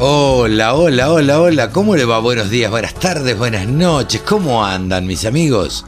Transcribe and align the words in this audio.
Hola, 0.00 0.74
hola, 0.74 1.10
hola, 1.10 1.40
hola, 1.40 1.72
¿cómo 1.72 1.96
le 1.96 2.04
va? 2.04 2.20
Buenos 2.20 2.50
días, 2.50 2.70
buenas 2.70 2.94
tardes, 2.94 3.36
buenas 3.36 3.66
noches, 3.66 4.22
¿cómo 4.24 4.64
andan 4.64 5.08
mis 5.08 5.24
amigos? 5.24 5.84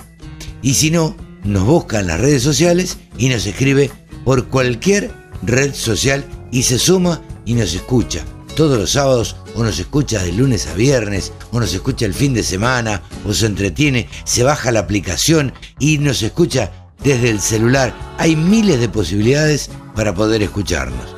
Y 0.62 0.74
si 0.74 0.92
no, 0.92 1.16
nos 1.44 1.64
busca 1.66 2.00
en 2.00 2.08
las 2.08 2.20
redes 2.20 2.44
sociales 2.44 2.98
y 3.18 3.30
nos 3.30 3.46
escribe 3.46 3.92
por 4.24 4.48
cualquier 4.48 5.12
red 5.44 5.74
social 5.74 6.26
y 6.52 6.64
se 6.64 6.78
suma 6.78 7.22
y 7.46 7.54
nos 7.54 7.74
escucha. 7.74 8.24
Todos 8.56 8.78
los 8.78 8.92
sábados 8.92 9.38
o 9.56 9.64
nos 9.64 9.80
escucha 9.80 10.22
de 10.22 10.32
lunes 10.34 10.68
a 10.68 10.74
viernes 10.74 11.32
o 11.52 11.60
nos 11.60 11.74
escucha 11.74 12.06
el 12.06 12.14
fin 12.14 12.34
de 12.34 12.44
semana 12.44 13.02
o 13.26 13.34
se 13.34 13.46
entretiene, 13.46 14.10
se 14.24 14.44
baja 14.44 14.72
la 14.72 14.82
aplicación 14.82 15.54
y 15.80 15.98
nos 15.98 16.22
escucha 16.22 16.72
desde 17.04 17.30
el 17.30 17.42
celular. 17.42 17.94
Hay 18.18 18.36
miles 18.36 18.80
de 18.80 18.90
posibilidades 18.90 19.70
para 19.96 20.14
poder 20.14 20.44
escucharnos. 20.44 21.16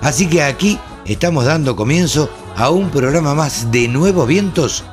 Así 0.00 0.28
que 0.28 0.42
aquí 0.42 0.78
estamos 1.08 1.46
dando 1.46 1.74
comienzo 1.74 2.30
a 2.54 2.70
un 2.70 2.90
programa 2.90 3.34
más 3.34 3.72
de 3.72 3.88
Nuevos 3.88 4.28
Vientos 4.28 4.84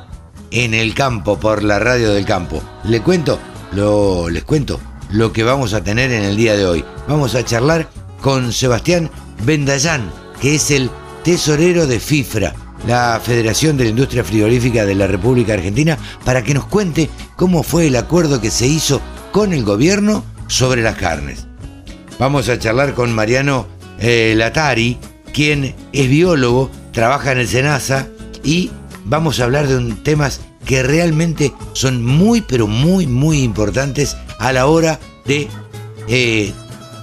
en 0.50 0.72
el 0.72 0.94
campo 0.94 1.38
por 1.38 1.62
la 1.62 1.78
radio 1.78 2.12
del 2.12 2.24
campo. 2.24 2.62
Le 2.84 3.02
cuento, 3.02 3.38
lo, 3.72 4.30
les 4.30 4.42
cuento 4.42 4.80
lo 5.10 5.32
que 5.32 5.44
vamos 5.44 5.74
a 5.74 5.84
tener 5.84 6.10
en 6.12 6.24
el 6.24 6.36
día 6.36 6.56
de 6.56 6.66
hoy. 6.66 6.84
Vamos 7.06 7.34
a 7.34 7.44
charlar 7.44 7.90
con 8.22 8.52
Sebastián 8.52 9.10
Bendayán, 9.44 10.10
que 10.40 10.54
es 10.54 10.70
el 10.70 10.90
tesorero 11.22 11.86
de 11.86 12.00
FIFRA, 12.00 12.54
la 12.86 13.20
Federación 13.22 13.76
de 13.76 13.84
la 13.84 13.90
Industria 13.90 14.24
Frigorífica 14.24 14.86
de 14.86 14.94
la 14.94 15.06
República 15.06 15.52
Argentina, 15.52 15.98
para 16.24 16.42
que 16.42 16.54
nos 16.54 16.64
cuente 16.64 17.10
cómo 17.36 17.62
fue 17.62 17.88
el 17.88 17.96
acuerdo 17.96 18.40
que 18.40 18.50
se 18.50 18.66
hizo 18.66 19.02
con 19.32 19.52
el 19.52 19.64
gobierno 19.64 20.24
sobre 20.46 20.82
las 20.82 20.96
carnes. 20.96 21.46
Vamos 22.18 22.48
a 22.48 22.58
charlar 22.58 22.94
con 22.94 23.14
Mariano 23.14 23.66
eh, 23.98 24.34
Latari, 24.34 24.98
quien 25.36 25.74
es 25.92 26.08
biólogo, 26.08 26.70
trabaja 26.92 27.32
en 27.32 27.40
el 27.40 27.46
SENASA 27.46 28.08
y 28.42 28.70
vamos 29.04 29.38
a 29.38 29.44
hablar 29.44 29.68
de 29.68 29.76
un, 29.76 30.02
temas 30.02 30.40
que 30.64 30.82
realmente 30.82 31.52
son 31.74 32.02
muy, 32.02 32.40
pero 32.40 32.66
muy, 32.66 33.06
muy 33.06 33.42
importantes 33.42 34.16
a 34.38 34.54
la 34.54 34.66
hora 34.66 34.98
de 35.26 35.50
eh, 36.08 36.54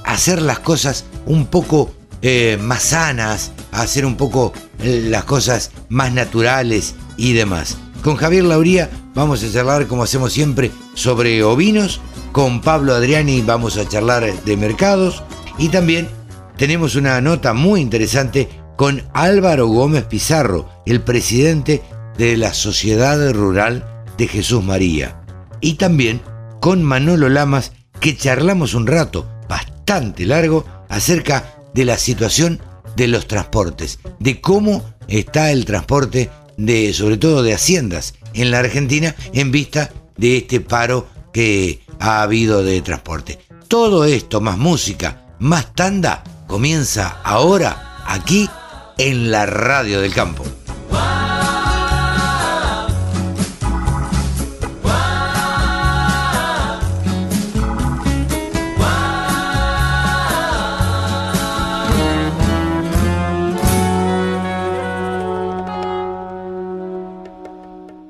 hacer 0.04 0.42
las 0.42 0.58
cosas 0.58 1.06
un 1.28 1.46
poco 1.46 1.94
eh, 2.24 2.58
más 2.60 2.82
sanas, 2.82 3.52
hacer 3.72 4.04
un 4.04 4.18
poco 4.18 4.52
eh, 4.80 5.06
las 5.08 5.26
cosas 5.26 5.70
más 5.90 6.12
naturales 6.12 6.96
y 7.18 7.34
demás. 7.34 7.78
Con 8.04 8.16
Javier 8.16 8.46
Lauría 8.46 8.90
vamos 9.14 9.44
a 9.44 9.52
charlar, 9.52 9.86
como 9.86 10.02
hacemos 10.02 10.34
siempre, 10.34 10.72
sobre 10.96 11.44
ovinos. 11.44 12.02
Con 12.32 12.62
Pablo 12.62 12.96
Adriani 12.96 13.42
vamos 13.42 13.78
a 13.78 13.88
charlar 13.88 14.44
de 14.44 14.58
mercados 14.58 15.22
y 15.60 15.70
también 15.70 16.10
tenemos 16.58 16.96
una 16.96 17.20
nota 17.22 17.54
muy 17.54 17.82
interesante 17.82 18.50
con 18.76 19.04
Álvaro 19.14 19.68
Gómez 19.68 20.06
Pizarro, 20.06 20.70
el 20.86 21.02
presidente 21.02 21.82
de 22.18 22.38
la 22.38 22.54
Sociedad 22.54 23.32
Rural 23.32 24.04
de 24.18 24.28
Jesús 24.28 24.64
María. 24.64 25.22
Y 25.62 25.76
también 25.76 26.22
con 26.60 26.84
Manolo 26.84 27.30
Lamas, 27.30 27.72
que 28.00 28.16
charlamos 28.16 28.74
un 28.74 28.88
rato 28.88 29.28
bastante 29.48 30.26
largo 30.26 30.66
acerca 30.90 31.56
de 31.74 31.86
la 31.86 31.98
situación 31.98 32.62
de 32.96 33.08
los 33.08 33.28
transportes, 33.28 34.00
de 34.20 34.42
cómo 34.42 34.84
está 35.08 35.52
el 35.52 35.66
transporte 35.66 36.30
de, 36.58 36.94
sobre 36.94 37.18
todo 37.18 37.44
de 37.44 37.54
haciendas 37.54 38.14
en 38.34 38.52
la 38.52 38.60
Argentina, 38.60 39.16
en 39.34 39.52
vista 39.52 39.92
de 40.18 40.38
este 40.38 40.60
paro 40.60 41.08
que 41.32 41.82
ha 42.00 42.22
habido 42.22 42.64
de 42.64 42.82
transporte. 42.82 43.40
Todo 43.68 44.06
esto, 44.06 44.40
más 44.40 44.58
música, 44.58 45.36
más 45.40 45.74
tanda, 45.74 46.24
comienza 46.48 47.18
ahora 47.24 48.04
aquí 48.06 48.50
en 48.98 49.32
la 49.32 49.46
radio 49.46 50.02
del 50.02 50.14
campo. 50.14 50.44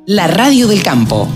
La 0.06 0.28
radio 0.28 0.68
del 0.68 0.84
campo. 0.84 1.30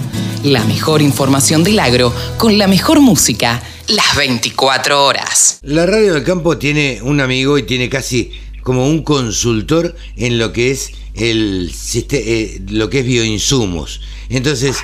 La 0.43 0.63
mejor 0.65 1.01
información 1.01 1.63
del 1.63 1.79
agro 1.79 2.13
con 2.37 2.57
la 2.57 2.67
mejor 2.67 2.99
música 2.99 3.61
las 3.89 4.15
24 4.15 5.05
horas. 5.05 5.59
La 5.61 5.85
radio 5.85 6.13
del 6.13 6.23
campo 6.23 6.57
tiene 6.57 6.99
un 7.01 7.21
amigo 7.21 7.57
y 7.57 7.63
tiene 7.63 7.89
casi 7.89 8.31
como 8.63 8.85
un 8.85 9.03
consultor 9.03 9.95
en 10.17 10.39
lo 10.39 10.51
que 10.51 10.71
es 10.71 10.91
el 11.15 11.71
eh, 12.11 12.59
lo 12.69 12.89
que 12.89 12.99
es 12.99 13.05
bioinsumos. 13.05 14.01
Entonces 14.29 14.77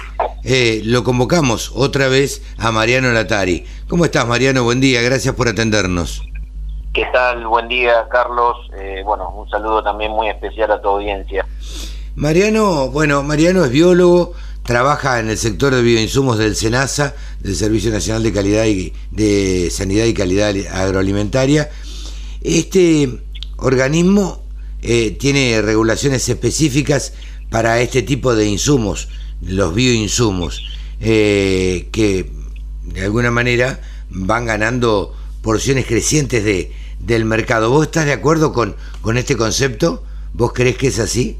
eh, 0.43 0.81
lo 0.85 1.03
convocamos 1.03 1.71
otra 1.75 2.07
vez 2.07 2.41
a 2.57 2.71
Mariano 2.71 3.11
Latari. 3.11 3.65
¿Cómo 3.89 4.05
estás, 4.05 4.25
Mariano? 4.25 4.63
Buen 4.63 4.79
día, 4.79 5.01
gracias 5.01 5.35
por 5.35 5.49
atendernos. 5.49 6.23
¿Qué 6.93 7.05
tal? 7.11 7.45
Buen 7.47 7.67
día, 7.67 8.07
Carlos. 8.09 8.55
Eh, 8.77 9.01
bueno, 9.03 9.29
un 9.31 9.49
saludo 9.49 9.83
también 9.83 10.11
muy 10.11 10.29
especial 10.29 10.71
a 10.71 10.81
tu 10.81 10.89
audiencia. 10.89 11.45
Mariano, 12.15 12.89
bueno, 12.89 13.23
Mariano 13.23 13.65
es 13.65 13.71
biólogo, 13.71 14.33
trabaja 14.63 15.19
en 15.19 15.29
el 15.29 15.37
sector 15.37 15.75
de 15.75 15.81
bioinsumos 15.81 16.37
del 16.37 16.55
SENASA, 16.55 17.15
del 17.41 17.55
Servicio 17.55 17.91
Nacional 17.91 18.23
de 18.23 18.31
Calidad 18.31 18.65
y 18.65 18.93
de 19.11 19.69
Sanidad 19.71 20.05
y 20.05 20.13
Calidad 20.13 20.55
Agroalimentaria. 20.71 21.69
Este 22.41 23.09
organismo 23.57 24.43
eh, 24.81 25.11
tiene 25.11 25.61
regulaciones 25.61 26.27
específicas 26.27 27.13
para 27.49 27.81
este 27.81 28.01
tipo 28.01 28.35
de 28.35 28.47
insumos, 28.47 29.09
los 29.41 29.75
bioinsumos, 29.75 30.63
eh, 30.99 31.87
que 31.91 32.29
de 32.83 33.03
alguna 33.03 33.31
manera 33.31 33.81
van 34.09 34.45
ganando 34.45 35.15
porciones 35.41 35.85
crecientes 35.85 36.43
de, 36.43 36.71
del 36.99 37.25
mercado. 37.25 37.69
¿Vos 37.69 37.85
estás 37.85 38.05
de 38.05 38.13
acuerdo 38.13 38.53
con, 38.53 38.75
con 39.01 39.17
este 39.17 39.35
concepto? 39.35 40.03
¿Vos 40.33 40.53
crees 40.53 40.77
que 40.77 40.87
es 40.87 40.99
así? 40.99 41.37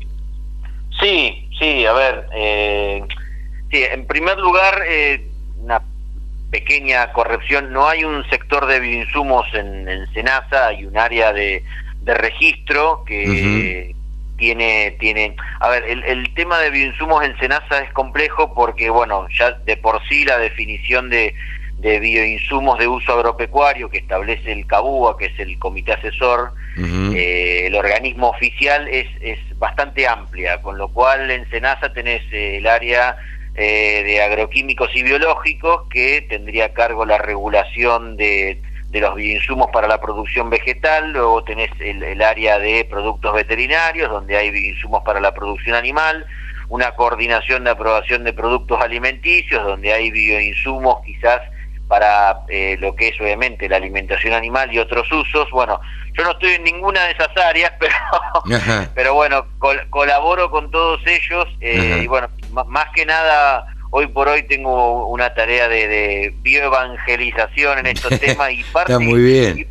Sí, 1.01 1.42
sí, 1.59 1.85
a 1.85 1.93
ver, 1.93 2.27
eh, 2.33 3.03
Sí, 3.73 3.83
en 3.91 4.05
primer 4.05 4.37
lugar, 4.37 4.83
eh, 4.87 5.25
una 5.57 5.81
pequeña 6.51 7.11
corrección, 7.11 7.73
no 7.73 7.87
hay 7.87 8.03
un 8.03 8.23
sector 8.29 8.67
de 8.67 8.79
bioinsumos 8.79 9.47
en, 9.55 9.89
en 9.89 10.05
Senasa, 10.13 10.67
hay 10.67 10.85
un 10.85 10.95
área 10.95 11.33
de, 11.33 11.63
registro 12.05 13.03
que 13.03 13.95
tiene, 14.37 14.95
tiene, 14.99 15.35
a 15.59 15.69
ver, 15.69 15.85
el, 15.85 16.03
el, 16.03 16.31
tema 16.35 16.59
de 16.59 16.69
bioinsumos 16.69 17.23
en 17.23 17.35
Senasa 17.39 17.79
es 17.79 17.91
complejo 17.93 18.53
porque, 18.53 18.91
bueno, 18.91 19.25
ya 19.35 19.53
de 19.65 19.75
por 19.75 19.99
sí 20.07 20.23
la 20.23 20.37
definición 20.37 21.09
de, 21.09 21.33
de 21.79 21.99
bioinsumos 21.99 22.77
de 22.77 22.87
uso 22.87 23.13
agropecuario 23.13 23.89
que 23.89 23.97
establece 23.97 24.51
el 24.51 24.67
CABUA, 24.67 25.17
que 25.17 25.25
es 25.25 25.39
el 25.39 25.57
comité 25.57 25.93
asesor, 25.93 26.53
eh, 26.77 27.63
el 27.65 27.75
organismo 27.75 28.29
oficial 28.29 28.87
es, 28.87 29.07
es 29.21 29.39
bastante 29.63 30.05
amplia, 30.05 30.61
con 30.61 30.77
lo 30.77 30.89
cual 30.89 31.31
en 31.31 31.49
Senasa 31.49 31.93
tenés 31.93 32.21
eh, 32.33 32.57
el 32.57 32.67
área 32.67 33.15
eh, 33.55 34.03
de 34.03 34.21
agroquímicos 34.21 34.93
y 34.93 35.03
biológicos 35.03 35.83
que 35.89 36.25
tendría 36.27 36.65
a 36.65 36.73
cargo 36.73 37.05
la 37.05 37.17
regulación 37.17 38.17
de, 38.17 38.61
de 38.89 38.99
los 38.99 39.15
bioinsumos 39.15 39.69
para 39.71 39.87
la 39.87 40.01
producción 40.01 40.49
vegetal, 40.49 41.13
luego 41.13 41.45
tenés 41.45 41.71
el, 41.79 42.21
área 42.21 42.59
de 42.59 42.85
productos 42.89 43.33
veterinarios, 43.33 44.09
donde 44.09 44.35
hay 44.35 44.51
bioinsumos 44.51 45.01
para 45.05 45.21
la 45.21 45.33
producción 45.33 45.77
animal, 45.77 46.25
una 46.67 46.91
coordinación 46.91 47.63
de 47.63 47.69
aprobación 47.69 48.25
de 48.25 48.33
productos 48.33 48.81
alimenticios, 48.81 49.63
donde 49.63 49.93
hay 49.93 50.11
bioinsumos 50.11 50.97
quizás 51.05 51.39
para 51.87 52.41
eh, 52.47 52.77
lo 52.79 52.95
que 52.95 53.09
es 53.09 53.21
obviamente 53.21 53.69
la 53.69 53.77
alimentación 53.77 54.33
animal 54.33 54.73
y 54.73 54.79
otros 54.79 55.11
usos. 55.11 55.49
Bueno, 55.51 55.79
yo 56.17 56.23
no 56.23 56.31
estoy 56.31 56.53
en 56.53 56.63
ninguna 56.63 57.03
de 57.05 57.11
esas 57.11 57.35
áreas, 57.37 57.73
pero, 57.79 57.95
pero 58.95 59.13
bueno, 59.13 59.45
colaboro 59.89 60.49
con 60.49 60.71
todos 60.71 61.01
ellos 61.05 61.47
eh, 61.61 62.01
y 62.03 62.07
bueno, 62.07 62.29
más 62.67 62.87
que 62.95 63.05
nada 63.05 63.65
hoy 63.95 64.07
por 64.07 64.27
hoy 64.27 64.41
tengo 64.43 65.07
una 65.07 65.35
tarea 65.35 65.67
de, 65.67 66.33
bioevangelización 66.41 67.79
en 67.79 67.87
estos 67.87 68.19
temas 68.19 68.51
y, 68.51 68.61
Está 68.61 68.97
muy 68.97 69.21
bien. 69.21 69.67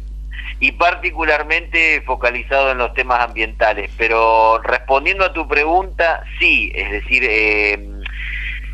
Y, 0.60 0.70
particularmente 0.72 2.02
focalizado 2.06 2.70
en 2.70 2.78
los 2.78 2.94
temas 2.94 3.18
ambientales. 3.18 3.90
Pero 3.98 4.60
respondiendo 4.62 5.24
a 5.24 5.32
tu 5.32 5.48
pregunta, 5.48 6.22
sí, 6.38 6.70
es 6.72 6.92
decir, 6.92 7.24
eh, 7.28 7.84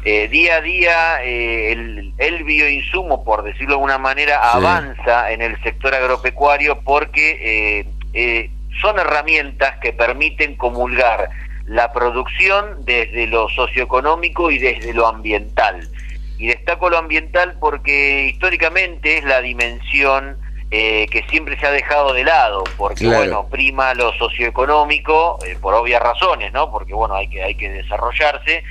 eh, 0.05 0.29
día 0.29 0.57
a 0.57 0.61
día 0.61 1.25
eh, 1.25 1.73
el, 2.19 2.45
bioinsumo, 2.45 3.25
por 3.25 3.43
decirlo 3.43 3.69
de 3.69 3.75
alguna 3.75 3.99
manera, 3.99 4.53
avanza 4.53 5.31
en 5.31 5.43
el 5.43 5.61
sector 5.63 5.95
agropecuario 5.95 6.81
porque 6.81 7.85
son 8.81 8.99
herramientas 8.99 9.79
que 9.81 9.93
permiten 9.93 10.57
comulgar 10.57 11.29
la 11.67 11.93
producción 11.93 12.85
desde 12.85 13.27
lo 13.27 13.49
socioeconómico 13.51 14.51
y 14.51 14.59
desde 14.59 14.95
lo 14.95 15.07
ambiental. 15.07 15.87
Y 16.39 16.47
destaco 16.47 16.89
lo 16.89 16.99
ambiental 16.99 17.57
porque 17.61 18.29
históricamente 18.33 19.19
es 19.19 19.25
la 19.25 19.41
dimensión 19.41 20.39
eh, 20.71 21.07
que 21.11 21.23
siempre 21.31 21.59
se 21.59 21.67
ha 21.67 21.71
dejado 21.71 22.13
de 22.13 22.25
lado, 22.25 22.63
porque 22.77 23.07
bueno, 23.07 23.49
prima 23.49 23.95
lo 23.95 24.13
socioeconómico, 24.13 25.39
eh, 25.47 25.57
por 25.59 25.73
obvias 25.73 26.03
razones, 26.03 26.53
¿no? 26.53 26.71
Porque 26.71 26.93
bueno, 26.93 27.15
hay 27.15 27.29
que, 27.29 27.43
hay 27.43 27.55
que 27.55 27.71
desarrollarse, 27.71 28.63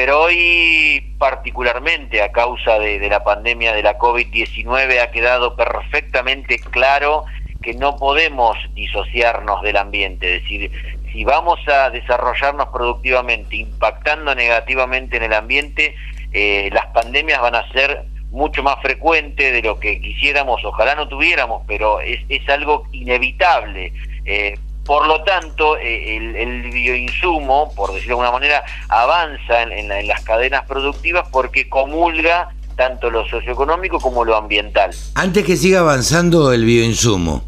pero 0.00 0.18
hoy 0.18 1.14
particularmente 1.18 2.22
a 2.22 2.32
causa 2.32 2.78
de, 2.78 3.06
la 3.06 3.22
pandemia 3.22 3.74
de 3.74 3.82
la 3.82 3.98
COVID-19 3.98 4.98
ha 4.98 5.10
quedado 5.10 5.56
perfectamente 5.56 6.58
claro 6.58 7.26
que 7.62 7.74
no 7.74 7.96
podemos 7.96 8.56
disociarnos 8.72 9.60
del 9.60 9.76
ambiente, 9.76 10.36
es 10.36 10.42
decir, 10.42 10.72
si 11.12 11.22
vamos 11.24 11.60
a 11.68 11.90
desarrollarnos 11.90 12.68
productivamente, 12.68 13.56
impactando 13.56 14.34
negativamente 14.34 15.18
en 15.18 15.24
el 15.24 15.34
ambiente, 15.34 15.94
eh, 16.32 16.70
las 16.72 16.86
pandemias 16.94 17.42
van 17.42 17.56
a 17.56 17.70
ser 17.70 18.06
mucho 18.30 18.62
más 18.62 18.80
frecuentes 18.80 19.52
de 19.52 19.60
lo 19.60 19.78
que 19.78 20.00
quisiéramos, 20.00 20.64
ojalá 20.64 20.94
no 20.94 21.08
tuviéramos, 21.08 21.62
pero 21.66 22.00
es, 22.00 22.20
es 22.30 22.48
algo 22.48 22.84
inevitable. 22.92 23.92
Eh, 24.24 24.56
por 24.90 25.06
lo 25.06 25.22
tanto, 25.22 25.76
eh, 25.78 26.16
el, 26.16 26.68
bioinsumo, 26.72 27.72
por 27.76 27.92
decirlo 27.92 28.16
de 28.16 28.24
alguna 28.24 28.32
manera, 28.32 28.64
avanza 28.88 29.62
en, 29.62 29.88
las 30.08 30.20
cadenas 30.24 30.66
productivas 30.66 31.28
porque 31.30 31.68
comulga 31.68 32.48
tanto 32.74 33.08
lo 33.08 33.24
socioeconómico 33.28 34.00
como 34.00 34.24
lo 34.24 34.34
ambiental. 34.34 34.90
Antes 35.14 35.44
que 35.44 35.56
siga 35.56 35.78
avanzando 35.78 36.52
el 36.52 36.64
bioinsumo, 36.64 37.44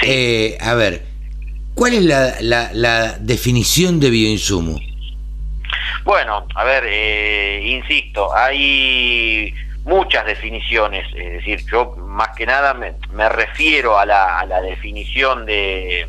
a 0.00 0.74
ver, 0.74 1.12
¿Cuál 1.74 1.92
es 1.92 2.04
la, 2.04 3.16
definición 3.20 4.00
de 4.00 4.08
bioinsumo? 4.08 4.80
Bueno, 6.04 6.46
a 6.54 6.64
ver, 6.64 6.84
eh, 6.86 7.60
insisto, 7.64 8.34
hay 8.34 9.52
muchas 9.84 10.24
definiciones, 10.24 11.06
es 11.14 11.32
decir, 11.34 11.60
yo 11.70 11.94
más 11.98 12.30
que 12.36 12.46
nada 12.46 12.72
me, 12.72 13.28
refiero 13.28 13.98
a 13.98 14.06
la, 14.06 14.62
definición 14.62 15.44
de 15.44 16.06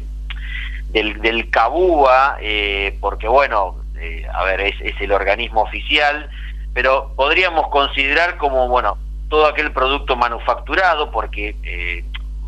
del, 0.93 1.21
del 1.21 1.49
CABúA, 1.49 2.37
eh, 2.39 2.97
porque 3.01 3.27
bueno, 3.27 3.75
eh, 3.99 4.25
a 4.33 4.43
ver, 4.45 4.61
es, 4.61 4.75
el 5.01 5.11
organismo 5.11 5.63
oficial, 5.63 6.29
pero 6.73 7.11
podríamos 7.15 7.67
considerar 7.67 8.37
como, 8.37 8.69
bueno, 8.69 8.97
todo 9.27 9.47
aquel 9.47 9.71
producto 9.73 10.15
manufacturado, 10.15 11.11
porque 11.11 11.55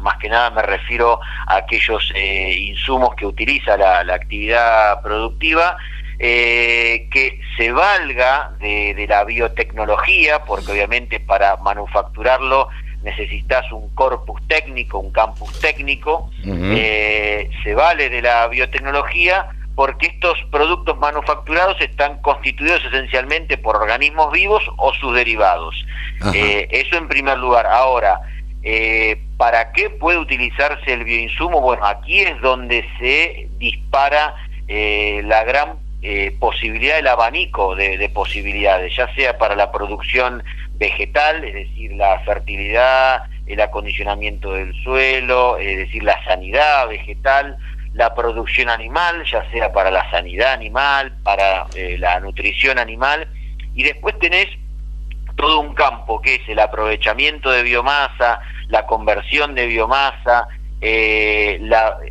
más 0.06 0.18
que 0.18 0.30
nada 0.30 0.51
me 0.51 0.62
refiero 0.62 1.19
a 1.47 1.57
aquellos 1.57 2.12
eh, 2.15 2.56
insumos 2.59 3.15
que 3.15 3.25
utiliza 3.25 3.75
la, 3.75 4.13
actividad 4.13 5.01
productiva, 5.01 5.77
eh, 6.19 7.07
que 7.12 7.42
se 7.57 7.71
valga 7.71 8.51
de, 8.59 9.06
la 9.09 9.24
biotecnología, 9.24 10.44
porque 10.45 10.71
obviamente 10.71 11.19
para 11.19 11.57
manufacturarlo 11.57 12.69
necesitas 13.06 13.72
un 13.72 13.88
corpus 13.96 14.46
técnico, 14.48 15.00
un 15.00 15.12
campus 15.12 15.57
técnico, 15.62 16.30
eh, 16.44 17.50
se 17.63 17.74
vale 17.74 18.10
de 18.10 18.22
la 18.22 18.48
biotecnología 18.48 19.48
porque 19.75 20.07
estos 20.07 20.38
productos 20.52 20.98
manufacturados 20.98 21.80
están 21.80 22.22
constituidos 22.22 22.84
esencialmente 22.86 23.57
por 23.57 23.78
organismos 23.78 24.31
vivos 24.34 24.63
o 24.78 24.94
sus 24.94 25.16
derivados. 25.16 25.75
eso 26.34 26.98
en 26.98 27.07
primer 27.07 27.38
lugar. 27.38 27.66
Ahora, 27.68 28.22
eh, 28.68 29.22
¿Para 29.38 29.72
qué 29.74 29.92
puede 29.92 30.18
utilizarse 30.18 30.92
el 30.92 31.04
bioinsumo? 31.04 31.62
Bueno, 31.62 31.86
aquí 31.86 32.22
es 32.22 32.42
donde 32.42 32.84
se 33.00 33.48
dispara 33.60 34.34
eh, 34.68 35.22
la 35.24 35.44
gran 35.44 35.74
eh, 36.02 36.36
posibilidad, 36.40 36.98
el 36.98 37.07
abanico 37.07 37.75
de, 37.75 38.10
posibilidades, 38.10 38.96
ya 38.96 39.13
sea 39.13 39.38
para 39.38 39.56
la 39.56 39.72
producción 39.72 40.44
vegetal, 40.77 41.44
es 41.44 41.54
decir, 41.54 41.94
la 41.94 42.19
fertilidad, 42.19 43.24
el 43.48 43.62
acondicionamiento 43.62 44.54
del 44.54 44.74
suelo, 44.83 45.57
es 45.57 45.77
decir, 45.77 46.04
la 46.04 46.24
sanidad 46.25 46.88
vegetal, 46.88 47.57
la 47.94 48.13
producción 48.13 48.69
animal, 48.69 49.24
ya 49.31 49.50
sea 49.51 49.72
para 49.72 49.92
la 49.92 50.10
sanidad 50.12 50.54
animal, 50.54 51.13
para 51.24 51.66
la 51.98 52.19
nutrición 52.19 52.77
animal, 52.77 53.27
y 53.74 53.83
después 53.83 54.18
tenés 54.19 54.48
todo 55.36 55.60
un 55.60 55.74
campo 55.74 56.22
que 56.22 56.36
es 56.36 56.42
el 56.48 56.60
aprovechamiento 56.60 57.51
de 57.51 57.63
biomasa, 57.63 58.39
la 58.68 58.86
conversión 58.86 59.54
de 59.56 59.68
biomasa, 59.68 60.48
eh, 60.81 61.60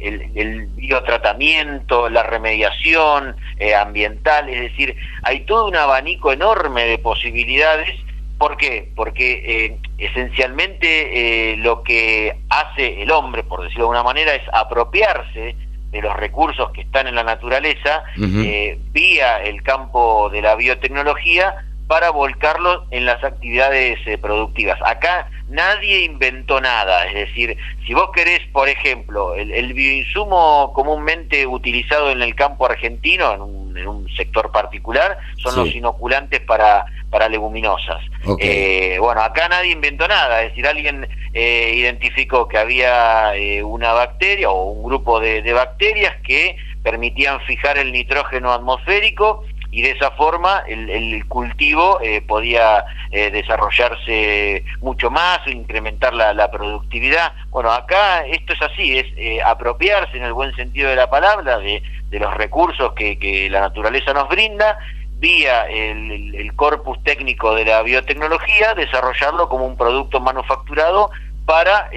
el, 0.00 0.66
biotratamiento, 0.74 2.08
la 2.08 2.22
remediación 2.22 3.36
eh, 3.58 3.74
ambiental, 3.74 4.48
es 4.48 4.60
decir, 4.62 4.96
hay 5.22 5.40
todo 5.40 5.68
un 5.68 5.76
abanico 5.76 6.32
enorme 6.32 6.84
de 6.84 6.98
posibilidades. 6.98 7.94
¿Por 8.38 8.56
qué? 8.56 8.92
Porque 8.96 9.42
eh, 9.46 9.78
esencialmente 9.98 11.56
lo 11.58 11.82
que 11.82 12.36
hace 12.50 13.02
el 13.02 13.10
hombre, 13.10 13.42
por 13.44 13.62
decirlo 13.62 13.84
de 13.84 13.98
alguna 13.98 14.02
manera, 14.02 14.34
es 14.34 14.42
apropiarse 14.52 15.56
de 15.90 16.02
los 16.02 16.14
recursos 16.16 16.70
que 16.72 16.80
están 16.80 17.06
en 17.06 17.14
la 17.14 17.22
naturaleza 17.22 18.02
vía 18.16 19.42
el 19.42 19.62
campo 19.62 20.28
de 20.30 20.42
la 20.42 20.56
biotecnología 20.56 21.54
para 21.86 22.10
volcarlo 22.10 22.86
en 22.90 23.06
las 23.06 23.22
actividades 23.22 23.98
productivas. 24.20 24.78
Acá 24.84 25.28
nadie 25.54 26.00
inventó 26.00 26.60
nada. 26.60 27.06
Es 27.06 27.14
decir, 27.14 27.56
si 27.86 27.94
vos 27.94 28.10
querés, 28.12 28.40
por 28.52 28.68
ejemplo, 28.68 29.34
el, 29.34 29.72
bioinsumo 29.72 30.72
comúnmente 30.74 31.46
utilizado 31.46 32.10
en 32.10 32.22
el 32.22 32.34
campo 32.34 32.66
argentino, 32.66 33.32
en 33.32 33.40
un, 33.40 34.04
sector 34.16 34.52
particular, 34.52 35.18
son 35.36 35.56
los 35.56 35.74
inoculantes 35.74 36.40
para, 36.40 36.84
para 37.10 37.28
leguminosas. 37.28 38.00
Eh, 38.38 38.96
bueno, 39.00 39.22
acá 39.22 39.48
nadie 39.48 39.72
inventó 39.72 40.06
nada. 40.06 40.42
Es 40.42 40.50
decir, 40.50 40.68
alguien 40.68 41.08
eh, 41.32 41.72
identificó 41.74 42.46
que 42.46 42.58
había 42.58 43.34
eh, 43.34 43.62
una 43.64 43.92
bacteria 43.92 44.50
o 44.50 44.70
un 44.70 44.84
grupo 44.84 45.18
de, 45.18 45.42
de 45.42 45.52
bacterias 45.52 46.14
que 46.22 46.56
permitían 46.84 47.40
fijar 47.40 47.78
el 47.78 47.90
nitrógeno 47.90 48.52
atmosférico 48.52 49.44
y 49.74 49.82
de 49.82 49.90
esa 49.90 50.12
forma 50.12 50.62
el, 50.68 51.26
cultivo 51.26 51.98
eh, 52.00 52.20
podía 52.20 52.84
eh, 53.10 53.32
desarrollarse 53.32 54.64
mucho 54.80 55.10
más 55.10 55.40
incrementar 55.48 56.14
la, 56.14 56.48
productividad. 56.52 57.32
Bueno, 57.50 57.72
acá 57.72 58.24
esto 58.24 58.52
es 58.52 58.62
así, 58.62 58.98
es 58.98 59.06
eh, 59.16 59.42
apropiarse 59.44 60.16
en 60.16 60.22
el 60.22 60.32
buen 60.32 60.54
sentido 60.54 60.90
de 60.90 60.94
la 60.94 61.10
palabra 61.10 61.58
de, 61.58 61.82
los 62.12 62.32
recursos 62.34 62.92
que, 62.92 63.48
la 63.50 63.62
naturaleza 63.62 64.12
nos 64.12 64.28
brinda 64.28 64.78
vía 65.18 65.64
el, 65.64 66.52
corpus 66.54 67.02
técnico 67.02 67.56
de 67.56 67.64
la 67.64 67.82
biotecnología, 67.82 68.74
desarrollarlo 68.74 69.48
como 69.48 69.66
un 69.66 69.76
producto 69.76 70.20
manufacturado 70.20 71.10
para 71.46 71.90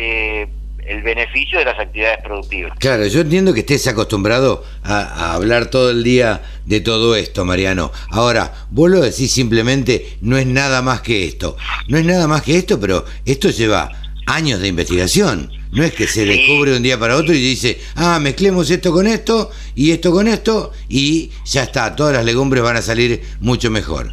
el 0.88 1.02
beneficio 1.02 1.60
de 1.60 1.66
las 1.66 1.78
actividades 1.78 2.20
productivas. 2.24 2.78
Claro, 2.80 3.06
yo 3.08 3.22
entiendo 3.22 3.54
que 3.54 3.60
estés 3.60 3.88
acostumbrado 3.88 4.64
a, 4.84 5.34
hablar 5.34 5.68
todo 5.68 5.92
el 5.92 6.04
día 6.04 6.42
de 6.66 6.80
todo 6.80 7.16
esto, 7.16 7.44
Mariano. 7.44 7.92
Ahora, 8.10 8.54
vos 8.70 8.90
lo 8.90 9.02
decís 9.02 9.32
simplemente, 9.32 10.18
no 10.22 10.38
es 10.38 10.48
nada 10.48 10.82
más 10.82 11.02
que 11.02 11.26
esto. 11.26 11.58
No 11.88 11.98
es 11.98 12.06
nada 12.06 12.28
más 12.28 12.42
que 12.42 12.58
esto, 12.58 12.80
pero 12.80 13.06
esto 13.26 13.50
lleva 13.50 13.92
años 14.26 14.62
de 14.62 14.70
investigación. 14.70 15.52
No 15.72 15.84
es 15.84 15.94
que 15.94 16.08
se 16.08 16.26
descubre 16.26 16.76
un 16.76 16.84
día 16.84 16.98
para 16.98 17.18
otro 17.18 17.34
y 17.34 17.40
dice, 17.40 17.80
ah, 17.96 18.20
mezclemos 18.22 18.70
esto 18.72 18.94
con 18.94 19.06
esto 19.06 19.52
y 19.76 19.92
esto 19.92 20.12
con 20.12 20.28
esto 20.28 20.72
y 20.88 21.32
ya 21.44 21.64
está, 21.64 21.94
todas 21.96 22.14
las 22.14 22.24
legumbres 22.24 22.64
van 22.64 22.78
a 22.78 22.82
salir 22.82 23.22
mucho 23.42 23.70
mejor. 23.70 24.10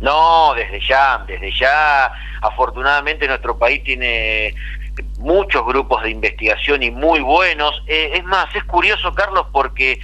No, 0.00 0.52
desde 0.54 0.80
ya, 0.86 1.24
desde 1.26 1.50
ya, 1.58 2.10
afortunadamente 2.42 3.26
nuestro 3.26 3.56
país 3.56 3.82
tiene 3.84 4.54
muchos 5.18 5.64
grupos 5.66 6.02
de 6.02 6.10
investigación 6.10 6.82
y 6.82 6.90
muy 6.90 7.20
buenos. 7.20 7.82
es 7.86 8.24
más, 8.24 8.54
es 8.54 8.64
curioso, 8.64 9.14
Carlos, 9.14 9.46
porque 9.52 9.98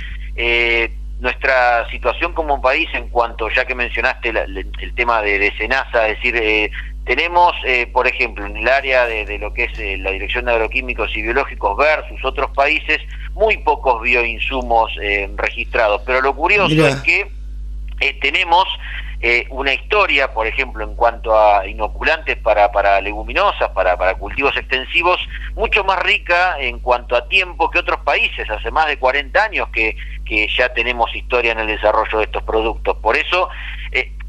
nuestra 1.20 1.88
situación 1.90 2.32
como 2.32 2.60
país 2.60 2.88
en 2.94 3.08
cuanto, 3.08 3.48
ya 3.50 3.64
que 3.64 3.74
mencionaste 3.74 4.30
el 4.30 4.94
tema 4.94 5.22
de, 5.22 5.38
de 5.38 5.56
Senasa, 5.56 6.08
es 6.08 6.16
decir, 6.16 6.70
tenemos, 7.04 7.52
eh, 7.64 7.88
por 7.92 8.06
ejemplo, 8.06 8.46
en 8.46 8.56
el 8.56 8.68
área 8.68 9.06
de, 9.06 9.38
lo 9.38 9.52
que 9.52 9.64
es 9.64 9.78
eh, 9.78 9.96
la 9.98 10.12
Dirección 10.12 10.44
de 10.44 10.52
Agroquímicos 10.52 11.14
y 11.16 11.22
Biológicos 11.22 11.76
versus 11.76 12.24
otros 12.24 12.50
países, 12.52 13.00
muy 13.34 13.56
pocos 13.58 14.02
bioinsumos 14.02 14.92
eh, 15.02 15.28
registrados. 15.36 16.02
Pero 16.06 16.20
lo 16.20 16.34
curioso 16.34 16.86
es 16.86 16.96
que 16.96 17.28
tenemos 18.20 18.66
una 19.50 19.72
historia, 19.72 20.32
por 20.32 20.46
ejemplo, 20.48 20.82
en 20.82 20.96
cuanto 20.96 21.38
a 21.38 21.66
inoculantes 21.66 22.36
para, 22.38 22.72
para 22.72 23.00
leguminosas, 23.00 23.70
para, 23.70 23.96
para 23.96 24.14
cultivos 24.14 24.56
extensivos, 24.56 25.20
mucho 25.54 25.84
más 25.84 26.02
rica 26.02 26.56
en 26.58 26.80
cuanto 26.80 27.14
a 27.14 27.28
tiempo 27.28 27.70
que 27.70 27.78
otros 27.78 28.00
países. 28.00 28.50
Hace 28.50 28.70
más 28.72 28.88
de 28.88 28.98
40 28.98 29.44
años 29.44 29.68
que, 29.68 29.96
que 30.24 30.48
ya 30.48 30.72
tenemos 30.72 31.14
historia 31.14 31.52
en 31.52 31.60
el 31.60 31.68
desarrollo 31.68 32.18
de 32.18 32.24
estos 32.24 32.42
productos. 32.42 32.96
Por 32.96 33.16
eso 33.16 33.48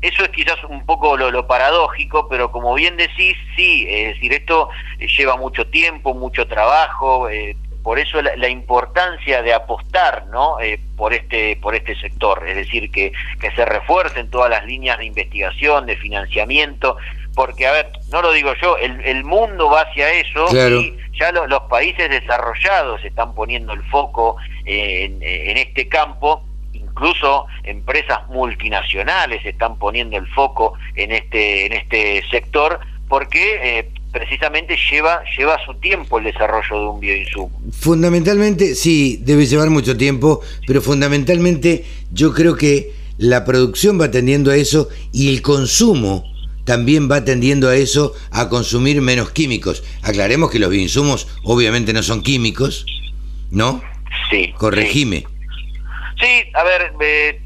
eso 0.04 0.22
es 0.24 0.30
quizás 0.32 0.62
un 0.66 0.86
poco 0.86 1.16
lo, 1.16 1.48
paradójico, 1.48 2.28
pero 2.28 2.52
como 2.52 2.74
bien 2.74 2.98
decís, 2.98 3.38
sí, 3.56 3.86
es 3.88 4.16
decir, 4.16 4.34
esto 4.34 4.68
lleva 5.00 5.38
mucho 5.38 5.66
tiempo, 5.68 6.14
mucho 6.14 6.46
trabajo, 6.46 7.30
eh, 7.30 7.56
por 7.84 8.00
eso 8.00 8.22
la, 8.22 8.48
importancia 8.48 9.42
de 9.42 9.54
apostar 9.54 10.26
¿no? 10.28 10.60
Eh, 10.62 10.80
por, 10.96 11.14
este, 11.14 11.58
por 11.58 11.76
este 11.76 11.96
sector, 12.00 12.48
es 12.48 12.56
decir, 12.56 12.90
que, 12.90 13.12
que 13.42 13.52
se 13.52 13.66
refuercen 13.66 14.30
todas 14.30 14.50
las 14.50 14.66
líneas 14.66 14.98
de 14.98 15.06
investigación, 15.06 15.86
de 15.86 15.98
financiamiento, 15.98 16.98
porque, 17.36 17.68
a 17.68 17.72
ver, 17.72 17.90
no 18.12 18.22
lo 18.22 18.32
digo 18.32 18.54
yo, 18.62 18.78
el, 18.78 19.02
el 19.02 19.24
mundo 19.24 19.70
va 19.70 19.82
hacia 19.82 20.12
eso 20.14 20.48
y 20.70 20.96
ya 21.20 21.32
los 21.32 21.64
países 21.64 22.10
desarrollados 22.10 23.04
están 23.04 23.34
poniendo 23.36 23.74
el 23.74 23.84
foco 23.84 24.38
en, 24.66 25.22
en 25.22 25.58
este 25.58 25.88
campo. 25.88 26.44
Incluso 26.74 27.48
empresas 27.64 28.28
multinacionales 28.30 29.44
están 29.46 29.78
poniendo 29.78 30.18
el 30.18 30.28
foco 30.28 30.74
en 30.96 31.12
este 31.12 31.66
en 31.66 31.74
este 31.74 32.24
sector 32.30 32.80
porque 33.10 33.80
eh, 33.80 33.90
precisamente 34.14 34.78
lleva 34.92 35.24
lleva 35.38 35.58
su 35.66 35.74
tiempo 35.76 36.20
el 36.20 36.26
desarrollo 36.26 36.80
de 36.80 36.88
un 36.88 37.00
bioinsumo. 37.00 37.52
Fundamentalmente 37.72 38.76
sí, 38.76 39.20
debe 39.22 39.46
llevar 39.46 39.70
mucho 39.72 39.98
tiempo, 39.98 40.40
pero 40.68 40.82
fundamentalmente 40.82 41.84
yo 42.12 42.34
creo 42.34 42.56
que 42.56 42.94
la 43.18 43.44
producción 43.44 44.00
va 44.00 44.12
tendiendo 44.12 44.52
a 44.52 44.56
eso 44.56 44.88
y 45.12 45.30
el 45.30 45.42
consumo 45.42 46.24
también 46.64 47.12
va 47.12 47.26
tendiendo 47.26 47.68
a 47.68 47.76
eso, 47.76 48.14
a 48.32 48.48
consumir 48.48 49.02
menos 49.02 49.32
químicos. 49.32 49.84
Aclaremos 50.02 50.50
que 50.50 50.60
los 50.60 50.70
bioinsumos 50.70 51.28
obviamente 51.44 51.92
no 51.92 52.04
son 52.04 52.22
químicos, 52.22 52.86
¿no? 53.52 53.82
Sí. 54.30 54.54
Corregime. 54.58 55.18
Sí, 55.18 55.26
a 56.54 56.64
ver, 56.64 56.94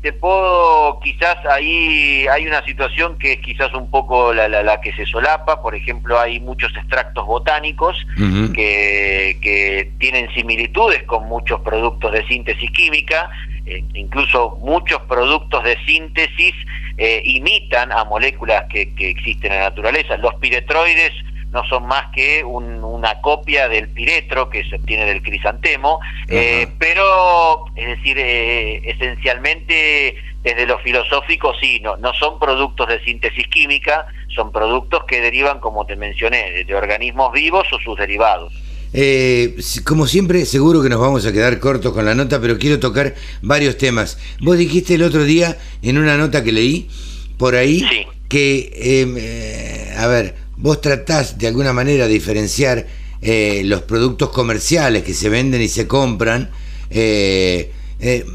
te 0.01 0.13
puedo, 0.13 0.99
quizás 0.99 1.37
ahí 1.49 2.27
hay 2.27 2.45
una 2.45 2.63
situación 2.63 3.17
que 3.17 3.33
es 3.33 3.39
quizás 3.39 3.73
un 3.73 3.89
poco 3.89 4.33
la, 4.33 4.47
la, 4.47 4.81
que 4.81 4.93
se 4.93 5.05
solapa, 5.05 5.61
por 5.61 5.75
ejemplo, 5.75 6.19
hay 6.19 6.39
muchos 6.39 6.75
extractos 6.75 7.25
botánicos 7.25 8.05
que, 8.53 9.37
que, 9.41 9.91
tienen 9.99 10.31
similitudes 10.33 11.03
con 11.03 11.27
muchos 11.27 11.61
productos 11.61 12.11
de 12.11 12.25
síntesis 12.27 12.69
química, 12.71 13.29
eh, 13.65 13.83
incluso 13.93 14.57
muchos 14.61 15.01
productos 15.03 15.63
de 15.63 15.77
síntesis 15.85 16.53
eh, 16.97 17.21
imitan 17.25 17.91
a 17.91 18.03
moléculas 18.05 18.65
que, 18.69 18.93
que 18.93 19.09
existen 19.09 19.51
en 19.51 19.59
la 19.59 19.69
naturaleza. 19.69 20.17
Los 20.17 20.35
piretroides 20.35 21.13
no 21.51 21.63
son 21.67 21.87
más 21.87 22.07
que 22.13 22.43
una 22.43 23.21
copia 23.21 23.69
del 23.69 23.89
piretro 23.89 24.49
que 24.49 24.67
se 24.69 24.75
obtiene 24.75 25.05
del 25.05 25.21
crisantemo, 25.21 25.99
eh, 26.27 26.67
pero 26.77 27.65
es 27.75 27.87
decir, 27.87 28.17
eh, 28.19 28.81
esencialmente 28.89 30.15
desde 30.43 30.65
lo 30.65 30.77
filosófico 30.79 31.53
sí, 31.59 31.79
no, 31.81 31.97
no 31.97 32.13
son 32.13 32.39
productos 32.39 32.87
de 32.87 33.03
síntesis 33.03 33.47
química, 33.47 34.07
son 34.33 34.51
productos 34.51 35.03
que 35.05 35.21
derivan, 35.21 35.59
como 35.59 35.85
te 35.85 35.95
mencioné, 35.95 36.63
de 36.63 36.75
organismos 36.75 37.31
vivos 37.31 37.67
o 37.71 37.79
sus 37.79 37.97
derivados. 37.97 38.53
Eh, 38.93 39.57
como 39.85 40.07
siempre, 40.07 40.45
seguro 40.45 40.81
que 40.81 40.89
nos 40.89 40.99
vamos 40.99 41.25
a 41.25 41.33
quedar 41.33 41.59
cortos 41.59 41.93
con 41.93 42.05
la 42.05 42.15
nota, 42.15 42.39
pero 42.39 42.57
quiero 42.57 42.79
tocar 42.79 43.15
varios 43.41 43.77
temas. 43.77 44.17
Vos 44.41 44.57
dijiste 44.57 44.95
el 44.95 45.03
otro 45.03 45.23
día, 45.23 45.57
en 45.81 45.97
una 45.97 46.17
nota 46.17 46.43
que 46.43 46.51
leí, 46.51 46.89
por 47.37 47.55
ahí, 47.55 47.85
que, 48.29 48.71
em, 49.01 49.97
a 49.97 50.07
ver, 50.07 50.46
vos 50.57 50.81
tratás 50.81 51.37
de 51.37 51.47
alguna 51.47 51.71
manera 51.71 52.07
de 52.07 52.13
diferenciar 52.13 52.85
eh, 53.21 53.61
los 53.65 53.81
productos 53.83 54.29
comerciales 54.29 55.03
que 55.03 55.13
se 55.13 55.29
venden 55.29 55.61
y 55.61 55.67
se 55.67 55.87
compran 55.87 56.51
eh, 56.89 57.71
eh, 57.99 58.25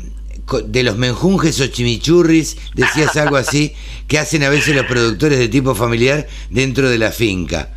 de 0.66 0.82
los 0.82 0.96
menjunjes 0.96 1.60
o 1.60 1.66
chimichurris, 1.66 2.56
decías 2.74 3.16
algo 3.16 3.36
así, 3.36 3.74
que 4.08 4.18
hacen 4.18 4.42
a 4.42 4.48
veces 4.48 4.74
los 4.74 4.86
productores 4.86 5.38
de 5.38 5.48
tipo 5.48 5.74
familiar 5.74 6.26
dentro 6.50 6.88
de 6.88 6.98
la 6.98 7.12
finca. 7.12 7.74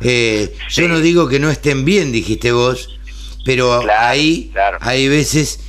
Yo 0.00 0.88
no 0.88 0.98
digo 0.98 1.28
que 1.28 1.38
no 1.38 1.48
estén 1.48 1.84
bien, 1.84 2.10
dijiste 2.10 2.50
vos, 2.50 2.98
pero 3.44 3.88
ahí 3.98 4.52
hay 4.80 5.06
veces 5.08 5.60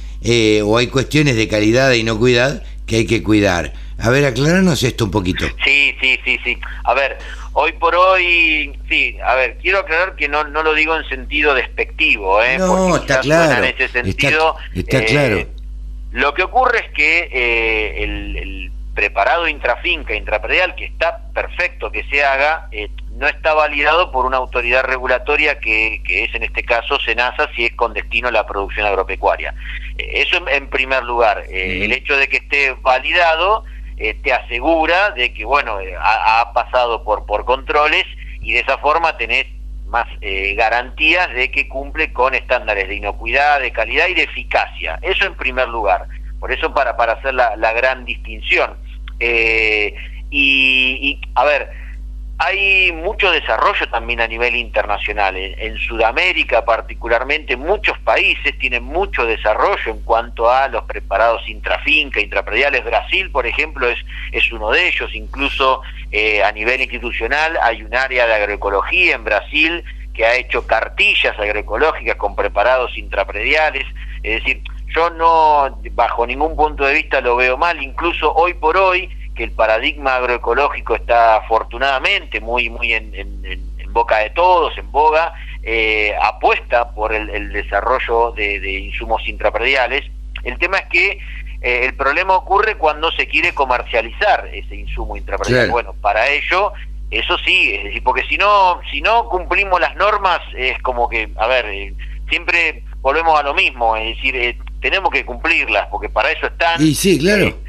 o 0.63 0.77
hay 0.77 0.88
cuestiones 0.88 1.36
de 1.36 1.48
calidad 1.48 1.92
e 1.94 2.00
inocuidad 2.00 2.63
que 2.88 2.98
hay 2.98 3.06
que 3.06 3.22
cuidar. 3.22 3.74
A 4.00 4.10
ver, 4.10 4.25
aclaranos 4.25 4.82
esto 4.84 5.06
un 5.06 5.12
poquito. 5.12 5.46
Sí, 5.63 5.94
sí, 6.01 6.20
sí, 6.25 6.38
sí. 6.44 6.58
A 6.84 6.94
ver, 6.94 7.18
hoy 7.54 7.72
por 7.74 7.96
hoy, 7.96 8.78
sí, 8.90 9.18
a 9.24 9.36
ver, 9.36 9.58
quiero 9.62 9.80
aclarar 9.80 10.16
que 10.16 10.28
no, 10.28 10.44
no 10.44 10.64
lo 10.64 10.74
digo 10.74 10.96
en 10.96 11.08
sentido 11.08 11.54
despectivo, 11.54 12.42
¿eh? 12.42 12.58
No, 12.58 12.96
está 12.96 13.22
claro. 13.22 13.64
En 13.64 13.76
ese 13.76 13.88
sentido, 13.88 14.56
está, 14.74 15.00
eh, 15.00 15.06
claro. 15.06 15.46
Lo 16.12 16.34
que 16.34 16.44
ocurre 16.44 16.80
es 16.80 16.92
que 16.92 17.30
eh, 17.32 18.04
el, 18.04 18.72
preparado 18.94 19.48
intrafinca, 19.48 20.14
intrapredial, 20.14 20.76
que 20.76 20.86
está 20.86 21.20
perfecto 21.34 21.92
que 21.92 22.04
se 22.12 22.24
haga, 22.24 22.68
eh, 22.72 22.90
no 23.14 23.28
está 23.28 23.56
validado 23.56 24.12
por 24.12 24.28
una 24.28 24.38
autoridad 24.38 24.84
regulatoria 24.84 25.60
que, 25.60 26.04
que, 26.06 26.26
es 26.26 26.36
en 26.36 26.44
este 26.44 26.62
caso 26.64 27.00
SENASA 27.00 27.50
si 27.56 27.66
es 27.66 27.74
con 27.74 27.94
destino 27.94 28.28
a 28.28 28.32
la 28.32 28.46
producción 28.46 28.86
agropecuaria. 28.86 29.56
eso 29.98 30.48
en, 30.48 30.70
primer 30.70 31.04
lugar. 31.04 31.44
El 31.50 31.92
hecho 31.92 32.16
de 32.16 32.30
que 32.30 32.38
esté 32.38 32.76
validado 32.82 33.66
eh, 33.98 34.16
te 34.24 34.34
asegura 34.34 35.12
de 35.12 35.34
que, 35.34 35.46
bueno, 35.46 35.80
eh, 35.80 35.96
ha, 36.00 36.52
pasado 36.54 37.04
por, 37.04 37.26
por 37.26 37.46
controles 37.46 38.06
y 38.42 38.54
de 38.54 38.60
esa 38.60 38.78
forma 38.78 39.18
tenés 39.18 39.46
más 39.88 40.08
eh, 40.22 40.56
garantías 40.56 41.32
de 41.34 41.52
que 41.52 41.68
cumple 41.68 42.12
con 42.12 42.34
estándares 42.34 42.88
de 42.88 42.96
inocuidad, 42.96 43.60
de 43.60 43.72
calidad 43.72 44.08
y 44.08 44.16
de 44.16 44.24
eficacia. 44.24 45.00
Eso 45.02 45.26
en 45.26 45.36
primer 45.36 45.68
lugar. 45.70 46.08
Por 46.40 46.52
eso 46.52 46.74
para, 46.74 46.98
para 46.98 47.14
hacer 47.14 47.34
la, 47.34 47.56
la 47.56 47.74
gran 47.74 48.06
distinción. 48.06 48.78
y, 49.20 49.94
y, 50.32 51.22
a 51.36 51.46
ver, 51.46 51.83
hay 52.38 52.92
mucho 52.92 53.32
desarrollo 53.32 53.88
también 53.90 54.20
a 54.20 54.28
nivel 54.28 54.56
internacional. 54.56 55.38
En, 55.38 55.78
Sudamérica 55.78 56.66
particularmente, 56.66 57.56
muchos 57.56 57.98
países 58.00 58.58
tienen 58.58 58.84
mucho 58.84 59.25
desarrollo 59.25 59.92
en 59.92 60.02
cuanto 60.02 60.50
a 60.50 60.68
los 60.68 60.84
preparados 60.84 61.48
intrafinca, 61.48 62.20
intraprediales. 62.20 62.84
Brasil, 62.84 63.30
por 63.32 63.46
ejemplo, 63.46 63.88
es, 63.88 64.00
es 64.32 64.52
uno 64.52 64.72
de 64.72 64.88
ellos. 64.88 65.13
Incluso 65.13 65.82
eh, 66.12 66.44
a 66.44 66.52
nivel 66.52 66.82
institucional 66.82 67.58
hay 67.62 67.84
un 67.84 67.96
área 67.96 68.25
de 68.25 68.34
agroecología 68.34 69.16
en 69.16 69.24
Brasil 69.24 69.84
que 70.13 70.25
ha 70.25 70.36
hecho 70.36 70.66
cartillas 70.68 71.38
agroecológicas 71.40 72.16
con 72.18 72.36
preparados 72.36 72.98
intraprediales. 72.98 73.86
Es 74.22 74.44
decir, 74.44 74.62
yo 74.96 75.10
no, 75.12 75.80
bajo 75.92 76.25
ningún 76.28 76.56
punto 76.56 76.86
de 76.86 76.94
vista 76.94 77.22
lo 77.22 77.36
veo 77.36 77.58
mal. 77.58 77.82
Incluso 77.82 78.34
hoy 78.34 78.54
por 78.54 78.78
hoy, 78.78 79.10
que 79.36 79.44
el 79.44 79.52
paradigma 79.52 80.16
agroecológico 80.16 80.96
está 80.96 81.38
afortunadamente 81.38 82.40
muy, 82.40 82.70
muy 82.70 82.94
en, 82.94 83.12
boca 83.90 84.20
de 84.20 84.32
todos, 84.32 84.75
en 84.78 84.92
boga, 84.92 85.34
eh, 85.62 86.16
apuesta 86.20 86.92
por 86.94 87.13
el, 87.13 87.52
desarrollo 87.52 88.32
de, 88.32 88.80
insumos 88.80 89.28
intraprediales. 89.28 90.04
El 90.44 90.58
tema 90.58 90.80
es 90.80 90.86
que 90.88 91.10
eh, 91.62 91.86
el 91.86 91.94
problema 91.94 92.36
ocurre 92.36 92.75
cuando 92.75 93.12
se 93.12 93.28
quiere 93.28 93.54
comercializar 93.54 94.50
ese 94.52 94.75
insumo 94.75 95.16
intrapredial. 95.16 95.70
Bueno, 95.70 95.94
para 96.02 96.28
ello, 96.28 96.74
eso 97.12 97.38
sí, 97.46 97.75
es 97.75 97.84
decir, 97.84 98.04
porque 98.04 98.24
si 98.28 98.38
no, 98.38 98.82
si 98.92 99.00
no 99.02 99.30
cumplimos 99.30 99.80
las 99.80 99.96
normas, 99.96 100.40
es 100.56 100.82
como 100.82 101.08
que, 101.08 101.30
a 101.38 101.46
ver, 101.46 101.66
eh, 101.68 101.94
siempre 102.30 102.84
volvemos 103.02 103.40
a 103.40 103.44
lo 103.44 103.54
mismo, 103.54 103.96
es 103.96 104.16
decir, 104.16 104.58
tenemos 104.82 105.12
que 105.12 105.24
cumplirlas, 105.24 105.88
porque 105.92 106.10
para 106.10 106.32
eso 106.32 106.48
están. 106.48 106.82
Y 106.82 106.96
sí, 106.96 107.20
claro 107.20 107.62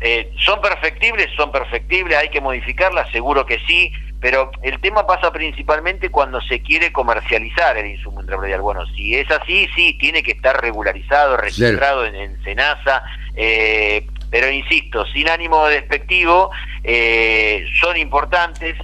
eh, 0.00 0.30
¿Son 0.44 0.60
perfectibles? 0.60 1.28
Son 1.36 1.50
perfectibles, 1.50 2.16
hay 2.16 2.28
que 2.28 2.40
modificarlas, 2.40 3.10
seguro 3.10 3.44
que 3.44 3.58
sí, 3.66 3.92
pero 4.20 4.50
el 4.62 4.80
tema 4.80 5.06
pasa 5.06 5.32
principalmente 5.32 6.10
cuando 6.10 6.40
se 6.40 6.60
quiere 6.60 6.92
comercializar 6.92 7.76
el 7.76 7.86
insumo 7.86 8.20
intrapredial. 8.20 8.60
Bueno, 8.60 8.86
si 8.94 9.16
es 9.16 9.30
así, 9.30 9.68
sí, 9.74 9.96
tiene 9.98 10.22
que 10.22 10.32
estar 10.32 10.60
regularizado, 10.60 11.36
registrado 11.36 12.04
en, 12.04 12.42
SENASA, 12.42 13.02
eh, 13.34 14.06
pero 14.30 14.50
insisto, 14.50 15.06
sin 15.06 15.28
ánimo 15.28 15.66
despectivo, 15.68 16.50
eh, 16.84 17.64
son 17.80 17.96
importantes, 17.96 18.76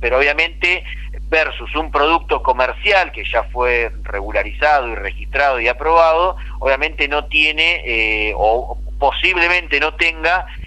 pero 0.00 0.18
obviamente 0.18 0.84
versus 1.32 1.74
un 1.76 1.90
producto 1.90 2.42
comercial 2.42 3.10
que 3.10 3.24
ya 3.24 3.42
fue 3.44 3.90
regularizado 4.02 4.88
y 4.88 4.94
registrado 4.94 5.58
y 5.60 5.66
aprobado, 5.66 6.36
obviamente 6.58 7.08
no 7.08 7.24
tiene 7.24 7.82
eh, 7.86 8.34
o 8.36 8.76
posiblemente 8.98 9.80
no 9.80 9.94
tenga 9.94 10.44
eh, 10.44 10.61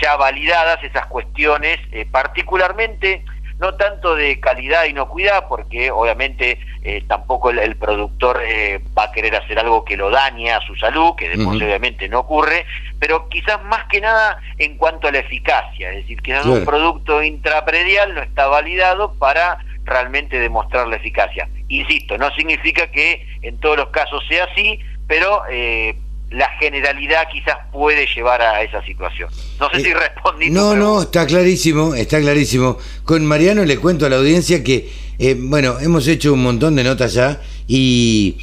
ya 0.00 0.16
validadas 0.16 0.82
esas 0.82 1.06
cuestiones, 1.06 1.78
eh, 1.92 2.06
particularmente 2.10 3.24
no 3.62 3.74
tanto 3.74 4.16
de 4.16 4.40
calidad 4.40 4.86
y 4.86 4.90
inocuidad, 4.90 5.46
porque 5.48 5.92
obviamente 5.92 6.58
eh, 6.82 7.04
tampoco 7.06 7.50
el, 7.50 7.76
productor 7.76 8.40
eh, 8.44 8.80
va 8.98 9.04
a 9.04 9.12
querer 9.12 9.36
hacer 9.36 9.56
algo 9.56 9.84
que 9.84 9.96
lo 9.96 10.10
dañe 10.10 10.50
a 10.50 10.60
su 10.62 10.74
salud, 10.74 11.14
que 11.16 11.28
después 11.28 11.62
obviamente 11.62 12.08
no 12.08 12.20
ocurre, 12.20 12.66
pero 12.98 13.28
quizás 13.28 13.62
más 13.62 13.84
que 13.84 14.00
nada 14.00 14.38
en 14.58 14.76
cuanto 14.76 15.06
a 15.06 15.12
la 15.12 15.18
eficacia, 15.18 15.90
es 15.90 15.96
decir, 15.98 16.20
que 16.22 16.34
un 16.40 16.64
producto 16.64 17.22
intrapredial 17.22 18.16
no 18.16 18.22
está 18.22 18.48
validado 18.48 19.14
para 19.14 19.58
realmente 19.84 20.40
demostrar 20.40 20.88
la 20.88 20.96
eficacia. 20.96 21.48
Insisto, 21.68 22.18
no 22.18 22.32
significa 22.34 22.88
que 22.88 23.24
en 23.42 23.58
todos 23.58 23.76
los 23.76 23.90
casos 23.90 24.24
sea 24.28 24.44
así, 24.44 24.80
pero 25.06 25.42
eh, 25.48 25.94
la 26.32 26.48
generalidad 26.58 27.28
quizás 27.30 27.56
puede 27.72 28.06
llevar 28.06 28.42
a 28.42 28.62
esa 28.62 28.84
situación. 28.84 29.30
No 29.60 29.70
sé 29.70 29.78
eh, 29.78 29.84
si 29.84 29.92
respondí. 29.94 30.50
No, 30.50 30.74
no, 30.74 31.02
está 31.02 31.26
clarísimo, 31.26 31.94
está 31.94 32.20
clarísimo. 32.20 32.78
Con 33.04 33.24
Mariano 33.26 33.64
le 33.64 33.78
cuento 33.78 34.06
a 34.06 34.10
la 34.10 34.16
audiencia 34.16 34.64
que, 34.64 34.90
eh, 35.18 35.36
bueno, 35.38 35.78
hemos 35.80 36.06
hecho 36.08 36.32
un 36.32 36.42
montón 36.42 36.76
de 36.76 36.84
notas 36.84 37.14
ya 37.14 37.40
y, 37.68 38.38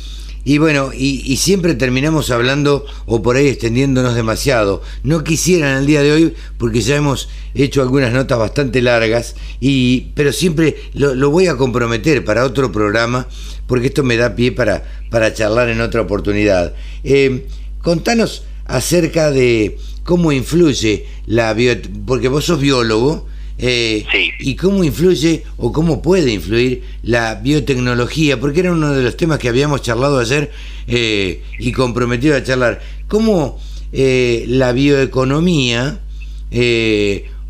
y 0.45 0.57
bueno, 0.57 0.91
y, 0.93 1.35
siempre 1.37 1.75
terminamos 1.75 2.31
hablando 2.31 2.85
o 3.05 3.21
por 3.21 3.35
ahí 3.35 3.47
extendiéndonos 3.47 4.15
demasiado. 4.15 4.81
No 5.03 5.23
quisieran 5.23 5.77
el 5.77 5.85
día 5.85 6.01
de 6.01 6.11
hoy 6.11 6.33
porque 6.57 6.81
ya 6.81 6.95
hemos 6.95 7.29
hecho 7.53 7.81
algunas 7.81 8.13
notas 8.13 8.37
bastante 8.37 8.81
largas, 8.81 9.35
y, 9.59 10.11
pero 10.15 10.31
siempre 10.31 10.77
lo, 10.93 11.29
voy 11.29 11.47
a 11.47 11.57
comprometer 11.57 12.23
para 12.23 12.45
otro 12.45 12.71
programa 12.71 13.27
porque 13.67 13.87
esto 13.87 14.03
me 14.03 14.17
da 14.17 14.35
pie 14.35 14.51
para, 14.51 14.83
para 15.09 15.33
charlar 15.33 15.69
en 15.69 15.81
otra 15.81 16.01
oportunidad. 16.01 16.73
Eh, 17.03 17.45
Contanos 17.81 18.43
acerca 18.65 19.31
de 19.31 19.77
cómo 20.03 20.31
influye 20.31 21.05
la 21.25 21.53
bio... 21.53 21.75
porque 22.05 22.27
vos 22.27 22.45
sos 22.45 22.59
biólogo, 22.59 23.27
eh, 23.61 24.05
y 24.39 24.55
cómo 24.55 24.85
influye 24.85 25.43
o 25.57 25.73
cómo 25.73 26.01
puede 26.01 26.31
influir 26.31 26.81
la 27.03 27.35
biotecnología, 27.35 28.39
porque 28.39 28.61
era 28.61 28.71
uno 28.71 28.93
de 28.93 29.03
los 29.03 29.17
temas 29.17 29.37
que 29.37 29.49
habíamos 29.49 29.81
charlado 29.81 30.19
ayer 30.19 30.49
eh, 30.87 31.43
y 31.59 31.73
comprometido 31.73 32.37
a 32.37 32.43
charlar. 32.43 32.81
¿Cómo 33.09 33.59
eh, 33.91 34.45
la 34.47 34.71
bioeconomía 34.71 35.99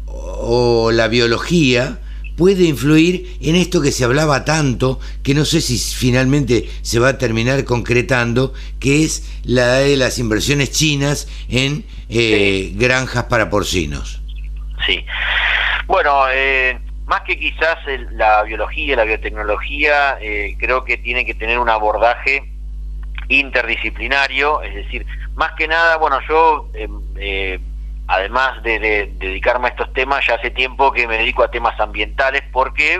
o 0.07 0.91
la 0.91 1.07
biología 1.09 1.99
puede 2.39 2.63
influir 2.63 3.37
en 3.41 3.57
esto 3.57 3.81
que 3.81 3.91
se 3.91 4.05
hablaba 4.05 4.45
tanto, 4.45 5.01
que 5.23 5.33
no 5.33 5.43
sé 5.43 5.59
si 5.59 5.77
finalmente 5.77 6.69
se 6.81 6.97
va 6.97 7.09
a 7.09 7.17
terminar 7.17 7.65
concretando, 7.65 8.53
que 8.79 9.03
es 9.03 9.41
la 9.43 9.73
de 9.79 9.97
las 9.97 10.19
inversiones 10.19 10.71
chinas 10.71 11.27
en 11.49 11.83
eh, 12.07 12.71
granjas 12.75 13.25
para 13.25 13.49
porcinos. 13.49 14.21
Sí. 14.87 15.05
Bueno, 15.85 16.27
eh, 16.31 16.79
más 17.07 17.23
que 17.23 17.37
quizás 17.37 17.77
la 18.13 18.43
biología, 18.43 18.95
la 18.95 19.03
biotecnología, 19.03 20.17
eh, 20.21 20.55
creo 20.57 20.85
que 20.85 20.95
tiene 20.95 21.25
que 21.25 21.33
tener 21.33 21.59
un 21.59 21.67
abordaje 21.67 22.49
interdisciplinario, 23.27 24.61
es 24.61 24.75
decir, 24.75 25.05
más 25.35 25.51
que 25.57 25.67
nada, 25.67 25.97
bueno, 25.97 26.19
yo 26.29 26.69
además 28.09 28.61
de, 28.63 28.79
dedicarme 29.19 29.67
a 29.67 29.69
estos 29.69 29.93
temas, 29.93 30.25
ya 30.25 30.35
hace 30.35 30.49
tiempo 30.49 30.91
que 30.91 31.07
me 31.07 31.19
dedico 31.19 31.43
a 31.43 31.51
temas 31.51 31.79
ambientales 31.79 32.41
porque, 32.51 32.99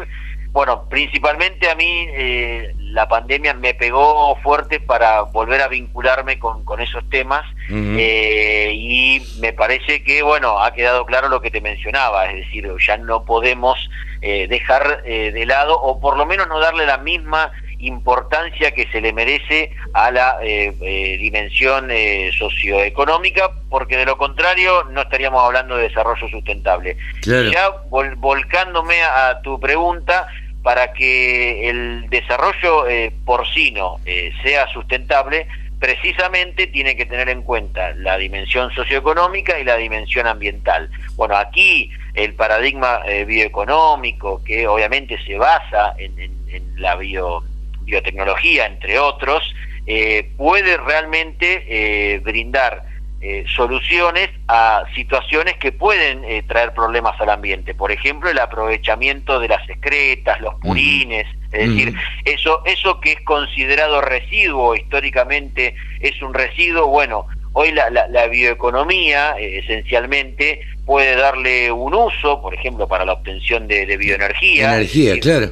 bueno, 0.51 0.87
principalmente 0.87 1.67
a 1.67 1.73
mí 1.73 2.05
eh, 2.11 2.75
la 2.77 3.07
pandemia 3.07 3.55
me 3.55 3.73
pegó 3.73 4.35
fuerte 4.43 4.79
para 4.79 5.23
volver 5.23 5.61
a 5.61 5.67
vincularme 5.67 6.37
con, 6.37 6.79
esos 6.79 7.09
temas 7.09 7.43
eh, 7.71 8.71
y 8.71 9.21
me 9.39 9.51
parece 9.51 10.03
que, 10.03 10.21
bueno, 10.21 10.59
ha 10.59 10.73
quedado 10.75 11.07
claro 11.07 11.27
lo 11.27 11.41
que 11.41 11.49
te 11.49 11.59
mencionaba, 11.59 12.27
es 12.27 12.45
decir, 12.45 12.69
ya 12.79 12.97
no 12.97 13.25
podemos 13.25 13.89
eh, 14.21 14.45
dejar 14.47 15.03
de 15.03 15.45
lado 15.47 15.79
o 15.81 15.99
por 15.99 16.17
lo 16.17 16.27
menos 16.27 16.47
no 16.47 16.59
darle 16.59 16.85
la 16.85 16.99
misma 16.99 17.51
importancia 17.79 18.71
que 18.71 18.87
se 18.91 19.01
le 19.01 19.13
merece 19.13 19.71
a 19.93 20.11
la 20.11 20.37
eh, 20.41 20.73
eh, 20.81 21.17
dimensión 21.17 21.89
eh, 21.89 22.31
socioeconómica, 22.37 23.51
porque 23.69 23.97
de 23.97 24.05
lo 24.05 24.17
contrario 24.17 24.83
no 24.91 25.01
estaríamos 25.01 25.43
hablando 25.43 25.77
de 25.77 25.83
desarrollo 25.83 26.27
sustentable. 26.29 26.97
Ya 27.23 27.71
volcándome 27.89 29.01
a, 29.01 29.41
tu 29.41 29.59
pregunta, 29.59 30.27
para 30.61 30.91
que 30.91 31.69
el 31.69 32.09
desarrollo 32.09 32.83
porcino 33.23 33.97
sea 34.43 34.67
sustentable, 34.67 35.47
precisamente 35.79 36.67
tiene 36.67 36.97
que 36.97 37.05
tener 37.05 37.29
en 37.29 37.43
cuenta 37.43 37.93
la 37.93 38.17
dimensión 38.17 38.69
socioeconómica 38.71 39.57
y 39.57 39.63
la 39.63 39.77
dimensión 39.77 40.27
ambiental. 40.27 40.89
Bueno, 41.15 41.37
aquí 41.37 41.89
el 42.13 42.33
paradigma 42.33 42.99
bioeconómico, 43.25 44.43
que 44.43 44.67
obviamente 44.67 45.17
se 45.23 45.37
basa 45.37 45.93
en, 45.97 46.19
en 46.19 46.73
la 46.75 46.97
bio 46.97 47.41
biotecnología, 47.89 48.65
entre 48.65 48.99
otros, 48.99 49.43
eh, 49.85 50.29
puede 50.37 50.77
realmente 50.77 51.65
eh, 51.67 52.19
brindar 52.19 52.83
eh, 53.21 53.43
soluciones 53.55 54.29
a 54.47 54.83
situaciones 54.95 55.57
que 55.57 55.71
pueden 55.71 56.21
traer 56.47 56.73
problemas 56.73 57.19
al 57.19 57.29
ambiente. 57.29 57.73
Por 57.73 57.91
ejemplo, 57.91 58.29
el 58.29 58.39
aprovechamiento 58.39 59.39
de 59.39 59.47
las 59.47 59.67
excretas, 59.67 60.39
los 60.41 60.55
purines, 60.55 61.27
es 61.51 61.69
decir, 61.69 61.95
eso, 62.23 62.61
eso 62.65 63.01
que 63.01 63.13
es 63.13 63.21
considerado 63.21 63.99
residuo, 64.01 64.75
históricamente 64.75 65.73
es 65.99 66.21
un 66.21 66.33
residuo, 66.33 66.87
bueno, 66.87 67.25
hoy 67.53 67.71
la, 67.71 67.89
la, 67.89 68.27
bioeconomía 68.27 69.35
esencialmente 69.39 70.61
puede 70.85 71.15
darle 71.15 71.71
un 71.71 71.95
uso, 71.95 72.41
por 72.41 72.53
ejemplo, 72.53 72.87
para 72.87 73.05
la 73.05 73.13
obtención 73.13 73.67
de, 73.67 73.97
bioenergía. 73.97 74.75
Energía, 74.75 75.19
claro 75.19 75.51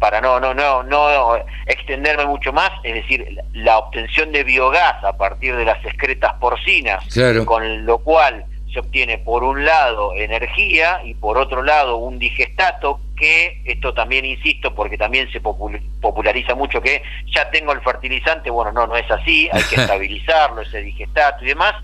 para 0.00 0.20
no, 0.22 0.40
no, 0.40 0.54
no, 0.54 0.82
no 0.82 1.36
extenderme 1.66 2.24
mucho 2.24 2.52
más, 2.52 2.70
es 2.82 2.94
decir, 2.94 3.38
la 3.52 3.78
obtención 3.78 4.32
de 4.32 4.42
biogás 4.42 5.04
a 5.04 5.12
partir 5.16 5.54
de 5.54 5.66
las 5.66 5.84
excretas 5.84 6.32
porcinas, 6.40 7.04
con 7.44 7.84
lo 7.84 7.98
cual 7.98 8.46
se 8.72 8.80
obtiene 8.80 9.18
por 9.18 9.44
un 9.44 9.64
lado 9.64 10.14
energía 10.14 11.02
y 11.04 11.14
por 11.14 11.36
otro 11.36 11.62
lado 11.62 11.98
un 11.98 12.18
digestato, 12.18 13.00
que 13.14 13.60
esto 13.66 13.92
también 13.92 14.24
insisto 14.24 14.74
porque 14.74 14.96
también 14.96 15.30
se 15.30 15.40
populariza 15.40 16.54
mucho 16.54 16.80
que 16.80 17.02
ya 17.26 17.50
tengo 17.50 17.72
el 17.72 17.82
fertilizante, 17.82 18.48
bueno, 18.48 18.72
no, 18.72 18.86
no 18.86 18.96
es 18.96 19.10
así, 19.10 19.50
hay 19.52 19.62
que 19.64 19.74
estabilizarlo, 19.82 20.62
ese 20.62 20.80
digestato 20.80 21.44
y 21.44 21.48
demás, 21.48 21.74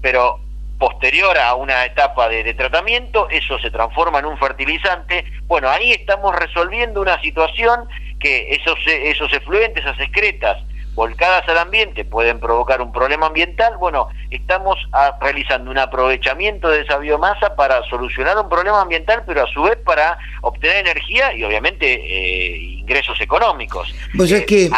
pero 0.00 0.38
posterior 0.78 1.36
a 1.38 1.54
una 1.54 1.84
etapa 1.84 2.28
de, 2.28 2.54
tratamiento, 2.54 3.28
eso 3.30 3.58
se 3.58 3.70
transforma 3.70 4.18
en 4.18 4.26
un 4.26 4.38
fertilizante. 4.38 5.24
Bueno, 5.46 5.68
ahí 5.68 5.92
estamos 5.92 6.34
resolviendo 6.34 7.00
una 7.00 7.20
situación 7.20 7.88
que 8.18 8.54
esos, 8.54 8.78
esos 8.86 9.32
efluentes, 9.32 9.84
esas 9.84 10.00
excretas 10.00 10.58
volcadas 10.94 11.48
al 11.48 11.58
ambiente 11.58 12.04
pueden 12.04 12.38
provocar 12.38 12.80
un 12.80 12.92
problema 12.92 13.26
ambiental. 13.26 13.76
Bueno, 13.78 14.08
estamos 14.30 14.76
ah, 14.92 15.16
realizando 15.20 15.70
un 15.70 15.78
aprovechamiento 15.78 16.68
de 16.68 16.82
esa 16.82 16.98
biomasa 16.98 17.56
para 17.56 17.82
solucionar 17.88 18.38
un 18.38 18.48
problema 18.48 18.80
ambiental, 18.80 19.24
pero 19.26 19.42
a 19.42 19.46
su 19.48 19.62
vez 19.62 19.76
para 19.84 20.18
obtener 20.42 20.86
energía 20.86 21.36
y 21.36 21.42
obviamente 21.44 21.92
eh, 21.92 22.56
ingresos 22.56 23.20
económicos. 23.20 23.92
Es 24.18 24.46
que 24.46 24.70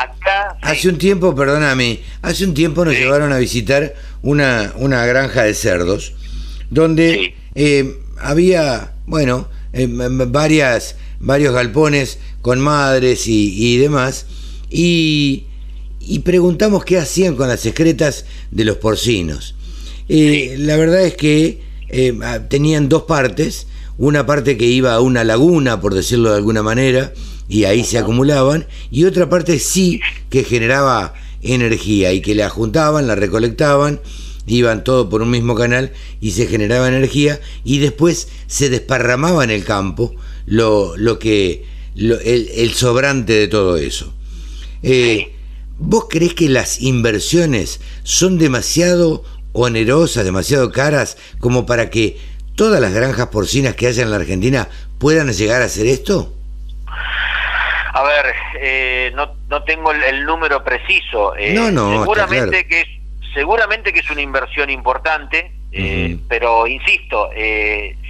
hace 0.62 0.88
un 0.88 0.98
tiempo, 0.98 1.34
perdóname, 1.34 2.00
hace 2.22 2.44
un 2.44 2.54
tiempo 2.54 2.84
nos 2.84 2.94
llevaron 2.94 3.32
a 3.32 3.38
visitar 3.38 3.92
una, 4.26 4.72
una 4.76 5.06
granja 5.06 5.44
de 5.44 5.54
cerdos, 5.54 6.12
donde 6.68 7.34
eh, 7.54 7.96
había, 8.18 8.92
bueno, 9.06 9.48
eh, 9.72 9.86
varias, 9.88 10.96
varios 11.20 11.54
galpones 11.54 12.18
con 12.42 12.60
madres 12.60 13.28
y, 13.28 13.76
demás, 13.78 14.26
y, 14.68 15.44
y, 16.00 16.18
preguntamos 16.20 16.84
qué 16.84 16.98
hacían 16.98 17.36
con 17.36 17.46
las 17.46 17.66
excretas 17.66 18.24
de 18.50 18.64
los 18.64 18.78
porcinos. 18.78 19.54
Eh, 20.08 20.56
la 20.58 20.76
verdad 20.76 21.04
es 21.04 21.14
que 21.14 21.64
tenían 22.48 22.88
dos 22.88 23.04
partes, 23.04 23.68
una 23.96 24.26
parte 24.26 24.56
que 24.56 24.66
iba 24.66 24.92
a 24.92 25.00
una 25.00 25.22
laguna, 25.22 25.80
por 25.80 25.94
decirlo 25.94 26.30
de 26.30 26.36
alguna 26.36 26.64
manera, 26.64 27.12
y 27.48 27.62
ahí 27.62 27.84
se 27.84 27.98
acumulaban, 27.98 28.66
y 28.90 29.04
otra 29.04 29.28
parte 29.28 29.60
sí 29.60 30.00
que 30.30 30.42
generaba 30.42 31.14
energía 31.46 32.12
y 32.12 32.20
que 32.20 32.34
la 32.34 32.50
juntaban, 32.50 33.06
la 33.06 33.14
recolectaban, 33.14 34.00
iban 34.46 34.84
todo 34.84 35.08
por 35.08 35.22
un 35.22 35.30
mismo 35.30 35.54
canal 35.54 35.92
y 36.20 36.32
se 36.32 36.46
generaba 36.46 36.88
energía 36.88 37.40
y 37.64 37.78
después 37.78 38.28
se 38.46 38.70
desparramaba 38.70 39.44
en 39.44 39.50
el 39.50 39.64
campo 39.64 40.14
lo, 40.46 40.96
lo 40.96 41.18
que 41.18 41.64
el, 41.96 42.72
sobrante 42.74 43.32
de 43.32 43.48
todo 43.48 43.76
eso. 43.76 44.12
Eh, 44.82 45.32
¿Vos 45.78 46.06
crees 46.08 46.34
que 46.34 46.48
las 46.48 46.80
inversiones 46.80 47.80
son 48.02 48.38
demasiado 48.38 49.24
onerosas, 49.52 50.24
demasiado 50.24 50.70
caras 50.70 51.16
como 51.38 51.66
para 51.66 51.90
que 51.90 52.18
todas 52.54 52.80
las 52.80 52.94
granjas 52.94 53.28
porcinas 53.28 53.74
que 53.74 53.86
haya 53.86 54.02
en 54.02 54.10
la 54.10 54.16
Argentina 54.16 54.68
puedan 54.98 55.32
llegar 55.32 55.62
a 55.62 55.66
hacer 55.66 55.86
esto? 55.86 56.32
A 57.96 58.02
ver, 58.02 58.34
eh, 58.60 59.10
no, 59.14 59.36
no 59.48 59.62
tengo 59.64 59.90
el, 59.90 60.26
número 60.26 60.62
preciso. 60.62 61.34
Eh, 61.34 61.54
no, 61.54 61.70
no, 61.70 62.00
seguramente 62.00 62.66
que 62.66 62.82
es 62.82 62.88
seguramente 63.32 63.90
que 63.90 64.00
es 64.00 64.10
una 64.10 64.20
inversión 64.20 64.68
importante, 64.68 65.50
eh, 65.72 66.18
pero 66.28 66.66
insisto, 66.66 67.30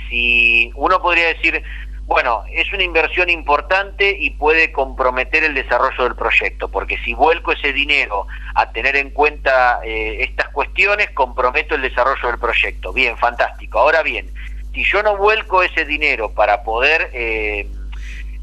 si 0.09 0.72
uno 0.75 1.01
podría 1.01 1.29
decir, 1.29 1.62
bueno, 2.03 2.42
es 2.53 2.72
una 2.72 2.83
inversión 2.83 3.31
importante 3.31 4.16
y 4.18 4.31
puede 4.31 4.72
comprometer 4.72 5.44
el 5.44 5.55
desarrollo 5.55 6.03
del 6.03 6.16
proyecto, 6.16 6.68
porque 6.68 6.99
si 7.05 7.14
vuelco 7.14 7.53
ese 7.53 7.72
dinero 7.72 8.27
a 8.57 8.72
tener 8.72 8.96
en 8.96 9.11
cuenta 9.11 9.79
estas 9.85 10.49
cuestiones, 10.49 11.11
comprometo 11.11 11.77
el 11.77 11.83
desarrollo 11.83 12.27
del 12.27 12.38
proyecto. 12.40 12.92
Bien, 12.92 13.16
fantástico. 13.16 13.79
Ahora 13.79 14.03
bien, 14.03 14.33
si 14.77 14.85
yo 14.85 15.03
no 15.03 15.16
vuelco 15.16 15.62
ese 15.62 15.85
dinero 15.85 16.33
para 16.33 16.62
poder 16.62 17.11
eh, 17.14 17.66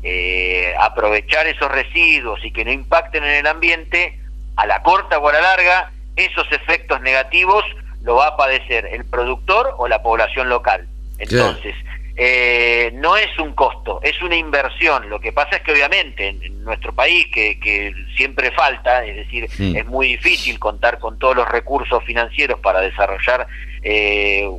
eh, 0.05 0.73
aprovechar 0.77 1.47
esos 1.47 1.71
residuos 1.71 2.43
y 2.43 2.51
que 2.51 2.65
no 2.65 2.71
impacten 2.73 3.23
en 3.23 3.31
el 3.31 3.47
ambiente, 3.47 4.19
a 4.57 4.65
la 4.65 4.83
corta 4.83 5.17
o 5.17 5.29
a 5.29 5.33
la 5.33 5.41
larga, 5.41 5.91
esos 6.17 6.45
efectos 6.51 6.99
negativos 6.99 7.63
lo 8.01 8.15
va 8.15 8.27
a 8.27 8.37
padecer 8.37 8.85
el 8.91 9.05
productor 9.05 9.75
o 9.77 9.87
la 9.87 10.03
población 10.03 10.49
local. 10.49 10.87
Entonces, 11.19 11.73
eh, 12.17 12.91
no 12.95 13.15
es 13.15 13.39
un 13.39 13.53
costo, 13.53 14.01
es 14.03 14.21
una 14.21 14.35
inversión. 14.35 15.09
Lo 15.09 15.21
que 15.21 15.31
pasa 15.31 15.55
es 15.55 15.61
que 15.61 15.71
obviamente 15.71 16.27
en, 16.27 16.63
nuestro 16.65 16.93
país, 16.93 17.27
que, 17.27 17.93
siempre 18.17 18.51
falta, 18.51 19.05
es 19.05 19.15
decir, 19.15 19.45
es 19.45 19.85
muy 19.85 20.07
difícil 20.07 20.59
contar 20.59 20.99
con 20.99 21.17
todos 21.17 21.35
los 21.35 21.47
recursos 21.47 22.03
financieros 22.03 22.59
para 22.59 22.81
desarrollar 22.81 23.47
eh, 23.81 24.49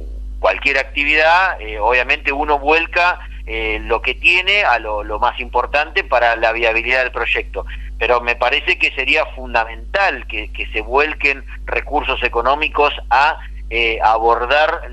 cualquier 0.41 0.79
actividad, 0.79 1.59
obviamente 1.81 2.33
uno 2.33 2.59
vuelca 2.59 3.21
eh, 3.47 3.79
lo 3.83 4.01
que 4.01 4.15
tiene 4.15 4.65
a 4.65 4.79
lo, 4.79 5.05
más 5.19 5.39
importante 5.39 6.03
para 6.03 6.35
la 6.37 6.53
viabilidad 6.53 7.03
del 7.03 7.13
proyecto. 7.13 7.67
Pero 7.99 8.23
me 8.23 8.37
parece 8.37 8.79
que 8.79 8.91
sería 8.93 9.27
fundamental 9.27 10.27
que, 10.27 10.51
se 10.73 10.81
vuelquen 10.81 11.45
recursos 11.67 12.23
económicos 12.23 12.95
a 13.11 13.39
eh, 13.69 13.99
abordar 14.03 14.89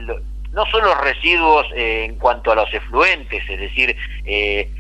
no 0.52 0.66
solo 0.66 0.88
los 0.88 1.00
residuos 1.00 1.66
eh, 1.74 2.04
en 2.04 2.16
cuanto 2.16 2.52
a 2.52 2.56
los 2.56 2.74
efluentes, 2.74 3.42
es 3.50 3.58
decir, 3.58 3.96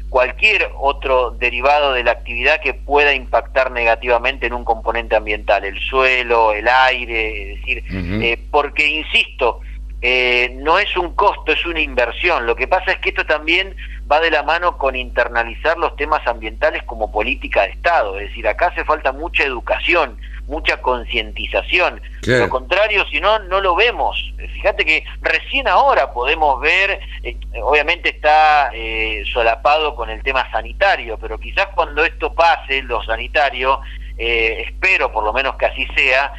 cualquier 0.10 0.70
otro 0.78 1.32
derivado 1.32 1.94
de 1.94 2.04
la 2.04 2.12
actividad 2.12 2.60
que 2.60 2.74
pueda 2.74 3.14
impactar 3.14 3.72
negativamente 3.72 4.48
en 4.48 4.54
un 4.54 4.66
componente 4.66 5.16
ambiental, 5.16 5.64
el 5.64 5.80
suelo, 5.80 6.52
el 6.52 6.68
aire, 6.68 7.54
es 7.54 7.60
decir, 7.60 8.40
porque, 8.52 8.86
insisto, 8.86 9.62
eh, 10.04 10.52
no 10.56 10.80
es 10.80 10.98
un 10.98 11.14
costo, 11.14 11.52
es 11.52 11.64
una 11.66 11.80
inversión. 11.80 12.48
Lo 12.48 12.56
que 12.56 12.68
pasa 12.68 12.92
es 12.92 13.00
que 13.00 13.10
esto 13.10 13.24
también 13.26 13.76
va 14.12 14.20
de 14.20 14.32
la 14.32 14.42
mano 14.42 14.78
con 14.78 14.96
internalizar 14.96 15.78
los 15.78 15.96
temas 15.96 16.26
ambientales 16.26 16.82
como 16.84 17.12
política 17.12 17.62
de 17.62 17.70
Estado. 17.70 18.18
Es 18.18 18.30
decir, 18.30 18.48
acá 18.48 18.68
hace 18.68 18.84
falta 18.84 19.12
mucha 19.12 19.44
educación, 19.44 20.18
mucha 20.48 20.82
concientización. 20.82 22.02
Lo 22.26 22.50
contrario, 22.50 23.06
si 23.12 23.22
no, 23.22 23.38
no 23.40 23.62
lo 23.62 23.76
vemos. 23.76 24.34
Fíjate 24.38 24.86
que 24.86 25.04
recién 25.22 25.68
ahora 25.68 26.12
podemos 26.12 26.60
ver, 26.60 27.00
eh, 27.22 27.38
obviamente 27.62 28.10
está 28.10 28.72
eh, 28.74 29.24
solapado 29.32 29.96
con 29.96 30.10
el 30.10 30.24
tema 30.24 30.50
sanitario, 30.50 31.20
pero 31.20 31.38
quizás 31.38 31.68
cuando 31.76 32.04
esto 32.04 32.34
pase, 32.34 32.82
lo 32.82 33.04
sanitario, 33.04 33.80
espero 34.18 35.12
por 35.12 35.24
lo 35.24 35.34
menos 35.34 35.56
que 35.56 35.66
así 35.66 35.88
sea, 35.96 36.32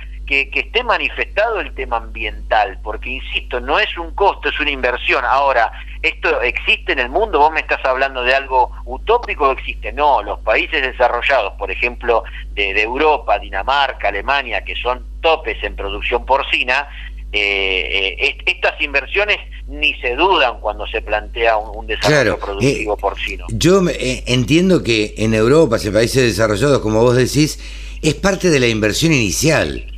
que, 0.51 0.61
esté 0.61 0.83
manifestado 0.83 1.61
el 1.61 1.75
tema 1.75 1.99
ambiental, 1.99 2.79
porque 2.83 3.11
insisto, 3.11 3.61
no 3.61 3.79
es 3.79 3.99
un 3.99 4.15
costo, 4.15 4.49
es 4.49 4.59
una 4.61 4.71
inversión. 4.71 5.25
Ahora, 5.25 5.71
¿esto 6.01 6.41
existe 6.41 6.93
en 6.93 7.01
el 7.01 7.11
mundo? 7.11 7.39
¿Vos 7.39 7.53
me 7.53 7.61
estás 7.61 7.85
hablando 7.85 8.23
de 8.23 8.35
algo 8.35 8.71
utópico 8.87 9.49
o 9.49 9.53
existe? 9.53 9.93
No, 9.93 10.23
los 10.23 10.41
países 10.41 10.81
desarrollados, 10.81 11.53
por 11.59 11.71
ejemplo, 11.71 12.25
de, 12.55 12.81
Europa, 12.83 13.39
Dinamarca, 13.39 14.09
Alemania, 14.09 14.65
que 14.65 14.75
son 14.77 15.05
topes 15.21 15.63
en 15.63 15.77
producción 15.77 16.25
porcina, 16.25 16.89
eh, 17.31 18.17
eh, 18.19 18.39
estas 18.47 18.81
inversiones 18.81 19.39
ni 19.67 19.95
se 20.01 20.17
dudan 20.17 20.61
cuando 20.61 20.87
se 20.87 21.01
plantea 21.01 21.57
un, 21.57 21.87
desarrollo 21.87 22.39
productivo 22.39 22.95
eh, 22.95 23.01
porcino. 23.01 23.47
Yo 23.51 23.83
entiendo 24.27 24.83
que 24.83 25.15
en 25.19 25.35
Europa, 25.35 25.77
en 25.83 25.93
países 25.93 26.23
desarrollados, 26.23 26.81
como 26.81 27.01
vos 27.01 27.17
decís, 27.17 27.59
es 28.03 28.15
parte 28.15 28.51
de 28.51 28.61
la 28.61 28.67
inversión 28.67 29.13
inicial. 29.13 29.92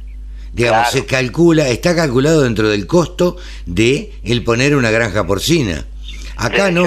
Digamos, 0.55 0.91
se 0.91 1.05
calcula, 1.05 1.69
está 1.69 1.97
calculado 1.97 2.43
dentro 2.43 2.69
del 2.69 2.87
costo 2.87 3.37
de 3.67 4.13
el 4.23 4.45
poner 4.45 4.77
una 4.77 4.93
granja 4.93 5.27
porcina. 5.27 5.85
Acá 6.37 6.71
no. 6.71 6.85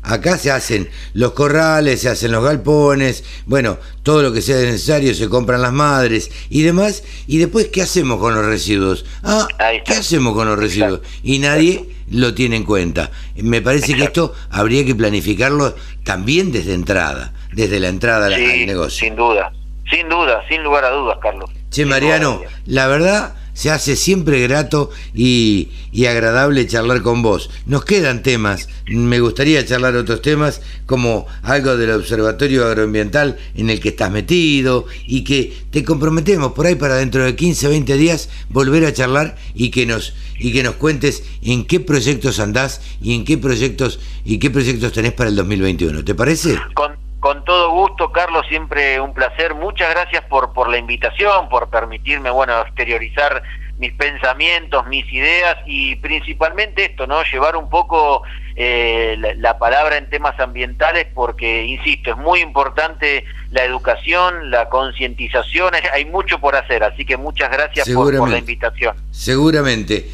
Acá 0.00 0.38
se 0.38 0.50
hacen 0.50 0.88
los 1.12 1.32
corrales, 1.32 2.00
se 2.00 2.08
hacen 2.08 2.32
los 2.32 2.42
galpones, 2.42 3.24
bueno, 3.44 3.76
todo 4.02 4.22
lo 4.22 4.32
que 4.32 4.40
sea 4.40 4.56
necesario, 4.56 5.12
se 5.12 5.28
compran 5.28 5.60
las 5.60 5.72
madres 5.72 6.30
y 6.48 6.62
demás. 6.62 7.02
Y 7.26 7.36
después, 7.38 7.68
¿qué 7.68 7.82
hacemos 7.82 8.18
con 8.18 8.34
los 8.34 8.46
residuos? 8.46 9.04
Ah, 9.22 9.46
¿qué 9.84 9.94
hacemos 9.94 10.34
con 10.34 10.48
los 10.48 10.58
residuos? 10.58 11.00
Y 11.22 11.40
nadie 11.40 11.90
lo 12.10 12.32
tiene 12.32 12.56
en 12.56 12.64
cuenta. 12.64 13.10
Me 13.36 13.60
parece 13.60 13.94
que 13.94 14.04
esto 14.04 14.32
habría 14.48 14.86
que 14.86 14.94
planificarlo 14.94 15.74
también 16.04 16.52
desde 16.52 16.72
entrada, 16.72 17.34
desde 17.52 17.80
la 17.80 17.88
entrada 17.88 18.26
al 18.26 18.66
negocio. 18.66 19.06
Sin 19.06 19.16
duda, 19.16 19.52
sin 19.90 20.08
duda, 20.08 20.42
sin 20.48 20.62
lugar 20.62 20.84
a 20.84 20.90
dudas, 20.90 21.18
Carlos. 21.20 21.50
Che, 21.70 21.84
Mariano, 21.84 22.42
la 22.66 22.86
verdad 22.86 23.34
se 23.58 23.72
hace 23.72 23.96
siempre 23.96 24.40
grato 24.42 24.90
y, 25.12 25.70
agradable 26.08 26.64
charlar 26.68 27.02
con 27.02 27.22
vos. 27.22 27.50
Nos 27.66 27.84
quedan 27.84 28.22
temas, 28.22 28.68
me 28.86 29.18
gustaría 29.18 29.66
charlar 29.66 29.96
otros 29.96 30.22
temas, 30.22 30.62
como 30.86 31.26
algo 31.42 31.76
del 31.76 31.90
Observatorio 31.90 32.64
Agroambiental 32.66 33.36
en 33.56 33.68
el 33.68 33.80
que 33.80 33.88
estás 33.88 34.12
metido 34.12 34.86
y 35.08 35.24
que 35.24 35.52
te 35.72 35.82
comprometemos 35.82 36.52
por 36.52 36.66
ahí 36.66 36.76
para 36.76 36.94
dentro 36.94 37.24
de 37.24 37.34
15, 37.34 37.66
20 37.66 37.96
días 37.96 38.28
volver 38.48 38.84
a 38.84 38.92
charlar 38.92 39.36
y 39.54 39.70
que 39.70 39.86
nos 39.86 40.14
y 40.38 40.52
que 40.52 40.62
nos 40.62 40.76
cuentes 40.76 41.24
en 41.42 41.64
qué 41.64 41.80
proyectos 41.80 42.38
andás 42.38 42.80
y 43.02 43.16
en 43.16 43.24
qué 43.24 43.38
proyectos 43.38 43.98
y 44.24 44.38
qué 44.38 44.50
proyectos 44.50 44.92
tenés 44.92 45.14
para 45.14 45.30
el 45.30 45.36
2021. 45.36 46.04
¿Te 46.04 46.14
parece? 46.14 46.56
Con 46.74 47.07
todo 47.44 47.70
gusto, 47.70 48.12
Carlos, 48.12 48.46
siempre 48.48 49.00
un 49.00 49.12
placer. 49.12 49.54
Muchas 49.54 49.90
gracias 49.90 50.24
por, 50.24 50.52
por 50.52 50.68
la 50.68 50.78
invitación, 50.78 51.48
por 51.48 51.68
permitirme, 51.68 52.30
bueno, 52.30 52.60
exteriorizar 52.60 53.42
mis 53.78 53.92
pensamientos, 53.92 54.86
mis 54.86 55.10
ideas 55.12 55.56
y 55.66 55.96
principalmente 55.96 56.84
esto, 56.86 57.06
¿no? 57.06 57.22
Llevar 57.22 57.56
un 57.56 57.68
poco 57.68 58.22
eh, 58.56 59.16
la, 59.36 59.58
palabra 59.58 59.96
en 59.96 60.10
temas 60.10 60.38
ambientales 60.40 61.06
porque, 61.14 61.64
insisto, 61.64 62.10
es 62.10 62.16
muy 62.16 62.40
importante 62.40 63.24
la 63.50 63.64
educación, 63.64 64.50
la 64.50 64.68
concientización, 64.68 65.74
hay 65.92 66.04
mucho 66.06 66.40
por 66.40 66.56
hacer, 66.56 66.82
así 66.82 67.04
que 67.04 67.16
muchas 67.16 67.50
gracias 67.50 67.88
por 67.88 68.28
la 68.28 68.38
invitación. 68.38 68.96
Seguramente. 69.10 70.08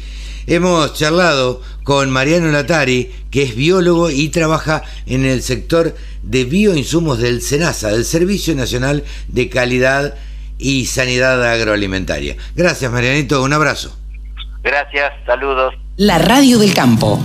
Hemos 0.47 0.93
charlado 0.93 1.61
con 1.85 2.09
Mariano 2.09 2.51
Latari, 2.51 3.11
que 3.29 3.43
es 3.43 3.55
biólogo 3.55 4.09
y 4.09 4.29
trabaja 4.29 4.81
en 5.05 5.23
el 5.23 5.43
sector 5.43 5.95
de 6.23 6.43
bioinsumos 6.43 7.19
del 7.19 7.43
SENASA, 7.43 7.89
del 7.89 8.05
Servicio 8.05 8.55
Nacional 8.55 9.03
de 9.27 9.49
Calidad 9.49 10.15
y 10.57 10.87
Sanidad 10.87 11.47
Agroalimentaria. 11.47 12.35
Gracias, 12.55 12.91
Marianito, 12.91 13.43
un 13.43 13.53
abrazo. 13.53 13.95
Gracias, 14.63 15.13
saludos. 15.27 15.75
La 15.97 16.17
Radio 16.17 16.57
del 16.57 16.73
Campo, 16.73 17.19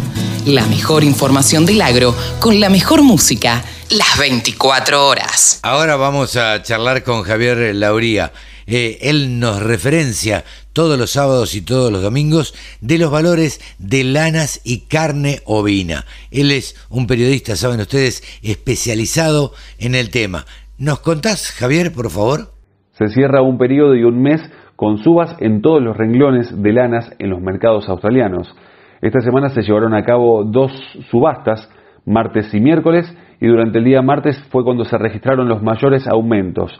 la 0.44 0.66
mejor 0.66 1.04
información 1.04 1.64
del 1.64 1.80
agro 1.80 2.14
con 2.38 2.60
la 2.60 2.68
mejor 2.68 3.02
música, 3.02 3.64
las 3.88 4.18
24 4.18 5.06
horas. 5.06 5.60
Ahora 5.62 5.96
vamos 5.96 6.36
a 6.36 6.62
charlar 6.62 7.02
con 7.02 7.22
Javier 7.22 7.74
Lauría. 7.74 8.30
Eh, 8.66 8.98
él 9.00 9.40
nos 9.40 9.62
referencia 9.62 10.44
todos 10.80 10.98
los 10.98 11.10
sábados 11.10 11.54
y 11.54 11.62
todos 11.62 11.92
los 11.92 12.02
domingos 12.02 12.54
de 12.80 12.96
los 12.96 13.10
valores 13.10 13.60
de 13.78 14.02
lanas 14.02 14.62
y 14.64 14.88
carne 14.88 15.40
ovina. 15.44 16.06
Él 16.30 16.50
es 16.50 16.74
un 16.88 17.06
periodista, 17.06 17.54
saben 17.54 17.80
ustedes, 17.80 18.22
especializado 18.42 19.52
en 19.78 19.94
el 19.94 20.10
tema. 20.10 20.46
¿Nos 20.78 21.00
contás, 21.00 21.50
Javier, 21.50 21.92
por 21.92 22.08
favor? 22.08 22.54
Se 22.92 23.08
cierra 23.08 23.42
un 23.42 23.58
periodo 23.58 23.92
de 23.92 24.06
un 24.06 24.22
mes 24.22 24.40
con 24.74 24.96
subas 25.04 25.36
en 25.40 25.60
todos 25.60 25.82
los 25.82 25.94
renglones 25.94 26.48
de 26.50 26.72
lanas 26.72 27.10
en 27.18 27.28
los 27.28 27.42
mercados 27.42 27.86
australianos. 27.86 28.48
Esta 29.02 29.20
semana 29.20 29.50
se 29.50 29.60
llevaron 29.60 29.92
a 29.92 30.02
cabo 30.02 30.44
dos 30.44 30.72
subastas, 31.10 31.68
martes 32.06 32.54
y 32.54 32.60
miércoles, 32.60 33.04
y 33.38 33.46
durante 33.48 33.80
el 33.80 33.84
día 33.84 34.00
martes 34.00 34.42
fue 34.50 34.64
cuando 34.64 34.86
se 34.86 34.96
registraron 34.96 35.46
los 35.46 35.62
mayores 35.62 36.08
aumentos. 36.08 36.72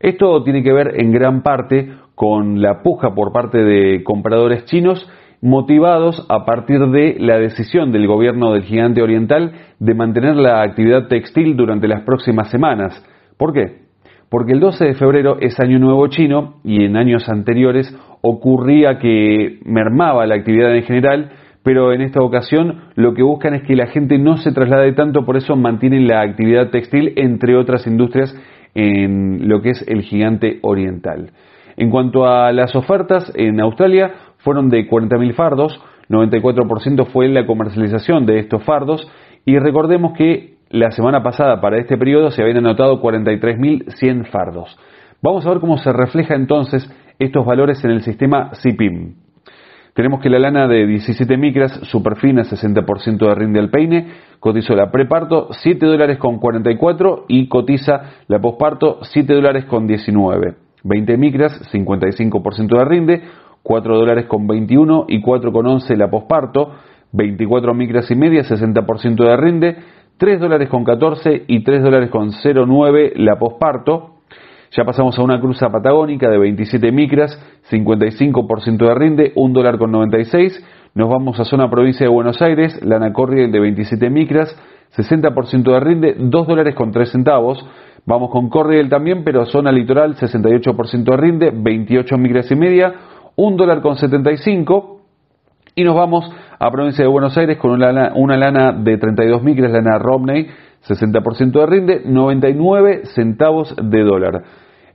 Esto 0.00 0.44
tiene 0.44 0.62
que 0.62 0.72
ver 0.74 1.00
en 1.00 1.12
gran 1.12 1.42
parte 1.42 1.96
con 2.14 2.60
la 2.60 2.82
puja 2.82 3.14
por 3.14 3.32
parte 3.32 3.58
de 3.58 4.02
compradores 4.04 4.64
chinos 4.66 5.08
motivados 5.40 6.24
a 6.28 6.44
partir 6.44 6.78
de 6.86 7.16
la 7.18 7.38
decisión 7.38 7.90
del 7.90 8.06
gobierno 8.06 8.52
del 8.52 8.62
gigante 8.62 9.02
oriental 9.02 9.52
de 9.80 9.94
mantener 9.94 10.36
la 10.36 10.62
actividad 10.62 11.08
textil 11.08 11.56
durante 11.56 11.88
las 11.88 12.02
próximas 12.02 12.48
semanas. 12.48 13.04
¿Por 13.36 13.52
qué? 13.52 13.82
Porque 14.30 14.52
el 14.52 14.60
12 14.60 14.84
de 14.84 14.94
febrero 14.94 15.38
es 15.40 15.58
Año 15.58 15.78
Nuevo 15.78 16.06
chino 16.06 16.54
y 16.64 16.84
en 16.84 16.96
años 16.96 17.28
anteriores 17.28 17.94
ocurría 18.22 18.98
que 18.98 19.58
mermaba 19.64 20.26
la 20.26 20.36
actividad 20.36 20.74
en 20.74 20.84
general, 20.84 21.32
pero 21.64 21.92
en 21.92 22.02
esta 22.02 22.22
ocasión 22.22 22.84
lo 22.94 23.12
que 23.12 23.22
buscan 23.22 23.54
es 23.54 23.62
que 23.64 23.76
la 23.76 23.88
gente 23.88 24.18
no 24.18 24.36
se 24.36 24.52
traslade 24.52 24.92
tanto, 24.92 25.26
por 25.26 25.36
eso 25.36 25.56
mantienen 25.56 26.06
la 26.06 26.22
actividad 26.22 26.70
textil, 26.70 27.12
entre 27.16 27.56
otras 27.56 27.86
industrias, 27.86 28.34
en 28.74 29.48
lo 29.48 29.60
que 29.60 29.70
es 29.70 29.84
el 29.88 30.02
gigante 30.02 30.60
oriental. 30.62 31.32
En 31.76 31.90
cuanto 31.90 32.26
a 32.26 32.52
las 32.52 32.74
ofertas, 32.76 33.32
en 33.34 33.60
Australia 33.60 34.12
fueron 34.38 34.68
de 34.68 34.88
40.000 34.88 35.34
fardos, 35.34 35.80
94% 36.08 37.06
fue 37.06 37.28
la 37.28 37.46
comercialización 37.46 38.26
de 38.26 38.38
estos 38.38 38.62
fardos 38.64 39.10
y 39.44 39.58
recordemos 39.58 40.12
que 40.16 40.56
la 40.70 40.90
semana 40.90 41.22
pasada 41.22 41.60
para 41.60 41.78
este 41.78 41.96
periodo 41.96 42.30
se 42.30 42.42
habían 42.42 42.58
anotado 42.58 43.00
43.100 43.00 44.26
fardos. 44.30 44.76
Vamos 45.22 45.46
a 45.46 45.50
ver 45.50 45.60
cómo 45.60 45.78
se 45.78 45.92
refleja 45.92 46.34
entonces 46.34 46.90
estos 47.18 47.44
valores 47.46 47.84
en 47.84 47.90
el 47.90 48.02
sistema 48.02 48.50
CIPIM. 48.54 49.14
Tenemos 49.94 50.20
que 50.20 50.30
la 50.30 50.38
lana 50.38 50.66
de 50.66 50.86
17 50.86 51.36
micras, 51.36 51.72
superfina, 51.82 52.42
60% 52.44 53.18
de 53.18 53.34
rinde 53.34 53.60
al 53.60 53.68
peine, 53.68 54.08
cotizó 54.40 54.74
la 54.74 54.90
preparto 54.90 55.48
7 55.50 55.84
dólares 55.84 56.16
con 56.16 56.38
44 56.38 57.26
y 57.28 57.48
cotiza 57.48 58.14
la 58.26 58.40
posparto 58.40 59.00
7 59.02 59.34
dólares 59.34 59.66
con 59.66 59.86
19. 59.86 60.61
20 60.84 61.16
micras, 61.16 61.52
55% 61.72 62.78
de 62.78 62.84
rinde, 62.84 63.22
4 63.62 63.96
dólares 63.96 64.26
con 64.26 64.46
21 64.46 65.06
y 65.08 65.20
4 65.20 65.52
con 65.52 65.66
11 65.66 65.96
la 65.96 66.10
posparto, 66.10 66.72
24 67.12 67.74
micras 67.74 68.10
y 68.10 68.16
media, 68.16 68.42
60% 68.42 69.24
de 69.24 69.36
rinde, 69.36 69.76
3 70.16 70.40
dólares 70.40 70.68
con 70.68 70.84
14 70.84 71.44
y 71.46 71.62
3 71.62 71.82
dólares 71.82 72.10
con 72.10 72.30
0,9 72.30 73.12
la 73.16 73.38
posparto. 73.38 74.10
Ya 74.74 74.84
pasamos 74.84 75.18
a 75.18 75.22
una 75.22 75.38
cruza 75.40 75.68
patagónica 75.68 76.30
de 76.30 76.38
27 76.38 76.92
micras, 76.92 77.38
55% 77.70 78.88
de 78.88 78.94
rinde, 78.94 79.32
1 79.34 79.52
dólar 79.52 79.78
con 79.78 79.92
96. 79.92 80.64
Nos 80.94 81.10
vamos 81.10 81.38
a 81.40 81.44
zona 81.44 81.68
provincia 81.70 82.06
de 82.06 82.12
Buenos 82.12 82.40
Aires, 82.40 82.82
lana 82.82 83.12
Corriel 83.12 83.52
de 83.52 83.60
27 83.60 84.10
micras, 84.10 84.56
60% 84.96 85.72
de 85.72 85.80
rinde, 85.80 86.16
2 86.18 86.46
dólares 86.46 86.74
con 86.74 86.90
3 86.90 87.10
centavos. 87.10 87.66
Vamos 88.04 88.30
con 88.30 88.48
Corriel 88.48 88.88
también, 88.88 89.22
pero 89.22 89.46
zona 89.46 89.70
litoral, 89.70 90.16
68% 90.16 91.04
de 91.04 91.16
rinde, 91.16 91.52
28 91.54 92.18
micras 92.18 92.50
y 92.50 92.56
media, 92.56 92.92
1 93.36 93.56
dólar 93.56 93.80
con 93.80 93.96
75. 93.96 95.00
Y 95.74 95.84
nos 95.84 95.94
vamos 95.94 96.30
a 96.58 96.70
provincia 96.70 97.04
de 97.04 97.10
Buenos 97.10 97.36
Aires 97.38 97.58
con 97.58 97.70
una 97.70 97.92
lana, 97.92 98.12
una 98.16 98.36
lana 98.36 98.72
de 98.72 98.98
32 98.98 99.42
micras, 99.42 99.70
lana 99.70 99.98
Romney, 99.98 100.48
60% 100.86 101.52
de 101.52 101.66
rinde, 101.66 102.02
99 102.04 103.06
centavos 103.14 103.74
de 103.80 104.02
dólar. 104.02 104.42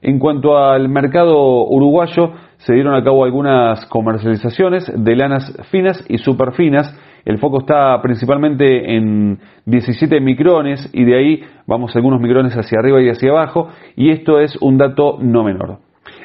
En 0.01 0.19
cuanto 0.19 0.57
al 0.57 0.89
mercado 0.89 1.65
uruguayo, 1.67 2.33
se 2.57 2.73
dieron 2.73 2.93
a 2.93 3.03
cabo 3.03 3.23
algunas 3.23 3.85
comercializaciones 3.87 4.91
de 4.93 5.15
lanas 5.15 5.51
finas 5.71 6.03
y 6.07 6.17
superfinas. 6.17 6.93
El 7.27 7.39
foco 7.39 7.59
está 7.59 8.01
principalmente 8.01 8.95
en 8.95 9.37
17 9.65 10.21
micrones 10.21 10.89
y 10.93 11.03
de 11.03 11.17
ahí 11.17 11.43
vamos 11.65 11.93
algunos 11.93 12.21
micrones 12.21 12.53
hacia 12.53 12.79
arriba 12.79 13.01
y 13.01 13.09
hacia 13.09 13.31
abajo 13.31 13.67
y 13.97 14.11
esto 14.11 14.39
es 14.39 14.55
un 14.61 14.77
dato 14.77 15.17
no 15.19 15.43
menor. 15.43 15.79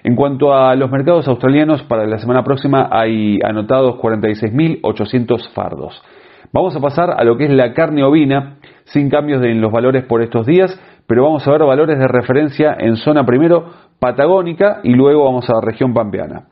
En 0.04 0.14
cuanto 0.14 0.54
a 0.54 0.76
los 0.76 0.92
mercados 0.92 1.26
australianos, 1.26 1.82
para 1.82 2.06
la 2.06 2.18
semana 2.18 2.44
próxima 2.44 2.88
hay 2.92 3.40
anotados 3.42 3.96
46.800 3.96 5.52
fardos. 5.52 6.00
Vamos 6.52 6.76
a 6.76 6.80
pasar 6.80 7.10
a 7.10 7.24
lo 7.24 7.36
que 7.36 7.46
es 7.46 7.50
la 7.50 7.74
carne 7.74 8.04
ovina, 8.04 8.58
sin 8.84 9.10
cambios 9.10 9.42
en 9.42 9.60
los 9.60 9.72
valores 9.72 10.04
por 10.04 10.22
estos 10.22 10.46
días 10.46 10.80
pero 11.08 11.24
vamos 11.24 11.46
a 11.46 11.50
ver 11.50 11.64
valores 11.64 11.98
de 11.98 12.06
referencia 12.06 12.76
en 12.78 12.96
zona 12.96 13.26
primero 13.26 13.66
patagónica 13.98 14.80
y 14.84 14.94
luego 14.94 15.24
vamos 15.24 15.50
a 15.50 15.54
la 15.54 15.60
región 15.60 15.92
pampeana. 15.92 16.44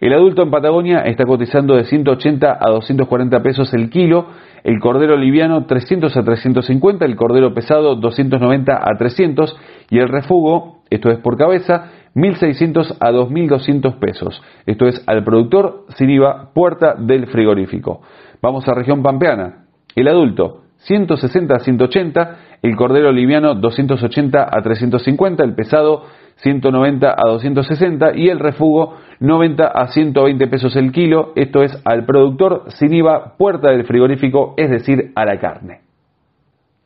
El 0.00 0.12
adulto 0.12 0.42
en 0.42 0.50
Patagonia 0.50 1.00
está 1.00 1.24
cotizando 1.24 1.74
de 1.74 1.84
180 1.84 2.58
a 2.60 2.70
240 2.70 3.42
pesos 3.42 3.72
el 3.72 3.88
kilo, 3.90 4.26
el 4.62 4.78
cordero 4.80 5.16
liviano 5.16 5.64
300 5.64 6.16
a 6.16 6.22
350, 6.22 7.04
el 7.04 7.16
cordero 7.16 7.54
pesado 7.54 7.94
290 7.94 8.76
a 8.76 8.96
300 8.98 9.56
y 9.90 9.98
el 9.98 10.08
refugo, 10.08 10.82
esto 10.90 11.10
es 11.10 11.18
por 11.18 11.36
cabeza, 11.36 11.90
1.600 12.14 12.96
a 13.00 13.10
2.200 13.10 13.98
pesos. 13.98 14.42
Esto 14.66 14.86
es 14.86 15.02
al 15.06 15.22
productor 15.24 15.84
sin 15.96 16.10
IVA, 16.10 16.50
puerta 16.54 16.94
del 16.94 17.26
frigorífico. 17.26 18.00
Vamos 18.42 18.66
a 18.68 18.74
región 18.74 19.02
pampeana. 19.02 19.66
El 19.94 20.08
adulto 20.08 20.62
160 20.78 21.54
a 21.54 21.58
180, 21.58 22.36
el 22.62 22.76
cordero 22.76 23.12
liviano 23.12 23.54
280 23.54 24.48
a 24.50 24.62
350, 24.62 25.42
el 25.42 25.54
pesado 25.54 26.04
190 26.36 27.10
a 27.10 27.28
260 27.28 28.16
y 28.16 28.28
el 28.28 28.38
refugo 28.38 28.96
90 29.20 29.66
a 29.66 29.88
120 29.88 30.46
pesos 30.48 30.76
el 30.76 30.92
kilo, 30.92 31.32
esto 31.34 31.62
es 31.62 31.80
al 31.84 32.04
productor 32.04 32.64
sin 32.68 32.92
IVA, 32.92 33.36
puerta 33.36 33.70
del 33.70 33.84
frigorífico, 33.84 34.54
es 34.56 34.70
decir, 34.70 35.12
a 35.14 35.24
la 35.24 35.38
carne. 35.40 35.80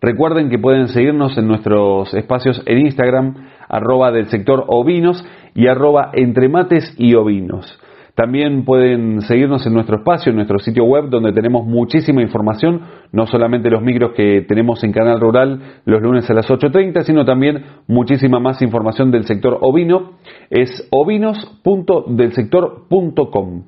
Recuerden 0.01 0.49
que 0.49 0.59
pueden 0.59 0.89
seguirnos 0.89 1.37
en 1.37 1.47
nuestros 1.47 2.15
espacios 2.15 2.63
en 2.65 2.79
Instagram, 2.79 3.35
arroba 3.69 4.11
del 4.11 4.29
sector 4.29 4.65
ovinos 4.69 5.23
y 5.55 5.67
arroba 5.67 6.11
entre 6.15 6.49
mates 6.49 6.95
y 6.97 7.15
ovinos. 7.15 7.79
También 8.15 8.65
pueden 8.65 9.21
seguirnos 9.23 9.67
en 9.67 9.75
nuestro 9.75 9.97
espacio, 9.99 10.31
en 10.31 10.37
nuestro 10.37 10.59
sitio 10.59 10.85
web, 10.85 11.11
donde 11.11 11.33
tenemos 11.33 11.67
muchísima 11.67 12.23
información, 12.23 12.83
no 13.13 13.27
solamente 13.27 13.69
los 13.71 13.83
micros 13.83 14.13
que 14.17 14.47
tenemos 14.49 14.83
en 14.85 14.93
Canal 14.93 15.21
Rural 15.21 15.81
los 15.85 16.01
lunes 16.03 16.31
a 16.31 16.35
las 16.35 16.49
8.30, 16.49 17.03
sino 17.03 17.25
también 17.25 17.65
muchísima 17.87 18.41
más 18.41 18.61
información 18.63 19.11
del 19.11 19.25
sector 19.25 19.59
ovino. 19.61 20.13
Es 20.51 20.87
ovinos.delsector.com. 20.91 23.65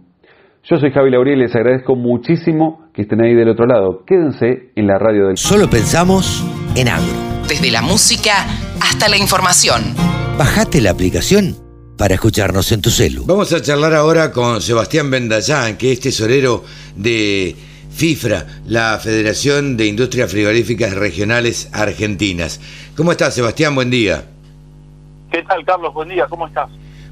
Yo 0.65 0.77
soy 0.77 0.93
Javi 0.93 1.11
Lauriel 1.11 1.39
y 1.39 1.43
les 1.43 1.57
agradezco 1.57 1.97
muchísimo 1.97 2.87
que 2.95 3.03
estén 3.03 3.21
ahí 3.21 3.35
del 3.35 3.49
otro 3.49 3.67
lado. 3.67 4.05
Quédense 4.07 4.71
en 4.77 4.87
la 4.87 4.97
radio 4.99 5.27
del... 5.27 5.37
Solo 5.37 5.69
pensamos 5.69 6.47
en 6.77 6.87
agro. 6.89 7.13
Desde 7.49 7.73
la 7.73 7.83
música 7.83 8.47
hasta 8.81 9.09
la 9.09 9.19
información. 9.19 9.83
Bajate 10.39 10.81
la 10.81 10.93
aplicación 10.93 11.62
para 12.03 12.17
escucharnos 12.17 12.73
en 12.73 12.83
tu 12.83 12.91
celu. 12.91 13.25
Vamos 13.27 13.53
a 13.53 13.63
charlar 13.63 13.95
ahora 13.95 14.33
con 14.33 14.61
Sebastián 14.61 15.09
Bendayán, 15.09 15.77
que 15.77 15.93
es 15.93 16.01
tesorero 16.01 16.65
de 16.97 17.55
FIFRA, 17.93 18.45
la 18.67 18.99
Federación 18.99 19.77
de 19.77 19.87
Industrias 19.87 20.29
Frigoríficas 20.29 20.95
Regionales 20.95 21.69
Argentinas. 21.71 22.59
¿Cómo 22.97 23.13
estás, 23.13 23.37
Sebastián? 23.37 23.77
Buen 23.77 23.89
día. 23.89 24.25
¿Qué 25.31 25.45
tal, 25.45 25.65
Carlos? 25.65 25.95
Buen 25.95 26.09
día, 26.09 26.27
¿cómo 26.29 26.49
estás? 26.49 26.69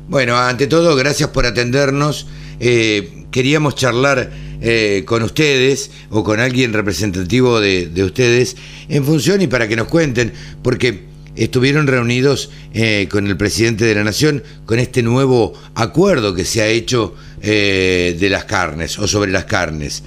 Bueno, 0.09 0.37
ante 0.37 0.67
todo, 0.67 0.97
gracias 0.97 1.29
por 1.29 1.47
atendernos. 1.47 2.27
Eh, 2.59 3.27
queríamos 3.31 3.77
charlar 3.77 4.33
eh, 4.61 5.05
con 5.07 5.23
ustedes 5.23 5.93
o 6.11 6.25
con 6.25 6.41
alguien 6.41 6.73
representativo 6.73 7.61
de, 7.61 7.87
de 7.87 8.03
ustedes 8.03 8.57
en 8.89 9.05
función 9.05 9.41
y 9.41 9.47
para 9.47 9.69
que 9.69 9.77
nos 9.77 9.87
cuenten, 9.87 10.33
porque 10.65 11.10
estuvieron 11.45 11.87
reunidos 11.87 12.53
eh, 12.75 13.09
con 13.11 13.27
el 13.27 13.37
presidente 13.37 13.87
de 13.87 13.95
la 13.95 14.05
Nación 14.05 14.43
con 14.67 14.79
este 14.79 15.03
nuevo 15.03 15.55
acuerdo 15.75 16.35
que 16.35 16.45
se 16.45 16.61
ha 16.61 16.67
hecho 16.67 17.15
eh, 17.41 18.15
de 18.21 18.29
las 18.29 18.45
carnes 18.45 18.99
o 18.99 19.09
sobre 19.09 19.33
las 19.33 19.47
carnes. 19.47 20.05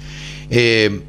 Eh, 0.48 1.02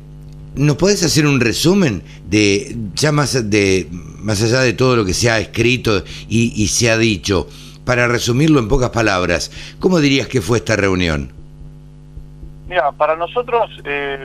¿Nos 0.56 0.78
podés 0.78 1.04
hacer 1.04 1.28
un 1.28 1.40
resumen 1.40 2.02
de 2.28 2.76
ya 2.96 3.12
más, 3.12 3.52
de, 3.52 3.88
más 3.92 4.42
allá 4.42 4.62
de 4.62 4.74
todo 4.74 4.96
lo 4.96 5.06
que 5.06 5.14
se 5.14 5.30
ha 5.30 5.40
escrito 5.40 6.04
y, 6.28 6.68
se 6.70 6.90
ha 6.90 6.98
dicho? 6.98 7.48
Para 7.84 8.08
resumirlo 8.08 8.60
en 8.60 8.68
pocas 8.68 8.90
palabras, 8.90 9.52
¿cómo 9.80 10.00
dirías 10.00 10.28
que 10.28 10.42
fue 10.42 10.58
esta 10.58 10.76
reunión? 10.76 11.32
Mira, 12.68 12.92
para 12.94 13.16
nosotros 13.16 13.70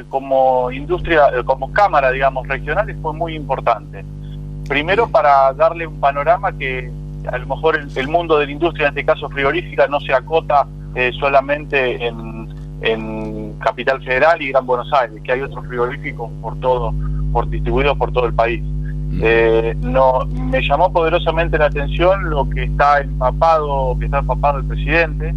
como 0.08 0.70
industria, 0.70 1.24
como 1.44 1.72
cámara, 1.72 2.12
digamos, 2.12 2.46
regional, 2.46 2.96
fue 3.02 3.12
muy 3.12 3.34
importante 3.34 4.04
Primero 4.70 5.08
para 5.08 5.52
darle 5.54 5.84
un 5.84 5.98
panorama 5.98 6.52
que 6.52 6.88
a 7.28 7.38
lo 7.38 7.46
mejor 7.48 7.76
el, 7.76 8.06
mundo 8.06 8.38
de 8.38 8.46
la 8.46 8.52
industria, 8.52 8.86
en 8.86 8.90
este 8.90 9.04
caso 9.04 9.28
frigorífica, 9.28 9.88
no 9.88 9.98
se 9.98 10.14
acota 10.14 10.64
eh, 10.94 11.10
solamente 11.18 12.06
en, 12.06 13.58
Capital 13.58 14.00
Federal 14.04 14.40
y 14.40 14.52
Gran 14.52 14.64
Buenos 14.64 14.88
Aires, 14.92 15.20
que 15.24 15.32
hay 15.32 15.40
otros 15.40 15.66
frigoríficos 15.66 16.30
por 16.40 16.58
todo, 16.60 16.94
por 17.32 17.50
distribuidos 17.50 17.98
por 17.98 18.12
todo 18.12 18.26
el 18.26 18.32
país. 18.32 18.62
Mm. 18.62 19.20
Eh, 19.24 19.76
no, 19.80 20.24
me 20.26 20.62
llamó 20.62 20.92
poderosamente 20.92 21.58
la 21.58 21.66
atención 21.66 22.30
lo 22.30 22.48
que 22.48 22.62
está 22.62 23.00
empapado, 23.00 23.96
que 23.98 24.04
está 24.04 24.20
empapado 24.20 24.58
el 24.58 24.66
presidente. 24.66 25.34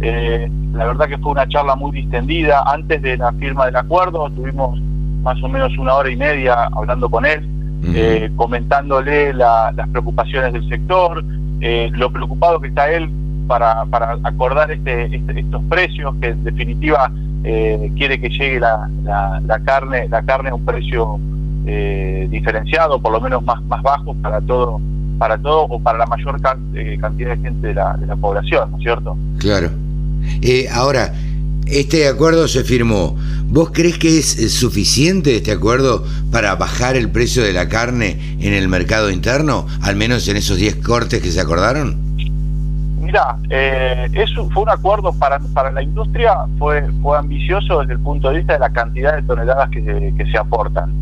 Eh, 0.00 0.50
la 0.72 0.86
verdad 0.86 1.06
que 1.06 1.18
fue 1.18 1.30
una 1.30 1.48
charla 1.48 1.76
muy 1.76 1.92
distendida. 1.92 2.64
Antes 2.66 3.00
de 3.02 3.18
la 3.18 3.32
firma 3.34 3.66
del 3.66 3.76
acuerdo, 3.76 4.28
tuvimos 4.30 4.80
más 5.22 5.40
o 5.44 5.48
menos 5.48 5.78
una 5.78 5.94
hora 5.94 6.10
y 6.10 6.16
media 6.16 6.64
hablando 6.72 7.08
con 7.08 7.24
él 7.24 7.48
eh, 7.82 8.30
comentándole 8.36 9.34
las 9.34 9.88
preocupaciones 9.90 10.52
del 10.52 10.68
sector, 10.68 11.24
eh, 11.60 11.90
lo 11.92 12.10
preocupado 12.10 12.60
que 12.60 12.68
está 12.68 12.90
él 12.90 13.10
para, 13.46 13.84
para 13.86 14.18
acordar 14.22 14.70
este, 14.70 15.14
este 15.14 15.40
estos 15.40 15.62
precios, 15.68 16.14
que 16.20 16.28
en 16.28 16.44
definitiva 16.44 17.10
eh, 17.44 17.90
quiere 17.96 18.20
que 18.20 18.30
llegue 18.30 18.60
la, 18.60 18.88
la, 19.04 19.60
carne 19.64 20.08
la 20.08 20.22
carne 20.22 20.50
a 20.50 20.54
un 20.54 20.64
precio 20.64 21.18
diferenciado, 22.28 23.00
por 23.00 23.12
lo 23.12 23.20
menos 23.20 23.42
más, 23.42 23.62
más 23.64 23.82
bajo 23.82 24.14
para 24.14 24.40
todo 24.40 24.80
para 25.18 25.38
todo 25.38 25.62
o 25.62 25.78
para 25.78 25.98
la 25.98 26.06
mayor 26.06 26.40
cantidad 26.40 27.36
de 27.36 27.42
gente 27.42 27.68
de 27.68 27.74
la, 27.74 27.96
de 27.96 28.06
la 28.06 28.16
población, 28.16 28.70
¿no 28.70 28.76
es 28.76 28.82
cierto? 28.82 29.16
Claro. 29.38 29.70
ahora, 30.72 31.12
este 31.66 32.08
acuerdo 32.08 32.48
se 32.48 32.64
firmó 32.64 33.16
¿Vos 33.54 33.70
crees 33.72 33.98
que 33.98 34.18
es, 34.18 34.52
suficiente 34.52 35.36
este 35.36 35.52
acuerdo 35.52 36.02
para 36.32 36.56
bajar 36.56 36.96
el 36.96 37.08
precio 37.08 37.40
de 37.40 37.52
la 37.52 37.68
carne 37.68 38.18
en 38.40 38.52
el 38.52 38.66
mercado 38.66 39.12
interno, 39.12 39.66
al 39.80 39.94
menos 39.94 40.26
en 40.26 40.36
esos 40.36 40.56
10 40.56 40.76
cortes 40.76 41.22
que 41.22 41.30
se 41.30 41.40
acordaron? 41.40 41.96
Mira, 43.00 43.36
eh, 43.50 44.08
eso 44.12 44.48
fue 44.50 44.64
un 44.64 44.70
acuerdo 44.70 45.12
para, 45.12 45.38
para 45.38 45.70
la 45.70 45.84
industria, 45.84 46.34
fue, 46.58 46.84
fue 47.00 47.16
ambicioso 47.16 47.78
desde 47.78 47.92
el 47.92 48.00
punto 48.00 48.30
de 48.30 48.38
vista 48.38 48.54
de 48.54 48.58
la 48.58 48.70
cantidad 48.70 49.14
de 49.14 49.22
toneladas 49.22 49.70
que 49.70 49.84
se, 49.84 50.14
que 50.16 50.28
se 50.32 50.36
aportan. 50.36 50.92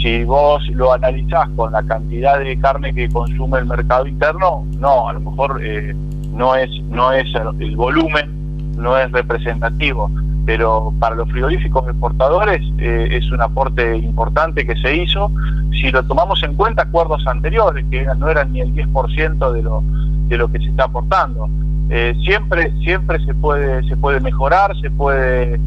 Si 0.00 0.22
vos 0.22 0.62
lo 0.68 0.92
analizás 0.92 1.48
con 1.56 1.72
la 1.72 1.82
cantidad 1.82 2.38
de 2.38 2.60
carne 2.60 2.94
que 2.94 3.08
consume 3.08 3.58
el 3.58 3.66
mercado 3.66 4.06
interno, 4.06 4.64
no, 4.78 5.08
a 5.08 5.14
lo 5.14 5.20
mejor 5.20 5.60
eh, 5.64 5.96
no 6.32 6.54
es 6.54 6.70
no 6.84 7.12
es 7.12 7.26
el 7.58 7.74
volumen, 7.74 8.37
no 8.78 8.96
es 8.96 9.10
representativo, 9.12 10.10
pero 10.46 10.92
para 10.98 11.14
los 11.14 11.28
frigoríficos 11.30 11.86
exportadores 11.88 12.62
eh, 12.78 13.08
es 13.12 13.30
un 13.30 13.42
aporte 13.42 13.96
importante 13.96 14.66
que 14.66 14.76
se 14.76 14.96
hizo. 14.96 15.30
Si 15.72 15.90
lo 15.90 16.02
tomamos 16.04 16.42
en 16.42 16.54
cuenta 16.54 16.84
acuerdos 16.84 17.26
anteriores, 17.26 17.84
que 17.90 18.06
no 18.16 18.28
eran 18.28 18.52
ni 18.52 18.60
el 18.60 18.74
10% 18.74 19.52
de 19.52 19.62
lo 19.62 19.82
de 20.28 20.36
lo 20.36 20.50
que 20.50 20.58
se 20.58 20.66
está 20.66 20.84
aportando. 20.84 21.48
Eh, 21.90 22.14
siempre 22.24 22.72
siempre 22.82 23.18
se 23.24 23.34
puede 23.34 23.86
se 23.88 23.96
puede 23.96 24.20
mejorar, 24.20 24.74
se 24.80 24.90
puede 24.90 25.58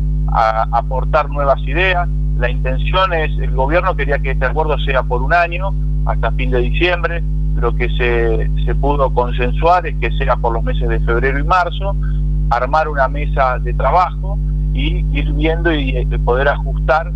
aportar 0.71 1.29
nuevas 1.29 1.59
ideas. 1.67 2.07
La 2.37 2.49
intención 2.49 3.13
es, 3.13 3.31
el 3.39 3.51
gobierno 3.51 3.95
quería 3.95 4.19
que 4.19 4.31
este 4.31 4.45
acuerdo 4.45 4.79
sea 4.79 5.03
por 5.03 5.21
un 5.21 5.33
año, 5.33 5.73
hasta 6.05 6.31
fin 6.31 6.51
de 6.51 6.59
diciembre. 6.59 7.23
Lo 7.55 7.75
que 7.75 7.89
se, 7.89 8.49
se 8.65 8.73
pudo 8.75 9.13
consensuar 9.13 9.85
es 9.85 9.95
que 9.97 10.09
sea 10.17 10.37
por 10.37 10.53
los 10.53 10.63
meses 10.63 10.87
de 10.87 10.99
febrero 11.01 11.37
y 11.37 11.43
marzo, 11.43 11.95
armar 12.51 12.87
una 12.87 13.07
mesa 13.07 13.57
de 13.59 13.73
trabajo 13.73 14.37
y 14.73 15.05
ir 15.11 15.31
viendo 15.33 15.73
y 15.73 15.97
eh, 15.97 16.07
poder 16.23 16.47
ajustar 16.47 17.11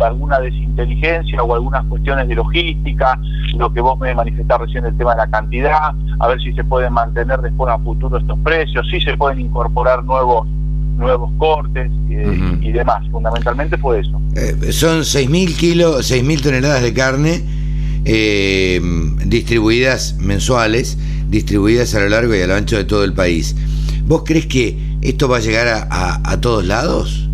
alguna 0.00 0.40
desinteligencia 0.40 1.42
o 1.42 1.54
algunas 1.54 1.84
cuestiones 1.86 2.28
de 2.28 2.34
logística, 2.34 3.18
lo 3.56 3.72
que 3.72 3.80
vos 3.80 3.98
me 3.98 4.14
manifestás 4.14 4.60
recién 4.60 4.84
el 4.84 4.96
tema 4.96 5.12
de 5.12 5.18
la 5.18 5.26
cantidad, 5.28 5.94
a 6.18 6.28
ver 6.28 6.40
si 6.40 6.52
se 6.52 6.64
pueden 6.64 6.92
mantener 6.92 7.40
después 7.40 7.72
a 7.72 7.78
futuro 7.78 8.18
estos 8.18 8.38
precios, 8.40 8.86
si 8.90 9.00
se 9.00 9.16
pueden 9.16 9.40
incorporar 9.40 10.04
nuevos 10.04 10.46
nuevos 10.96 11.30
cortes 11.38 11.90
eh, 12.10 12.58
y 12.60 12.72
demás. 12.72 13.02
Fundamentalmente 13.10 13.78
fue 13.78 14.00
eso. 14.00 14.20
Eh, 14.36 14.70
son 14.70 15.00
6.000 15.00 15.56
kilos, 15.56 16.12
6.000 16.12 16.42
toneladas 16.42 16.82
de 16.82 16.92
carne 16.92 17.42
eh, 18.04 18.80
distribuidas 19.24 20.16
mensuales, 20.18 20.98
distribuidas 21.28 21.94
a 21.94 22.00
lo 22.00 22.08
largo 22.08 22.34
y 22.34 22.40
a 22.40 22.46
lo 22.46 22.54
ancho 22.54 22.76
de 22.76 22.84
todo 22.84 23.04
el 23.04 23.14
país. 23.14 23.56
¿Vos 24.10 24.24
crees 24.26 24.46
que 24.46 24.76
esto 25.02 25.28
va 25.28 25.36
a 25.36 25.38
llegar 25.38 25.86
a, 25.88 26.40
todos 26.40 26.66
lados? 26.66 27.28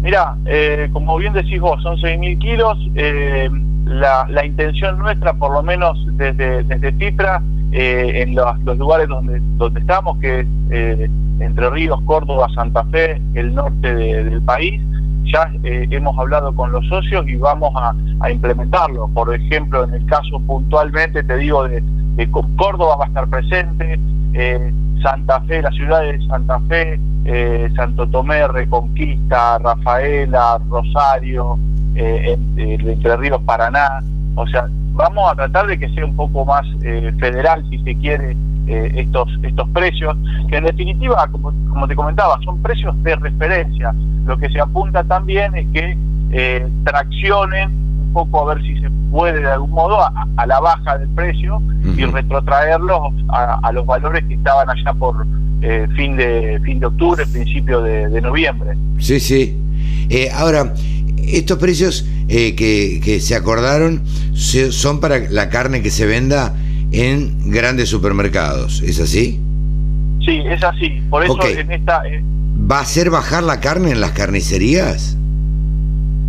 Mira, 0.00 0.34
eh, 0.46 0.88
como 0.94 1.18
bien 1.18 1.34
decís 1.34 1.60
vos, 1.60 1.82
son 1.82 1.98
6.000 1.98 2.38
kilos. 2.38 2.78
Eh, 2.94 3.50
la, 3.84 4.46
intención 4.46 4.98
nuestra, 4.98 5.34
por 5.34 5.52
lo 5.52 5.62
menos 5.62 5.98
desde, 6.12 6.62
desde 6.62 6.92
Cifra, 6.92 7.42
eh, 7.70 8.22
en 8.22 8.34
los, 8.34 8.78
lugares 8.78 9.08
donde, 9.08 9.40
donde 9.58 9.80
estamos, 9.80 10.16
que 10.20 10.40
es 10.40 11.10
Entre 11.38 11.68
Ríos, 11.68 12.00
Córdoba, 12.06 12.48
Santa 12.54 12.84
Fe, 12.84 13.20
el 13.34 13.54
norte 13.54 13.94
del 13.94 14.40
país, 14.40 14.80
ya 15.24 15.50
hemos 15.62 16.18
hablado 16.18 16.54
con 16.54 16.72
los 16.72 16.86
socios 16.86 17.28
y 17.28 17.36
vamos 17.36 17.74
a, 17.76 17.94
a, 18.20 18.30
implementarlo. 18.30 19.06
Por 19.08 19.34
ejemplo, 19.34 19.84
en 19.84 19.92
el 19.92 20.06
caso 20.06 20.40
puntualmente, 20.46 21.22
te 21.22 21.36
digo, 21.36 21.68
de, 21.68 21.82
de 22.16 22.30
Córdoba 22.30 22.96
va 22.96 23.04
a 23.04 23.08
estar 23.08 23.28
presente, 23.28 24.00
Santa 25.02 25.40
Fe, 25.42 25.62
la 25.62 25.70
ciudad 25.72 26.02
de 26.02 26.18
Santa 26.26 26.60
Fe, 26.68 26.98
eh, 27.24 27.70
Santo 27.76 28.06
Tomé, 28.08 28.46
Reconquista, 28.48 29.58
Rafaela, 29.58 30.60
Rosario, 30.68 31.58
eh, 31.94 32.38
Entre 32.56 33.16
Ríos, 33.16 33.40
Paraná. 33.42 34.02
O 34.34 34.46
sea, 34.46 34.66
vamos 34.92 35.30
a 35.30 35.34
tratar 35.34 35.66
de 35.66 35.78
que 35.78 35.88
sea 35.90 36.04
un 36.04 36.16
poco 36.16 36.44
más 36.44 36.66
eh, 36.82 37.12
federal, 37.18 37.64
si 37.70 37.78
se 37.82 37.94
quiere, 37.96 38.36
eh, 38.66 38.92
estos, 38.96 39.28
estos 39.42 39.68
precios, 39.70 40.16
que 40.48 40.56
en 40.56 40.64
definitiva, 40.64 41.26
como, 41.30 41.52
como 41.68 41.86
te 41.86 41.94
comentaba, 41.94 42.38
son 42.44 42.62
precios 42.62 42.94
de 43.02 43.16
referencia. 43.16 43.94
Lo 44.24 44.38
que 44.38 44.48
se 44.50 44.60
apunta 44.60 45.04
también 45.04 45.54
es 45.56 45.66
que 45.72 45.96
traccionen 46.84 47.91
poco 48.12 48.48
a 48.48 48.54
ver 48.54 48.64
si 48.64 48.80
se 48.80 48.90
puede 49.10 49.40
de 49.40 49.50
algún 49.50 49.70
modo 49.70 49.98
a, 50.00 50.46
la 50.46 50.60
baja 50.60 50.98
del 50.98 51.08
precio 51.10 51.62
y 51.96 52.04
retrotraerlos 52.04 53.12
a, 53.28 53.70
los 53.72 53.86
valores 53.86 54.24
que 54.26 54.34
estaban 54.34 54.68
allá 54.68 54.92
por 54.94 55.26
eh, 55.62 55.86
fin 55.96 56.16
de 56.16 56.60
fin 56.64 56.80
de 56.80 56.86
octubre, 56.86 57.26
principio 57.26 57.82
de, 57.82 58.20
noviembre. 58.20 58.76
Sí, 58.98 59.20
sí. 59.20 59.56
Eh, 60.08 60.30
ahora, 60.34 60.74
estos 61.18 61.58
precios 61.58 62.06
eh, 62.28 62.54
que, 62.54 63.00
que, 63.02 63.20
se 63.20 63.34
acordaron 63.34 64.02
son 64.34 65.00
para 65.00 65.18
la 65.18 65.48
carne 65.48 65.82
que 65.82 65.90
se 65.90 66.06
venda 66.06 66.54
en 66.92 67.50
grandes 67.50 67.88
supermercados, 67.88 68.82
¿es 68.82 69.00
así? 69.00 69.40
Sí, 70.24 70.42
es 70.46 70.62
así. 70.62 71.02
Por 71.10 71.24
eso 71.24 71.38
en 71.46 71.72
esta... 71.72 72.02
¿Va 72.70 72.78
a 72.78 72.82
hacer 72.82 73.10
bajar 73.10 73.42
la 73.42 73.60
carne 73.60 73.90
en 73.90 74.00
las 74.00 74.12
carnicerías? 74.12 75.16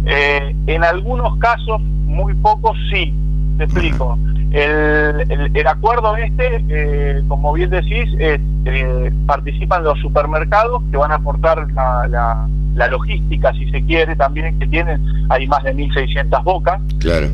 Eh, 0.05 0.55
en 0.67 0.83
algunos 0.83 1.37
casos, 1.37 1.81
muy 1.81 2.33
pocos 2.35 2.77
sí, 2.91 3.13
te 3.57 3.65
explico. 3.65 4.17
El, 4.51 5.51
el, 5.55 5.67
acuerdo 5.67 6.15
este, 6.15 6.63
eh, 6.69 7.23
como 7.27 7.53
bien 7.53 7.71
decís, 7.71 8.07
es, 8.19 8.39
eh, 8.65 9.11
participan 9.25 9.83
los 9.83 9.99
supermercados 9.99 10.83
que 10.91 10.97
van 10.97 11.11
a 11.11 11.15
aportar 11.15 11.65
la, 11.71 12.47
la, 12.75 12.87
logística, 12.87 13.51
si 13.53 13.69
se 13.71 13.83
quiere, 13.83 14.15
también, 14.15 14.59
que 14.59 14.67
tienen, 14.67 15.03
hay 15.29 15.47
más 15.47 15.63
de 15.63 15.73
1.600 15.73 16.43
bocas. 16.43 16.81
Claro. 16.99 17.27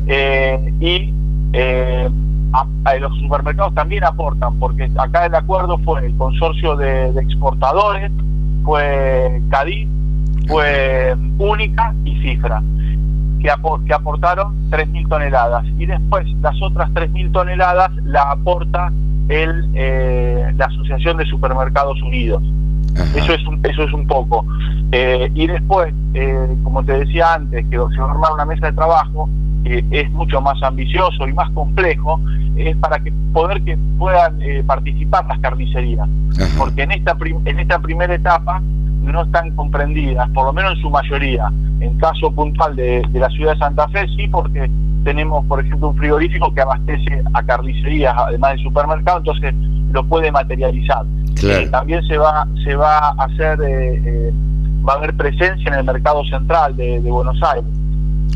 y 0.80 1.12
los 3.00 3.18
supermercados 3.18 3.74
también 3.74 4.04
aportan, 4.04 4.58
porque 4.58 4.90
acá 4.96 5.26
el 5.26 5.34
acuerdo 5.34 5.78
fue 5.78 6.06
el 6.06 6.16
consorcio 6.16 6.76
de, 6.76 7.12
de 7.12 7.20
exportadores, 7.20 8.10
fue 8.64 9.42
Cádiz, 9.50 9.88
fue 10.50 11.16
única 11.38 11.94
y 12.04 12.20
cifra, 12.20 12.62
que, 13.40 13.50
que 13.86 13.94
aportaron 13.94 14.70
3.000 14.70 15.08
toneladas. 15.08 15.64
Y 15.78 15.86
después 15.86 16.26
las 16.42 16.60
otras 16.60 16.90
3.000 16.90 17.32
toneladas 17.32 17.90
la 18.04 18.22
aporta 18.22 18.92
el, 19.28 19.70
eh, 19.74 20.52
la 20.56 20.66
Asociación 20.66 21.16
de 21.16 21.26
Supermercados 21.26 22.02
Unidos. 22.02 22.42
Eso 23.14 23.32
es, 23.32 23.46
un, 23.46 23.60
eso 23.64 23.84
es 23.84 23.92
un 23.92 24.06
poco. 24.06 24.44
Eh, 24.92 25.30
y 25.34 25.46
después, 25.46 25.94
eh, 26.14 26.56
como 26.64 26.84
te 26.84 26.98
decía 26.98 27.34
antes, 27.34 27.64
que 27.66 27.76
se 27.76 28.00
va 28.00 28.08
a 28.08 28.10
armar 28.10 28.32
una 28.34 28.44
mesa 28.44 28.66
de 28.66 28.72
trabajo, 28.72 29.28
que 29.64 29.84
es 29.90 30.10
mucho 30.10 30.40
más 30.40 30.60
ambicioso 30.62 31.28
y 31.28 31.32
más 31.32 31.48
complejo, 31.50 32.20
es 32.56 32.76
para 32.76 32.98
que 32.98 33.12
poder 33.32 33.62
que 33.62 33.78
puedan 33.98 34.38
participar 34.66 35.24
las 35.26 35.38
carnicerías. 35.38 36.08
Porque 36.58 36.82
en 36.82 36.90
esta, 36.92 37.16
en 37.44 37.60
esta 37.60 37.78
primera 37.78 38.12
etapa 38.12 38.60
no 39.02 39.22
están 39.22 39.50
comprendidas, 39.56 40.28
por 40.30 40.46
lo 40.46 40.52
menos 40.52 40.74
en 40.74 40.82
su 40.82 40.90
mayoría. 40.90 41.50
En 41.80 41.98
caso 41.98 42.30
puntual 42.30 42.76
de, 42.76 43.02
la 43.12 43.28
ciudad 43.30 43.54
de 43.54 43.58
Santa 43.58 43.88
Fe, 43.88 44.06
sí, 44.16 44.28
porque 44.28 44.70
tenemos, 45.04 45.46
por 45.46 45.60
ejemplo, 45.60 45.88
un 45.88 45.96
frigorífico 45.96 46.52
que 46.52 46.60
abastece 46.60 47.22
a 47.32 47.42
carnicerías, 47.42 48.14
además 48.16 48.56
de 48.56 48.62
supermercado, 48.62 49.18
entonces 49.18 49.54
lo 49.92 50.04
puede 50.04 50.30
materializar. 50.30 51.04
Eh, 51.42 51.68
también 51.70 52.02
se 52.06 52.18
va, 52.18 52.46
se 52.64 52.74
va 52.76 52.98
a 52.98 53.24
hacer, 53.24 53.58
eh, 53.62 54.02
eh, 54.04 54.32
va 54.86 54.94
a 54.94 54.96
haber 54.96 55.14
presencia 55.14 55.72
en 55.72 55.74
el 55.74 55.84
mercado 55.84 56.22
central 56.24 56.76
de, 56.76 57.00
Buenos 57.00 57.40
Aires. 57.42 57.70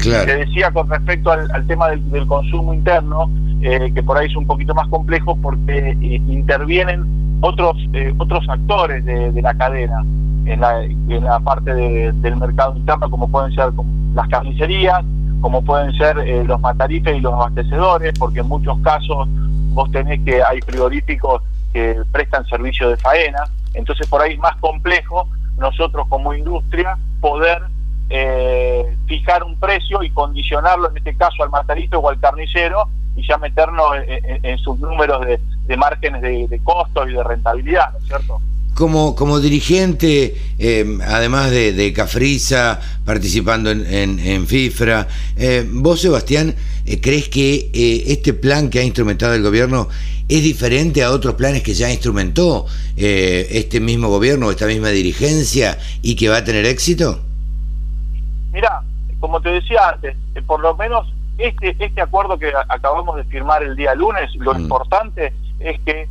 Claro. 0.00 0.24
Te 0.24 0.36
decía 0.36 0.70
con 0.70 0.88
respecto 0.88 1.30
al, 1.30 1.66
tema 1.66 1.90
del, 1.90 2.26
consumo 2.26 2.72
interno, 2.72 3.30
que 3.60 4.02
por 4.02 4.18
ahí 4.18 4.26
es 4.26 4.36
un 4.36 4.46
poquito 4.46 4.74
más 4.74 4.88
complejo 4.88 5.36
porque 5.36 5.96
intervienen 6.00 7.38
otros 7.40 7.76
otros 8.18 8.46
actores 8.48 9.04
de 9.04 9.40
la 9.40 9.54
cadena 9.54 10.02
en 10.46 10.60
la, 10.60 10.82
en 10.82 11.24
la 11.24 11.40
parte 11.40 11.74
del 11.74 12.36
mercado 12.36 12.76
interno, 12.76 13.10
como 13.10 13.28
pueden 13.28 13.52
ser 13.54 13.72
las 14.14 14.28
carnicerías, 14.28 15.02
como 15.40 15.62
pueden 15.62 15.92
ser 15.96 16.18
eh, 16.18 16.44
los 16.44 16.60
matarifes 16.60 17.16
y 17.16 17.20
los 17.20 17.32
abastecedores, 17.32 18.18
porque 18.18 18.40
en 18.40 18.48
muchos 18.48 18.78
casos 18.80 19.28
vos 19.74 19.90
tenés 19.90 20.20
que 20.24 20.42
hay 20.42 20.60
frigoríficos 20.62 21.42
que 21.72 22.00
prestan 22.12 22.46
servicio 22.46 22.88
de 22.88 22.96
faena, 22.96 23.44
entonces 23.74 24.06
por 24.06 24.22
ahí 24.22 24.34
es 24.34 24.38
más 24.38 24.56
complejo 24.56 25.28
nosotros 25.58 26.06
como 26.08 26.34
industria 26.34 26.96
poder 27.20 27.62
eh, 28.10 28.96
fijar 29.06 29.42
un 29.42 29.58
precio 29.58 30.02
y 30.02 30.10
condicionarlo 30.10 30.90
en 30.90 30.98
este 30.98 31.16
caso 31.16 31.42
al 31.42 31.50
matarife 31.50 31.96
o 31.96 32.08
al 32.08 32.20
carnicero 32.20 32.88
y 33.16 33.26
ya 33.26 33.38
meternos 33.38 33.86
en, 34.06 34.58
sus 34.58 34.78
números 34.78 35.24
de, 35.24 35.40
de 35.66 35.76
márgenes 35.76 36.22
de, 36.22 36.48
de 36.48 36.58
costos 36.64 37.08
y 37.08 37.12
de 37.12 37.22
rentabilidad, 37.22 37.92
¿no 37.92 37.98
es 37.98 38.04
cierto? 38.06 38.40
Como, 38.74 39.14
como 39.14 39.40
dirigente, 39.40 40.36
eh, 40.58 40.98
además 41.06 41.50
de, 41.50 41.92
Cafrisa, 41.94 42.80
participando 43.04 43.70
en, 43.70 44.18
en, 44.18 44.46
FIFRA, 44.46 45.06
eh, 45.36 45.66
vos, 45.70 46.00
Sebastián, 46.00 46.54
eh, 46.86 47.00
¿crees 47.00 47.28
que 47.28 47.70
este 48.06 48.34
plan 48.34 48.70
que 48.70 48.80
ha 48.80 48.82
instrumentado 48.82 49.34
el 49.34 49.42
gobierno 49.42 49.88
es 50.28 50.42
diferente 50.42 51.02
a 51.02 51.10
otros 51.10 51.34
planes 51.34 51.62
que 51.62 51.74
ya 51.74 51.90
instrumentó 51.90 52.66
este 52.96 53.80
mismo 53.80 54.08
gobierno, 54.08 54.50
esta 54.50 54.66
misma 54.66 54.88
dirigencia 54.88 55.78
y 56.02 56.16
que 56.16 56.28
va 56.28 56.38
a 56.38 56.44
tener 56.44 56.64
éxito? 56.66 57.20
como 59.24 59.40
te 59.40 59.48
decía 59.48 59.88
antes, 59.88 60.14
eh, 60.34 60.42
por 60.42 60.60
lo 60.60 60.76
menos 60.76 61.10
este, 61.38 61.74
este 61.78 62.02
acuerdo 62.02 62.38
que 62.38 62.52
acabamos 62.68 63.16
de 63.16 63.24
firmar 63.24 63.62
el 63.62 63.74
día 63.74 63.94
lunes, 63.94 64.30
lo 64.34 64.52
Mm. 64.52 64.60
importante 64.60 65.32
es 65.60 65.80
que 65.80 66.06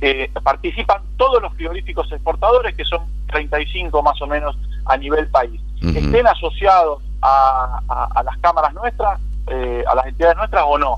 eh, 0.00 0.30
participan 0.42 1.02
todos 1.16 1.40
los 1.42 1.52
frigoríficos 1.54 2.10
exportadores, 2.12 2.74
que 2.76 2.84
son 2.84 3.00
35 3.28 4.02
más 4.02 4.20
o 4.22 4.26
menos 4.26 4.56
a 4.86 4.96
nivel 4.96 5.26
país. 5.28 5.60
Ujú. 5.82 5.96
Estén 5.98 6.26
asociados 6.26 7.02
a, 7.22 7.80
a- 7.88 8.08
a 8.14 8.22
las 8.22 8.36
cámaras 8.38 8.72
nuestras, 8.74 9.20
eh, 9.48 9.84
a 9.86 9.94
las 9.94 10.06
entidades 10.06 10.36
nuestras 10.36 10.64
o 10.66 10.78
no. 10.78 10.96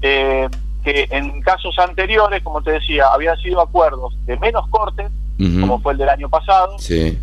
Eh, 0.00 0.48
que 0.84 1.06
en 1.10 1.40
casos 1.42 1.78
anteriores, 1.78 2.42
como 2.42 2.60
te 2.60 2.72
decía, 2.72 3.06
habían 3.12 3.36
sido 3.38 3.60
acuerdos 3.60 4.14
de 4.26 4.36
menos 4.38 4.66
cortes, 4.68 5.10
como 5.60 5.80
fue 5.80 5.92
el 5.92 5.98
del 5.98 6.08
año 6.08 6.28
pasado, 6.28 6.76
Sí. 6.78 7.18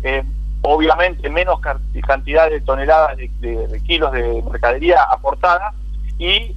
obviamente 0.62 1.28
menos 1.30 1.58
cantidad 2.06 2.50
de 2.50 2.60
toneladas 2.62 3.16
de, 3.16 3.30
de- 3.40 3.66
de 3.66 3.82
kilos 3.82 4.12
de 4.12 4.42
mercadería 4.50 5.02
aportada 5.10 5.72
y 6.18 6.54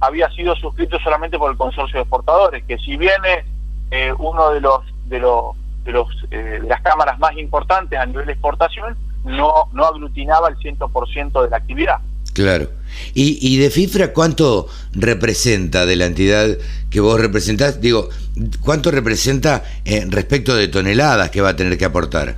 había 0.00 0.30
sido 0.30 0.56
suscrito 0.56 0.98
solamente 0.98 1.38
por 1.38 1.50
el 1.50 1.56
consorcio 1.56 1.98
de 1.98 2.02
exportadores 2.02 2.64
que 2.64 2.78
si 2.78 2.96
bien 2.96 3.22
es 3.24 3.44
eh, 3.90 4.12
uno 4.18 4.50
de 4.50 4.60
los 4.60 4.80
de 5.06 5.18
los 5.18 5.56
de 5.84 5.92
los 5.92 6.08
eh, 6.30 6.58
de 6.62 6.68
las 6.68 6.80
cámaras 6.82 7.18
más 7.18 7.36
importantes 7.36 7.98
a 7.98 8.06
nivel 8.06 8.26
de 8.26 8.32
exportación 8.32 8.96
no 9.24 9.68
no 9.72 9.84
aglutinaba 9.84 10.48
el 10.48 10.56
100% 10.56 11.42
de 11.42 11.50
la 11.50 11.56
actividad 11.56 12.00
Claro. 12.32 12.68
¿Y, 13.14 13.38
y 13.40 13.58
de 13.58 13.70
FIFRA 13.70 14.12
cuánto 14.12 14.68
representa 14.92 15.86
de 15.86 15.96
la 15.96 16.06
entidad 16.06 16.46
que 16.90 17.00
vos 17.00 17.20
representás? 17.20 17.80
Digo, 17.80 18.08
¿cuánto 18.62 18.90
representa 18.90 19.64
eh, 19.84 20.04
respecto 20.08 20.54
de 20.54 20.68
toneladas 20.68 21.30
que 21.30 21.40
va 21.40 21.50
a 21.50 21.56
tener 21.56 21.76
que 21.76 21.84
aportar? 21.84 22.36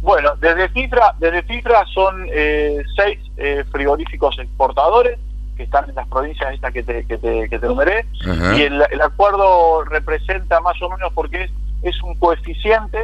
Bueno, 0.00 0.34
desde 0.40 0.68
FIFRA, 0.70 1.14
desde 1.18 1.42
FIFRA 1.44 1.84
son 1.92 2.26
eh, 2.32 2.82
seis 2.96 3.18
eh, 3.36 3.64
frigoríficos 3.70 4.38
exportadores 4.38 5.18
que 5.56 5.64
están 5.64 5.88
en 5.88 5.94
las 5.94 6.08
provincias 6.08 6.54
estas 6.54 6.72
que 6.72 6.82
te, 6.82 7.04
que 7.06 7.18
te, 7.18 7.48
que 7.48 7.58
te 7.58 7.66
Ajá. 7.66 8.56
y 8.56 8.62
el, 8.62 8.82
el 8.90 9.00
acuerdo 9.02 9.84
representa 9.84 10.60
más 10.60 10.80
o 10.82 10.88
menos 10.88 11.12
porque 11.14 11.44
es, 11.44 11.50
es 11.82 12.02
un 12.02 12.14
coeficiente 12.16 12.98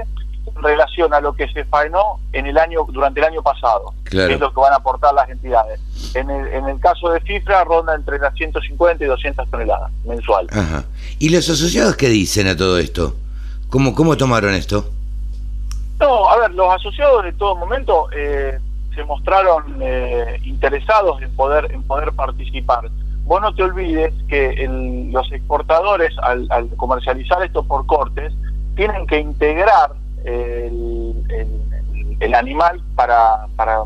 en 0.46 0.62
relación 0.62 1.12
a 1.12 1.20
lo 1.20 1.34
que 1.34 1.46
se 1.52 1.64
faenó 1.66 2.18
en 2.32 2.46
el 2.46 2.56
año 2.56 2.80
durante 2.88 3.20
el 3.20 3.26
año 3.26 3.42
pasado, 3.42 3.92
Claro. 4.04 4.28
que 4.28 4.34
es 4.34 4.40
lo 4.40 4.52
que 4.52 4.60
van 4.60 4.72
a 4.72 4.76
aportar 4.76 5.12
las 5.14 5.28
entidades. 5.28 5.78
En 6.14 6.30
el, 6.30 6.46
en 6.48 6.68
el 6.68 6.80
caso 6.80 7.10
de 7.10 7.20
FIFRA 7.20 7.64
ronda 7.64 7.94
entre 7.94 8.18
las 8.18 8.34
150 8.34 9.04
y 9.04 9.06
200 9.06 9.50
toneladas 9.50 9.92
mensual. 10.04 10.46
Ajá. 10.50 10.84
¿Y 11.18 11.28
los 11.28 11.48
asociados 11.50 11.96
qué 11.96 12.08
dicen 12.08 12.48
a 12.48 12.56
todo 12.56 12.78
esto? 12.78 13.14
¿Cómo, 13.68 13.94
cómo 13.94 14.16
tomaron 14.16 14.54
esto? 14.54 14.90
No, 16.00 16.28
a 16.30 16.38
ver, 16.38 16.52
los 16.52 16.72
asociados 16.74 17.24
de 17.24 17.32
todo 17.32 17.56
momento 17.56 18.08
eh, 18.16 18.58
se 18.94 19.04
mostraron 19.04 19.76
eh, 19.80 20.38
interesados 20.44 21.20
en 21.22 21.30
poder 21.36 21.70
en 21.72 21.82
poder 21.82 22.12
participar. 22.12 22.88
Vos 23.24 23.40
no 23.42 23.54
te 23.54 23.62
olvides 23.62 24.12
que 24.28 24.50
el- 24.64 25.12
los 25.12 25.30
exportadores, 25.32 26.12
al, 26.22 26.46
al 26.50 26.68
comercializar 26.76 27.42
esto 27.42 27.62
por 27.62 27.84
cortes, 27.86 28.32
tienen 28.74 29.06
que 29.06 29.18
integrar 29.18 29.92
el, 30.24 31.14
el- 31.28 32.16
el 32.20 32.34
animal 32.34 32.82
para, 32.96 33.46
para, 33.56 33.78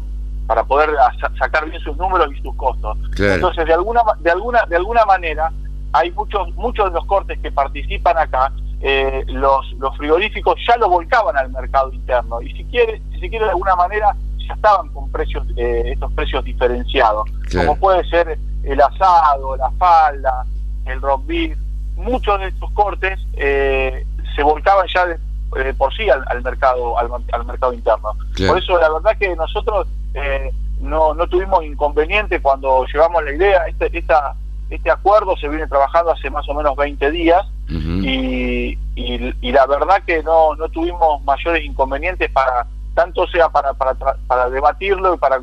para 0.47 0.65
poder 0.65 0.91
sa- 1.21 1.31
sacar 1.39 1.69
bien 1.69 1.81
sus 1.83 1.97
números 1.97 2.29
y 2.37 2.41
sus 2.43 2.55
costos. 2.57 2.97
Claro. 3.15 3.35
Entonces, 3.35 3.67
de 3.67 3.75
alguna 3.75 4.01
de 4.21 4.31
alguna 4.31 4.61
de 4.69 4.77
alguna 4.77 5.05
manera 5.05 5.51
hay 5.93 6.11
muchos 6.13 6.55
muchos 6.55 6.87
de 6.87 6.93
los 6.93 7.05
cortes 7.07 7.39
que 7.41 7.51
participan 7.53 8.17
acá 8.17 8.51
eh, 8.81 9.25
los 9.29 9.71
los 9.79 9.97
frigoríficos 9.99 10.55
ya 10.67 10.77
lo 10.79 10.89
volcaban 10.89 11.37
al 11.37 11.51
mercado 11.51 11.93
interno 11.93 12.41
y 12.41 12.51
si 12.55 12.65
quiere 12.65 13.03
si 13.21 13.29
quiere 13.29 13.45
de 13.45 13.51
alguna 13.51 13.77
manera 13.77 14.17
ya 14.53 14.55
estaban 14.55 14.89
con 14.89 15.11
precios 15.11 15.47
eh, 15.57 15.83
estos 15.93 16.13
precios 16.13 16.45
diferenciados 16.45 17.29
Claro. 17.49 17.69
como 17.69 17.81
puede 17.81 18.05
ser 18.09 18.39
el 18.65 18.81
asado 18.81 19.57
la 19.57 19.71
falda 19.73 20.45
el 20.87 21.01
beef 21.27 21.57
muchos 21.97 22.39
de 22.41 22.49
estos 22.49 22.71
cortes 22.73 23.19
eh, 23.35 24.07
se 24.35 24.43
volcaban 24.43 24.87
ya 24.95 25.07
de, 25.07 25.19
eh, 25.57 25.75
por 25.77 25.95
sí 25.95 26.09
al, 26.09 26.25
al 26.29 26.43
mercado 26.43 26.99
al, 26.99 27.09
al 27.33 27.45
mercado 27.45 27.73
interno 27.73 28.13
Claro. 28.35 28.53
por 28.55 28.63
eso 28.63 28.79
la 28.79 28.91
verdad 28.91 29.17
que 29.19 29.35
nosotros 29.37 29.87
eh, 30.15 30.51
no, 30.81 31.15
no 31.15 31.27
tuvimos 31.29 31.65
inconveniente 31.65 32.41
cuando 32.43 32.85
llevamos 32.93 33.23
la 33.23 33.33
idea. 33.33 33.67
Este, 33.69 33.97
esta, 33.97 34.35
este 34.69 34.91
acuerdo 34.91 35.37
se 35.37 35.49
viene 35.49 35.69
trabajando 35.69 36.11
hace 36.11 36.29
más 36.29 36.49
o 36.49 36.55
menos 36.55 36.75
20 36.75 37.09
días 37.13 37.47
y, 37.69 38.77
y, 38.97 39.35
y 39.41 39.53
la 39.53 39.65
verdad 39.67 40.03
que 40.05 40.23
no, 40.25 40.57
no 40.57 40.69
tuvimos 40.71 41.23
mayores 41.25 41.65
inconvenientes 41.65 42.29
para, 42.33 42.67
tanto 42.95 43.27
sea 43.29 43.49
para, 43.49 43.75
para, 43.75 43.95
para 44.27 44.51
debatirlo 44.51 45.15
y 45.15 45.19
para 45.19 45.41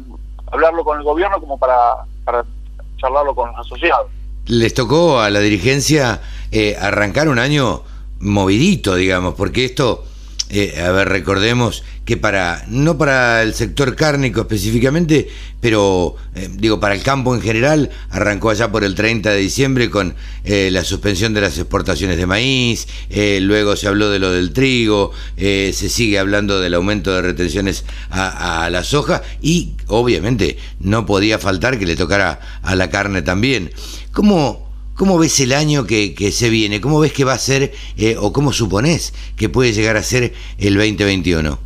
hablarlo 0.52 0.84
con 0.84 0.98
el 0.98 1.04
gobierno 1.04 1.40
como 1.40 1.58
para, 1.58 1.96
para 2.24 2.46
charlarlo 2.98 3.36
con 3.36 3.52
los 3.52 3.60
asociados. 3.60 4.08
Les 4.46 4.74
tocó 4.74 5.20
a 5.20 5.30
la 5.30 5.40
dirigencia 5.40 6.22
eh, 6.52 6.76
arrancar 6.80 7.30
un 7.30 7.40
año 7.40 7.84
movidito, 8.20 8.96
digamos, 8.96 9.36
porque 9.36 9.66
esto, 9.66 10.04
eh, 10.50 10.82
a 10.82 10.92
ver, 10.92 11.10
recordemos 11.10 11.84
que 12.06 12.18
para, 12.18 12.66
no 12.70 12.98
para 12.98 13.44
el 13.44 13.54
sector 13.54 13.96
cárnico 13.96 14.42
específicamente, 14.42 15.30
pero 15.62 16.16
eh, 16.34 16.50
digo, 16.52 16.80
para 16.80 16.96
el 16.96 17.04
campo 17.04 17.36
en 17.36 17.42
general, 17.42 17.92
arrancó 18.10 18.50
allá 18.50 18.72
por 18.72 18.84
el 18.84 18.96
30 18.96 19.30
de 19.30 19.38
diciembre 19.38 19.92
con 19.92 20.16
eh, 20.44 20.70
la 20.72 20.84
suspensión 20.84 21.36
de 21.36 21.42
las 21.42 21.60
exportaciones 21.60 22.18
de 22.18 22.26
maíz, 22.26 22.88
eh, 23.12 23.38
luego 23.42 23.76
se 23.76 23.88
habló 23.88 24.10
de 24.10 24.18
lo 24.18 24.32
del 24.32 24.54
trigo, 24.54 25.12
eh, 25.38 25.72
se 25.72 25.88
sigue 25.88 26.18
hablando 26.18 26.60
del 26.60 26.74
aumento 26.74 27.14
de 27.14 27.22
retenciones 27.22 27.86
a, 28.10 28.66
a 28.66 28.70
la 28.72 28.84
soja 28.84 29.22
y 29.40 29.74
obviamente 29.86 30.58
no 30.80 31.06
podía 31.06 31.38
faltar 31.38 31.78
que 31.78 31.86
le 31.86 31.96
tocara 31.96 32.40
a 32.64 32.76
la 32.76 32.90
carne 32.90 33.22
también. 33.22 33.72
¿Cómo, 34.14 34.69
cómo 35.00 35.18
ves 35.18 35.40
el 35.40 35.54
año 35.54 35.86
que, 35.86 36.14
que 36.14 36.30
se 36.32 36.50
viene? 36.50 36.82
¿Cómo 36.82 37.00
ves 37.00 37.14
que 37.14 37.24
va 37.24 37.34
a 37.34 37.38
ser 37.38 37.72
eh, 37.98 38.18
o 38.20 38.34
cómo 38.34 38.52
suponés 38.52 39.14
que 39.38 39.48
puede 39.48 39.72
llegar 39.72 39.96
a 39.96 40.04
ser 40.04 40.34
el 40.58 40.76
2021? 40.76 41.58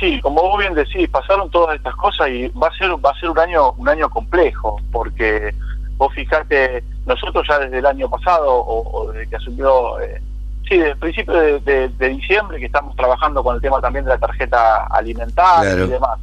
Sí, 0.00 0.18
como 0.22 0.40
vos 0.40 0.58
bien 0.58 0.72
decís, 0.74 1.06
pasaron 1.10 1.50
todas 1.50 1.76
estas 1.76 1.94
cosas 1.96 2.28
y 2.30 2.48
va 2.48 2.68
a 2.68 2.74
ser 2.78 2.88
va 3.04 3.10
a 3.10 3.20
ser 3.20 3.28
un 3.28 3.38
año 3.38 3.72
un 3.72 3.86
año 3.88 4.08
complejo 4.08 4.80
porque 4.90 5.54
vos 5.98 6.10
fijate 6.14 6.82
nosotros 7.04 7.46
ya 7.46 7.58
desde 7.58 7.78
el 7.78 7.84
año 7.86 8.08
pasado 8.08 8.50
o, 8.50 8.76
o 9.02 9.12
desde 9.12 9.28
que 9.28 9.36
asumió 9.36 10.00
eh, 10.00 10.22
sí 10.66 10.78
desde 10.78 10.92
el 10.92 10.96
principio 10.98 11.34
de, 11.34 11.60
de- 11.60 11.88
de 11.90 12.08
diciembre 12.08 12.58
que 12.58 12.66
estamos 12.66 12.96
trabajando 12.96 13.42
con 13.44 13.56
el 13.56 13.60
tema 13.60 13.78
también 13.82 14.06
de 14.06 14.12
la 14.12 14.18
tarjeta 14.18 14.86
alimentaria 14.86 15.72
Claro. 15.72 15.84
y 15.84 15.88
demás. 15.90 16.18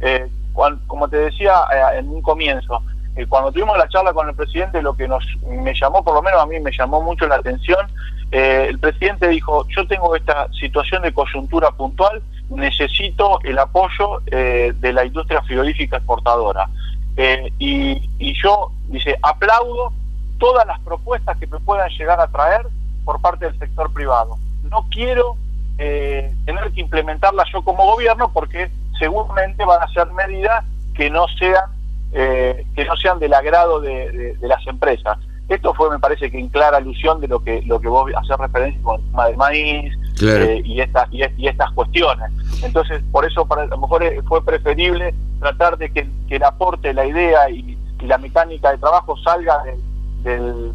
Eh, 0.00 0.26
cuan- 0.52 0.80
como 0.88 1.06
te 1.08 1.18
decía 1.18 1.52
eh, 1.72 1.98
en 2.00 2.08
un 2.08 2.22
comienzo, 2.22 2.82
eh, 3.20 3.26
cuando 3.28 3.52
tuvimos 3.52 3.76
la 3.76 3.88
charla 3.88 4.12
con 4.12 4.28
el 4.28 4.34
presidente, 4.34 4.82
lo 4.82 4.94
que 4.94 5.06
nos 5.06 5.24
me 5.46 5.74
llamó, 5.74 6.02
por 6.02 6.14
lo 6.14 6.22
menos 6.22 6.40
a 6.40 6.46
mí 6.46 6.58
me 6.60 6.70
llamó 6.72 7.02
mucho 7.02 7.26
la 7.26 7.36
atención, 7.36 7.86
eh, 8.32 8.66
el 8.68 8.78
presidente 8.78 9.28
dijo, 9.28 9.66
yo 9.68 9.86
tengo 9.86 10.14
esta 10.14 10.48
situación 10.52 11.02
de 11.02 11.12
coyuntura 11.12 11.70
puntual, 11.72 12.22
necesito 12.48 13.40
el 13.42 13.58
apoyo 13.58 14.22
eh, 14.26 14.72
de 14.76 14.92
la 14.92 15.04
industria 15.04 15.42
frigorífica 15.42 15.96
exportadora. 15.96 16.68
Eh, 17.16 17.52
y, 17.58 18.08
y 18.18 18.40
yo, 18.40 18.70
dice, 18.86 19.16
aplaudo 19.22 19.92
todas 20.38 20.66
las 20.66 20.78
propuestas 20.80 21.36
que 21.38 21.46
me 21.48 21.58
puedan 21.58 21.90
llegar 21.90 22.20
a 22.20 22.28
traer 22.28 22.66
por 23.04 23.20
parte 23.20 23.46
del 23.46 23.58
sector 23.58 23.92
privado. 23.92 24.38
No 24.70 24.86
quiero 24.90 25.36
tener 25.76 26.70
que 26.74 26.82
implementarlas 26.82 27.48
yo 27.50 27.62
como 27.62 27.86
gobierno 27.86 28.30
porque 28.34 28.70
seguramente 28.98 29.64
van 29.64 29.82
a 29.82 29.88
ser 29.88 30.12
medidas 30.12 30.62
que 30.94 31.08
no 31.08 31.26
sean 31.38 31.64
eh, 32.12 32.66
que 32.74 32.84
no 32.84 32.96
sean 32.96 33.18
del 33.18 33.34
agrado 33.34 33.80
de, 33.80 34.10
de- 34.10 34.34
de 34.36 34.48
las 34.48 34.66
empresas. 34.66 35.18
Esto 35.48 35.74
fue, 35.74 35.90
me 35.90 35.98
parece 35.98 36.30
que 36.30 36.38
en 36.38 36.48
clara 36.48 36.76
alusión 36.76 37.20
de 37.20 37.26
lo 37.28 37.40
que 37.40 37.60
lo 37.62 37.80
que 37.80 37.88
vos 37.88 38.10
haces 38.16 38.36
referencia 38.38 38.80
con 38.82 39.00
el 39.00 39.06
tema 39.10 39.26
del 39.26 39.36
maíz 39.36 39.94
Claro. 40.16 40.44
eh, 40.44 40.62
y, 40.64 40.80
esta, 40.80 41.08
y, 41.10 41.22
es- 41.22 41.32
y 41.38 41.48
estas 41.48 41.70
cuestiones. 41.72 42.30
Entonces, 42.62 43.02
por 43.10 43.24
eso 43.24 43.46
para, 43.46 43.62
a 43.62 43.66
lo 43.66 43.78
mejor 43.78 44.02
eh, 44.02 44.20
fue 44.28 44.44
preferible 44.44 45.14
tratar 45.40 45.76
de 45.78 45.90
que, 45.90 46.06
que 46.28 46.36
el 46.36 46.44
aporte, 46.44 46.92
la 46.94 47.06
idea 47.06 47.48
y, 47.50 47.76
y 48.00 48.06
la 48.06 48.18
mecánica 48.18 48.70
de 48.70 48.78
trabajo 48.78 49.16
salga 49.18 49.62
del, 49.64 49.80
del, 50.22 50.72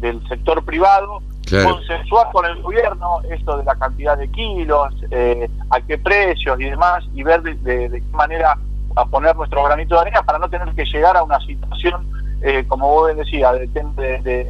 del 0.00 0.28
sector 0.28 0.64
privado, 0.64 1.20
Claro. 1.46 1.74
consensuar 1.76 2.32
con 2.32 2.44
el 2.44 2.60
gobierno 2.60 3.20
esto 3.30 3.56
de 3.58 3.62
la 3.64 3.76
cantidad 3.76 4.18
de 4.18 4.28
kilos, 4.32 4.92
eh, 5.12 5.48
a 5.70 5.80
qué 5.80 5.96
precios 5.96 6.58
y 6.60 6.64
demás, 6.64 7.04
y 7.14 7.22
ver 7.22 7.40
de, 7.42 7.54
de- 7.54 7.88
de 7.88 8.00
qué 8.00 8.16
manera 8.16 8.58
a 8.96 9.04
poner 9.06 9.36
nuestro 9.36 9.62
granito 9.64 9.94
de 9.94 10.00
arena 10.02 10.22
para 10.22 10.38
no 10.38 10.48
tener 10.48 10.68
que 10.74 10.84
llegar 10.84 11.16
a 11.16 11.22
una 11.22 11.38
situación, 11.40 12.06
eh, 12.42 12.64
como 12.66 12.88
vos 12.88 13.06
bien 13.12 13.24
decías, 13.24 13.52
de, 13.54 13.66
de, 13.68 14.18
de- 14.22 14.46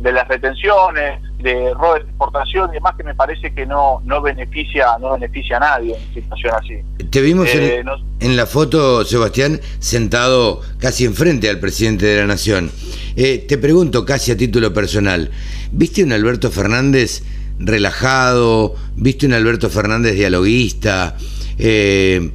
de 0.00 0.12
las 0.12 0.26
retenciones, 0.26 1.20
de 1.40 1.74
robo 1.74 1.92
de 1.94 2.00
exportación 2.00 2.70
y 2.70 2.74
demás, 2.74 2.94
que 2.96 3.04
me 3.04 3.14
parece 3.14 3.52
que 3.52 3.66
no 3.66 4.00
no 4.04 4.22
beneficia 4.22 4.96
no 4.98 5.12
beneficia 5.12 5.58
a 5.58 5.60
nadie 5.60 5.94
en 5.94 6.02
una 6.02 6.14
situación 6.14 6.54
así. 6.58 7.04
Te 7.10 7.20
vimos 7.20 7.48
Eh, 7.48 7.80
en, 7.80 7.86
en 8.20 8.36
la 8.38 8.46
foto, 8.46 9.04
Sebastián, 9.04 9.60
sentado 9.78 10.62
casi 10.78 11.04
enfrente 11.04 11.50
al 11.50 11.58
presidente 11.60 12.06
de 12.06 12.20
la 12.20 12.26
Nación. 12.26 12.70
Eh, 13.14 13.44
te 13.46 13.58
pregunto, 13.58 14.06
casi 14.06 14.32
a 14.32 14.38
título 14.38 14.72
personal, 14.72 15.30
¿viste 15.70 16.02
un 16.02 16.12
Alberto 16.12 16.50
Fernández 16.50 17.22
relajado? 17.58 18.74
¿Viste 18.96 19.26
un 19.26 19.34
Alberto 19.34 19.68
Fernández 19.68 20.14
dialoguista? 20.14 21.14
Eh, 21.58 22.30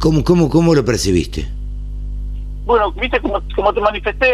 ¿Cómo, 0.00 0.24
cómo, 0.24 0.48
cómo 0.48 0.74
lo 0.74 0.82
percibiste? 0.82 1.46
Bueno, 2.64 2.90
viste, 2.92 3.20
como, 3.20 3.40
como 3.54 3.74
te 3.74 3.80
manifesté 3.80 4.32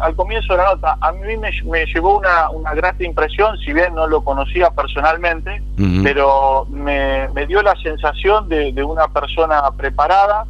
al, 0.00 0.16
comienzo 0.16 0.54
de 0.54 0.58
la 0.58 0.74
nota, 0.74 0.98
a 1.00 1.12
mí 1.12 1.36
me, 1.36 1.50
me 1.70 1.86
llevó 1.86 2.18
una, 2.18 2.50
una 2.50 2.74
grata 2.74 3.04
impresión, 3.04 3.56
si 3.58 3.72
bien 3.72 3.94
no 3.94 4.08
lo 4.08 4.24
conocía 4.24 4.70
personalmente, 4.70 5.62
pero 6.02 6.66
me, 6.70 7.28
me, 7.34 7.46
dio 7.46 7.62
la 7.62 7.76
sensación 7.82 8.48
de, 8.48 8.72
de, 8.72 8.82
una 8.82 9.06
persona 9.08 9.62
preparada, 9.76 10.44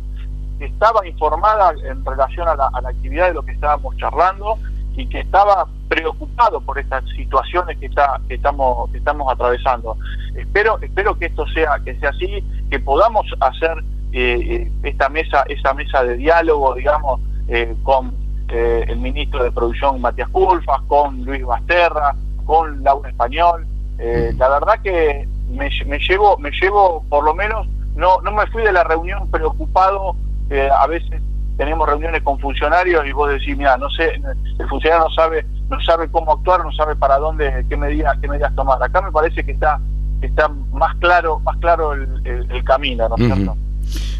que 0.59 0.67
estaba 0.67 1.07
informada 1.07 1.75
en 1.85 2.03
relación 2.05 2.49
a 2.49 2.55
la, 2.55 2.71
a 2.73 2.81
la 2.81 2.89
actividad 2.91 3.29
de 3.29 3.35
lo 3.35 3.43
que 3.43 3.53
estábamos 3.53 3.95
charlando 3.97 4.57
y 4.97 5.07
que 5.07 5.21
estaba 5.21 5.67
preocupado 5.89 6.61
por 6.63 6.79
estas 6.79 7.05
situaciones 7.11 7.77
que 7.79 7.87
está 7.87 8.19
que 8.27 8.35
estamos 8.35 8.91
que 8.91 8.99
estamos 8.99 9.31
atravesando 9.31 9.97
espero 10.35 10.79
espero 10.81 11.17
que 11.19 11.27
esto 11.27 11.47
sea 11.49 11.79
que 11.85 11.95
sea 12.01 12.11
así 12.11 12.43
que 12.71 12.81
podamos 12.81 13.27
hacer 13.41 13.85
eh, 14.19 14.41
eh, 14.49 14.73
esta 14.83 15.11
mesa, 15.11 15.45
esa 15.47 15.75
mesa 15.75 16.03
de 16.03 16.17
diálogo, 16.17 16.75
digamos, 16.75 17.21
eh, 17.49 17.77
con 17.83 18.15
el 18.49 18.97
ministro 18.97 19.45
de 19.45 19.53
Producción 19.53 20.01
Matías 20.01 20.31
Culfas, 20.31 20.81
con 20.87 21.23
Luis 21.23 21.45
Basterra, 21.45 22.15
con 22.47 22.83
Laura 22.83 23.11
Español. 23.11 23.67
la 23.99 24.49
verdad 24.49 24.81
que 24.83 25.29
me, 25.51 25.69
llevo, 25.99 26.39
me 26.39 26.51
llevo, 26.53 27.05
por 27.11 27.25
lo 27.25 27.35
menos, 27.35 27.69
no, 27.95 28.23
no 28.23 28.33
me 28.33 28.47
fui 28.47 28.63
de 28.63 28.73
la 28.73 28.85
reunión 28.85 29.31
preocupado. 29.31 30.17
a 30.51 30.87
veces 30.87 31.21
tenemos 31.59 31.87
reuniones 31.87 32.23
con 32.23 32.39
funcionarios 32.39 33.05
y 33.05 33.13
vos 33.13 33.29
decís, 33.29 33.55
mira, 33.55 33.77
no 33.77 33.91
sé, 33.91 34.15
el 34.59 34.69
funcionario 34.69 35.09
no 35.09 35.15
sabe, 35.15 35.45
no 35.69 35.79
sabe 35.83 36.09
cómo 36.11 36.33
actuar, 36.33 36.65
no 36.65 36.73
sabe 36.73 36.97
para 36.97 37.19
dónde, 37.19 37.67
qué 37.69 37.77
medidas, 37.77 38.17
qué 38.23 38.29
medidas 38.29 38.55
tomar. 38.55 38.83
Acá 38.83 39.03
me 39.03 39.13
parece 39.13 39.45
que 39.45 39.53
está, 39.53 39.79
está 40.23 40.49
más 40.73 40.95
claro, 41.01 41.41
más 41.41 41.59
claro 41.59 41.93
el, 41.93 42.65
camino, 42.65 43.09
¿no 43.11 43.17
es 43.17 43.35
cierto? 43.35 43.57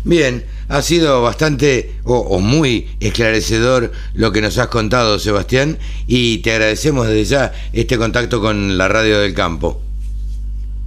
Bien, 0.05 0.45
ha 0.69 0.83
sido 0.83 1.23
bastante 1.23 1.97
o, 2.05 2.39
muy 2.39 2.97
esclarecedor 3.01 3.93
lo 4.15 4.33
que 4.33 4.41
nos 4.41 4.59
has 4.59 4.69
contado, 4.69 5.19
Sebastián, 5.19 5.79
y 6.07 6.39
te 6.39 6.53
agradecemos 6.53 7.07
desde 7.07 7.25
ya 7.25 7.53
este 7.73 7.99
contacto 7.99 8.41
con 8.41 8.79
la 8.79 8.89
radio 8.89 9.21
del 9.21 9.35
campo. 9.35 9.81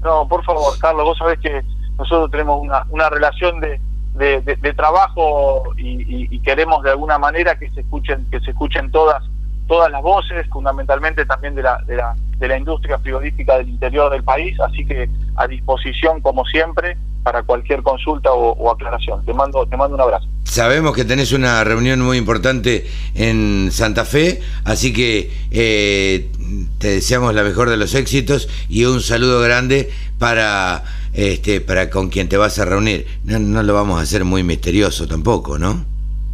No, 0.01 0.27
por 0.27 0.43
favor, 0.45 0.77
Carlos, 0.79 1.03
vos 1.03 1.17
sabés 1.17 1.39
que 1.39 1.61
nosotros 1.97 2.31
tenemos 2.31 2.61
una, 2.61 3.09
relación 3.09 3.59
de, 3.59 3.79
de, 4.15 4.73
trabajo 4.73 5.63
y, 5.77 6.33
y, 6.33 6.39
queremos 6.39 6.83
de 6.83 6.91
alguna 6.91 7.17
manera 7.17 7.59
que 7.59 7.69
se 7.71 7.81
escuchen 7.81 8.25
que 8.31 8.39
se 8.39 8.51
escuchen 8.51 8.89
todas 8.91 9.23
todas 9.67 9.91
las 9.91 10.01
voces, 10.01 10.47
fundamentalmente 10.49 11.25
también 11.25 11.55
de 11.55 11.61
la, 11.61 11.77
de 11.85 11.95
la, 11.95 12.15
de 12.37 12.47
la 12.47 12.57
industria 12.57 12.97
frigorífica 12.97 13.59
del 13.59 13.69
interior 13.69 14.11
del 14.11 14.23
país, 14.23 14.59
así 14.59 14.83
que 14.85 15.07
a 15.35 15.47
disposición 15.47 16.21
como 16.21 16.43
siempre 16.45 16.97
para 17.23 17.43
cualquier 17.43 17.83
consulta 17.83 18.31
o, 18.31 18.71
aclaración. 18.71 19.23
Te 19.25 19.33
mando, 19.33 19.65
te 19.65 19.77
mando 19.77 19.95
un 19.95 20.01
abrazo. 20.01 20.27
Sabemos 20.43 20.95
que 20.95 21.05
tenés 21.05 21.31
una 21.31 21.63
reunión 21.63 22.01
muy 22.01 22.17
importante 22.17 22.87
en 23.13 23.69
Santa 23.71 24.05
Fe, 24.05 24.41
así 24.63 24.93
que 24.93 25.31
eh, 25.51 26.31
te 26.79 26.87
deseamos 26.87 27.33
la 27.33 27.43
mejor 27.43 27.69
de 27.69 27.77
los 27.77 27.93
éxitos 27.93 28.49
y 28.67 28.85
un 28.85 29.01
saludo 29.01 29.41
grande 29.41 29.91
para, 30.17 30.83
este, 31.13 31.61
para 31.61 31.89
con 31.89 32.09
quien 32.09 32.29
te 32.29 32.37
vas 32.37 32.57
a 32.59 32.65
reunir. 32.65 33.05
No, 33.23 33.61
lo 33.61 33.73
vamos 33.73 33.99
a 33.99 34.03
hacer 34.03 34.25
muy 34.25 34.43
misterioso 34.43 35.07
tampoco, 35.07 35.57
¿no? 35.59 35.85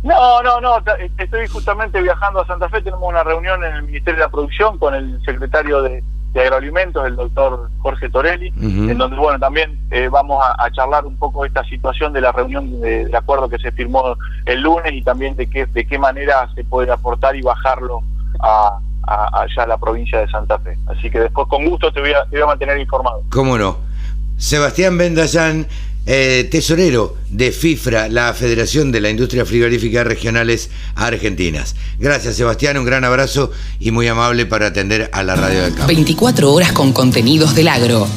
No, 0.04 0.44
no, 0.44 0.62
no, 0.62 0.78
estoy 1.18 1.48
justamente 1.48 2.00
viajando 2.00 2.40
a 2.40 2.46
Santa 2.46 2.70
Fe, 2.70 2.80
tenemos 2.82 3.10
una 3.10 3.24
reunión 3.24 3.64
en 3.64 3.74
el 3.74 3.84
Ministerio 3.84 4.20
de 4.20 4.26
la 4.26 4.30
Producción 4.30 4.78
con 4.78 4.94
el 4.94 5.20
secretario 5.26 5.82
de, 5.82 6.04
de 6.36 6.42
agroalimentos, 6.42 7.06
el 7.08 7.16
doctor 7.16 7.70
Jorge 7.80 8.10
Torelli, 8.10 8.52
en 8.60 8.98
donde, 8.98 9.16
bueno, 9.16 9.40
también 9.40 9.80
eh, 9.90 10.10
vamos 10.12 10.44
a, 10.46 10.70
charlar 10.72 11.06
un 11.06 11.16
poco 11.16 11.46
esta 11.46 11.64
situación 11.64 12.12
de 12.12 12.20
la 12.20 12.34
reunión 12.34 12.82
de, 12.82 13.10
acuerdo 13.14 13.48
que 13.48 13.58
se 13.58 13.72
firmó 13.72 14.18
el 14.46 14.62
lunes 14.62 14.92
y 14.92 15.02
también 15.02 15.38
de 15.38 15.50
qué, 15.50 15.66
de 15.66 15.88
qué 15.88 15.98
manera 15.98 16.50
se 16.54 16.66
puede 16.66 16.92
aportar 16.92 17.38
y 17.38 17.42
bajarlo 17.42 18.04
a, 18.42 18.80
allá 19.08 19.64
a 19.64 19.68
la 19.68 19.78
provincia 19.78 20.20
de 20.20 20.28
Santa 20.28 20.60
Fe. 20.60 20.78
Así 20.88 21.10
que 21.10 21.20
después, 21.22 21.48
con 21.48 21.66
gusto, 21.66 21.90
te 21.94 22.02
voy 22.02 22.12
a, 22.12 22.26
te 22.26 22.32
voy 22.32 22.42
a 22.42 22.48
mantener 22.48 22.80
informado. 22.80 23.24
¿Cómo 23.30 23.58
no? 23.58 23.78
Sebastián 24.36 24.98
Bendayán 24.98 25.68
eh, 26.06 26.48
tesorero 26.52 27.16
de 27.30 27.52
FIFRA, 27.52 28.10
la 28.10 28.34
Federación 28.34 28.92
de 28.92 29.02
la 29.02 29.10
Industria 29.10 29.46
Frigorífica 29.46 30.04
Regionales 30.04 30.70
Argentinas. 30.96 31.76
Gracias, 32.00 32.36
Sebastián, 32.36 32.78
un 32.78 32.86
gran 32.86 33.04
abrazo 33.04 33.52
y 33.80 33.92
muy 33.92 34.08
amable 34.08 34.46
para 34.46 34.68
atender 34.68 35.10
a 35.12 35.24
la 35.24 35.36
Radio 35.36 35.64
del 35.64 35.74
Campo. 35.74 35.88
24 35.88 36.54
horas 36.54 36.72
con 36.72 36.94
contenidos 36.94 37.56
del 37.56 37.68
agro. 37.68 38.08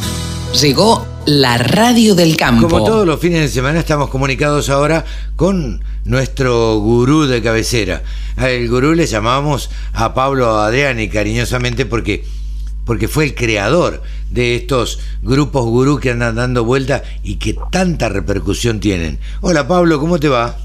Llegó 0.61 1.07
la 1.27 1.59
Radio 1.59 2.15
del 2.15 2.37
Campo. 2.37 2.69
Como 2.69 2.85
todos 2.85 3.07
los 3.07 3.21
fines 3.21 3.41
de 3.41 3.49
semana, 3.49 3.81
estamos 3.81 4.09
comunicados 4.09 4.71
ahora 4.71 5.05
con 5.37 5.83
nuestro 6.05 6.79
gurú 6.79 7.27
de 7.27 7.43
cabecera. 7.43 8.03
El 8.37 8.69
gurú 8.69 8.95
le 8.95 9.07
llamamos 9.07 9.71
a 9.93 10.15
Pablo 10.15 10.59
Adriani 10.59 11.09
cariñosamente 11.09 11.85
porque 11.85 12.25
porque 12.89 13.07
fue 13.07 13.25
el 13.25 13.35
creador 13.35 14.03
de 14.31 14.57
estos 14.57 14.99
grupos 15.21 15.67
gurú 15.67 16.01
que 16.01 16.11
andan 16.11 16.37
dando 16.37 16.65
vuelta 16.65 17.03
y 17.23 17.37
que 17.37 17.55
tanta 17.71 18.09
repercusión 18.09 18.81
tienen. 18.81 19.19
Hola 19.43 19.69
Pablo, 19.69 20.01
¿cómo 20.01 20.19
te 20.19 20.29
va? 20.29 20.57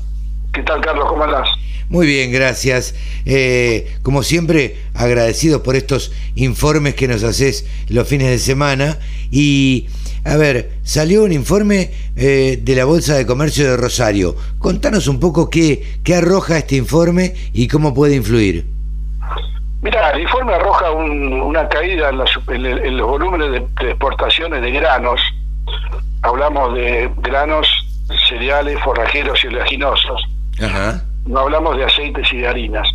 ¿Qué 0.53 0.63
tal 0.63 0.79
Carlos? 0.79 1.05
¿Cómo 1.09 1.25
andás? 1.25 1.49
Muy 1.89 2.07
bien, 2.07 2.31
gracias. 2.31 2.95
Eh, 3.25 3.97
como 4.03 4.23
siempre, 4.23 4.77
agradecidos 4.93 5.63
por 5.63 5.75
estos 5.75 6.13
informes 6.35 6.95
que 6.95 7.09
nos 7.09 7.23
haces 7.23 7.65
los 7.89 8.07
fines 8.07 8.29
de 8.29 8.39
semana. 8.39 8.99
Y, 9.29 9.87
a 10.23 10.37
ver, 10.37 10.71
salió 10.83 11.25
un 11.25 11.33
informe 11.33 11.91
eh, 12.15 12.57
de 12.63 12.75
la 12.77 12.85
Bolsa 12.85 13.15
de 13.15 13.25
Comercio 13.25 13.69
de 13.69 13.75
Rosario. 13.75 14.37
Contanos 14.59 15.07
un 15.07 15.19
poco 15.19 15.49
qué, 15.49 15.97
qué 16.05 16.15
arroja 16.15 16.57
este 16.57 16.77
informe 16.77 17.33
y 17.51 17.67
cómo 17.67 17.93
puede 17.93 18.15
influir. 18.15 18.72
Mira, 19.83 20.11
el 20.11 20.21
informe 20.21 20.53
arroja 20.53 20.91
una 20.91 21.67
caída 21.67 22.09
en, 22.09 22.17
los 22.97 23.07
volúmenes 23.07 23.51
de, 23.51 23.89
exportaciones 23.89 24.61
de 24.61 24.71
granos. 24.71 25.21
Hablamos 26.21 26.73
de 26.73 27.11
granos, 27.17 27.67
cereales, 28.29 28.79
forrajeros 28.81 29.43
y 29.43 29.47
oleaginosos. 29.47 30.23
No 31.25 31.39
hablamos 31.39 31.75
de 31.75 31.83
aceites 31.83 32.31
y 32.31 32.37
de 32.37 32.47
harinas, 32.47 32.87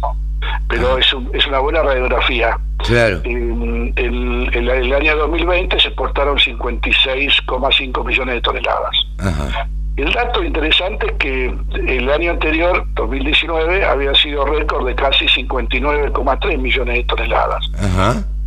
pero 0.69 0.97
es, 0.97 1.15
es 1.35 1.47
una 1.47 1.59
buena 1.59 1.83
radiografía. 1.83 2.59
Claro. 2.79 3.21
En, 3.25 3.93
el 3.97 4.93
año 4.95 5.17
2020 5.17 5.79
se 5.79 5.89
exportaron 5.89 6.39
56,5 6.39 8.05
millones 8.07 8.35
de 8.35 8.41
toneladas. 8.41 8.97
Ajá. 9.19 9.69
El 9.99 10.13
dato 10.13 10.45
interesante 10.45 11.07
es 11.07 11.13
que 11.15 11.53
el 11.89 12.09
año 12.09 12.31
anterior, 12.31 12.87
2019, 12.95 13.85
había 13.85 14.15
sido 14.15 14.45
récord 14.45 14.87
de 14.87 14.95
casi 14.95 15.25
59,3 15.27 16.57
millones 16.57 16.95
de 16.99 17.05
toneladas. 17.05 17.65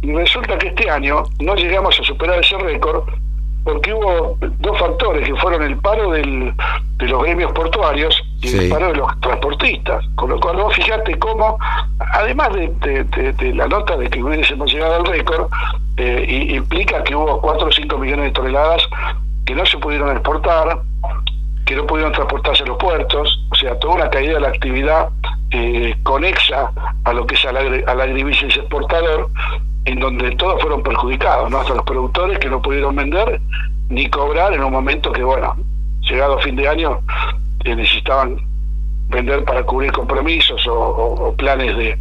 Y 0.01 0.13
resulta 0.13 0.57
que 0.57 0.69
este 0.69 0.89
año 0.89 1.23
no 1.41 1.55
llegamos 1.55 1.99
a 1.99 2.03
superar 2.03 2.39
ese 2.39 2.57
récord 2.57 3.03
porque 3.65 3.93
hubo 3.93 4.37
dos 4.59 4.79
factores 4.79 5.27
que 5.27 5.35
fueron 5.35 5.61
el 5.63 5.77
paro 5.79 6.11
del, 6.11 6.53
de 6.97 7.07
los 7.07 7.21
gremios 7.21 7.51
portuarios 7.51 8.15
y 8.41 8.57
el 8.57 8.69
paro 8.69 8.87
de 8.87 8.95
los 8.95 9.19
transportistas. 9.19 10.05
Con 10.15 10.29
lo 10.29 10.39
cual 10.39 10.55
vos 10.55 10.73
fijate 10.73 11.19
cómo, 11.19 11.57
además 12.13 12.49
de, 12.53 13.53
la 13.53 13.67
nota 13.67 13.97
de 13.97 14.09
que 14.09 14.23
hubiésemos 14.23 14.71
llegado 14.71 14.95
al 14.95 15.05
récord, 15.05 15.49
eh, 15.97 16.47
implica 16.53 17.03
que 17.03 17.13
hubo 17.13 17.41
4 17.41 17.67
o 17.67 17.71
5 17.73 17.97
millones 17.97 18.25
de 18.27 18.31
toneladas 18.31 18.81
que 19.45 19.53
no 19.53 19.65
se 19.65 19.77
pudieron 19.79 20.11
exportar, 20.11 20.79
que 21.66 21.76
no 21.76 21.86
pudieron 21.86 22.12
transportarse 22.12 22.64
a 22.64 22.68
los 22.68 22.78
puertos, 22.78 23.45
o 23.51 23.55
sea, 23.55 23.78
toda 23.80 23.95
una 23.95 24.09
caída 24.09 24.34
de 24.36 24.39
la 24.41 24.49
actividad 24.49 25.09
eh, 25.51 25.95
conexa 26.03 26.72
a 27.03 27.14
lo 27.14 27.26
que 27.26 27.36
es 27.36 27.45
al, 27.45 27.57
al 27.57 28.01
agribusiness 28.01 28.57
exportador, 28.57 29.30
en 29.86 29.99
donde 29.99 30.32
todos 30.36 30.62
fueron 30.62 30.84
perjudicados, 30.84 31.49
¿no? 31.49 31.59
hasta 31.59 31.74
los 31.74 31.86
productores 31.86 32.39
que 32.39 32.49
no 32.49 32.62
pudieron 32.62 32.95
vender 32.95 33.41
ni 33.89 34.09
cobrar 34.09 34.53
en 34.53 34.64
un 34.64 34.72
momento 34.72 35.12
que, 35.12 35.24
bueno, 35.24 35.55
llegado 36.01 36.39
fin 36.39 36.55
de 36.55 36.68
año, 36.68 36.99
eh, 37.66 37.76
necesitaban 37.76 38.38
vender 39.09 39.43
para 39.43 39.64
cubrir 39.64 39.91
compromisos 39.91 40.62
o, 40.68 41.36
planes 41.38 41.76
de, 41.76 41.97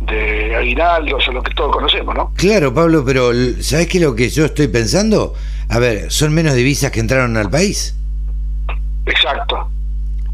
de 0.00 0.54
aguinaldos 0.56 1.26
o 1.26 1.32
lo 1.32 1.42
que 1.42 1.54
todos 1.54 1.72
conocemos, 1.74 2.14
¿no? 2.14 2.32
Claro, 2.36 2.74
Pablo, 2.74 3.02
pero 3.04 3.32
¿sabes 3.60 3.86
qué 3.88 3.98
es 3.98 4.04
lo 4.04 4.14
que 4.14 4.28
yo 4.28 4.44
estoy 4.44 4.68
pensando? 4.68 5.34
A 5.70 5.78
ver, 5.78 6.10
son 6.10 6.34
menos 6.34 6.54
divisas 6.54 6.90
que 6.90 7.00
entraron 7.00 7.36
al 7.36 7.48
país. 7.48 7.96
Exacto. 9.06 9.68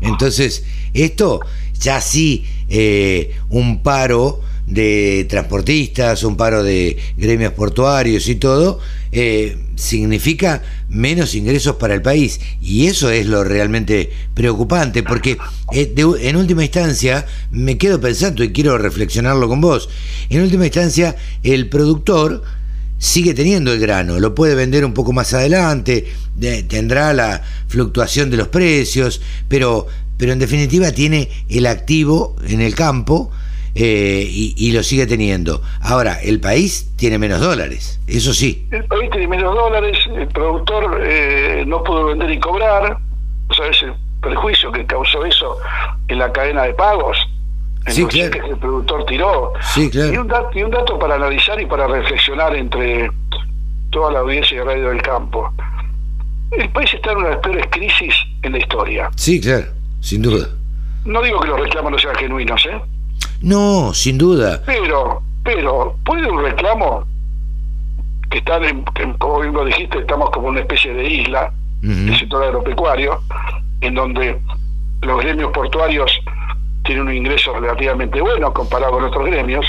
Entonces, 0.00 0.64
esto 0.92 1.40
ya 1.80 2.00
sí, 2.00 2.44
eh, 2.68 3.36
un 3.50 3.82
paro 3.82 4.40
de 4.66 5.26
transportistas, 5.28 6.24
un 6.24 6.36
paro 6.36 6.62
de 6.62 6.96
gremios 7.16 7.52
portuarios 7.52 8.28
y 8.28 8.34
todo, 8.34 8.80
eh, 9.12 9.56
significa 9.76 10.62
menos 10.88 11.34
ingresos 11.34 11.76
para 11.76 11.94
el 11.94 12.02
país. 12.02 12.40
Y 12.60 12.86
eso 12.86 13.10
es 13.10 13.26
lo 13.26 13.44
realmente 13.44 14.10
preocupante, 14.34 15.02
porque 15.02 15.38
eh, 15.72 15.94
en 15.96 16.36
última 16.36 16.64
instancia, 16.64 17.26
me 17.50 17.78
quedo 17.78 18.00
pensando 18.00 18.42
y 18.42 18.52
quiero 18.52 18.76
reflexionarlo 18.78 19.48
con 19.48 19.60
vos, 19.60 19.88
en 20.28 20.42
última 20.42 20.66
instancia, 20.66 21.16
el 21.42 21.68
productor 21.68 22.42
sigue 22.98 23.34
teniendo 23.34 23.72
el 23.72 23.80
grano, 23.80 24.18
lo 24.18 24.34
puede 24.34 24.54
vender 24.54 24.84
un 24.84 24.94
poco 24.94 25.12
más 25.12 25.34
adelante, 25.34 26.06
tendrá 26.68 27.12
la 27.12 27.42
fluctuación 27.68 28.30
de 28.30 28.36
los 28.36 28.48
precios, 28.48 29.20
pero, 29.48 29.86
pero 30.16 30.32
en 30.32 30.38
definitiva 30.38 30.92
tiene 30.92 31.28
el 31.48 31.66
activo 31.66 32.36
en 32.46 32.60
el 32.60 32.74
campo 32.74 33.30
eh, 33.74 34.26
y, 34.30 34.72
lo 34.72 34.82
sigue 34.82 35.06
teniendo. 35.06 35.60
Ahora, 35.82 36.18
el 36.22 36.40
país 36.40 36.90
tiene 36.96 37.18
menos 37.18 37.40
dólares, 37.40 38.00
eso 38.06 38.32
sí. 38.32 38.66
El 38.70 38.84
país 38.84 39.10
tiene 39.10 39.28
menos 39.28 39.54
dólares, 39.54 39.98
el 40.16 40.28
productor 40.28 41.02
eh, 41.04 41.64
no 41.66 41.84
pudo 41.84 42.06
vender 42.06 42.30
y 42.30 42.40
cobrar, 42.40 42.96
¿sabes 43.54 43.82
el 43.82 43.92
perjuicio 44.22 44.72
que 44.72 44.86
causó 44.86 45.26
eso 45.26 45.58
en 46.08 46.18
la 46.18 46.32
cadena 46.32 46.62
de 46.62 46.72
pagos? 46.72 47.18
Sí, 47.86 48.04
claro. 48.06 48.30
que 48.30 48.38
el 48.38 48.56
productor 48.58 49.04
tiró. 49.06 49.52
Sí, 49.74 49.90
claro. 49.90 50.12
y, 50.12 50.16
un 50.16 50.28
dato, 50.28 50.58
y 50.58 50.62
un 50.62 50.70
dato 50.70 50.98
para 50.98 51.14
analizar 51.16 51.60
y 51.60 51.66
para 51.66 51.86
reflexionar 51.86 52.54
entre 52.54 53.10
toda 53.90 54.12
la 54.12 54.20
audiencia 54.20 54.58
de 54.58 54.64
Radio 54.64 54.88
del 54.90 55.02
Campo. 55.02 55.52
El 56.50 56.68
país 56.70 56.92
está 56.94 57.12
en 57.12 57.18
una 57.18 57.28
de 57.28 57.34
las 57.34 57.42
peores 57.42 57.66
crisis 57.70 58.14
en 58.42 58.52
la 58.52 58.58
historia. 58.58 59.10
Sí, 59.16 59.40
claro, 59.40 59.66
sin 60.00 60.22
duda. 60.22 60.48
No 61.04 61.22
digo 61.22 61.40
que 61.40 61.48
los 61.48 61.60
reclamos 61.60 61.92
no 61.92 61.98
sean 61.98 62.14
genuinos, 62.16 62.64
¿eh? 62.66 62.80
No, 63.40 63.92
sin 63.92 64.18
duda. 64.18 64.62
Pero, 64.66 65.22
pero, 65.44 65.96
¿puede 66.04 66.28
un 66.30 66.42
reclamo 66.42 67.06
que 68.30 68.38
está, 68.38 68.56
en, 68.58 68.84
como 69.18 69.40
bien 69.40 69.54
lo 69.54 69.64
dijiste, 69.64 69.98
estamos 69.98 70.30
como 70.30 70.48
una 70.48 70.60
especie 70.60 70.92
de 70.92 71.08
isla, 71.08 71.52
el 71.82 72.18
sector 72.18 72.42
agropecuario, 72.42 73.20
en 73.80 73.94
donde 73.94 74.40
los 75.02 75.20
gremios 75.20 75.52
portuarios 75.52 76.10
tienen 76.86 77.06
un 77.06 77.14
ingreso 77.14 77.52
relativamente 77.58 78.20
bueno 78.20 78.52
comparado 78.52 78.92
con 78.92 79.04
otros 79.04 79.26
gremios, 79.26 79.66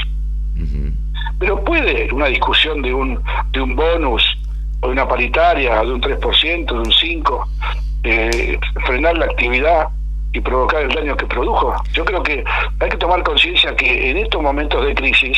pero 1.40 1.64
puede 1.64 2.10
una 2.14 2.28
discusión 2.28 2.82
de 2.82 2.94
un, 2.94 3.22
de 3.52 3.62
un 3.62 3.76
bonus 3.76 4.24
o 4.82 4.88
de 4.88 4.94
una 4.94 5.08
paritaria 5.08 5.82
de 5.82 5.92
un 5.92 6.02
3%, 6.02 6.66
de 6.66 6.74
un 6.74 6.86
5%, 6.86 7.48
eh, 8.04 8.60
frenar 8.86 9.18
la 9.18 9.26
actividad 9.26 9.88
y 10.34 10.42
provocar 10.42 10.84
el 10.84 10.94
daño 10.94 11.18
que 11.18 11.26
produjo. 11.26 11.76
Yo 11.94 12.06
creo 12.06 12.22
que 12.24 12.44
hay 12.80 12.90
que 12.90 12.98
tomar 12.98 13.24
conciencia 13.24 13.76
que 13.76 14.12
en 14.12 14.18
estos 14.18 14.42
momentos 14.42 14.86
de 14.86 14.94
crisis 14.94 15.38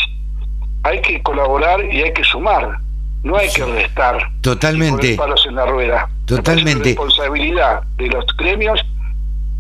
hay 0.84 1.02
que 1.02 1.22
colaborar 1.22 1.84
y 1.92 2.02
hay 2.02 2.14
que 2.14 2.24
sumar, 2.24 2.78
no 3.24 3.38
hay 3.38 3.50
que 3.50 3.66
restar. 3.66 4.30
Totalmente. 4.42 5.16
palos 5.16 5.46
en 5.48 5.56
la 5.56 5.66
rueda. 5.66 6.10
Totalmente. 6.26 6.80
La 6.80 6.86
responsabilidad 6.86 7.84
de 7.98 8.08
los 8.08 8.26
gremios 8.38 8.82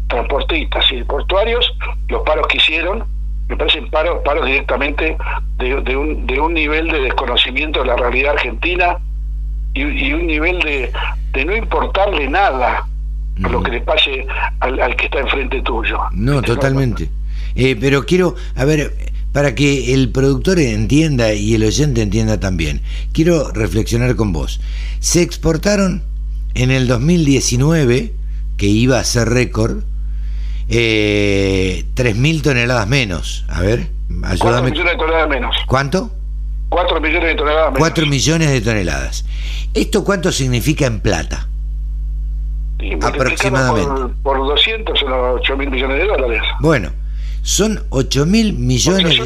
transportistas 0.09 0.85
y 0.91 1.03
portuarios, 1.03 1.73
los 2.09 2.23
paros 2.23 2.47
que 2.47 2.57
hicieron, 2.57 3.05
me 3.47 3.55
parecen 3.55 3.89
paros, 3.89 4.19
paros 4.25 4.45
directamente 4.45 5.17
de, 5.57 5.81
de, 5.81 5.95
un, 5.95 6.27
de 6.27 6.39
un 6.39 6.53
nivel 6.53 6.91
de 6.91 7.01
desconocimiento 7.01 7.79
de 7.79 7.85
la 7.85 7.95
realidad 7.95 8.33
argentina 8.33 8.97
y, 9.73 9.81
y 9.81 10.13
un 10.13 10.27
nivel 10.27 10.59
de, 10.59 10.91
de 11.31 11.45
no 11.45 11.55
importarle 11.55 12.27
nada 12.27 12.85
lo 13.37 13.63
que 13.63 13.71
le 13.71 13.81
pase 13.81 14.27
al, 14.59 14.95
que 14.97 15.05
está 15.05 15.19
enfrente 15.19 15.61
tuyo. 15.61 15.97
No, 16.11 16.41
totalmente. 16.41 17.09
Eh, 17.55 17.77
pero 17.79 18.05
quiero, 18.05 18.35
a 18.55 18.65
ver, 18.65 18.93
para 19.31 19.55
que 19.55 19.93
el 19.93 20.11
productor 20.11 20.59
entienda 20.59 21.33
y 21.33 21.55
el 21.55 21.63
oyente 21.63 22.01
entienda 22.01 22.39
también, 22.39 22.81
quiero 23.13 23.51
reflexionar 23.51 24.15
con 24.15 24.33
vos. 24.33 24.59
Se 24.99 25.21
exportaron 25.21 26.03
en 26.55 26.71
el 26.71 26.87
2019, 26.87 28.13
que 28.57 28.65
iba 28.65 28.99
a 28.99 29.03
ser 29.03 29.29
récord, 29.29 29.83
eh, 30.69 31.85
3.000 31.95 32.41
toneladas 32.41 32.87
menos. 32.87 33.45
A 33.49 33.61
ver, 33.61 33.87
ayúdame. 34.23 34.37
4 34.37 34.63
millones 34.63 34.91
de 34.93 34.97
toneladas 34.97 35.29
menos. 35.29 35.55
¿Cuánto? 35.67 36.11
4 36.69 37.01
millones 37.01 37.29
de 37.29 37.35
toneladas 37.35 37.73
menos. 37.73 37.79
4 37.79 38.05
millones 38.05 38.49
de 38.51 38.61
toneladas. 38.61 39.25
¿Esto 39.73 40.03
cuánto 40.03 40.31
significa 40.31 40.85
en 40.85 40.99
plata? 40.99 41.47
aproximadamente. 43.01 44.13
Por, 44.23 44.37
por 44.37 44.47
200 44.47 44.97
son 44.99 45.11
8 45.11 45.57
mil 45.57 45.69
millones 45.69 45.97
de 45.97 46.05
dólares. 46.05 46.41
Bueno, 46.61 46.91
son 47.41 47.83
8 47.89 48.25
mil 48.25 48.53
millones. 48.53 49.19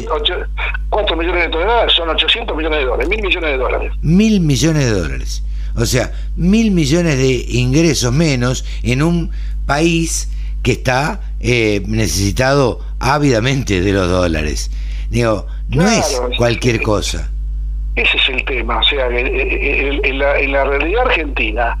4 0.90 1.16
millones 1.16 1.44
de 1.44 1.48
toneladas 1.50 1.92
son 1.92 2.08
800 2.08 2.56
millones 2.56 2.78
de 2.80 2.84
dólares, 2.84 3.08
mil 3.08 3.22
millones 3.22 3.50
de 3.50 3.56
dólares. 3.58 3.92
Mil 4.02 4.40
millones 4.40 4.84
de 4.84 4.90
dólares. 4.90 5.42
O 5.76 5.86
sea, 5.86 6.12
mil 6.36 6.70
millones 6.70 7.16
de 7.18 7.46
ingresos 7.48 8.12
menos 8.12 8.64
en 8.82 9.02
un 9.02 9.30
país 9.66 10.28
que 10.64 10.72
está 10.72 11.20
eh, 11.40 11.82
necesitado 11.86 12.80
ávidamente 12.98 13.82
de 13.82 13.92
los 13.92 14.08
dólares. 14.08 14.70
Digo, 15.10 15.46
no 15.68 15.86
es 15.86 16.20
cualquier 16.38 16.82
cosa. 16.82 17.30
Ese 17.94 18.16
es 18.16 18.28
el 18.30 18.44
tema. 18.46 18.78
O 18.78 18.82
sea, 18.82 19.06
en 19.08 20.18
la, 20.18 20.40
en 20.40 20.52
la 20.52 20.64
realidad 20.64 21.02
argentina, 21.06 21.78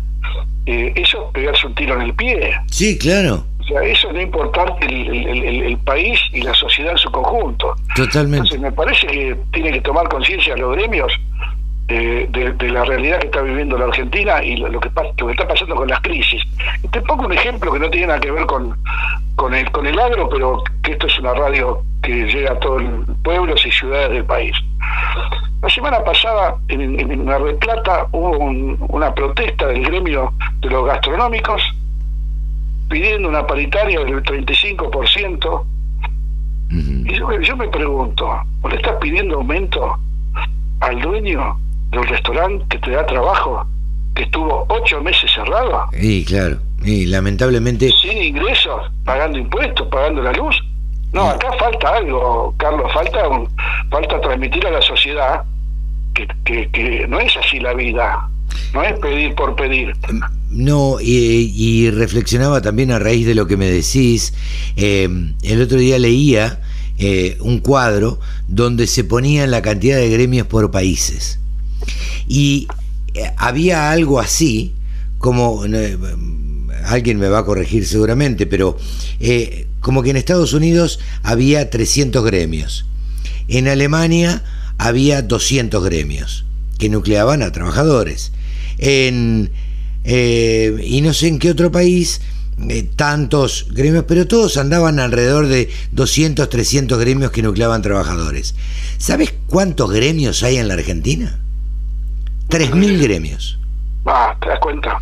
eh, 0.66 0.92
eso 0.94 1.26
es 1.26 1.32
pegarse 1.32 1.66
un 1.66 1.74
tiro 1.74 1.94
en 1.96 2.02
el 2.02 2.14
pie. 2.14 2.52
Sí, 2.70 2.98
claro. 2.98 3.46
O 3.58 3.64
sea, 3.64 3.82
eso 3.82 4.12
no 4.12 4.20
importar 4.20 4.76
el, 4.82 5.62
el, 5.62 5.78
país 5.78 6.20
y 6.32 6.42
la 6.42 6.52
sociedad 6.52 6.92
en 6.92 6.98
su 6.98 7.10
conjunto. 7.10 7.74
Totalmente. 7.96 8.36
Entonces, 8.36 8.60
me 8.60 8.72
parece 8.72 9.06
que 9.06 9.36
tiene 9.54 9.72
que 9.72 9.80
tomar 9.80 10.06
conciencia 10.10 10.54
los 10.56 10.76
gremios 10.76 11.10
de, 11.86 12.56
la 12.70 12.84
realidad 12.84 13.18
que 13.18 13.26
está 13.26 13.42
viviendo 13.42 13.76
la 13.76 13.86
Argentina 13.86 14.42
y 14.42 14.56
lo, 14.56 14.80
que, 14.80 14.90
lo 15.18 15.26
que 15.26 15.32
está 15.32 15.46
pasando 15.46 15.74
con 15.74 15.88
las 15.88 16.00
crisis. 16.00 16.42
te 16.90 17.00
pongo 17.02 17.26
un 17.26 17.32
ejemplo 17.32 17.72
que 17.72 17.78
no 17.78 17.90
tiene 17.90 18.08
nada 18.08 18.20
que 18.20 18.30
ver 18.30 18.46
con, 18.46 18.76
con, 19.36 19.54
el, 19.54 19.70
con 19.70 19.86
el 19.86 19.98
agro, 19.98 20.28
pero 20.28 20.62
que 20.82 20.92
esto 20.92 21.06
es 21.06 21.18
una 21.18 21.34
radio 21.34 21.82
que 22.02 22.24
llega 22.26 22.52
a 22.52 22.58
todos 22.58 22.82
los 22.82 23.18
pueblos 23.22 23.64
y 23.66 23.70
ciudades 23.70 24.10
del 24.10 24.24
país. 24.24 24.56
La 25.62 25.68
semana 25.70 26.02
pasada 26.04 26.56
en, 26.68 27.00
en 27.00 27.24
Mar 27.24 27.42
del 27.42 27.56
Plata 27.56 28.06
hubo 28.12 28.38
una 28.88 29.14
protesta 29.14 29.68
del 29.68 29.84
gremio 29.84 30.32
de 30.60 30.70
los 30.70 30.86
gastronómicos 30.86 31.62
pidiendo 32.88 33.28
una 33.28 33.46
paritaria 33.46 34.00
del 34.00 34.22
35%. 34.22 35.64
Y 36.70 37.14
yo, 37.14 37.40
yo 37.40 37.56
me 37.56 37.68
pregunto, 37.68 38.42
¿o 38.62 38.68
le 38.68 38.76
estás 38.76 38.96
pidiendo 39.00 39.36
aumento 39.36 39.98
al 40.80 41.00
dueño 41.00 41.56
del 41.94 42.06
restaurante 42.06 42.64
que 42.68 42.78
te 42.78 42.90
da 42.90 43.06
trabajo, 43.06 43.66
que 44.14 44.24
estuvo 44.24 44.66
ocho 44.68 45.00
meses 45.00 45.30
cerrado? 45.32 45.86
Sí, 45.92 46.24
claro, 46.26 46.58
y 46.82 47.06
lamentablemente... 47.06 47.90
Sin 48.02 48.18
ingresos, 48.18 48.90
pagando 49.04 49.38
impuestos, 49.38 49.86
pagando 49.88 50.22
la 50.22 50.32
luz. 50.32 50.56
No, 51.12 51.30
acá 51.30 51.52
falta 51.58 51.96
algo, 51.96 52.52
Carlos, 52.56 52.92
falta, 52.92 53.28
un, 53.28 53.48
falta 53.88 54.20
transmitir 54.20 54.66
a 54.66 54.72
la 54.72 54.82
sociedad 54.82 55.44
que, 56.44 56.68
que, 56.72 57.06
no 57.08 57.20
es 57.20 57.36
así 57.36 57.60
la 57.60 57.72
vida, 57.74 58.28
no 58.72 58.82
es 58.82 58.98
pedir 58.98 59.34
por 59.36 59.54
pedir. 59.54 59.92
No, 60.50 60.96
y, 61.00 61.90
reflexionaba 61.90 62.60
también 62.60 62.90
a 62.90 62.98
raíz 62.98 63.26
de 63.26 63.34
lo 63.34 63.46
que 63.46 63.56
me 63.56 63.66
decís. 63.66 64.34
Eh, 64.76 65.08
el 65.42 65.62
otro 65.62 65.78
día 65.78 65.98
leía 65.98 66.60
eh, 66.98 67.36
un 67.40 67.58
cuadro 67.58 68.18
donde 68.46 68.86
se 68.86 69.04
ponían 69.04 69.50
la 69.50 69.62
cantidad 69.62 69.96
de 69.96 70.10
gremios 70.10 70.46
por 70.46 70.70
países. 70.70 71.40
Y 72.26 72.68
eh, 73.14 73.30
había 73.36 73.90
algo 73.90 74.20
así, 74.20 74.74
como, 75.18 75.64
alguien 76.84 77.18
me 77.18 77.28
va 77.28 77.38
a 77.38 77.44
corregir 77.44 77.86
seguramente, 77.86 78.46
pero 78.46 78.76
como 79.80 80.02
que 80.02 80.10
en 80.10 80.16
Estados 80.16 80.52
Unidos 80.52 80.98
había 81.22 81.70
300 81.70 82.24
gremios. 82.24 82.86
En 83.48 83.68
Alemania 83.68 84.42
había 84.78 85.22
200 85.22 85.84
gremios 85.84 86.44
que 86.78 86.88
nucleaban 86.88 87.42
a 87.42 87.52
trabajadores. 87.52 88.32
En, 88.78 89.50
eh, 90.04 90.76
y 90.84 91.00
no 91.00 91.14
sé 91.14 91.28
en 91.28 91.38
qué 91.38 91.50
otro 91.50 91.70
país 91.70 92.20
eh, 92.68 92.88
tantos 92.96 93.66
gremios, 93.70 94.04
pero 94.06 94.26
todos 94.26 94.56
andaban 94.56 94.98
alrededor 94.98 95.48
de 95.48 95.68
200, 95.92 96.48
300 96.48 96.98
gremios 96.98 97.30
que 97.30 97.42
nucleaban 97.42 97.82
trabajadores. 97.82 98.54
¿Sabes 98.98 99.34
cuántos 99.46 99.90
gremios 99.90 100.42
hay 100.42 100.56
en 100.56 100.68
la 100.68 100.74
Argentina? 100.74 101.43
3.000 102.48 103.02
gremios. 103.02 103.58
Ah, 104.06 104.36
te 104.40 104.48
das 104.48 104.58
cuenta. 104.60 104.98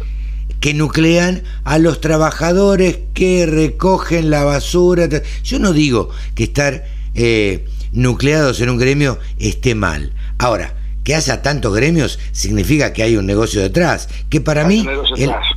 Que 0.60 0.74
nuclean 0.74 1.42
a 1.64 1.78
los 1.78 2.00
trabajadores 2.00 2.98
que 3.14 3.46
recogen 3.46 4.30
la 4.30 4.44
basura. 4.44 5.08
Yo 5.42 5.58
no 5.58 5.72
digo 5.72 6.10
que 6.34 6.44
estar 6.44 6.84
eh, 7.14 7.66
nucleados 7.92 8.60
en 8.60 8.70
un 8.70 8.78
gremio 8.78 9.18
esté 9.38 9.74
mal. 9.74 10.12
Ahora, 10.38 10.74
que 11.04 11.14
haya 11.16 11.42
tantos 11.42 11.74
gremios 11.74 12.18
significa 12.30 12.92
que 12.92 13.02
hay 13.02 13.16
un 13.16 13.26
negocio 13.26 13.60
detrás. 13.60 14.08
Que 14.30 14.40
para 14.40 14.64
mí, 14.64 14.86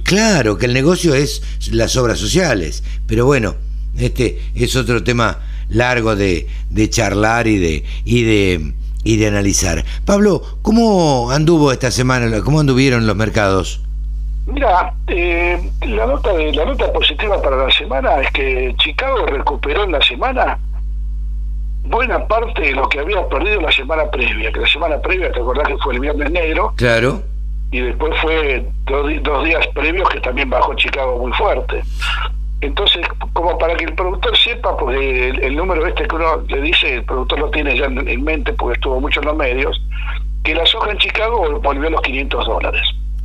claro, 0.04 0.58
que 0.58 0.66
el 0.66 0.74
negocio 0.74 1.14
es 1.14 1.42
las 1.72 1.96
obras 1.98 2.18
sociales. 2.18 2.84
Pero 3.06 3.26
bueno, 3.26 3.56
este 3.98 4.42
es 4.56 4.76
otro 4.76 5.04
tema 5.04 5.40
largo 5.70 6.16
de, 6.16 6.48
de 6.70 6.90
charlar 6.90 7.48
y 7.48 7.58
de, 7.58 7.84
y 8.04 8.24
de 8.24 8.74
y 9.06 9.18
de 9.18 9.28
analizar. 9.28 9.86
Pablo, 10.04 10.42
¿cómo 10.62 11.32
anduvo 11.32 11.72
esta 11.72 11.92
semana? 11.92 12.42
¿Cómo 12.44 12.60
anduvieron 12.60 13.08
los 13.08 13.16
mercados? 13.16 13.82
Mira, 14.48 14.94
eh, 15.08 15.72
la 15.88 16.06
nota 16.08 16.34
de 16.34 16.54
la 16.54 16.66
nota 16.66 16.92
positiva 16.92 17.42
para 17.42 17.56
la 17.56 17.72
semana 17.72 18.20
es 18.22 18.32
que 18.32 18.76
Chicago 18.80 19.26
recuperó 19.28 19.86
en 19.86 19.92
la 19.94 20.02
semana 20.02 20.60
buena 21.84 22.28
parte 22.28 22.62
de 22.62 22.72
lo 22.72 22.90
que 22.90 23.00
había 23.00 23.28
perdido 23.28 23.62
la 23.62 23.72
semana 23.72 24.10
previa, 24.10 24.52
que 24.52 24.60
la 24.60 24.68
semana 24.68 25.00
previa, 25.00 25.32
¿te 25.32 25.40
acordás 25.40 25.68
que 25.68 25.78
fue 25.78 25.94
el 25.94 26.00
Viernes 26.00 26.32
Negro? 26.32 26.74
Claro. 26.76 27.22
Y 27.72 27.82
después 27.82 28.14
fue 28.22 28.66
dos, 28.86 29.12
dos 29.22 29.46
días 29.46 29.68
previos 29.74 30.10
que 30.10 30.20
también 30.20 30.50
bajó 30.50 30.74
Chicago 30.76 31.20
muy 31.20 31.32
fuerte. 31.34 31.84
Entonces, 32.62 33.06
como 33.34 33.58
para 33.58 33.76
que 33.76 33.86
el 33.86 33.94
productor 33.96 34.36
sepa, 34.38 34.76
porque 34.78 35.30
el, 35.30 35.56
número 35.56 35.86
este 35.86 36.08
que 36.08 36.16
uno 36.16 36.42
le 36.48 36.62
dice, 36.62 36.96
el 36.96 37.04
productor 37.04 37.40
lo 37.40 37.50
tiene 37.52 37.78
ya 37.78 37.86
en, 37.86 38.24
mente 38.24 38.54
porque 38.54 38.76
estuvo 38.76 39.00
mucho 39.00 39.20
en 39.20 39.28
los 39.28 39.36
medios, 39.36 39.82
que 40.44 40.56
la 40.56 40.66
soja 40.66 40.92
en 40.92 40.98
Chicago 40.98 41.60
volvió 41.62 41.88
a 41.88 41.92
los 41.92 42.02
500 42.02 42.46
dólares. 42.46 42.82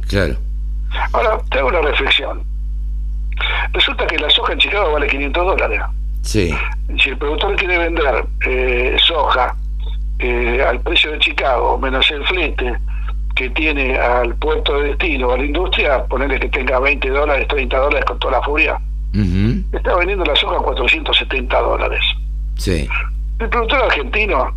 Claro. 0.09 0.35
Ahora, 1.13 1.39
te 1.51 1.59
hago 1.59 1.69
una 1.69 1.81
reflexión. 1.83 2.43
Resulta 3.73 4.07
que 4.07 4.19
la 4.19 4.29
soja 4.31 4.53
en 4.53 4.59
Chicago 4.59 4.93
vale 4.93 5.07
500 5.07 5.47
dólares. 5.47 5.81
Sí. 6.23 6.55
Si 6.99 7.11
el 7.11 7.17
productor 7.17 7.57
quiere 7.57 7.79
vender 7.79 8.25
eh, 8.47 8.97
soja 8.99 9.55
eh, 10.19 10.63
al 10.69 10.81
precio 10.81 11.13
de 11.13 11.19
Chicago, 11.21 11.79
menos 11.79 12.11
el 12.11 12.25
flete 12.27 12.77
que 13.37 13.49
tiene 13.51 13.99
al 13.99 14.35
puerto 14.35 14.81
de 14.81 14.89
destino, 14.89 15.33
a 15.33 15.39
la 15.39 15.45
industria, 15.45 16.05
ponerle 16.05 16.41
que 16.41 16.49
tenga 16.49 16.79
20 16.81 17.09
dólares, 17.09 17.49
30 17.49 17.79
dólares 17.79 18.05
con 18.05 18.19
toda 18.19 18.33
la 18.39 18.43
furia, 18.43 18.79
está 19.73 19.97
vendiendo 19.97 20.25
la 20.25 20.37
soja 20.37 20.57
a 20.57 20.61
470 20.61 21.61
dólares. 21.61 22.05
Sí. 22.57 22.89
El 23.39 23.49
productor 23.49 23.83
argentino, 23.85 24.55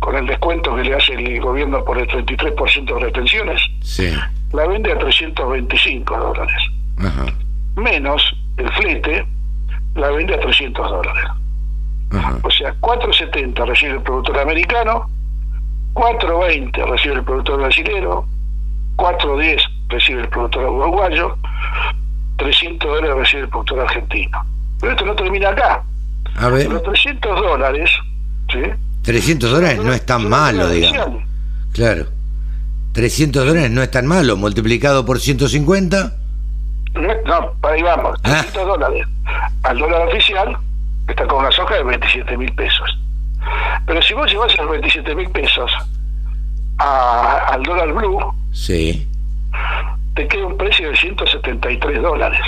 con 0.00 0.16
el 0.16 0.26
descuento 0.26 0.74
que 0.76 0.84
le 0.84 0.94
hace 0.94 1.14
el 1.14 1.40
gobierno 1.40 1.84
por 1.84 1.98
el 1.98 2.08
33% 2.08 2.84
de 2.84 3.00
retenciones, 3.00 3.60
sí. 3.80 4.12
la 4.52 4.66
vende 4.66 4.92
a 4.92 4.98
325 4.98 6.16
dólares. 6.16 6.62
Ajá. 6.98 7.26
Menos 7.76 8.22
el 8.56 8.70
flete, 8.72 9.26
la 9.94 10.10
vende 10.10 10.34
a 10.34 10.40
300 10.40 10.90
dólares. 10.90 11.24
O 12.42 12.50
sea, 12.50 12.74
4.70 12.80 13.66
recibe 13.66 13.92
el 13.94 14.02
productor 14.02 14.38
americano, 14.38 15.10
4.20 15.94 16.90
recibe 16.90 17.14
el 17.16 17.24
productor 17.24 17.58
brasilero, 17.58 18.26
4.10 18.96 19.60
recibe 19.88 20.20
el 20.20 20.28
productor 20.28 20.64
uruguayo, 20.66 21.36
300 22.36 22.88
dólares 22.88 23.16
recibe 23.16 23.42
el 23.42 23.48
productor 23.48 23.80
argentino. 23.80 24.44
Pero 24.80 24.92
esto 24.92 25.06
no 25.06 25.14
termina 25.14 25.50
acá. 25.50 25.82
A 26.36 26.48
ver. 26.48 26.70
Los 26.70 26.82
300 26.82 27.40
dólares, 27.40 27.90
¿sí? 28.52 28.60
300 29.02 29.50
dólares 29.50 29.78
no 29.82 29.92
es 29.92 30.04
tan 30.04 30.28
malo, 30.28 30.68
digamos. 30.68 31.22
Claro. 31.72 32.06
300 32.92 33.46
dólares 33.46 33.70
no 33.70 33.82
es 33.82 33.90
tan 33.90 34.06
malo, 34.06 34.36
multiplicado 34.36 35.04
por 35.04 35.20
150. 35.20 36.14
No, 36.94 37.52
ahí 37.62 37.82
vamos, 37.82 38.20
300 38.22 38.56
ah. 38.56 38.64
dólares. 38.64 39.06
Al 39.64 39.78
dólar 39.78 40.08
oficial 40.08 40.56
está 41.08 41.26
con 41.26 41.40
una 41.40 41.50
soja 41.50 41.74
de 41.74 41.82
27 41.82 42.36
mil 42.36 42.52
pesos. 42.54 42.98
Pero 43.86 44.00
si 44.00 44.14
vos 44.14 44.30
llevas 44.30 44.52
esos 44.54 44.70
27 44.70 45.14
mil 45.14 45.28
pesos 45.30 45.70
al 46.78 47.62
dólar 47.64 47.92
blue, 47.92 48.32
sí. 48.52 49.06
Te 50.14 50.28
queda 50.28 50.46
un 50.46 50.56
precio 50.56 50.90
de 50.90 50.96
173 50.96 52.02
dólares. 52.02 52.40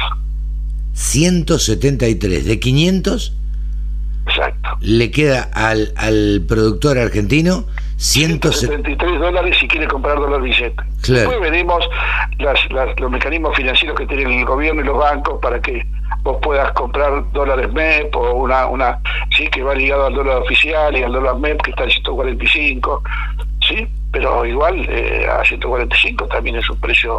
173, 0.93 2.45
¿de 2.45 2.61
500? 2.61 3.33
Exacto. 4.27 4.69
Le 4.81 5.11
queda 5.11 5.49
al, 5.53 5.93
al 5.97 6.45
productor 6.49 6.99
argentino 6.99 7.67
173 7.97 9.21
dólares 9.21 9.57
si 9.59 9.67
quiere 9.69 9.87
comprar 9.87 10.17
dólar 10.19 10.43
billete. 10.43 10.83
Después 11.09 11.41
veremos 11.41 11.89
las, 12.39 12.59
los 12.99 13.11
mecanismos 13.11 13.57
financieros 13.57 13.97
que 13.97 14.07
tienen 14.07 14.33
el 14.33 14.45
gobierno 14.45 14.83
y 14.83 14.85
los 14.85 14.99
bancos 14.99 15.39
para 15.41 15.61
que 15.61 15.87
vos 16.23 16.39
puedas 16.43 16.73
comprar 16.73 17.31
dólares 17.33 17.73
MEP 17.73 18.15
o 18.17 18.35
una, 18.35 18.67
una 18.67 18.99
sí 19.37 19.47
que 19.49 19.63
va 19.63 19.75
ligado 19.75 20.07
al 20.07 20.15
dólar 20.15 20.43
oficial 20.43 20.97
y 20.97 21.03
al 21.03 21.13
dólar 21.13 21.39
MEP 21.39 21.63
que 21.63 21.71
está 21.71 21.85
en 21.85 21.91
145, 21.91 23.03
sí, 23.67 23.89
pero 24.17 24.47
igual 24.47 24.87
eh, 24.89 25.27
a 25.29 25.45
145 25.45 26.27
también 26.29 26.57
es 26.57 26.71
un 26.71 26.81
precio 26.81 27.15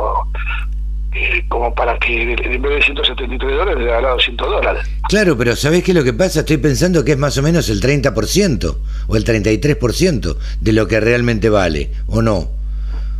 eh, 1.14 1.46
como 1.48 1.72
para 1.76 1.96
que 2.00 2.34
en 2.34 2.60
vez 2.60 2.74
de 2.74 2.82
173 2.82 3.56
dólares 3.56 3.84
le 3.84 3.94
haga 3.94 4.10
200 4.14 4.50
dólares. 4.50 4.90
Claro, 5.08 5.38
pero 5.38 5.56
¿sabés 5.56 5.84
qué 5.84 5.92
es 5.92 5.98
lo 5.98 6.04
que 6.04 6.14
pasa? 6.14 6.40
Estoy 6.40 6.58
pensando 6.58 7.06
que 7.06 7.12
es 7.12 7.18
más 7.20 7.38
o 7.38 7.44
menos 7.44 7.70
el 7.70 7.82
30% 7.82 8.78
o 9.08 9.16
el 9.16 9.24
33% 9.24 10.38
de 10.60 10.74
lo 10.74 10.88
que 10.88 11.00
realmente 11.00 11.52
vale, 11.52 11.92
¿o 12.08 12.24
no? 12.24 12.48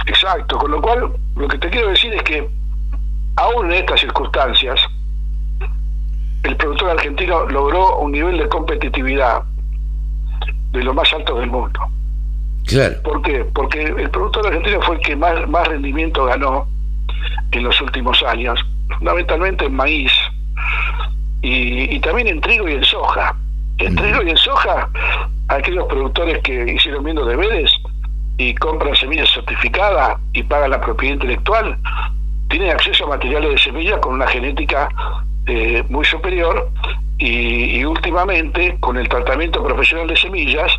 Exacto, 0.08 0.58
con 0.58 0.72
lo 0.72 0.82
cual 0.82 1.12
lo 1.36 1.48
que 1.48 1.60
te 1.60 1.70
quiero 1.70 1.90
decir 1.90 2.12
es 2.16 2.24
que 2.24 2.50
aún 3.36 3.68
en 3.68 3.74
estas 3.74 4.00
circunstancias, 4.00 4.80
el 6.42 6.58
productor 6.58 6.90
argentino 6.90 7.46
logró 7.46 8.00
un 8.00 8.12
nivel 8.12 8.40
de 8.40 8.50
competitividad 8.50 9.44
de 10.72 10.84
lo 10.84 10.96
más 10.96 11.14
alto 11.14 11.38
del 11.38 11.52
mundo. 11.52 11.80
Claro. 12.68 13.02
¿Por 13.02 13.22
qué? 13.22 13.46
Porque 13.54 13.82
el 13.82 14.10
productor 14.10 14.48
argentino 14.48 14.82
fue 14.82 14.96
el 14.96 15.02
que 15.02 15.16
más, 15.16 15.48
más 15.48 15.68
rendimiento 15.68 16.26
ganó 16.26 16.68
en 17.52 17.64
los 17.64 17.80
últimos 17.82 18.22
años, 18.24 18.60
fundamentalmente 18.98 19.66
en 19.66 19.74
maíz 19.74 20.12
y, 21.42 22.00
también 22.02 22.28
en 22.28 22.42
trigo 22.42 22.68
y 22.68 22.74
en 22.74 22.84
soja. 22.84 23.36
En 23.78 23.96
trigo 23.96 24.22
y 24.24 24.32
en 24.32 24.38
soja, 24.38 24.90
aquellos 25.48 25.86
productores 25.88 26.40
que 26.44 26.74
hicieron 26.74 27.04
bien 27.04 27.16
los 27.16 27.28
deberes 27.28 27.72
y 28.38 28.54
compran 28.56 28.96
semillas 28.96 29.30
certificadas 29.34 30.18
y 30.34 30.44
pagan 30.44 30.72
la 30.72 30.82
propiedad 30.82 31.16
intelectual, 31.16 31.78
tienen 32.50 32.72
acceso 32.72 33.06
a 33.06 33.10
materiales 33.10 33.52
de 33.52 33.58
semilla 33.60 34.00
con 34.02 34.16
una 34.16 34.28
genética 34.28 34.90
eh, 35.46 35.84
muy 35.90 36.06
superior 36.06 36.70
y, 37.20 37.84
últimamente 37.84 38.78
con 38.80 38.98
el 38.98 39.10
tratamiento 39.10 39.64
profesional 39.64 40.08
de 40.08 40.16
semillas, 40.16 40.72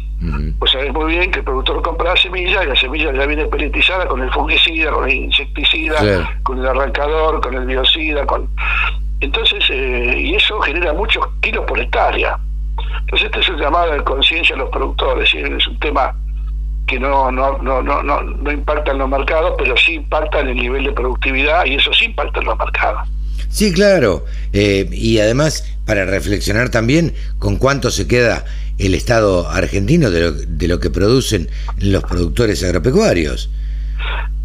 pues 0.59 0.70
sabes 0.72 0.93
muy 0.93 1.12
bien 1.12 1.30
que 1.30 1.41
el 1.41 1.45
productor 1.45 1.82
compra 1.82 2.11
la 2.11 2.16
semilla 2.16 2.62
y 2.62 2.66
la 2.66 2.76
semilla 2.76 3.12
ya 3.12 3.26
viene 3.26 3.47
peletizada 3.47 4.07
con 4.07 4.22
el 4.22 4.30
fungicida, 4.30 4.93
con 4.93 5.09
el 5.09 5.16
insecticida, 5.16 6.39
con 6.43 6.59
el 6.59 6.66
arrancador, 6.66 7.41
con 7.41 7.55
el 7.55 7.66
biocida, 7.66 8.24
con 8.26 8.49
entonces 9.20 9.64
eh, 9.70 10.14
y 10.16 10.34
eso 10.36 10.61
genera 10.61 10.93
muchos 10.93 11.26
kilos 11.41 11.64
por 11.66 11.80
hectárea. 11.80 12.39
Entonces 13.01 13.26
este 13.26 13.41
es 13.41 13.49
un 13.49 13.59
llamado 13.59 13.93
de 13.93 14.05
conciencia 14.05 14.55
a 14.55 14.59
los 14.59 14.70
productores, 14.70 15.32
y 15.34 15.39
es 15.39 15.66
un 15.66 15.78
tema 15.80 16.14
que 16.86 17.01
no, 17.01 17.30
no, 17.32 17.59
no, 17.59 17.82
no, 17.82 18.03
no, 18.03 18.22
no 18.22 18.53
impacta 18.53 18.93
en 18.93 18.99
los 18.99 19.09
mercados, 19.09 19.55
pero 19.59 19.76
sí 19.76 19.95
impacta 19.95 20.41
en 20.41 20.49
el 20.49 20.57
nivel 20.57 20.84
de 20.84 20.93
productividad 20.93 21.66
y 21.66 21.74
eso 21.74 21.93
sí 21.93 22.07
impacta 22.07 22.41
en 22.41 22.47
los 22.47 22.59
mercados. 22.59 23.09
Sí, 23.49 23.73
claro. 23.73 24.25
Eh, 24.53 24.89
y 24.93 25.19
además, 25.21 25.65
para 25.87 26.05
reflexionar 26.05 26.71
también 26.71 27.15
con 27.39 27.57
cuánto 27.57 27.91
se 27.91 28.07
queda 28.07 28.45
el 28.79 28.95
Estado 28.95 29.49
argentino 29.51 30.11
de 30.11 30.21
lo, 30.21 30.33
de 30.33 30.69
lo 30.69 30.81
que 30.81 30.91
producen 30.91 31.49
los 31.79 32.05
productores 32.05 32.63
agropecuarios. 32.63 33.51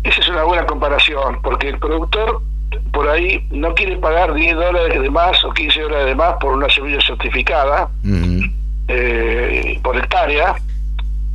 Esa 0.03 0.19
es 0.19 0.29
una 0.29 0.43
buena 0.43 0.65
comparación, 0.65 1.41
porque 1.41 1.69
el 1.69 1.79
productor 1.79 2.41
por 2.91 3.07
ahí 3.07 3.45
no 3.51 3.73
quiere 3.73 3.97
pagar 3.97 4.33
10 4.33 4.55
dólares 4.55 5.01
de 5.01 5.09
más 5.09 5.43
o 5.43 5.53
15 5.53 5.81
dólares 5.81 6.05
de 6.07 6.15
más 6.15 6.35
por 6.39 6.53
una 6.53 6.69
semilla 6.69 6.99
certificada 7.01 7.89
eh, 8.87 9.79
por 9.81 9.97
hectárea, 9.97 10.55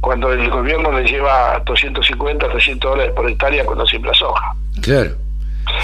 cuando 0.00 0.32
el 0.32 0.48
gobierno 0.50 0.92
le 0.92 1.04
lleva 1.04 1.62
250, 1.64 2.48
300 2.48 2.90
dólares 2.90 3.12
por 3.14 3.28
hectárea 3.28 3.64
cuando 3.64 3.86
siembra 3.86 4.12
soja. 4.14 4.54
Claro. 4.80 5.10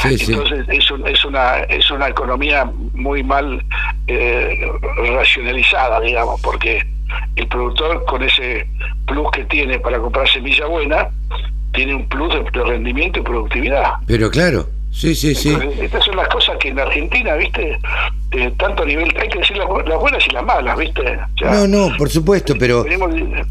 Entonces 0.05 0.67
Es, 0.69 0.91
es, 1.07 1.25
una, 1.25 1.57
es 1.69 1.91
una 1.91 2.09
economía 2.09 2.71
muy 2.93 3.23
mal 3.23 3.63
eh, 4.07 4.69
racionalizada, 5.17 6.01
digamos, 6.01 6.41
porque 6.41 6.85
el 7.37 7.47
productor 7.49 8.05
con 8.05 8.23
ese 8.23 8.67
plus 9.07 9.31
que 9.33 9.45
tiene 9.45 9.79
para 9.79 9.99
comprar 9.99 10.29
semilla 10.29 10.67
buena, 10.67 11.09
tiene 11.73 11.95
un 11.95 12.09
plus 12.09 12.33
de, 12.35 12.63
rendimiento 12.63 13.21
y 13.21 13.23
productividad. 13.23 13.95
Pero 14.07 14.31
claro, 14.31 14.69
sí, 14.91 15.15
sí, 15.15 15.35
sí. 15.35 15.57
estas 15.81 16.05
son 16.05 16.17
las 16.17 16.29
cosas 16.29 16.57
que 16.59 16.69
en 16.69 16.79
Argentina, 16.79 17.35
viste, 17.35 17.79
eh, 18.33 18.53
tanto 18.59 18.85
a 18.85 18.87
nivel, 18.87 19.13
hay 19.21 19.29
que 19.29 19.39
decir 19.39 19.57
las, 19.57 19.69
buenas 19.69 20.27
y 20.27 20.31
las 20.31 20.45
malas, 20.45 20.79
viste. 20.79 21.19
no, 21.43 21.67
no, 21.67 21.97
por 21.97 22.11
supuesto, 22.11 22.55
pero 22.59 22.85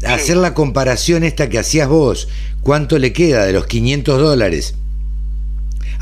hacer 0.06 0.38
la 0.38 0.54
comparación 0.54 1.24
esta 1.24 1.48
que 1.48 1.58
hacías 1.58 1.88
vos, 1.88 2.28
¿cuánto 2.62 2.98
le 2.98 3.12
queda 3.12 3.44
de 3.44 3.52
los 3.52 3.66
500 3.66 4.18
dólares? 4.18 4.78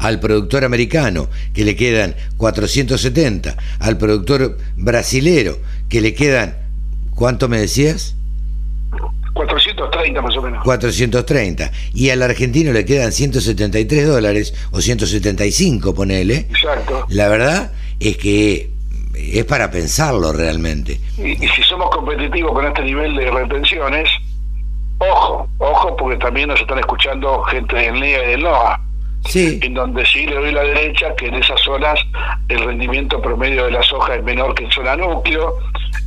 Al 0.03 0.19
productor 0.19 0.65
americano, 0.65 1.29
que 1.55 1.65
le 1.65 1.77
quedan 1.77 2.17
470, 2.37 3.57
al 3.79 3.99
productor 3.99 4.59
brasilero, 4.77 5.59
que 5.89 6.01
le 6.01 6.13
quedan, 6.13 6.57
¿cuánto 7.15 7.49
me 7.49 7.61
decías? 7.61 8.17
430 9.33 10.21
más 10.21 10.37
o 10.37 10.43
menos. 10.43 10.65
430. 10.65 11.71
Y 11.95 12.11
al 12.11 12.21
argentino 12.21 12.73
le 12.73 12.85
quedan 12.85 13.13
173 13.13 14.09
dólares 14.09 14.55
o 14.73 14.81
175, 14.81 15.95
ponele. 15.95 16.47
Exacto. 16.51 17.07
La 17.09 17.29
verdad 17.29 17.73
es 18.01 18.17
que 18.17 18.71
es 19.15 19.45
para 19.45 19.71
pensarlo 19.71 20.33
realmente. 20.33 21.01
Y, 21.17 21.37
si 21.37 21.63
somos 21.63 21.91
competitivos 21.91 22.53
con 22.53 22.67
este 22.67 22.83
nivel 22.83 23.15
de 23.15 23.31
retenciones, 23.31 24.11
ojo, 24.99 25.49
ojo, 25.59 25.97
porque 25.97 26.19
también 26.19 26.49
nos 26.49 26.61
están 26.61 26.81
escuchando 26.81 27.45
gente 27.45 27.77
del 27.77 28.01
NIA 28.01 28.25
y 28.25 28.31
del 28.33 28.43
NOA 28.43 28.82
en 29.35 29.75
donde 29.75 30.05
sí 30.07 30.27
le 30.27 30.37
doy 30.37 30.53
la 30.53 30.63
derecha, 30.63 31.15
que 31.17 31.27
en 31.27 31.35
esas 31.35 31.61
zonas 31.61 31.99
el 32.49 32.65
rendimiento 32.65 33.21
promedio 33.21 33.65
de 33.65 33.71
la 33.71 33.83
soja 33.83 34.17
es 34.17 34.23
menor 34.23 34.55
que 34.55 34.65
en 34.65 34.71
zona 34.71 34.97
núcleo, 34.97 35.59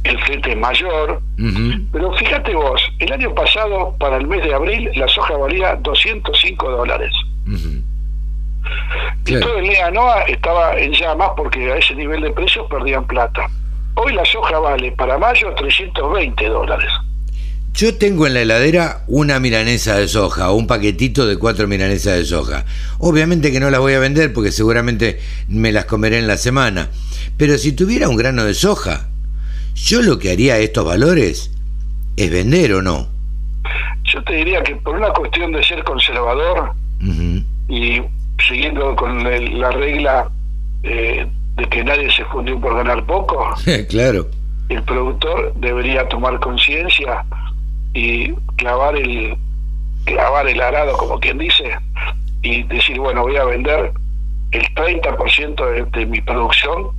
el 0.04 0.20
flete 0.24 0.52
es 0.52 0.58
mayor. 0.58 1.22
Pero 1.92 2.14
fíjate 2.14 2.54
vos, 2.54 2.82
el 3.00 3.12
año 3.12 3.34
pasado, 3.34 3.96
para 4.00 4.18
el 4.18 4.28
mes 4.28 4.44
de 4.44 4.54
abril, 4.54 4.92
la 4.96 5.08
soja 5.08 5.36
valía 5.38 5.76
205 5.76 6.70
dólares. 6.70 7.12
Y 9.26 9.40
todo 9.40 9.58
el 9.58 9.68
día 9.70 9.90
NOA 9.92 10.24
estaba 10.24 10.78
en 10.78 10.92
llamas 10.92 11.30
porque 11.36 11.72
a 11.72 11.78
ese 11.78 11.96
nivel 11.96 12.22
de 12.22 12.32
precios 12.32 12.68
perdían 12.70 13.06
plata. 13.06 13.48
Hoy 13.96 14.14
la 14.14 14.26
soja 14.26 14.60
vale 14.60 14.92
para 14.92 15.18
mayo 15.18 15.54
320 15.56 16.50
dólares. 16.50 16.92
Yo 17.76 17.98
tengo 17.98 18.26
en 18.26 18.36
la 18.36 18.42
heladera 18.42 19.02
una 19.06 19.38
milanesa 19.42 19.98
de 19.98 20.08
soja, 20.08 20.50
un 20.54 20.66
paquetito 20.66 21.28
de 21.28 21.36
cuatro 21.36 21.68
milanesas 21.68 22.16
de 22.16 22.24
soja. 22.24 22.64
Obviamente 23.00 23.52
que 23.52 23.60
no 23.60 23.70
las 23.70 23.82
voy 23.82 23.92
a 23.92 24.00
vender 24.00 24.32
porque 24.32 24.54
seguramente 24.54 25.20
me 25.50 25.74
las 25.74 25.84
comeré 25.84 26.20
en 26.20 26.28
la 26.28 26.38
semana. 26.38 26.90
Pero 27.36 27.58
si 27.58 27.74
tuviera 27.74 28.08
un 28.08 28.16
grano 28.16 28.46
de 28.46 28.54
soja, 28.54 29.10
yo 29.74 30.02
lo 30.02 30.20
que 30.20 30.32
haría 30.32 30.54
a 30.54 30.60
estos 30.60 30.86
valores 30.86 31.52
es 32.16 32.32
vender 32.32 32.76
o 32.76 32.82
no. 32.82 33.10
Yo 34.06 34.24
te 34.24 34.36
diría 34.36 34.64
que 34.64 34.78
por 34.78 34.96
una 34.96 35.10
cuestión 35.10 35.52
de 35.52 35.62
ser 35.62 35.84
conservador 35.84 36.72
y 37.68 38.02
siguiendo 38.48 38.96
con 38.96 39.22
la 39.60 39.72
regla 39.72 40.30
eh, 40.84 41.28
de 41.58 41.66
que 41.66 41.84
nadie 41.84 42.10
se 42.10 42.24
fundió 42.26 42.58
por 42.58 42.78
ganar 42.78 43.06
poco, 43.06 43.54
claro. 43.90 44.30
el 44.70 44.82
productor 44.84 45.54
debería 45.56 46.08
tomar 46.08 46.40
conciencia 46.40 47.26
y 47.96 48.32
clavar 48.58 48.96
el 48.96 49.36
clavar 50.06 50.48
el 50.48 50.62
arado, 50.62 50.96
como 50.98 51.20
quien 51.20 51.40
dice, 51.40 51.76
y 52.44 52.62
decir, 52.64 53.00
bueno, 53.00 53.24
voy 53.24 53.38
a 53.38 53.46
vender 53.46 53.92
el 54.52 54.62
30% 54.76 55.66
de, 55.72 55.86
de 55.86 56.06
mi 56.06 56.22
producción 56.22 56.92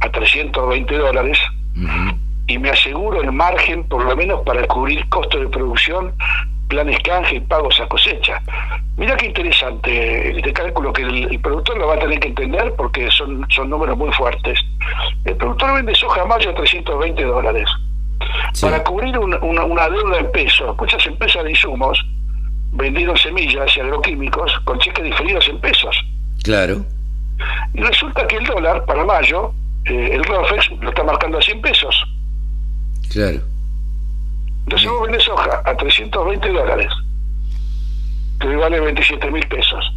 a 0.00 0.08
320 0.10 0.96
dólares 0.96 1.38
y 2.46 2.58
me 2.58 2.70
aseguro 2.70 3.20
el 3.22 3.32
margen, 3.32 3.84
por 3.84 4.04
lo 4.04 4.16
menos 4.16 4.42
para 4.42 4.66
cubrir 4.66 5.08
costos 5.08 5.40
de 5.40 5.48
producción, 5.48 6.14
planes 6.68 6.98
canje 7.00 7.36
y 7.36 7.40
pagos 7.40 7.80
a 7.80 7.88
cosecha. 7.88 8.40
Mira 8.96 9.16
qué 9.16 9.26
interesante 9.26 10.36
este 10.36 10.52
cálculo 10.52 10.92
que 10.92 11.02
el, 11.02 11.40
productor 11.40 11.76
lo 11.76 11.88
va 11.88 11.94
a 11.94 11.98
tener 11.98 12.20
que 12.20 12.28
entender 12.28 12.72
porque 12.76 13.10
son, 13.10 13.44
son 13.50 13.68
números 13.68 13.96
muy 13.98 14.12
fuertes. 14.12 14.58
El 15.24 15.36
productor 15.36 15.74
vende 15.74 15.94
soja 15.94 16.22
a 16.22 16.26
mayo 16.26 16.50
a 16.50 16.54
320 16.54 17.24
dólares. 17.24 17.68
Para 18.60 18.82
cubrir 18.82 19.18
una, 19.18 19.38
una, 19.38 19.88
deuda 19.88 20.18
en 20.18 20.32
pesos, 20.32 20.76
muchas 20.78 21.06
empresas 21.06 21.44
de 21.44 21.50
insumos 21.50 22.04
vendieron 22.72 23.16
semillas 23.16 23.76
y 23.76 23.80
agroquímicos 23.80 24.52
con 24.64 24.78
cheques 24.78 25.04
diferidos 25.04 25.48
en 25.48 25.60
pesos. 25.60 26.04
Claro. 26.42 26.84
Y 27.74 27.80
resulta 27.80 28.26
que 28.26 28.36
el 28.36 28.46
dólar 28.46 28.84
para 28.86 29.04
mayo 29.04 29.52
eh, 29.86 30.10
el 30.12 30.24
ROFEX 30.24 30.70
lo 30.80 30.88
está 30.88 31.04
marcando 31.04 31.38
a 31.38 31.42
100 31.42 31.60
pesos. 31.60 32.04
Claro. 33.10 33.40
Entonces 34.64 34.90
vos 34.90 35.02
vendés 35.02 35.22
soja 35.22 35.62
a 35.64 35.76
320 35.76 36.48
dólares, 36.48 36.92
que 38.40 38.56
vale 38.56 38.80
27 38.80 39.30
mil 39.30 39.46
pesos. 39.46 39.92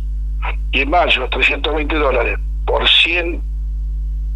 Y 0.72 0.82
en 0.82 0.90
mayo, 0.92 1.28
320 1.30 1.96
dólares 1.96 2.40
por 2.66 2.88
100 2.88 3.42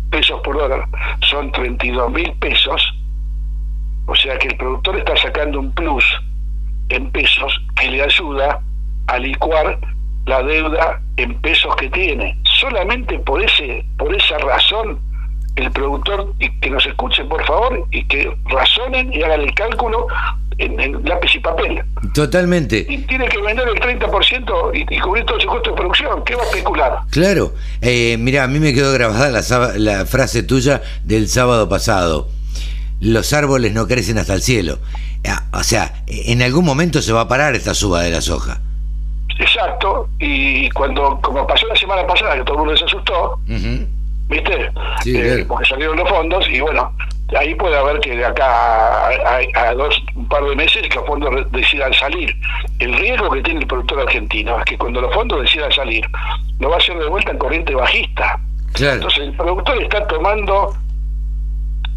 pesos 0.09 0.41
por 0.43 0.57
dólar 0.57 0.87
son 1.21 1.51
32 1.51 2.11
mil 2.11 2.33
pesos. 2.39 2.81
O 4.05 4.15
sea 4.15 4.37
que 4.37 4.49
el 4.49 4.57
productor 4.57 4.97
está 4.97 5.15
sacando 5.17 5.59
un 5.59 5.71
plus 5.73 6.03
en 6.89 7.11
pesos 7.11 7.59
que 7.79 7.89
le 7.89 8.03
ayuda 8.03 8.59
a 9.07 9.19
licuar 9.19 9.79
la 10.25 10.41
deuda 10.43 11.01
en 11.17 11.39
pesos 11.41 11.75
que 11.75 11.89
tiene. 11.89 12.37
Solamente 12.59 13.19
por 13.19 13.43
ese 13.43 13.85
por 13.97 14.13
esa 14.15 14.37
razón 14.39 14.99
el 15.55 15.71
productor 15.71 16.33
y 16.39 16.49
que 16.59 16.69
nos 16.69 16.85
escuchen 16.85 17.29
por 17.29 17.45
favor 17.45 17.85
y 17.91 18.03
que 18.07 18.35
razonen 18.45 19.13
y 19.13 19.21
hagan 19.21 19.41
el 19.41 19.53
cálculo 19.53 20.07
en, 20.57 21.03
lápiz 21.03 21.35
y 21.35 21.39
papel. 21.39 21.83
Totalmente. 22.13 22.85
Y 22.87 22.99
tiene 22.99 23.27
que 23.27 23.39
vender 23.41 23.67
el 23.67 23.75
30% 23.75 24.71
y, 24.73 24.95
y 24.95 24.99
cubrir 24.99 25.25
todo 25.25 25.39
su 25.39 25.47
costo 25.47 25.71
de 25.71 25.75
producción. 25.75 26.23
¿Qué 26.23 26.35
va 26.35 26.43
a 26.43 26.45
especular? 26.45 26.99
Claro. 27.09 27.53
Eh, 27.81 28.17
mira, 28.19 28.43
a 28.43 28.47
mí 28.47 28.59
me 28.59 28.73
quedó 28.73 28.93
grabada 28.93 29.29
la, 29.29 29.73
la 29.77 30.05
frase 30.05 30.43
tuya 30.43 30.81
del 31.03 31.27
sábado 31.27 31.69
pasado. 31.69 32.29
Los 33.03 33.33
árboles 33.33 33.73
no 33.73 33.85
crecen 33.85 34.17
hasta 34.17 34.33
el 34.33 34.41
cielo. 34.41 34.79
Ah, 35.27 35.43
o 35.53 35.63
sea, 35.63 36.03
en 36.07 36.41
algún 36.41 36.63
momento 36.63 37.01
se 37.01 37.11
va 37.11 37.21
a 37.21 37.27
parar 37.27 37.53
esta 37.53 37.73
suba 37.73 38.01
de 38.01 38.11
la 38.11 38.21
soja. 38.21 38.61
Exacto. 39.39 40.07
Y 40.19 40.69
cuando, 40.69 41.19
como 41.21 41.45
pasó 41.45 41.67
la 41.67 41.75
semana 41.75 42.07
pasada, 42.07 42.35
que 42.35 42.43
todo 42.43 42.53
el 42.53 42.59
mundo 42.59 42.77
se 42.77 42.85
asustó, 42.85 43.39
¿viste? 44.29 44.71
Eh, 45.05 45.45
porque 45.47 45.65
salieron 45.65 45.97
los 45.97 46.07
fondos 46.07 46.47
y 46.49 46.61
bueno, 46.61 46.95
ahí 47.37 47.53
puede 47.55 47.75
haber 47.75 47.99
que 47.99 48.15
de 48.15 48.25
acá 48.25 49.09
a, 49.09 49.73
dos, 49.73 50.01
un 50.15 50.27
par 50.29 50.45
de 50.45 50.55
meses 50.55 50.83
los 50.95 51.05
fondos 51.05 51.51
decidan 51.51 51.93
salir. 51.93 52.33
El 52.79 52.93
riesgo 52.93 53.29
que 53.31 53.41
tiene 53.41 53.59
el 53.61 53.67
productor 53.67 53.99
argentino 53.99 54.59
es 54.59 54.65
que 54.65 54.77
cuando 54.77 55.01
los 55.01 55.13
fondos 55.13 55.41
decidan 55.41 55.71
salir, 55.73 56.05
lo 56.59 56.69
va 56.69 56.75
a 56.75 56.79
hacer 56.79 56.97
de 56.97 57.07
vuelta 57.07 57.31
en 57.31 57.37
corriente 57.37 57.75
bajista. 57.75 58.39
Entonces 58.79 59.23
el 59.23 59.33
productor 59.33 59.83
está 59.83 60.07
tomando 60.07 60.73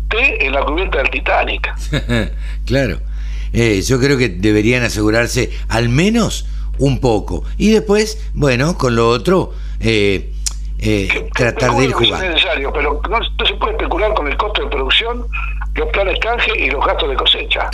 té 0.09 0.47
en 0.47 0.53
la 0.53 0.63
cubierta 0.63 0.99
del 0.99 1.11
Titanic. 1.11 1.73
claro. 2.67 2.99
Eh, 3.53 3.83
yo 3.83 3.99
creo 3.99 4.19
que 4.19 4.29
deberían 4.29 4.83
asegurarse 4.83 5.51
al 5.69 5.89
menos 5.89 6.47
un 6.79 7.01
poco. 7.01 7.45
Y 7.57 7.71
después, 7.71 8.31
bueno, 8.35 8.77
con 8.77 8.97
lo 8.97 9.09
otro, 9.09 9.53
eh, 9.81 10.33
eh, 10.79 11.29
tratar 11.35 11.73
de 11.73 11.85
ir 11.85 11.93
jugando. 11.93 12.27
Es 12.27 12.35
necesario, 12.35 12.73
pero 12.73 13.01
no, 13.09 13.47
se 13.47 13.55
puede 13.55 13.73
especular 13.73 14.13
con 14.15 14.27
el 14.27 14.37
costo 14.37 14.63
de 14.63 14.69
producción, 14.69 15.27
los 15.75 15.89
planes 15.89 16.19
canje 16.21 16.53
y 16.59 16.71
los 16.71 16.85
gastos 16.85 17.09
de 17.09 17.17
cosecha. 17.17 17.71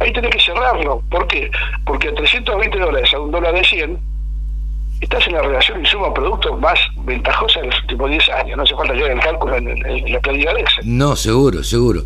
Ahí, 0.00 0.12
tenés 0.12 0.30
que 0.30 0.40
cerrarlo. 0.40 1.02
¿Por 1.10 1.26
qué? 1.28 1.50
Porque 1.84 2.08
a 2.08 2.14
320 2.14 2.78
dólares 2.78 3.12
a 3.14 3.20
un 3.20 3.30
dólar 3.30 3.54
de 3.54 3.64
100, 3.64 3.98
estás 5.00 5.26
en 5.26 5.34
la 5.34 5.42
relación 5.42 5.80
insumo-producto 5.80 6.56
más 6.56 6.78
ventajosa 7.04 7.60
de 7.60 7.66
los 7.66 7.80
últimos 7.82 8.10
10 8.10 8.28
años. 8.30 8.56
No 8.56 8.62
hace 8.62 8.74
falta 8.74 8.94
llevar 8.94 9.12
el 9.12 9.20
cálculo 9.20 9.56
en, 9.56 10.12
la 10.12 10.20
planilla 10.20 10.54
de 10.54 10.60
Excel. 10.60 10.84
No, 10.98 11.16
seguro, 11.16 11.62
seguro. 11.62 12.04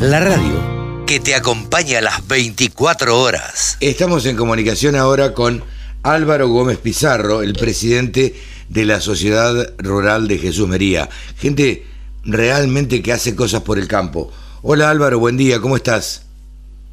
La 0.00 0.20
radio 0.20 1.04
que 1.06 1.20
te 1.20 1.34
acompaña 1.34 1.98
a 1.98 2.00
las 2.00 2.26
24 2.26 3.20
horas. 3.20 3.76
Estamos 3.80 4.24
en 4.24 4.36
comunicación 4.36 4.96
ahora 4.96 5.34
con 5.34 5.62
Álvaro 6.02 6.48
Gómez 6.48 6.78
Pizarro, 6.78 7.42
el 7.42 7.52
presidente 7.52 8.34
de 8.70 8.86
la 8.86 9.00
Sociedad 9.00 9.74
Rural 9.76 10.28
de 10.28 10.38
Jesús 10.38 10.66
Mería. 10.66 11.10
Gente 11.36 11.84
realmente 12.24 13.02
que 13.02 13.12
hace 13.12 13.36
cosas 13.36 13.60
por 13.60 13.78
el 13.78 13.86
campo. 13.86 14.32
Hola 14.62 14.88
Álvaro, 14.88 15.18
buen 15.18 15.36
día, 15.36 15.60
¿cómo 15.60 15.76
estás? 15.76 16.24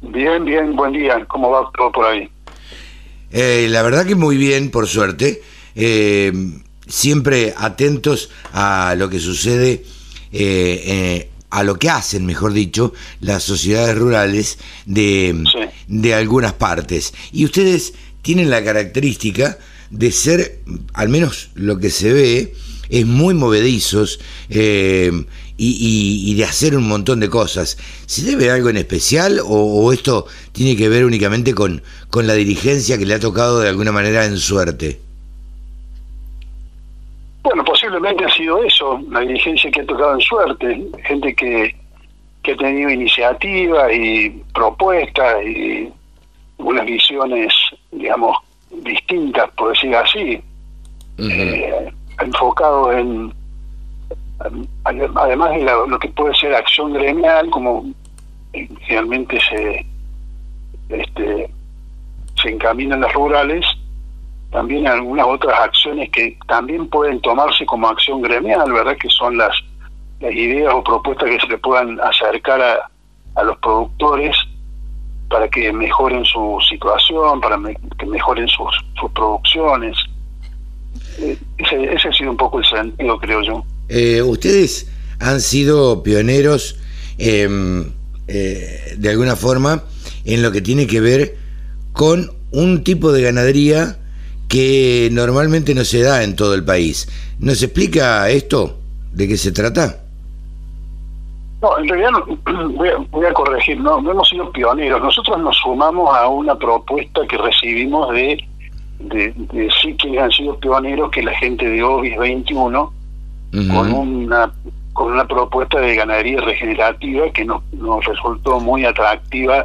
Bien, 0.02 0.44
bien, 0.44 0.74
buen 0.74 0.92
día. 0.92 1.24
¿Cómo 1.28 1.50
va 1.50 1.70
todo 1.76 1.92
por 1.92 2.06
ahí? 2.06 2.28
Eh, 3.30 3.68
la 3.70 3.82
verdad 3.82 4.04
que 4.04 4.16
muy 4.16 4.36
bien, 4.36 4.70
por 4.70 4.88
suerte. 4.88 5.40
Eh, 5.76 6.32
siempre 6.86 7.54
atentos 7.56 8.30
a 8.52 8.94
lo 8.98 9.08
que 9.08 9.20
sucede, 9.20 9.84
eh, 10.32 11.30
a 11.50 11.62
lo 11.62 11.78
que 11.78 11.88
hacen, 11.88 12.26
mejor 12.26 12.52
dicho, 12.52 12.92
las 13.20 13.44
sociedades 13.44 13.96
rurales 13.96 14.58
de, 14.86 15.44
de 15.86 16.14
algunas 16.14 16.52
partes. 16.54 17.14
Y 17.30 17.44
ustedes 17.44 17.94
tienen 18.22 18.50
la 18.50 18.64
característica 18.64 19.56
de 19.90 20.10
ser, 20.10 20.60
al 20.94 21.08
menos 21.08 21.50
lo 21.54 21.78
que 21.78 21.90
se 21.90 22.12
ve, 22.12 22.54
es 22.88 23.06
muy 23.06 23.34
movedizos, 23.34 24.18
y, 25.64 26.34
de 26.34 26.44
hacer 26.44 26.76
un 26.76 26.88
montón 26.88 27.20
de 27.20 27.28
cosas. 27.28 27.76
¿Se 28.06 28.22
debe 28.22 28.50
algo 28.50 28.68
en 28.68 28.76
especial 28.76 29.40
o, 29.44 29.92
esto 29.92 30.26
tiene 30.52 30.76
que 30.76 30.88
ver 30.88 31.04
únicamente 31.04 31.54
con, 31.54 31.82
con 32.10 32.26
la 32.26 32.34
dirigencia 32.34 32.98
que 32.98 33.06
le 33.06 33.14
ha 33.14 33.20
tocado 33.20 33.60
de 33.60 33.68
alguna 33.68 33.92
manera 33.92 34.24
en 34.24 34.38
suerte? 34.38 34.98
Bueno, 37.42 37.64
posiblemente 37.64 38.24
ha 38.24 38.30
sido 38.30 38.62
eso, 38.62 39.00
la 39.10 39.20
dirigencia 39.20 39.70
que 39.70 39.80
ha 39.80 39.86
tocado 39.86 40.14
en 40.14 40.20
suerte, 40.20 40.82
gente 41.04 41.34
que, 41.34 41.74
que 42.42 42.52
ha 42.52 42.56
tenido 42.56 42.90
iniciativas 42.90 43.92
y 43.92 44.30
propuestas 44.54 45.44
y 45.44 45.88
unas 46.58 46.86
visiones, 46.86 47.52
digamos, 47.90 48.36
distintas, 48.84 49.50
por 49.52 49.72
decir 49.72 49.94
así, 49.94 50.40
eh, 51.18 51.92
enfocado 52.20 52.92
en, 52.92 53.32
además 54.84 55.50
de 55.50 55.64
lo 55.64 55.98
que 55.98 56.08
puede 56.08 56.34
ser 56.34 56.54
acción 56.54 56.92
gremial, 56.92 57.50
como 57.50 57.86
generalmente 58.52 59.38
se 59.40 59.86
este, 60.88 61.50
se 62.40 62.48
encaminan 62.50 63.00
las 63.00 63.12
rurales, 63.12 63.64
también 64.50 64.86
algunas 64.86 65.26
otras 65.26 65.58
acciones 65.58 66.10
que 66.10 66.36
también 66.46 66.88
pueden 66.88 67.20
tomarse 67.20 67.64
como 67.64 67.88
acción 67.88 68.20
gremial, 68.20 68.70
¿verdad? 68.72 68.96
Que 68.98 69.08
son 69.08 69.38
las, 69.38 69.54
las 70.20 70.32
ideas 70.32 70.74
o 70.74 70.84
propuestas 70.84 71.30
que 71.30 71.40
se 71.40 71.46
le 71.46 71.58
puedan 71.58 71.98
acercar 72.00 72.60
a, 72.60 72.90
a 73.34 73.42
los 73.44 73.56
productores 73.58 74.36
para 75.30 75.48
que 75.48 75.72
mejoren 75.72 76.24
su 76.26 76.58
situación, 76.68 77.40
para 77.40 77.58
que 77.98 78.06
mejoren 78.06 78.46
sus, 78.48 78.84
sus 79.00 79.10
producciones. 79.12 79.96
Eh, 81.18 81.38
ese, 81.56 81.94
ese, 81.94 82.08
ha 82.08 82.12
sido 82.12 82.30
un 82.32 82.36
poco 82.36 82.58
el 82.58 82.64
sentido, 82.66 83.18
creo 83.18 83.40
yo. 83.40 83.64
Eh, 83.94 84.22
ustedes 84.22 84.90
han 85.18 85.42
sido 85.42 86.02
pioneros, 86.02 86.76
em, 87.18 87.92
eh, 88.26 88.94
de 88.96 89.08
alguna 89.10 89.36
forma, 89.36 89.82
en 90.24 90.40
lo 90.40 90.50
que 90.50 90.62
tiene 90.62 90.86
que 90.86 91.02
ver 91.02 91.36
con 91.92 92.32
un 92.52 92.84
tipo 92.84 93.12
de 93.12 93.20
ganadería 93.20 93.98
que 94.48 95.10
normalmente 95.12 95.74
no 95.74 95.84
se 95.84 96.00
da 96.00 96.22
en 96.22 96.36
todo 96.36 96.54
el 96.54 96.64
país. 96.64 97.06
¿Nos 97.38 97.62
explica 97.62 98.30
esto? 98.30 98.78
¿De 99.12 99.28
qué 99.28 99.36
se 99.36 99.52
trata? 99.52 100.00
No, 101.60 101.78
en 101.78 101.86
realidad 101.86 102.12
voy, 103.10 103.26
a, 103.26 103.32
corregir, 103.34 103.78
no, 103.78 104.00
no 104.00 104.12
hemos 104.12 104.26
sido 104.26 104.50
pioneros. 104.52 105.02
Nosotros 105.02 105.38
nos 105.38 105.54
sumamos 105.58 106.16
a 106.16 106.28
una 106.28 106.54
propuesta 106.54 107.20
que 107.28 107.36
recibimos 107.36 108.10
de, 108.14 108.42
de, 109.00 109.68
sí 109.82 109.94
quienes 109.98 110.22
han 110.22 110.32
sido 110.32 110.58
pioneros, 110.58 111.10
que 111.10 111.22
la 111.22 111.36
gente 111.36 111.68
de 111.68 111.82
OBIS 111.82 112.16
21, 112.16 113.01
con 113.52 113.92
una 113.92 114.52
con 114.92 115.12
una 115.12 115.26
propuesta 115.26 115.80
de 115.80 115.94
ganadería 115.94 116.40
regenerativa 116.40 117.30
que 117.30 117.44
nos, 117.44 117.62
nos 117.72 118.04
resultó 118.04 118.60
muy 118.60 118.84
atractiva 118.84 119.64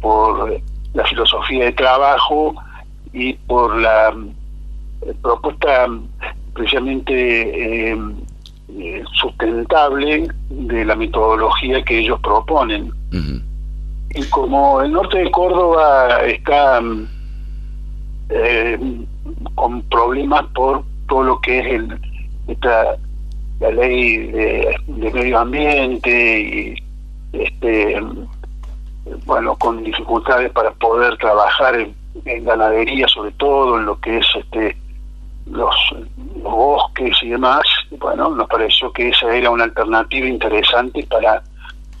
por 0.00 0.60
la 0.94 1.04
filosofía 1.04 1.66
de 1.66 1.72
trabajo 1.72 2.54
y 3.12 3.34
por 3.34 3.76
la 3.78 4.14
eh, 5.02 5.14
propuesta 5.20 5.86
precisamente 6.54 7.92
eh, 7.92 7.98
eh, 8.78 9.04
sustentable 9.12 10.28
de 10.48 10.84
la 10.84 10.96
metodología 10.96 11.84
que 11.84 11.98
ellos 11.98 12.18
proponen. 12.20 12.90
Y 14.10 14.22
como 14.30 14.80
el 14.80 14.92
norte 14.92 15.18
de 15.18 15.30
Córdoba 15.30 16.22
está 16.26 16.80
eh, 18.30 18.78
con 19.54 19.82
problemas 19.82 20.46
por 20.54 20.82
todo 21.08 21.22
lo 21.22 21.40
que 21.40 21.60
es 21.60 21.66
el, 21.66 22.00
esta, 22.48 22.96
la 23.60 23.70
ley 23.70 24.26
de, 24.28 24.76
medio 24.86 25.38
ambiente 25.38 26.40
y 26.40 26.74
este 27.32 28.02
bueno 29.24 29.56
con 29.56 29.82
dificultades 29.82 30.50
para 30.52 30.70
poder 30.72 31.16
trabajar 31.18 31.76
en, 31.76 31.94
en 32.24 32.44
ganadería 32.44 33.06
sobre 33.08 33.30
todo 33.32 33.78
en 33.78 33.86
lo 33.86 34.00
que 34.00 34.18
es 34.18 34.26
este 34.36 34.76
los, 35.50 35.74
bosques 36.42 37.16
y 37.22 37.30
demás, 37.30 37.62
bueno, 37.98 38.30
nos 38.30 38.48
pareció 38.48 38.92
que 38.92 39.08
esa 39.08 39.34
era 39.34 39.50
una 39.50 39.64
alternativa 39.64 40.26
interesante 40.26 41.06
para, 41.08 41.42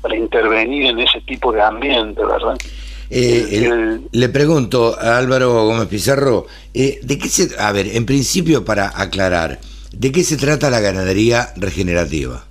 para 0.00 0.16
intervenir 0.16 0.86
en 0.86 1.00
ese 1.00 1.20
tipo 1.22 1.52
de 1.52 1.62
ambiente, 1.62 2.24
¿verdad? 2.24 2.56
Eh, 3.08 4.00
le 4.10 4.28
pregunto 4.30 4.96
a 4.98 5.18
Álvaro 5.18 5.64
Gómez 5.64 5.86
Pizarro, 5.86 6.46
eh, 6.74 6.98
¿de 7.02 7.18
qué 7.18 7.28
se, 7.28 7.60
a 7.60 7.70
ver, 7.72 7.88
en 7.88 8.04
principio 8.04 8.64
para 8.64 8.92
aclarar, 9.00 9.58
¿de 9.98 10.12
qué 10.12 10.22
se 10.22 10.36
trata 10.36 10.70
la 10.70 10.80
ganadería 10.80 11.48
regenerativa? 11.56 12.44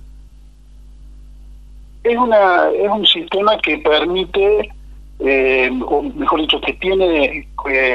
Es, 2.04 2.16
una, 2.16 2.70
es 2.70 2.88
un 2.90 3.06
sistema 3.06 3.58
que 3.58 3.78
permite, 3.78 4.70
eh, 5.20 5.70
o 5.86 6.02
mejor 6.02 6.40
dicho, 6.40 6.60
que 6.60 6.72
tiene 6.74 7.46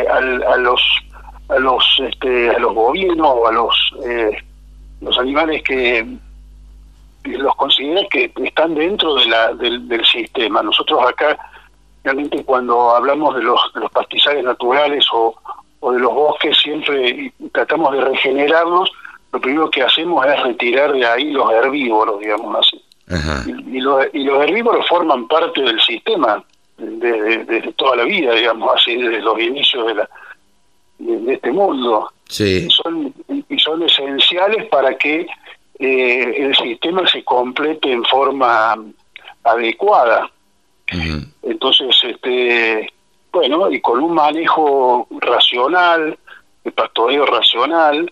a 0.09 0.57
los 0.57 0.81
a 1.49 1.59
los 1.59 1.83
este, 1.99 2.49
a 2.49 2.59
los 2.59 2.73
bovinos 2.73 3.27
o 3.27 3.47
a 3.47 3.51
los 3.51 3.93
eh, 4.05 4.31
los 5.01 5.17
animales 5.17 5.61
que 5.63 6.05
los 7.23 7.55
considera 7.55 8.01
que 8.09 8.31
están 8.43 8.73
dentro 8.75 9.15
de 9.15 9.25
la, 9.25 9.53
del, 9.53 10.05
sistema. 10.05 10.63
Nosotros 10.63 10.99
acá 11.07 11.37
realmente 12.03 12.43
cuando 12.43 12.95
hablamos 12.95 13.35
de 13.35 13.43
los, 13.43 13.59
de 13.73 13.81
los 13.81 13.91
pastizales 13.91 14.43
naturales 14.43 15.05
o, 15.13 15.35
o 15.81 15.91
de 15.91 15.99
los 15.99 16.13
bosques 16.13 16.57
siempre 16.57 17.31
tratamos 17.51 17.93
de 17.93 18.01
regenerarlos, 18.01 18.91
lo 19.31 19.39
primero 19.39 19.69
que 19.69 19.83
hacemos 19.83 20.25
es 20.25 20.43
retirar 20.43 20.91
de 20.93 21.05
ahí 21.05 21.31
los 21.31 21.51
herbívoros, 21.51 22.19
digamos 22.19 22.55
así. 22.59 22.83
Y, 23.45 23.77
y, 23.77 23.81
los, 23.81 24.05
y 24.13 24.23
los 24.23 24.43
herbívoros 24.43 24.87
forman 24.87 25.27
parte 25.27 25.61
del 25.61 25.79
sistema 25.81 26.43
desde 26.77 27.45
de, 27.45 27.73
toda 27.73 27.97
la 27.97 28.03
vida, 28.03 28.33
digamos 28.33 28.73
así, 28.75 28.95
desde 28.95 29.21
los 29.21 29.39
inicios 29.39 29.87
de 29.87 29.95
la, 29.95 30.09
de, 30.99 31.33
este 31.33 31.51
mundo. 31.51 32.11
Sí. 32.27 32.67
Y, 32.67 32.69
son, 32.71 33.13
y 33.49 33.59
son 33.59 33.83
esenciales 33.83 34.65
para 34.69 34.97
que 34.97 35.27
eh, 35.79 36.35
el 36.37 36.55
sistema 36.55 37.07
se 37.07 37.23
complete 37.23 37.91
en 37.91 38.03
forma 38.05 38.77
adecuada. 39.43 40.29
Entonces, 41.43 41.95
este, 42.03 42.91
bueno, 43.31 43.71
y 43.71 43.79
con 43.79 44.03
un 44.03 44.13
manejo 44.13 45.07
racional, 45.21 46.17
el 46.65 46.71
pastoreo 46.73 47.25
racional, 47.25 48.11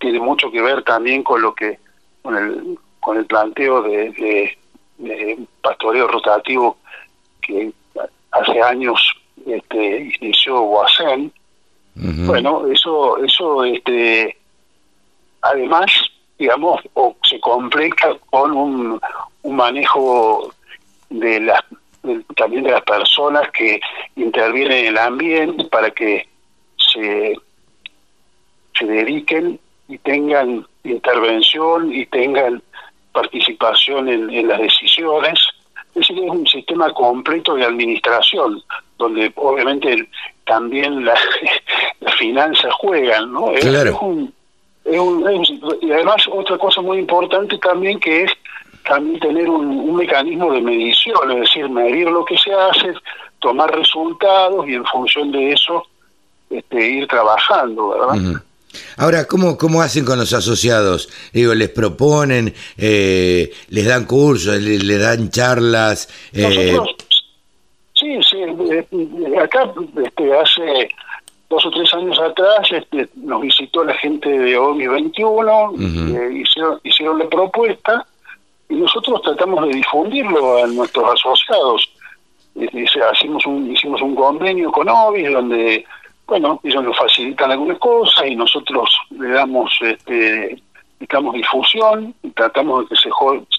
tiene 0.00 0.18
mucho 0.18 0.50
que 0.50 0.60
ver 0.60 0.82
también 0.82 1.22
con 1.22 1.42
lo 1.42 1.54
que, 1.54 1.78
con 2.22 2.36
el, 2.36 2.78
con 2.98 3.18
el 3.18 3.26
planteo 3.26 3.82
de, 3.82 4.56
de, 4.98 5.38
pastoreo 5.62 6.08
rotativo 6.08 6.76
que 7.40 7.72
hace 8.32 8.62
años 8.62 9.00
este, 9.46 10.12
inició 10.20 10.60
Guasén, 10.62 11.32
bueno, 11.94 12.66
eso, 12.66 13.18
eso, 13.22 13.64
este, 13.64 14.36
además, 15.42 15.90
digamos, 16.38 16.80
o 16.94 17.14
se 17.28 17.38
complica 17.40 18.16
con 18.30 18.52
un, 18.52 19.00
un 19.42 19.56
manejo 19.56 20.54
de 21.10 21.40
las 21.40 21.62
también 22.36 22.64
de 22.64 22.70
las 22.70 22.82
personas 22.82 23.50
que 23.50 23.80
intervienen 24.16 24.78
en 24.78 24.86
el 24.86 24.98
ambiente 24.98 25.64
para 25.64 25.90
que 25.90 26.26
se, 26.78 27.36
se 28.78 28.86
dediquen 28.86 29.60
y 29.90 29.98
tengan 29.98 30.66
intervención 30.84 31.92
y 31.92 32.06
tengan 32.06 32.62
participación 33.12 34.08
en, 34.08 34.30
en 34.30 34.48
las 34.48 34.60
decisiones. 34.60 35.38
Es 35.88 35.94
decir, 35.94 36.24
es 36.24 36.30
un 36.30 36.46
sistema 36.46 36.92
completo 36.92 37.56
de 37.56 37.64
administración, 37.64 38.62
donde 38.96 39.32
obviamente 39.34 40.08
también 40.46 41.04
las 42.00 42.14
finanzas 42.18 42.72
juegan, 42.74 43.32
¿no? 43.32 43.52
Claro. 43.60 43.90
Es 43.90 44.00
un, 44.00 44.32
y 45.82 45.90
además 45.92 46.26
otra 46.32 46.56
cosa 46.58 46.80
muy 46.80 46.98
importante 46.98 47.58
también 47.58 48.00
que 48.00 48.24
es 48.24 48.32
también 48.86 49.20
tener 49.20 49.48
un, 49.48 49.94
mecanismo 49.94 50.52
de 50.52 50.60
medición, 50.62 51.30
es 51.32 51.40
decir, 51.40 51.68
medir 51.68 52.08
lo 52.08 52.24
que 52.24 52.38
se 52.38 52.52
hace, 52.52 52.94
tomar 53.40 53.70
resultados 53.76 54.66
y 54.66 54.74
en 54.74 54.84
función 54.86 55.30
de 55.30 55.52
eso 55.52 55.84
este, 56.48 56.88
ir 56.88 57.06
trabajando, 57.06 57.90
¿verdad? 57.90 58.42
Ahora, 58.96 59.26
¿cómo, 59.26 59.56
¿cómo 59.56 59.82
hacen 59.82 60.04
con 60.04 60.18
los 60.18 60.32
asociados? 60.32 61.08
Digo, 61.32 61.54
¿les 61.54 61.70
proponen, 61.70 62.54
eh, 62.76 63.50
les 63.68 63.86
dan 63.86 64.04
cursos, 64.04 64.60
les, 64.60 65.00
dan 65.00 65.30
charlas? 65.30 66.08
Eh... 66.32 66.76
Sí, 67.94 68.18
sí, 68.22 68.38
eh, 68.38 69.38
acá 69.38 69.70
este, 70.02 70.38
hace 70.38 70.88
dos 71.50 71.66
o 71.66 71.70
tres 71.70 71.92
años 71.92 72.18
atrás 72.18 72.70
este, 72.70 73.08
nos 73.16 73.42
visitó 73.42 73.84
la 73.84 73.92
gente 73.94 74.30
de 74.30 74.56
OMI 74.56 74.86
21, 74.86 75.72
eh, 75.78 76.32
hicieron, 76.32 76.80
hicieron 76.82 77.18
la 77.18 77.28
propuesta 77.28 78.06
y 78.70 78.76
nosotros 78.76 79.20
tratamos 79.22 79.66
de 79.66 79.74
difundirlo 79.74 80.62
a 80.62 80.66
nuestros 80.68 81.12
asociados. 81.12 81.92
hicimos, 82.54 83.44
un, 83.44 83.70
hicimos 83.70 84.00
un 84.00 84.14
convenio 84.14 84.70
con 84.70 84.88
OMI 84.88 85.24
donde, 85.24 85.84
bueno, 86.30 86.60
ellos 86.62 86.84
nos 86.84 86.96
facilitan 86.96 87.50
algunas 87.50 87.78
cosas 87.78 88.24
y 88.26 88.36
nosotros 88.36 88.88
le 89.10 89.30
damos, 89.30 89.76
este, 89.82 90.62
damos 91.12 91.34
difusión 91.34 92.14
y 92.22 92.30
tratamos 92.30 92.88
de 92.88 92.94
que 92.94 93.02
se, 93.02 93.10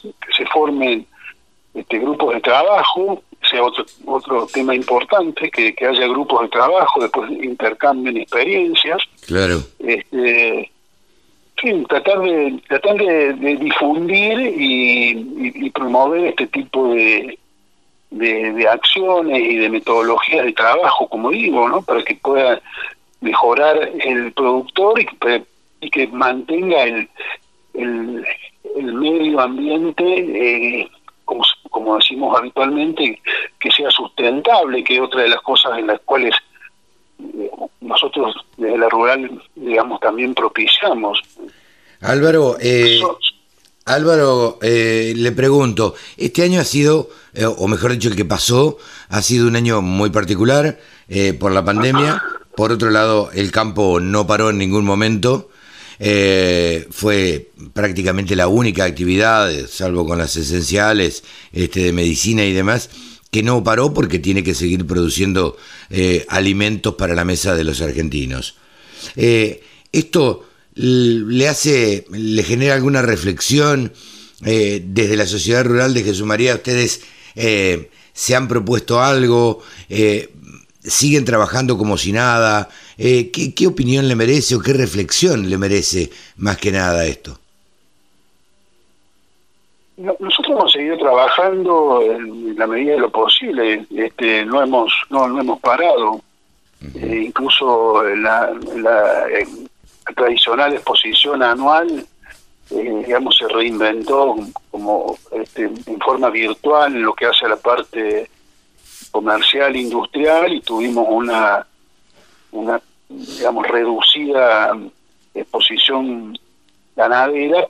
que 0.01 0.34
se 0.34 0.45
formen 0.47 1.05
este, 1.74 1.99
grupos 1.99 2.34
de 2.34 2.39
trabajo 2.39 3.22
sea 3.49 3.63
otro, 3.63 3.86
otro 4.05 4.47
tema 4.47 4.74
importante, 4.76 5.49
que, 5.49 5.74
que 5.74 5.86
haya 5.86 6.07
grupos 6.07 6.43
de 6.43 6.49
trabajo, 6.49 7.01
después 7.01 7.30
intercambien 7.32 8.17
experiencias. 8.17 9.01
Claro. 9.26 9.57
Este, 9.80 10.72
sí, 11.61 11.86
tratar 11.89 12.19
de 12.22 12.61
tratar 12.69 12.95
de, 12.95 13.34
difundir 13.59 14.39
y, 14.39 15.69
promover 15.72 16.26
este 16.26 16.47
tipo 16.47 16.93
de, 16.93 17.38
de, 18.12 18.68
acciones 18.68 19.39
y 19.39 19.57
de 19.57 19.70
metodologías 19.70 20.45
de 20.45 20.53
trabajo, 20.53 21.07
como 21.07 21.32
digo, 21.32 21.68
¿no? 21.68 21.82
Para 21.82 22.03
que 22.03 22.16
pueda 22.16 22.62
mejorar 23.22 23.78
el 23.99 24.32
productor 24.34 24.99
y 24.99 25.05
que, 25.05 25.43
y 25.80 25.89
que 25.89 26.07
mantenga 26.07 26.84
el, 26.84 27.09
el, 27.74 28.26
medio 28.76 29.39
ambiente, 29.39 30.03
eh, 30.03 30.89
como, 31.26 31.43
como 31.70 31.95
decimos 31.95 32.38
habitualmente, 32.38 33.22
que 33.59 33.72
sea 33.72 33.89
sustentable, 33.89 34.84
que 34.84 34.95
es 34.95 35.01
otra 35.01 35.22
de 35.22 35.30
las 35.30 35.41
cosas 35.41 35.78
en 35.78 35.88
las 35.88 35.99
cuales 36.01 36.36
eh, 37.20 37.49
nosotros 37.80 38.36
desde 38.57 38.78
la 38.78 38.89
rural, 38.89 39.41
digamos, 39.55 39.99
también 39.99 40.34
propiciamos. 40.34 41.22
Álvaro, 42.01 42.57
eh, 42.59 42.99
Álvaro, 43.93 44.57
eh, 44.61 45.13
le 45.15 45.31
pregunto, 45.31 45.95
este 46.17 46.43
año 46.43 46.61
ha 46.61 46.63
sido, 46.63 47.09
eh, 47.33 47.45
o 47.45 47.67
mejor 47.67 47.91
dicho, 47.91 48.07
el 48.09 48.15
que 48.15 48.25
pasó, 48.25 48.77
ha 49.09 49.21
sido 49.21 49.47
un 49.47 49.55
año 49.55 49.81
muy 49.81 50.09
particular 50.09 50.79
por 51.39 51.51
la 51.51 51.65
pandemia. 51.65 52.23
Por 52.55 52.71
otro 52.71 52.89
lado, 52.89 53.31
el 53.33 53.51
campo 53.51 53.99
no 53.99 54.25
paró 54.25 54.49
en 54.49 54.57
ningún 54.57 54.85
momento. 54.85 55.49
fue 55.99 57.51
prácticamente 57.73 58.35
la 58.37 58.47
única 58.47 58.85
actividad, 58.85 59.51
salvo 59.67 60.05
con 60.05 60.19
las 60.19 60.37
esenciales 60.37 61.23
este, 61.51 61.81
de 61.81 61.91
medicina 61.91 62.45
y 62.45 62.53
demás, 62.53 62.89
que 63.29 63.43
no 63.43 63.61
paró 63.61 63.93
porque 63.93 64.19
tiene 64.19 64.41
que 64.41 64.55
seguir 64.55 64.87
produciendo 64.87 65.57
alimentos 66.29 66.95
para 66.95 67.13
la 67.13 67.25
mesa 67.25 67.55
de 67.55 67.65
los 67.65 67.81
argentinos. 67.81 68.55
esto 69.91 70.45
le 70.76 71.47
hace, 71.47 72.05
le 72.11 72.43
genera 72.43 72.76
alguna 72.76 73.01
reflexión 73.01 73.91
eh, 74.45 74.82
desde 74.84 75.17
la 75.17 75.26
sociedad 75.26 75.63
rural 75.63 75.93
de 75.93 76.03
Jesús 76.03 76.26
María. 76.26 76.55
Ustedes 76.55 77.03
eh, 77.36 77.89
se 78.13 78.36
han 78.36 78.47
propuesto 78.47 79.01
algo, 79.01 79.61
eh, 79.89 80.30
siguen 80.84 81.26
trabajando 81.26 81.78
como 81.78 81.97
si 81.97 82.11
nada. 82.11 82.69
¿qué, 82.97 83.53
¿Qué 83.55 83.65
opinión 83.65 84.07
le 84.07 84.15
merece 84.15 84.53
o 84.53 84.59
qué 84.59 84.74
reflexión 84.74 85.49
le 85.49 85.57
merece 85.57 86.11
más 86.38 86.57
que 86.57 86.72
nada 86.72 87.05
esto? 87.05 87.39
Nosotros 89.97 90.49
hemos 90.49 90.72
seguido 90.72 90.97
trabajando 90.97 92.01
en 92.03 92.55
la 92.55 92.67
medida 92.67 92.93
de 92.93 92.99
lo 92.99 93.11
posible, 93.11 93.86
este, 93.95 94.45
no 94.45 94.61
hemos 94.61 94.91
no, 95.09 95.28
no 95.28 95.39
hemos 95.39 95.59
parado, 95.59 96.22
incluso 96.95 98.03
la, 98.15 98.51
la, 98.76 99.26
tradicional 100.15 100.73
exposición 100.73 101.43
anual, 101.43 102.05
eh, 102.71 103.03
digamos, 103.05 103.35
se 103.37 103.47
reinventó 103.47 104.35
como 104.69 105.17
este, 105.31 105.63
en 105.63 105.99
forma 105.99 106.29
virtual 106.29 106.95
en 106.95 107.03
lo 107.03 107.13
que 107.13 107.25
hace 107.25 107.45
a 107.45 107.49
la 107.49 107.57
parte 107.57 108.29
comercial, 109.11 109.75
industrial, 109.75 110.53
y 110.53 110.61
tuvimos 110.61 111.05
una, 111.09 111.65
una 112.51 112.81
digamos, 113.09 113.67
reducida 113.67 114.77
exposición 115.33 116.37
ganadera, 116.95 117.67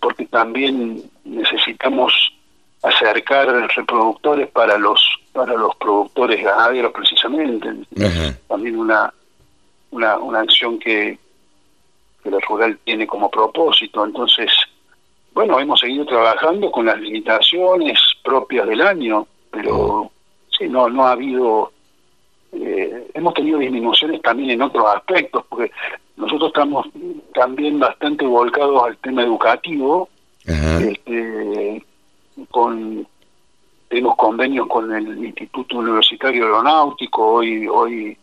porque 0.00 0.26
también 0.26 1.02
necesitamos 1.24 2.12
acercar 2.82 3.48
reproductores 3.74 4.48
para 4.50 4.78
los 4.78 5.00
para 5.32 5.54
los 5.54 5.76
productores 5.76 6.42
ganaderos 6.42 6.92
precisamente. 6.92 7.68
También 8.48 8.78
una, 8.78 9.12
una 9.90 10.18
una 10.18 10.40
acción 10.40 10.78
que, 10.78 11.18
que 12.22 12.30
la 12.30 12.38
rural 12.40 12.78
tiene 12.84 13.06
como 13.06 13.30
propósito. 13.30 14.04
Entonces, 14.04 14.50
bueno, 15.32 15.58
hemos 15.58 15.80
seguido 15.80 16.04
trabajando 16.06 16.70
con 16.70 16.86
las 16.86 17.00
limitaciones 17.00 17.98
propias 18.22 18.66
del 18.66 18.80
año, 18.80 19.26
pero 19.50 20.10
sí, 20.56 20.68
no, 20.68 20.88
no 20.88 21.06
ha 21.06 21.12
habido, 21.12 21.72
eh, 22.52 23.10
hemos 23.14 23.34
tenido 23.34 23.58
disminuciones 23.58 24.20
también 24.22 24.50
en 24.50 24.62
otros 24.62 24.86
aspectos, 24.94 25.44
porque 25.48 25.70
nosotros 26.16 26.48
estamos 26.48 26.86
también 27.34 27.78
bastante 27.78 28.26
volcados 28.26 28.84
al 28.84 28.96
tema 28.98 29.22
educativo, 29.22 30.08
este, 30.44 31.84
con 32.50 33.06
tenemos 33.88 34.16
convenios 34.16 34.68
con 34.68 34.94
el 34.94 35.24
Instituto 35.24 35.78
Universitario 35.78 36.44
Aeronáutico, 36.44 37.26
hoy, 37.26 37.66
hoy 37.66 38.16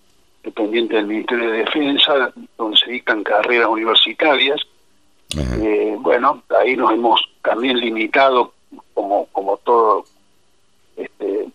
dependiente 0.48 0.96
del 0.96 1.08
Ministerio 1.08 1.52
de 1.52 1.58
Defensa, 1.60 2.32
donde 2.58 2.78
se 2.78 2.92
dictan 2.92 3.24
carreras 3.24 3.68
universitarias. 3.68 4.62
Eh, 5.38 5.96
bueno, 6.00 6.42
ahí 6.58 6.76
nos 6.78 6.92
hemos 6.94 7.22
también 7.44 7.78
limitado, 7.80 8.54
como 8.94 9.26
como 9.34 9.58
todo 9.58 10.06
este, 10.96 11.48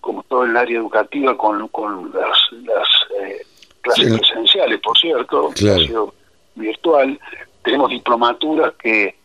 como 0.00 0.22
todo 0.22 0.44
el 0.44 0.56
área 0.56 0.78
educativa, 0.78 1.36
con, 1.36 1.66
con 1.68 2.12
las, 2.14 2.38
las 2.64 2.88
eh, 3.20 3.42
clases 3.80 4.18
presenciales, 4.18 4.80
por 4.80 4.96
cierto, 4.96 5.50
claro. 5.56 6.14
virtual. 6.54 7.18
Tenemos 7.64 7.90
diplomaturas 7.90 8.72
que 8.74 9.16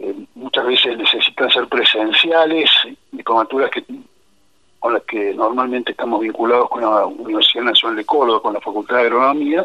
eh, 0.00 0.14
muchas 0.34 0.66
veces 0.66 0.98
necesitan 0.98 1.48
ser 1.50 1.68
presenciales, 1.68 2.70
diplomaturas 3.12 3.70
que 3.70 3.84
con 4.82 4.94
las 4.94 5.04
que 5.04 5.32
normalmente 5.32 5.92
estamos 5.92 6.20
vinculados 6.20 6.68
con 6.68 6.80
la 6.80 7.06
Universidad 7.06 7.62
Nacional 7.62 7.96
de 7.96 8.04
Córdoba, 8.04 8.42
con 8.42 8.52
la 8.52 8.60
Facultad 8.60 8.96
de 8.96 9.02
Agronomía. 9.02 9.64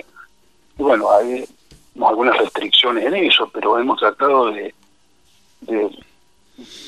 Y 0.77 0.83
bueno, 0.83 1.11
hay 1.11 1.43
algunas 2.05 2.37
restricciones 2.37 3.03
en 3.03 3.15
eso, 3.15 3.49
pero 3.51 3.79
hemos 3.79 3.99
tratado 3.99 4.51
de, 4.51 4.75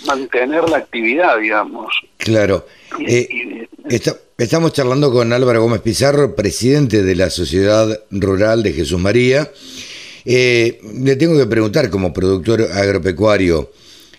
mantener 0.06 0.70
la 0.70 0.78
actividad, 0.78 1.40
digamos. 1.40 1.92
Claro. 2.18 2.68
Eh, 3.00 3.68
estamos 4.38 4.74
charlando 4.74 5.12
con 5.12 5.34
Álvaro 5.34 5.64
Gómez 5.64 5.82
Pizarro, 5.82 6.36
presidente 6.36 7.02
de 7.02 7.16
la 7.16 7.32
Sociedad 7.32 8.00
Rural 8.12 8.62
de 8.62 8.74
Jesús 8.74 9.00
María. 9.00 9.50
Eh, 10.24 10.80
le 11.02 11.16
tengo 11.16 11.36
que 11.36 11.48
preguntar, 11.48 11.90
como 11.90 12.14
productor 12.14 12.62
agropecuario, 12.62 13.72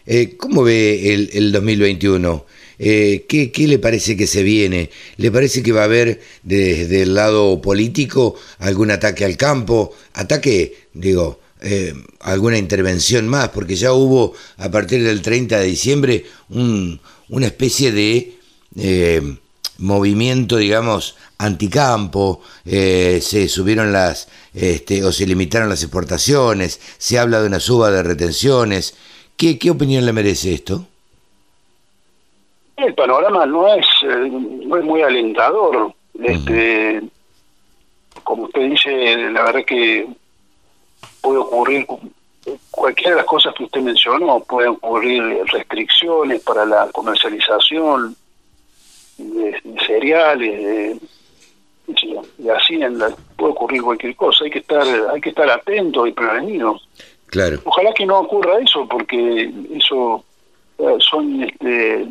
eh, 0.04 0.36
¿cómo 0.36 0.64
ve 0.64 1.14
el, 1.14 1.30
el 1.32 1.52
2021? 1.52 2.44
Eh, 2.82 3.26
¿qué, 3.28 3.68
le 3.68 3.78
parece 3.78 4.16
que 4.16 4.26
se 4.26 4.42
viene? 4.42 4.88
¿Le 5.18 5.30
parece 5.30 5.62
que 5.62 5.70
va 5.70 5.82
a 5.82 5.84
haber 5.84 6.22
desde 6.42 7.02
el 7.02 7.14
lado 7.14 7.60
político 7.60 8.36
algún 8.58 8.90
ataque 8.90 9.26
al 9.26 9.36
campo? 9.36 9.92
Ataque, 10.14 10.88
digo, 10.94 11.40
eh, 11.60 11.92
alguna 12.20 12.56
intervención 12.56 13.28
más, 13.28 13.50
porque 13.50 13.76
ya 13.76 13.92
hubo 13.92 14.32
a 14.56 14.70
partir 14.70 15.04
del 15.04 15.20
30 15.20 15.58
de 15.58 15.66
diciembre 15.66 16.24
una 16.48 17.46
especie 17.46 17.92
de 17.92 18.38
eh, 18.78 19.36
movimiento, 19.76 20.56
digamos, 20.56 21.16
anticampo, 21.36 22.40
se 22.64 23.48
subieron 23.48 23.92
las, 23.92 24.28
este, 24.54 25.04
o 25.04 25.12
se 25.12 25.26
limitaron 25.26 25.68
las 25.68 25.82
exportaciones, 25.82 26.80
se 26.96 27.18
habla 27.18 27.42
de 27.42 27.46
una 27.48 27.60
suba 27.60 27.90
de 27.90 28.02
retenciones. 28.02 28.94
¿Qué, 29.36 29.58
qué 29.58 29.70
opinión 29.70 30.06
le 30.06 30.14
merece 30.14 30.54
esto? 30.54 30.86
El 32.82 32.94
panorama 32.94 33.46
no 33.46 33.72
es, 33.74 33.86
eh, 34.02 34.30
no 34.30 34.76
es 34.76 34.84
muy 34.84 35.02
alentador. 35.02 35.92
Este, 36.22 37.02
como 38.24 38.44
usted 38.44 38.70
dice, 38.70 39.16
la 39.30 39.44
verdad 39.44 39.64
que 39.64 40.06
puede 41.20 41.38
ocurrir 41.38 41.86
cualquiera 42.70 43.10
de 43.10 43.16
las 43.16 43.26
cosas 43.26 43.54
que 43.54 43.64
usted 43.64 43.80
mencionó, 43.80 44.40
pueden 44.40 44.70
ocurrir 44.70 45.22
restricciones 45.52 46.42
para 46.42 46.64
la 46.64 46.88
comercialización 46.92 48.16
de, 49.18 49.60
cereales, 49.86 50.62
de, 50.62 51.00
de 52.38 52.52
hacienda, 52.52 53.14
puede 53.36 53.52
ocurrir 53.52 53.82
cualquier 53.82 54.16
cosa, 54.16 54.44
hay 54.44 54.50
que 54.50 54.60
estar, 54.60 54.86
hay 55.12 55.20
que 55.20 55.30
estar 55.30 55.48
atentos 55.50 56.08
y 56.08 56.12
prevenidos. 56.12 56.88
Claro. 57.26 57.60
Ojalá 57.64 57.92
que 57.92 58.06
no 58.06 58.20
ocurra 58.20 58.58
eso, 58.58 58.86
porque 58.88 59.52
eso 59.72 60.24
eh, 60.78 60.96
son 60.98 61.42
este, 61.44 62.08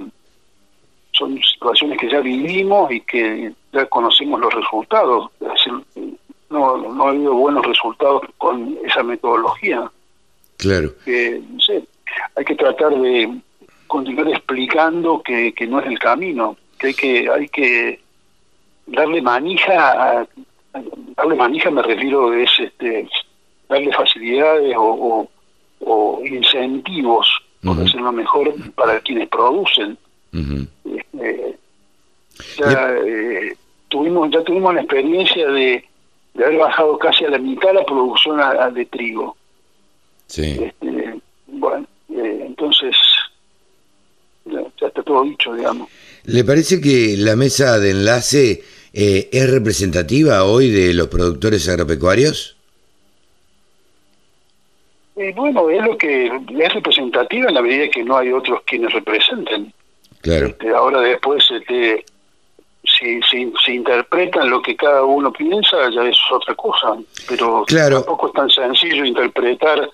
son 1.19 1.37
situaciones 1.43 1.99
que 1.99 2.09
ya 2.09 2.21
vivimos 2.21 2.91
y 2.91 3.01
que 3.01 3.51
ya 3.73 3.85
conocemos 3.87 4.39
los 4.39 4.53
resultados. 4.53 5.29
No, 6.49 6.77
no 6.77 7.05
ha 7.05 7.09
habido 7.09 7.35
buenos 7.35 7.63
resultados 7.65 8.23
con 8.37 8.75
esa 8.83 9.03
metodología. 9.03 9.91
Claro. 10.57 10.89
no 11.05 11.59
sé, 11.61 11.83
hay 12.35 12.45
que 12.45 12.55
tratar 12.55 12.91
de 12.99 13.39
continuar 13.85 14.29
explicando 14.29 15.21
que, 15.21 15.53
que 15.53 15.67
no 15.67 15.79
es 15.79 15.87
el 15.87 15.99
camino, 15.99 16.57
que 16.79 16.87
hay 16.87 16.93
que 16.93 17.29
hay 17.29 17.47
que 17.49 17.99
darle 18.87 19.21
manija, 19.21 20.19
a, 20.21 20.27
darle 21.15 21.35
manija 21.35 21.69
me 21.69 21.83
refiero 21.83 22.33
es 22.33 22.49
este 22.59 23.07
darle 23.67 23.93
facilidades 23.93 24.75
o, 24.77 25.29
o, 25.81 26.21
incentivos, 26.25 27.27
por 27.63 27.77
decirlo 27.77 28.11
mejor, 28.11 28.53
para 28.73 28.99
quienes 29.01 29.29
producen 29.29 29.97
eh, 30.33 31.55
ya, 32.57 32.95
eh, 33.05 33.55
tuvimos, 33.87 34.29
ya 34.31 34.43
tuvimos 34.43 34.73
la 34.73 34.81
experiencia 34.81 35.47
de, 35.47 35.85
haber 36.35 36.57
bajado 36.57 36.97
casi 36.97 37.25
a 37.25 37.29
la 37.29 37.37
mitad 37.37 37.73
la 37.73 37.85
producción 37.85 38.39
de 38.73 38.85
trigo. 38.85 39.35
Sí. 40.27 40.57
Este, 40.61 41.19
bueno, 41.47 41.85
eh, 42.15 42.43
entonces 42.45 42.95
ya, 44.45 44.87
está 44.87 45.03
todo 45.03 45.23
dicho, 45.23 45.53
digamos. 45.53 45.89
¿Le 46.25 46.43
parece 46.43 46.79
que 46.79 47.15
la 47.17 47.35
mesa 47.35 47.79
de 47.79 47.91
enlace 47.91 48.63
eh, 48.93 49.29
es 49.31 49.49
representativa 49.49 50.45
hoy 50.45 50.69
de 50.69 50.93
los 50.93 51.07
productores 51.07 51.67
agropecuarios? 51.67 52.55
Bueno, 55.35 55.69
es 55.69 55.83
lo 55.83 55.97
que 55.97 56.27
es 56.27 56.73
representativa 56.73 57.49
en 57.49 57.55
la 57.55 57.61
medida 57.61 57.89
que 57.89 58.05
no 58.05 58.17
hay 58.17 58.31
otros 58.31 58.61
quienes 58.65 58.93
representen. 58.93 59.73
Claro. 60.21 60.47
Este, 60.47 60.69
ahora 60.69 61.01
después, 61.01 61.43
este, 61.51 62.05
si, 62.83 63.21
si, 63.29 63.53
si, 63.65 63.73
interpretan 63.73 64.49
lo 64.49 64.61
que 64.61 64.75
cada 64.75 65.03
uno 65.03 65.31
piensa, 65.31 65.77
ya 65.93 66.03
es 66.03 66.17
otra 66.31 66.55
cosa. 66.55 66.97
Pero 67.27 67.65
tampoco 67.65 68.27
es 68.27 68.33
tan 68.33 68.49
sencillo 68.49 69.05
interpretar 69.05 69.89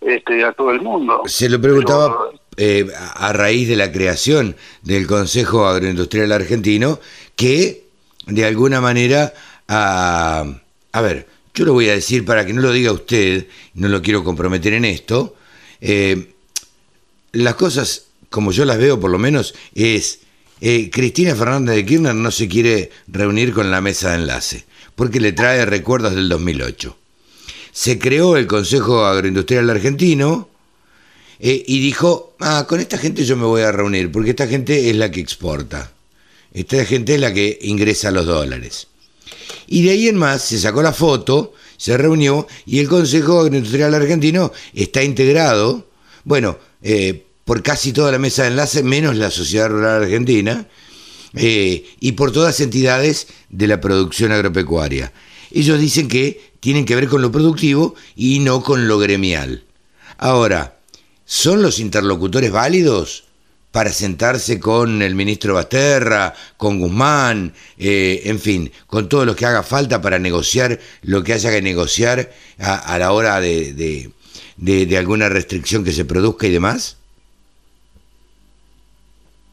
este, 0.00 0.44
a 0.44 0.52
todo 0.52 0.70
el 0.70 0.82
mundo. 0.82 1.22
Se 1.26 1.48
lo 1.48 1.60
preguntaba 1.60 2.30
eh, 2.56 2.86
a 3.14 3.32
raíz 3.32 3.68
de 3.68 3.76
la 3.76 3.90
creación 3.90 4.56
del 4.82 5.06
Consejo 5.06 5.66
Agroindustrial 5.66 6.32
Argentino, 6.32 6.98
que 7.34 7.84
de 8.26 8.44
alguna 8.44 8.80
manera, 8.80 9.32
a, 9.68 10.44
a 10.92 11.00
ver, 11.00 11.26
yo 11.54 11.64
lo 11.64 11.72
voy 11.72 11.88
a 11.88 11.92
decir 11.92 12.24
para 12.24 12.46
que 12.46 12.52
no 12.52 12.62
lo 12.62 12.72
diga 12.72 12.92
usted, 12.92 13.46
no 13.74 13.88
lo 13.88 14.02
quiero 14.02 14.24
comprometer 14.24 14.72
en 14.72 14.84
esto, 14.84 15.34
eh, 15.80 16.32
las 17.32 17.54
cosas 17.54 18.08
como 18.32 18.50
yo 18.50 18.64
las 18.64 18.78
veo 18.78 18.98
por 18.98 19.12
lo 19.12 19.18
menos 19.18 19.54
es, 19.74 20.20
eh, 20.60 20.90
Cristina 20.90 21.36
Fernández 21.36 21.76
de 21.76 21.86
Kirchner 21.86 22.14
no 22.14 22.32
se 22.32 22.48
quiere 22.48 22.90
reunir 23.06 23.52
con 23.52 23.70
la 23.70 23.80
mesa 23.80 24.10
de 24.10 24.16
enlace, 24.16 24.64
porque 24.96 25.20
le 25.20 25.32
trae 25.32 25.64
recuerdos 25.64 26.16
del 26.16 26.28
2008. 26.28 26.96
Se 27.70 27.98
creó 27.98 28.36
el 28.36 28.46
Consejo 28.48 29.04
Agroindustrial 29.04 29.70
Argentino 29.70 30.48
eh, 31.38 31.62
y 31.66 31.80
dijo, 31.80 32.34
ah, 32.40 32.66
con 32.68 32.80
esta 32.80 32.98
gente 32.98 33.24
yo 33.24 33.36
me 33.36 33.44
voy 33.44 33.62
a 33.62 33.70
reunir, 33.70 34.10
porque 34.10 34.30
esta 34.30 34.48
gente 34.48 34.90
es 34.90 34.96
la 34.96 35.10
que 35.10 35.20
exporta, 35.20 35.92
esta 36.52 36.84
gente 36.84 37.14
es 37.14 37.20
la 37.20 37.32
que 37.32 37.58
ingresa 37.62 38.10
los 38.10 38.26
dólares. 38.26 38.88
Y 39.66 39.84
de 39.84 39.90
ahí 39.90 40.08
en 40.08 40.16
más 40.16 40.42
se 40.42 40.58
sacó 40.58 40.82
la 40.82 40.92
foto, 40.92 41.54
se 41.76 41.98
reunió 41.98 42.46
y 42.64 42.78
el 42.78 42.88
Consejo 42.88 43.40
Agroindustrial 43.40 43.94
Argentino 43.94 44.52
está 44.74 45.02
integrado, 45.02 45.86
bueno, 46.24 46.58
eh, 46.82 47.26
por 47.52 47.62
casi 47.62 47.92
toda 47.92 48.10
la 48.10 48.18
mesa 48.18 48.44
de 48.44 48.48
enlace, 48.48 48.82
menos 48.82 49.14
la 49.14 49.30
Sociedad 49.30 49.68
Rural 49.68 50.04
Argentina, 50.04 50.68
eh, 51.34 51.84
y 52.00 52.12
por 52.12 52.32
todas 52.32 52.58
entidades 52.60 53.26
de 53.50 53.66
la 53.66 53.78
producción 53.78 54.32
agropecuaria. 54.32 55.12
Ellos 55.50 55.78
dicen 55.78 56.08
que 56.08 56.40
tienen 56.60 56.86
que 56.86 56.96
ver 56.96 57.08
con 57.08 57.20
lo 57.20 57.30
productivo 57.30 57.94
y 58.16 58.38
no 58.38 58.62
con 58.62 58.88
lo 58.88 58.98
gremial. 58.98 59.64
Ahora, 60.16 60.78
¿son 61.26 61.60
los 61.60 61.78
interlocutores 61.78 62.50
válidos? 62.50 63.24
para 63.70 63.92
sentarse 63.92 64.58
con 64.58 65.02
el 65.02 65.14
ministro 65.14 65.52
Basterra, 65.52 66.32
con 66.56 66.78
Guzmán, 66.78 67.52
eh, 67.76 68.22
en 68.24 68.38
fin, 68.38 68.72
con 68.86 69.10
todo 69.10 69.26
lo 69.26 69.36
que 69.36 69.44
haga 69.44 69.62
falta 69.62 70.00
para 70.00 70.18
negociar 70.18 70.80
lo 71.02 71.22
que 71.22 71.34
haya 71.34 71.50
que 71.50 71.60
negociar 71.60 72.32
a, 72.58 72.98
la 72.98 73.12
hora 73.12 73.40
de, 73.40 74.10
alguna 74.96 75.28
restricción 75.28 75.84
que 75.84 75.92
se 75.92 76.06
produzca 76.06 76.46
y 76.46 76.50
demás? 76.50 76.96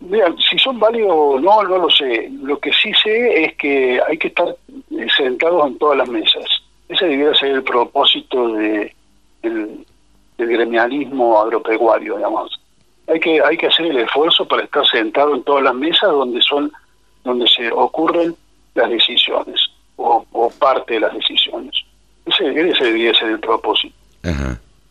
Mira, 0.02 0.34
si 0.50 0.58
son 0.58 0.80
válidos 0.80 1.12
o 1.12 1.40
no, 1.40 1.64
no 1.64 1.78
lo 1.78 1.90
sé. 1.90 2.30
Lo 2.42 2.58
que 2.60 2.72
sí 2.72 2.92
sé 3.04 3.44
es 3.44 3.56
que 3.56 4.02
hay 4.08 4.18
que 4.18 4.30
estar 4.30 4.56
sentados 5.16 5.68
en 5.68 5.78
todas 5.78 5.98
las 5.98 6.10
mesas. 6.10 6.46
Ese 6.88 7.06
debiera 7.06 7.36
ser 7.36 7.52
el 7.52 7.64
propósito 7.64 8.54
de, 8.54 8.94
del 9.42 9.86
gremialismo 10.38 11.40
agropecuario, 11.40 12.16
digamos 12.18 12.60
hay 13.10 13.20
que 13.20 13.42
hay 13.42 13.58
que 13.58 13.68
hacer 13.68 13.88
el 13.88 13.98
esfuerzo 13.98 14.48
para 14.48 14.64
estar 14.64 14.86
sentado 14.86 15.36
en 15.36 15.44
todas 15.44 15.64
las 15.64 15.74
mesas 15.74 16.10
donde 16.12 16.42
son 16.42 16.72
donde 17.24 17.48
se 17.48 17.72
ocurren 17.72 18.36
las 18.76 18.90
decisiones 18.90 19.60
o, 19.98 20.26
parte 20.60 20.96
de 20.96 21.00
las 21.02 21.14
decisiones 21.14 21.76
ese, 22.26 22.48
ese 22.48 22.84
debería 22.84 23.14
ser 23.14 23.30
el 23.30 23.40
propósito 23.40 23.96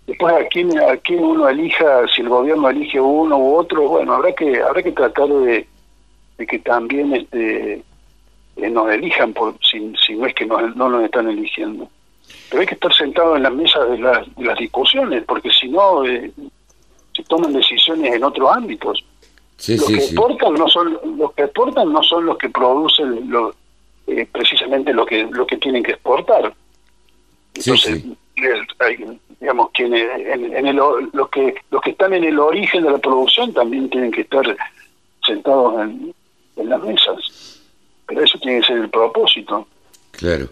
después 0.09 0.35
a 0.35 0.49
quién 0.49 0.77
a 0.79 0.97
quién 0.97 1.23
uno 1.23 1.49
elija 1.49 2.09
si 2.09 2.23
el 2.23 2.31
gobierno 2.31 2.71
elige 2.71 2.99
uno 2.99 3.37
u 3.39 3.57
otro 3.57 3.87
bueno 3.89 4.15
habrá 4.15 4.33
que 4.33 4.61
habrá 4.61 4.83
que 4.83 4.93
tratar 4.93 5.29
de, 5.29 5.69
de 6.39 6.47
que 6.47 6.59
también 6.61 7.15
este 7.15 7.83
eh, 8.57 8.71
nos 8.71 8.91
elijan 8.91 9.35
por 9.35 9.55
si, 9.63 9.93
si 10.05 10.15
no 10.15 10.27
es 10.27 10.35
que 10.35 10.47
no 10.47 10.89
nos 10.89 11.05
están 11.05 11.29
eligiendo 11.29 11.89
pero 12.49 12.63
hay 12.63 12.67
que 12.67 12.75
estar 12.75 12.93
sentado 12.95 13.37
en 13.37 13.43
las 13.43 13.53
mesas 13.53 13.89
de, 13.91 13.99
las, 13.99 14.35
de 14.35 14.45
las 14.45 14.59
discusiones 14.59 15.25
porque 15.25 15.51
si 15.51 15.69
no 15.69 16.05
eh, 16.07 16.33
se 17.15 17.23
toman 17.25 17.53
decisiones 17.53 18.15
en 18.15 18.25
otros 18.25 18.51
ámbitos. 18.51 19.05
los 19.69 19.87
que 19.87 19.95
exportan 19.95 20.55
no 20.55 20.69
son 20.69 20.99
los 21.19 21.33
que 21.35 21.43
exportan 21.43 21.93
no 21.93 22.03
son 22.03 22.25
los 22.25 22.39
que 22.39 22.49
producen 22.49 23.31
lo, 23.31 23.55
eh, 24.07 24.27
precisamente 24.33 24.95
lo 24.95 25.05
que 25.05 25.25
lo 25.25 25.47
que 25.47 25.59
tienen 25.59 25.83
que 25.83 25.93
exportar. 25.93 26.55
Entonces, 27.55 28.05
digamos 29.41 29.71
quienes 29.73 30.05
en, 30.27 30.77
los 30.77 31.29
que 31.31 31.55
los 31.71 31.81
que 31.83 31.91
están 31.91 32.13
en 32.13 32.25
el 32.25 32.39
origen 32.39 32.83
de 32.83 32.91
la 32.91 32.99
producción 32.99 33.53
también 33.53 33.89
tienen 33.89 34.11
que 34.11 34.23
estar 34.23 34.57
sentados 35.25 35.83
en, 35.83 36.15
las 36.69 36.83
mesas. 36.83 37.61
Pero 38.07 38.25
eso 38.25 38.39
tiene 38.41 38.61
que 38.61 38.67
ser 38.67 38.79
el 38.79 38.91
propósito. 38.91 39.69
Claro. 40.11 40.49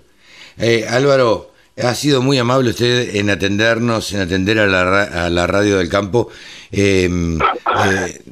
Eh, 0.56 0.86
Álvaro, 0.88 1.50
ha 1.82 1.94
sido 1.94 2.22
muy 2.22 2.38
amable 2.38 2.70
usted 2.70 3.16
en 3.16 3.28
atendernos, 3.28 4.12
en 4.12 4.20
atender 4.20 4.60
a 4.60 4.66
la, 4.66 5.02
a 5.02 5.30
la 5.30 5.46
radio 5.46 5.78
del 5.78 5.88
campo 5.88 6.28
em, 6.70 7.38
eh, 7.38 8.22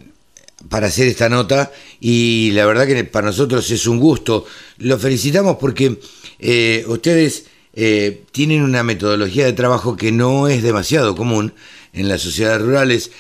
para 0.69 0.87
hacer 0.87 1.09
esta 1.09 1.29
nota 1.29 1.73
y 2.01 2.53
la 2.53 2.65
verdad 2.65 2.87
que 2.87 3.05
para 3.05 3.27
nosotros 3.27 3.71
es 3.71 3.87
un 3.87 3.99
gusto. 3.99 4.47
Lo 4.79 4.99
felicitamos 4.99 5.57
porque 5.57 5.99
eh, 6.39 6.85
ustedes 6.87 7.47
eh, 7.75 8.23
tienen 8.33 8.63
una 8.63 8.83
metodología 8.83 9.47
de 9.47 9.53
trabajo 9.53 9.97
que 9.97 10.13
no 10.13 10.49
es 10.49 10.63
demasiado 10.63 11.15
común 11.15 11.55
en 11.93 12.09
las 12.09 12.23
sociedades 12.23 12.63
rurales, 12.63 13.13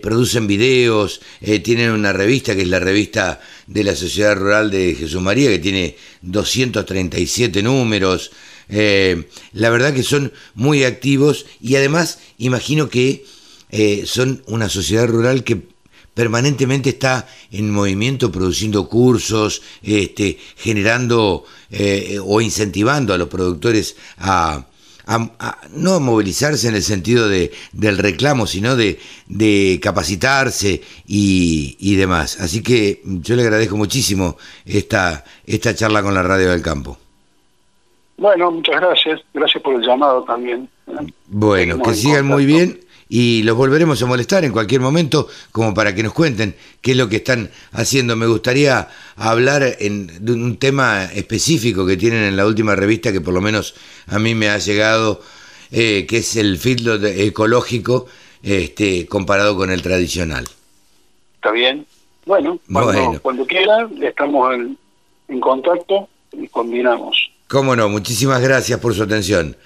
producen 0.00 0.46
videos, 0.46 1.20
tienen 1.62 1.90
una 1.90 2.14
revista 2.14 2.54
que 2.56 2.62
es 2.62 2.68
la 2.68 2.78
revista 2.78 3.42
de 3.66 3.84
la 3.84 3.94
Sociedad 3.94 4.34
Rural 4.34 4.70
de 4.70 4.94
Jesús 4.94 5.20
María, 5.20 5.50
que 5.50 5.58
tiene 5.58 5.96
237 6.22 7.62
números, 7.62 8.30
eh, 8.68 9.28
la 9.52 9.68
verdad 9.68 9.92
que 9.92 10.02
son 10.02 10.32
muy 10.54 10.84
activos 10.84 11.44
y 11.60 11.76
además 11.76 12.20
imagino 12.38 12.88
que 12.88 13.24
eh, 13.70 14.04
son 14.06 14.42
una 14.46 14.70
sociedad 14.70 15.06
rural 15.06 15.44
que 15.44 15.60
permanentemente 16.14 16.90
está 16.90 17.26
en 17.50 17.70
movimiento 17.70 18.30
produciendo 18.30 18.88
cursos, 18.88 19.62
este, 19.82 20.38
generando 20.56 21.44
eh, 21.70 22.18
o 22.22 22.40
incentivando 22.40 23.14
a 23.14 23.18
los 23.18 23.28
productores 23.28 23.96
a, 24.18 24.66
no 25.70 25.94
a 25.94 26.00
movilizarse 26.00 26.68
en 26.68 26.74
el 26.74 26.82
sentido 26.82 27.28
de, 27.28 27.52
del 27.72 27.98
reclamo, 27.98 28.46
sino 28.46 28.76
de, 28.76 29.00
de 29.26 29.80
capacitarse 29.82 30.82
y, 31.06 31.76
y, 31.80 31.96
demás. 31.96 32.40
Así 32.40 32.62
que 32.62 33.00
yo 33.04 33.34
le 33.34 33.42
agradezco 33.42 33.76
muchísimo 33.76 34.36
esta, 34.64 35.24
esta 35.46 35.74
charla 35.74 36.02
con 36.02 36.14
la 36.14 36.22
Radio 36.22 36.50
del 36.50 36.62
Campo. 36.62 36.98
Bueno, 38.16 38.52
muchas 38.52 38.80
gracias. 38.80 39.20
Gracias 39.34 39.62
por 39.62 39.74
el 39.74 39.82
llamado 39.82 40.22
también. 40.22 40.68
Bueno, 41.26 41.82
que 41.82 41.94
sigan 41.94 42.26
muy 42.26 42.46
bien 42.46 42.78
y 43.08 43.42
los 43.42 43.56
volveremos 43.56 44.02
a 44.02 44.06
molestar 44.06 44.44
en 44.44 44.52
cualquier 44.52 44.80
momento 44.80 45.28
como 45.50 45.74
para 45.74 45.94
que 45.94 46.02
nos 46.02 46.12
cuenten 46.12 46.54
qué 46.80 46.92
es 46.92 46.96
lo 46.96 47.08
que 47.08 47.16
están 47.16 47.50
haciendo. 47.72 48.16
Me 48.16 48.26
gustaría 48.26 48.88
hablar 49.16 49.76
en, 49.80 50.24
de 50.24 50.32
un 50.32 50.56
tema 50.56 51.04
específico 51.04 51.86
que 51.86 51.96
tienen 51.96 52.22
en 52.24 52.36
la 52.36 52.46
última 52.46 52.74
revista 52.74 53.12
que 53.12 53.20
por 53.20 53.34
lo 53.34 53.40
menos 53.40 53.74
a 54.06 54.18
mí 54.18 54.34
me 54.34 54.48
ha 54.48 54.58
llegado, 54.58 55.20
eh, 55.70 56.06
que 56.08 56.18
es 56.18 56.36
el 56.36 56.58
feedlot 56.58 57.04
ecológico 57.04 58.06
este, 58.42 59.06
comparado 59.06 59.56
con 59.56 59.70
el 59.70 59.82
tradicional. 59.82 60.48
Está 61.34 61.50
bien. 61.50 61.86
Bueno, 62.24 62.60
cuando, 62.72 63.20
cuando 63.20 63.46
quiera 63.46 63.88
estamos 64.00 64.54
en, 64.54 64.78
en 65.28 65.40
contacto 65.40 66.08
y 66.32 66.46
combinamos. 66.48 67.30
Cómo 67.48 67.76
no, 67.76 67.88
muchísimas 67.88 68.40
gracias 68.40 68.78
por 68.80 68.94
su 68.94 69.02
atención. 69.02 69.56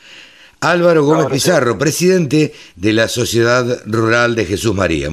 Álvaro 0.60 1.04
Gómez 1.04 1.26
Pizarro, 1.30 1.78
presidente 1.78 2.54
de 2.76 2.92
la 2.92 3.08
Sociedad 3.08 3.82
Rural 3.84 4.34
de 4.34 4.46
Jesús 4.46 4.74
María. 4.74 5.10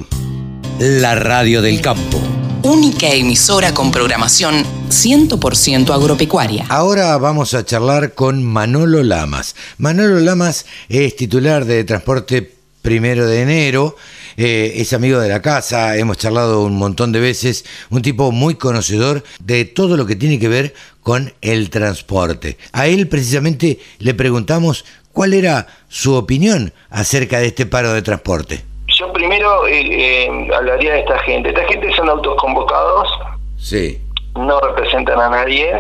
La 0.80 1.16
Radio 1.16 1.62
del 1.62 1.82
Campo. 1.82 2.20
Única 2.64 3.10
emisora 3.10 3.74
con 3.74 3.92
programación 3.92 4.64
100% 4.90 5.94
agropecuaria. 5.94 6.66
Ahora 6.70 7.18
vamos 7.18 7.54
a 7.54 7.66
charlar 7.66 8.14
con 8.14 8.44
Manolo 8.44 9.04
Lamas. 9.04 9.56
Manolo 9.78 10.22
Lamas 10.22 10.66
es 10.88 11.16
titular 11.16 11.66
de 11.66 11.84
Transporte 11.84 12.54
Primero 12.82 13.28
de 13.28 13.42
Enero 13.42 13.98
eh, 14.38 14.74
es 14.78 14.94
amigo 14.94 15.20
de 15.20 15.30
la 15.30 15.42
casa, 15.42 15.96
hemos 15.98 16.18
charlado 16.18 16.64
un 16.64 16.76
montón 16.76 17.12
de 17.12 17.20
veces, 17.20 17.66
un 17.90 18.02
tipo 18.02 18.32
muy 18.32 18.56
conocedor 18.56 19.24
de 19.40 19.66
todo 19.66 19.96
lo 19.96 20.06
que 20.06 20.16
tiene 20.16 20.40
que 20.40 20.48
ver 20.48 20.74
con 21.02 21.34
el 21.42 21.70
transporte. 21.70 22.58
A 22.72 22.88
él 22.88 23.08
precisamente 23.08 23.80
le 24.00 24.14
preguntamos 24.14 24.86
¿Cuál 25.14 25.36
era 25.36 25.68
su 25.90 26.16
opinión 26.16 26.74
acerca 26.90 27.38
de 27.38 27.46
este 27.48 27.68
paro 27.68 27.94
de 27.94 28.02
transporte? 28.02 28.64
Yo 28.88 29.14
primero 29.14 29.68
eh, 29.68 30.26
eh, 30.26 30.50
hablaría 30.54 30.94
de 30.94 31.00
esta 31.02 31.20
gente. 31.20 31.50
Esta 31.50 31.64
gente 31.66 31.94
son 31.94 32.10
autoconvocados. 32.10 33.08
Sí. 33.56 34.02
No 34.36 34.60
representan 34.60 35.20
a 35.20 35.30
nadie. 35.30 35.72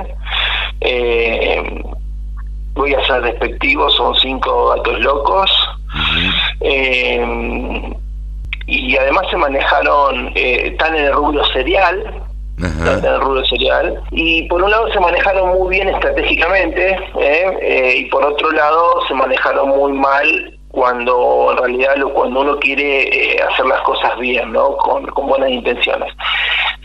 Eh, 0.81 1.83
voy 2.75 2.93
a 2.93 3.05
ser 3.07 3.23
despectivo, 3.23 3.89
son 3.89 4.15
cinco 4.17 4.75
gatos 4.75 4.99
locos. 4.99 5.51
y 8.67 8.95
además 8.95 9.25
se 9.31 9.37
manejaron, 9.37 10.31
están 10.35 10.95
en 10.95 11.05
el 11.05 11.13
rubro 11.13 11.43
serial, 11.53 12.23
en 12.57 13.05
el 13.05 13.21
rubro 13.21 13.43
serial. 13.45 14.01
Y 14.11 14.43
por 14.43 14.63
un 14.63 14.71
lado 14.71 14.91
se 14.91 14.99
manejaron 14.99 15.49
muy 15.57 15.75
bien 15.75 15.89
estratégicamente 15.89 16.97
y 17.97 18.05
por 18.05 18.23
otro 18.23 18.51
lado 18.51 19.01
se 19.07 19.13
manejaron 19.13 19.69
muy 19.69 19.93
mal 19.93 20.53
cuando 20.73 21.51
en 21.51 21.57
realidad 21.59 21.95
lo, 21.97 22.11
cuando 22.11 22.41
uno 22.41 22.57
quiere 22.59 23.03
eh, 23.03 23.39
hacer 23.47 23.63
las 23.67 23.79
cosas 23.81 24.17
bien, 24.17 24.51
¿no? 24.51 24.75
Con, 24.77 25.05
buenas 25.27 25.51
intenciones. 25.51 26.11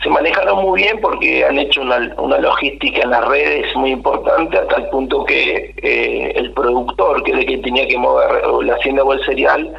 Se 0.03 0.09
manejaron 0.11 0.61
muy 0.61 0.83
bien 0.83 1.01
porque 1.01 1.43
han 1.43 1.57
hecho 1.57 1.81
una, 1.81 2.13
una 2.19 2.37
logística 2.37 3.01
en 3.01 3.09
las 3.09 3.27
redes 3.27 3.75
muy 3.75 3.89
importante 3.89 4.59
hasta 4.59 4.75
el 4.75 4.89
punto 4.89 5.25
que 5.25 5.73
eh, 5.81 6.33
el 6.35 6.53
productor, 6.53 7.23
que 7.23 7.31
es 7.31 7.39
el 7.39 7.45
que 7.47 7.57
tenía 7.57 7.87
que 7.87 7.97
mover 7.97 8.45
la 8.63 8.75
hacienda 8.75 9.03
o 9.03 9.11
el 9.11 9.25
cereal, 9.25 9.73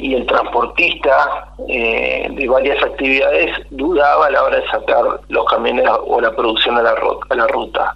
y 0.00 0.14
el 0.14 0.26
transportista 0.26 1.48
eh, 1.68 2.26
de 2.30 2.48
varias 2.48 2.82
actividades 2.82 3.54
dudaba 3.70 4.26
a 4.26 4.30
la 4.30 4.44
hora 4.44 4.56
de 4.56 4.66
sacar 4.68 5.20
los 5.28 5.44
camiones 5.46 5.86
o 6.06 6.20
la 6.20 6.34
producción 6.34 6.76
a 6.78 6.82
la, 6.82 6.94
a 7.28 7.34
la 7.34 7.46
ruta. 7.48 7.94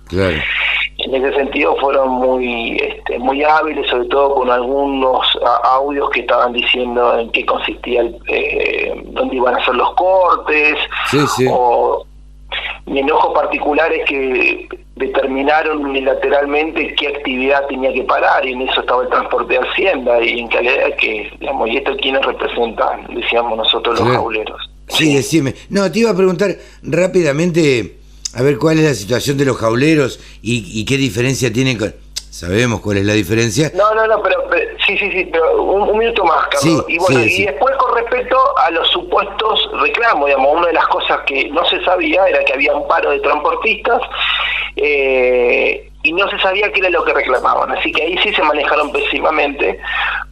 En 0.99 1.15
ese 1.15 1.35
sentido 1.37 1.77
fueron 1.77 2.09
muy 2.09 2.77
este, 2.77 3.19
muy 3.19 3.43
hábiles, 3.43 3.89
sobre 3.91 4.09
todo 4.09 4.35
con 4.37 4.51
algunos 4.51 5.27
audios 5.65 6.09
que 6.11 6.21
estaban 6.21 6.53
diciendo 6.53 7.19
en 7.19 7.31
qué 7.33 7.45
consistía, 7.45 8.03
el, 8.03 8.17
eh, 8.29 8.93
dónde 9.07 9.37
iban 9.37 9.55
a 9.57 9.65
ser 9.65 9.75
los 9.75 9.93
cortes, 9.95 10.77
o 11.51 11.84
mi 12.86 13.01
enojo 13.01 13.32
particular 13.32 13.93
es 13.93 14.05
que 14.06 14.69
determinaron 14.97 15.85
unilateralmente 15.85 16.94
qué 16.97 17.09
actividad 17.09 17.66
tenía 17.69 17.93
que 17.93 18.02
parar 18.05 18.47
y 18.47 18.52
en 18.52 18.62
eso 18.62 18.81
estaba 18.81 19.02
el 19.02 19.09
transporte 19.09 19.55
de 19.55 19.61
Hacienda 19.61 20.23
y 20.23 20.39
en 20.39 20.48
calidad 20.48 20.94
que, 21.01 21.31
digamos, 21.40 21.69
y 21.70 21.77
esto 21.78 21.97
quienes 21.97 22.24
representan, 22.24 23.06
decíamos 23.15 23.56
nosotros 23.56 23.98
los 23.98 24.09
jauleros. 24.09 24.61
Sí, 24.89 25.15
decime. 25.15 25.55
No, 25.70 25.90
te 25.90 26.01
iba 26.01 26.11
a 26.11 26.16
preguntar 26.16 26.56
rápidamente, 26.82 27.97
a 28.35 28.43
ver 28.43 28.59
cuál 28.59 28.78
es 28.78 28.85
la 28.85 28.94
situación 28.94 29.39
de 29.39 29.47
los 29.47 29.56
jauleros 29.56 30.20
y, 30.43 30.81
y 30.81 30.85
qué 30.85 30.97
diferencia 30.97 31.52
tienen 31.52 31.78
con 31.78 31.94
Sabemos 32.35 32.81
cuál 32.81 32.97
es 32.97 33.05
la 33.05 33.12
diferencia. 33.12 33.70
No, 33.77 33.94
no, 33.94 34.09
no, 34.09 34.20
pero, 34.20 34.51
sí, 34.85 34.98
sí, 34.98 35.09
sí, 35.12 35.28
pero 35.31 35.62
un, 35.62 35.97
minuto 35.97 36.24
más, 36.24 36.48
Carlos. 36.48 36.85
y 36.89 36.98
bueno, 36.98 37.23
y 37.23 37.44
después 37.44 37.77
con 37.77 37.94
respecto 37.94 38.36
a 38.59 38.73
los 38.73 38.89
supuestos 38.89 39.70
reclamos, 39.81 40.27
digamos, 40.27 40.56
una 40.56 40.66
de 40.66 40.73
las 40.73 40.89
cosas 40.89 41.20
que 41.28 41.48
no 41.51 41.65
se 41.66 41.81
sabía 41.85 42.27
era 42.27 42.44
que 42.44 42.55
había 42.55 42.74
un 42.74 42.89
paro 42.89 43.12
de 43.12 43.20
transportistas 43.20 44.02
eh, 44.74 45.93
y 46.05 46.13
no 46.13 46.29
se 46.29 46.39
sabía 46.39 46.71
qué 46.71 46.81
era 46.81 46.91
lo 46.91 47.03
que 47.03 47.15
reclamaban. 47.15 47.73
Así 47.73 47.91
que 47.91 48.03
ahí 48.03 48.17
sí 48.19 48.33
se 48.35 48.43
manejaron 48.43 48.93
pésimamente, 48.93 49.81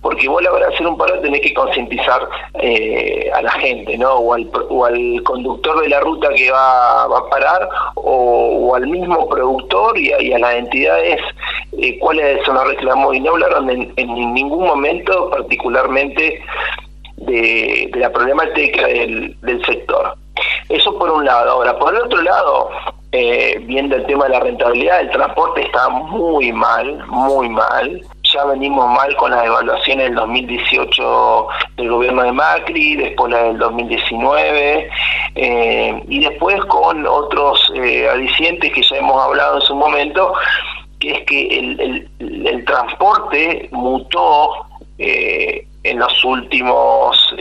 porque 0.02 0.28
vos 0.28 0.40
a 0.40 0.44
la 0.44 0.52
hora 0.52 0.68
hacer 0.68 0.86
un 0.86 0.98
paro 0.98 1.18
tenés 1.20 1.40
que 1.40 1.54
concientizar 1.54 2.28
eh, 2.60 3.30
a 3.34 3.40
la 3.40 3.50
gente, 3.52 3.96
¿no? 3.96 4.12
O 4.12 4.34
al, 4.34 4.48
o 4.68 4.84
al 4.84 5.22
conductor 5.24 5.80
de 5.80 5.88
la 5.88 6.00
ruta 6.00 6.28
que 6.36 6.50
va, 6.50 7.06
va 7.06 7.18
a 7.20 7.28
parar, 7.30 7.68
o, 7.94 8.74
al 8.76 8.86
mismo 8.86 9.26
productor 9.28 9.98
y 9.98 10.12
a, 10.12 10.38
las 10.38 10.54
entidades 10.56 11.20
eh, 11.78 11.98
cuáles 11.98 12.44
son 12.44 12.54
los 12.56 12.68
reclamos. 12.68 13.14
Y 13.14 13.20
no 13.20 13.30
hablaron 13.30 13.70
en, 13.70 13.94
ningún 13.96 14.66
momento 14.66 15.30
particularmente 15.30 16.42
de, 17.16 17.88
de 17.90 17.98
la 17.98 18.10
problemática 18.10 18.88
del, 18.88 19.36
del 19.40 19.64
sector. 19.64 20.16
Eso 20.68 20.98
por 20.98 21.10
un 21.10 21.24
lado. 21.24 21.50
Ahora, 21.52 21.78
por 21.78 21.94
el 21.94 22.02
otro 22.02 22.20
lado, 22.20 22.70
eh, 23.14 23.58
viendo 23.66 23.96
el 23.96 24.06
tema 24.06 24.24
de 24.24 24.30
la 24.30 24.40
rentabilidad, 24.40 25.02
el 25.02 25.10
transporte 25.10 25.60
está 25.66 25.90
muy 25.90 26.50
mal, 26.50 27.06
muy 27.08 27.46
mal. 27.50 28.00
Ya 28.32 28.44
venimos 28.46 28.90
mal 28.90 29.14
con 29.16 29.30
las 29.30 29.44
evaluaciones 29.44 30.06
del 30.06 30.14
2018 30.14 31.48
del 31.76 31.90
gobierno 31.90 32.22
de 32.22 32.32
Macri, 32.32 32.96
después 32.96 33.30
la 33.30 33.42
del 33.42 33.58
2019, 33.58 34.88
eh, 35.34 36.02
y 36.08 36.20
después 36.20 36.64
con 36.64 37.06
otros 37.06 37.70
eh, 37.74 38.08
adicientes 38.08 38.72
que 38.72 38.82
ya 38.82 38.96
hemos 38.96 39.22
hablado 39.22 39.56
en 39.56 39.62
su 39.62 39.76
momento, 39.76 40.32
que 40.98 41.10
es 41.10 41.26
que 41.26 41.58
el, 41.58 42.08
el, 42.18 42.64
transporte 42.64 43.68
mutó 43.72 44.52
eh, 44.96 45.66
en 45.82 45.98
los 45.98 46.24
últimos 46.24 47.34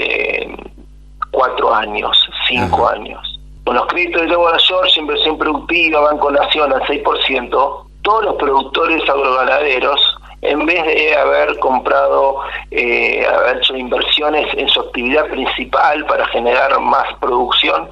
cuatro 1.32 1.74
años, 1.74 2.30
cinco 2.50 2.90
años 2.90 3.31
con 3.64 3.76
los 3.76 3.86
créditos 3.88 4.22
de 4.22 4.28
York, 4.30 4.90
inversión 4.98 5.38
productiva, 5.38 6.02
Banco 6.02 6.32
Nación 6.32 6.74
al 6.74 6.82
6%, 6.82 7.86
todos 8.02 8.24
los 8.24 8.36
productores 8.36 9.02
agroganaderos, 9.08 10.18
en 10.42 10.66
vez 10.66 10.84
de 10.86 11.16
haber 11.16 11.58
comprado, 11.60 12.38
eh, 12.72 13.26
haber 13.28 13.58
hecho 13.58 13.76
inversiones 13.78 14.48
en 14.56 14.68
su 14.70 14.80
actividad 14.80 15.28
principal 15.28 16.06
para 16.08 16.26
generar 16.28 16.80
más 16.80 17.14
producción, 17.20 17.88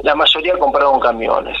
la 0.00 0.14
mayoría 0.14 0.58
compraron 0.58 1.00
camiones. 1.00 1.56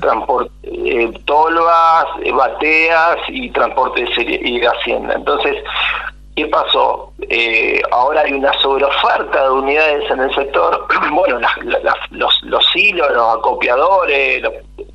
transporte, 0.00 0.50
eh, 0.64 1.12
tolvas, 1.26 2.06
bateas 2.34 3.18
y 3.28 3.50
transporte 3.50 4.02
de, 4.02 4.40
y 4.42 4.58
de 4.58 4.66
hacienda. 4.66 5.14
Entonces, 5.14 5.54
¿Qué 6.36 6.46
pasó? 6.48 7.12
Eh, 7.28 7.80
ahora 7.92 8.22
hay 8.22 8.32
una 8.32 8.52
sobreoferta 8.60 9.44
de 9.44 9.50
unidades 9.50 10.10
en 10.10 10.20
el 10.20 10.34
sector. 10.34 10.86
Bueno, 11.12 11.38
los, 12.10 12.42
los 12.42 12.76
hilos, 12.76 13.08
los 13.12 13.38
acopiadores, 13.38 14.42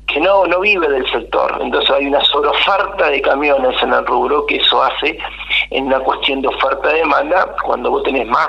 que 0.06 0.20
no, 0.20 0.44
no 0.46 0.60
vive 0.60 0.86
del 0.88 1.10
sector. 1.10 1.58
Entonces 1.60 1.90
hay 1.90 2.06
una 2.06 2.22
sobreoferta 2.24 3.08
de 3.10 3.22
camiones 3.22 3.82
en 3.82 3.92
el 3.92 4.06
rubro 4.06 4.44
que 4.46 4.56
eso 4.56 4.82
hace 4.82 5.18
en 5.70 5.86
una 5.86 6.00
cuestión 6.00 6.42
de 6.42 6.48
oferta-demanda 6.48 7.56
cuando 7.62 7.90
vos 7.90 8.02
tenés 8.02 8.26
más 8.26 8.48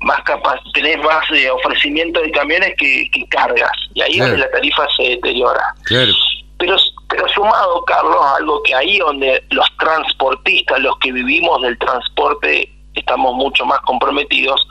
más 0.00 0.20
capaz, 0.22 0.60
tenés 0.74 0.98
más 0.98 1.24
eh, 1.30 1.50
ofrecimiento 1.50 2.20
de 2.20 2.30
camiones 2.30 2.74
que, 2.76 3.08
cargas 3.30 3.72
y 3.94 4.02
ahí 4.02 4.12
es 4.12 4.20
donde 4.20 4.38
la 4.38 4.50
tarifa 4.50 4.86
se 4.96 5.02
deteriora. 5.02 5.74
Claro. 5.84 6.12
Pero 6.58 6.76
pero 7.08 7.28
sumado, 7.28 7.84
Carlos, 7.84 8.20
algo 8.38 8.62
que 8.62 8.74
ahí 8.74 8.98
donde 8.98 9.44
los 9.50 9.66
transportistas, 9.78 10.80
los 10.80 10.98
que 10.98 11.12
vivimos 11.12 11.60
del 11.62 11.78
transporte, 11.78 12.70
estamos 12.94 13.34
mucho 13.34 13.64
más 13.64 13.78
comprometidos, 13.80 14.66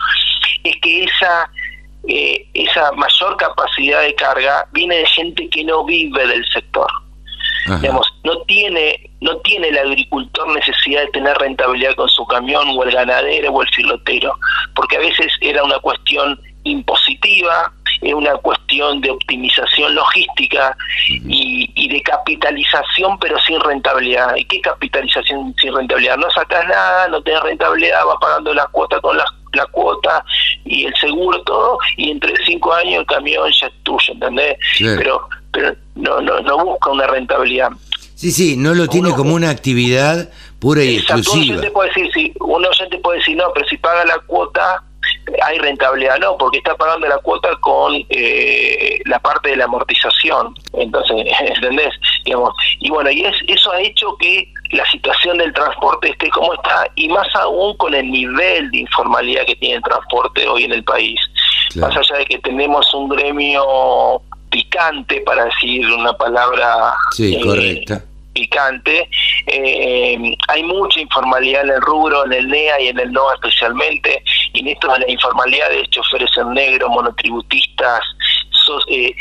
es 0.64 0.76
que 0.82 1.04
esa 1.04 1.50
eh, 2.06 2.46
esa 2.54 2.92
mayor 2.94 3.38
capacidad 3.38 4.02
de 4.02 4.14
carga 4.16 4.68
viene 4.74 4.98
de 4.98 5.06
gente 5.06 5.50
que 5.50 5.64
no 5.64 5.86
vive 5.86 6.28
del 6.28 6.46
sector. 6.48 6.88
Digamos, 7.80 8.06
no 8.26 8.42
tiene 8.42 9.10
no 9.22 9.38
tiene 9.38 9.70
el 9.70 9.78
agricultor 9.78 10.54
necesidad 10.54 11.04
de 11.04 11.12
tener 11.12 11.38
rentabilidad 11.38 11.96
con 11.96 12.10
su 12.10 12.26
camión 12.28 12.68
o 12.76 12.84
el 12.84 12.92
ganadero 12.92 13.54
o 13.54 13.62
el 13.62 13.70
filotero, 13.70 14.38
porque 14.76 14.98
a 14.98 15.00
veces 15.00 15.32
era 15.40 15.64
una 15.64 15.80
cuestión 15.80 16.38
impositiva, 16.64 17.72
es 18.02 18.14
una 18.14 18.36
cuestión 18.36 19.02
de 19.02 19.12
optimización 19.12 19.96
logística 19.96 20.76
y, 21.08 21.88
de 21.88 22.02
capitalización 22.02 23.18
pero 23.20 23.38
sin 23.40 23.60
rentabilidad. 23.60 24.36
¿Y 24.36 24.46
qué 24.46 24.62
capitalización 24.62 25.54
sin 25.62 25.74
rentabilidad? 25.74 26.18
No 26.18 26.30
sacas 26.32 26.66
nada, 26.68 27.08
no 27.08 27.22
tenés 27.22 27.42
rentabilidad, 27.44 28.06
vas 28.06 28.18
pagando 28.20 28.54
la 28.54 28.66
cuota 28.68 29.00
con 29.00 29.18
la, 29.18 29.26
la 29.54 29.66
cuota 29.68 30.24
y 30.66 30.86
el 30.86 30.96
seguro, 30.96 31.42
todo, 31.44 31.78
y 31.98 32.12
entre 32.12 32.34
cinco 32.46 32.74
años 32.74 33.02
el 33.02 33.06
camión 33.06 33.50
ya 33.52 33.68
es 33.68 33.74
tuyo, 33.84 34.14
¿entendés? 34.14 34.58
Pero, 34.80 35.28
pero 35.52 35.76
no, 35.96 36.22
no, 36.22 36.40
no 36.42 36.66
busca 36.66 36.92
una 36.92 37.08
rentabilidad. 37.08 37.70
Sí, 38.16 38.32
sí, 38.32 38.56
no 38.58 38.74
lo 38.74 38.88
tiene 38.88 39.12
como 39.14 39.36
una 39.36 39.50
actividad 39.50 40.30
pura 40.60 40.84
y 40.84 40.98
exclusiva. 40.98 41.60
Uno 41.60 41.74
puede 41.74 41.90
decir, 41.90 42.10
sí, 42.14 42.34
uno 42.40 42.70
te 42.90 42.98
puede 43.00 43.20
decir, 43.20 43.36
no, 43.36 43.46
pero 43.54 43.68
si 43.68 43.78
paga 43.78 44.06
la 44.06 44.18
cuota, 44.20 44.82
hay 45.44 45.58
rentabilidad, 45.58 46.18
no, 46.20 46.38
porque 46.38 46.58
está 46.58 46.76
pagando 46.76 47.08
la 47.08 47.18
cuota 47.20 47.50
con 47.62 47.94
eh, 48.10 49.00
la 49.06 49.20
parte 49.20 49.50
de 49.50 49.58
la 49.58 49.66
amortización. 49.66 50.54
Entonces, 50.74 51.26
¿entendés? 51.42 51.94
Digamos, 52.26 52.54
y 52.80 52.90
bueno, 52.90 53.12
y 53.12 53.26
es, 53.26 53.36
eso 53.48 53.72
ha 53.72 53.82
hecho 53.82 54.16
que 54.18 54.48
la 54.72 54.86
situación 54.90 55.38
del 55.38 55.54
transporte 55.54 56.10
esté 56.10 56.30
como 56.30 56.54
está, 56.54 56.88
y 56.96 57.08
más 57.10 57.28
aún 57.36 57.76
con 57.78 57.94
el 57.94 58.10
nivel 58.10 58.72
de 58.72 58.80
informalidad 58.80 59.46
que 59.46 59.56
tiene 59.56 59.76
el 59.76 59.84
transporte 59.84 60.48
hoy 60.48 60.64
en 60.64 60.74
el 60.74 60.84
país. 60.84 61.20
Más 61.76 61.96
allá 61.96 62.18
de 62.18 62.26
que 62.26 62.40
tenemos 62.40 62.94
un 62.94 63.10
gremio 63.10 64.22
picante, 64.50 65.22
para 65.22 65.46
decir 65.46 65.86
una 65.88 66.14
palabra. 66.14 66.94
Sí, 67.12 67.36
eh, 67.36 67.42
correcta 67.42 68.04
picante. 68.34 69.10
Eh, 69.48 70.36
hay 70.48 70.64
mucha 70.64 71.00
informalidad 71.00 71.64
en 71.64 71.72
el 71.72 71.82
rubro, 71.82 72.26
en 72.26 72.34
el 72.34 72.48
NEA 72.48 72.82
y 72.82 72.88
en 72.90 73.00
el 73.00 73.12
NOA 73.12 73.36
especialmente, 73.36 74.24
y 74.54 74.60
en 74.60 74.68
esto 74.70 74.92
de 74.92 75.00
la 75.00 75.12
informalidad 75.12 75.70
de 75.70 75.88
choferes 75.90 76.30
en 76.38 76.54
negro, 76.54 76.90
monotributistas, 76.90 78.02
eh, 78.90 79.16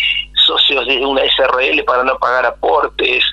socios 0.46 0.86
de 0.86 1.04
una 1.04 1.22
SRL 1.22 1.84
para 1.84 2.04
no 2.04 2.18
pagar 2.18 2.46
aportes, 2.46 3.24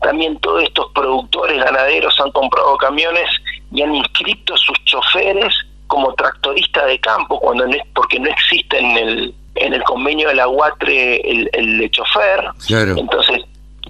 también 0.00 0.38
todos 0.40 0.64
estos 0.64 0.90
productores 0.92 1.62
ganaderos 1.62 2.18
han 2.20 2.30
comprado 2.32 2.76
camiones 2.76 3.28
y 3.70 3.82
han 3.82 3.94
inscrito 3.94 4.56
sus 4.56 4.84
choferes 4.84 5.54
como 5.86 6.12
tractoristas 6.14 6.86
de 6.86 6.98
campo, 7.00 7.38
cuando 7.38 7.66
no 7.66 7.74
es, 7.74 7.82
porque 7.94 8.18
no 8.18 8.28
existe 8.28 8.78
en 8.78 8.96
el, 8.96 9.34
en 9.56 9.74
el 9.74 9.82
convenio 9.84 10.28
de 10.28 10.34
la 10.34 10.48
UATRE 10.48 11.16
el, 11.16 11.50
el 11.52 11.90
chofer. 11.90 12.50
Entonces, 12.96 13.42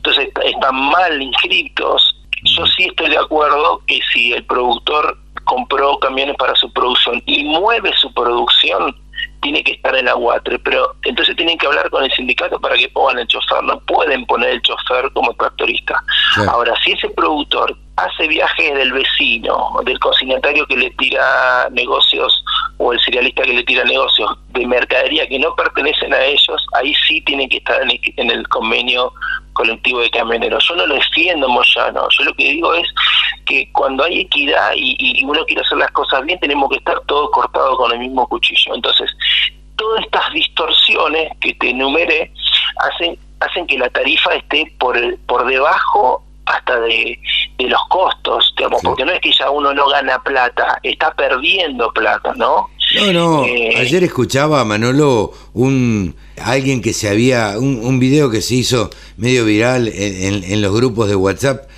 entonces 0.02 0.28
están 0.44 0.74
mal 0.74 1.22
inscritos. 1.22 2.16
Yo 2.42 2.66
sí 2.66 2.84
estoy 2.84 3.10
de 3.10 3.18
acuerdo 3.18 3.80
que 3.86 4.00
si 4.12 4.32
el 4.32 4.44
productor 4.46 5.16
compró 5.44 5.98
camiones 6.00 6.36
para 6.36 6.54
su 6.56 6.72
producción 6.72 7.22
y 7.26 7.44
mueve 7.44 7.92
su 7.96 8.12
producción, 8.12 8.96
tiene 9.40 9.62
que 9.62 9.72
estar 9.72 9.94
en 9.96 10.06
la 10.06 10.16
UATRE, 10.16 10.58
pero 10.60 10.94
entonces 11.02 11.36
tienen 11.36 11.58
que 11.58 11.66
hablar 11.66 11.90
con 11.90 12.04
el 12.04 12.10
sindicato 12.12 12.60
para 12.60 12.76
que 12.76 12.88
pongan 12.88 13.18
el 13.18 13.26
chofer, 13.26 13.62
no 13.64 13.78
pueden 13.80 14.24
poner 14.26 14.50
el 14.50 14.62
chofer 14.62 15.10
como 15.12 15.34
tractorista. 15.34 16.02
Ahora, 16.48 16.74
si 16.84 16.92
ese 16.92 17.08
productor 17.10 17.76
hace 17.96 18.26
viajes 18.28 18.74
del 18.74 18.92
vecino, 18.92 19.70
del 19.84 19.98
consignatario 19.98 20.66
que 20.66 20.76
le 20.76 20.90
tira 20.92 21.68
negocios 21.70 22.44
o 22.78 22.92
el 22.92 23.00
cerealista 23.00 23.42
que 23.42 23.52
le 23.52 23.64
tira 23.64 23.84
negocios 23.84 24.30
de 24.48 24.66
mercadería 24.66 25.26
que 25.28 25.38
no 25.38 25.54
pertenecen 25.54 26.14
a 26.14 26.24
ellos, 26.24 26.66
ahí 26.74 26.94
sí 27.06 27.20
tienen 27.22 27.48
que 27.48 27.58
estar 27.58 27.80
en 27.82 28.30
el, 28.30 28.48
convenio 28.48 29.12
colectivo 29.52 30.00
de 30.00 30.10
camioneros. 30.10 30.66
Yo 30.68 30.76
no 30.76 30.86
lo 30.86 30.94
defiendo, 30.94 31.48
Moyano. 31.48 32.08
Yo 32.18 32.24
lo 32.24 32.34
que 32.34 32.44
digo 32.44 32.74
es 32.74 32.86
que 33.44 33.70
cuando 33.72 34.04
hay 34.04 34.20
equidad 34.20 34.72
y, 34.76 34.96
y 34.98 35.24
uno 35.24 35.44
quiere 35.44 35.62
hacer 35.62 35.78
las 35.78 35.90
cosas 35.92 36.24
bien, 36.24 36.38
tenemos 36.40 36.70
que 36.70 36.76
estar 36.76 37.00
todos 37.06 37.30
cortados 37.30 37.76
con 37.76 37.92
el 37.92 37.98
mismo 37.98 38.26
cuchillo. 38.28 38.74
Entonces, 38.74 39.10
todas 39.76 40.04
estas 40.04 40.32
distorsiones 40.32 41.32
que 41.40 41.54
te 41.54 41.70
enumeré 41.70 42.32
hacen 42.76 43.18
hacen 43.40 43.66
que 43.66 43.76
la 43.76 43.90
tarifa 43.90 44.34
esté 44.34 44.72
por 44.78 44.96
por 45.26 45.46
debajo 45.46 46.24
hasta 46.46 46.80
de, 46.80 47.18
los 47.58 47.80
costos, 47.88 48.52
digamos, 48.56 48.82
porque 48.82 49.04
no 49.04 49.12
es 49.12 49.20
que 49.20 49.30
ya 49.32 49.48
uno 49.48 49.72
no 49.72 49.88
gana 49.88 50.20
plata, 50.22 50.80
está 50.82 51.14
perdiendo 51.14 51.92
plata, 51.92 52.32
¿no? 52.36 52.68
No, 52.96 53.12
no, 53.12 53.44
eh, 53.46 53.76
ayer 53.78 54.02
escuchaba 54.02 54.60
a 54.60 54.64
Manolo 54.64 55.32
un 55.54 56.16
alguien 56.42 56.82
que 56.82 56.92
se 56.92 57.08
había, 57.08 57.54
un, 57.56 57.80
un 57.84 58.00
video 58.00 58.30
que 58.30 58.42
se 58.42 58.56
hizo 58.56 58.90
medio 59.16 59.44
viral 59.44 59.88
en, 59.94 60.62
los 60.62 60.74
grupos 60.74 61.08
de 61.08 61.16
WhatsApp 61.16 61.68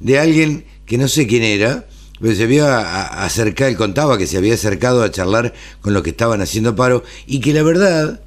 de 0.00 0.18
alguien 0.18 0.64
que 0.86 0.98
no 0.98 1.08
sé 1.08 1.26
quién 1.26 1.42
era, 1.42 1.86
pero 2.20 2.34
se 2.34 2.44
había 2.44 3.24
acercado, 3.24 3.70
él 3.70 3.76
contaba 3.76 4.18
que 4.18 4.26
se 4.26 4.36
había 4.36 4.54
acercado 4.54 5.02
a 5.02 5.10
charlar 5.10 5.54
con 5.80 5.94
los 5.94 6.02
que 6.02 6.10
estaban 6.10 6.40
haciendo 6.40 6.76
paro 6.76 7.04
y 7.26 7.40
que 7.40 7.52
la 7.52 7.62
verdad 7.62 8.20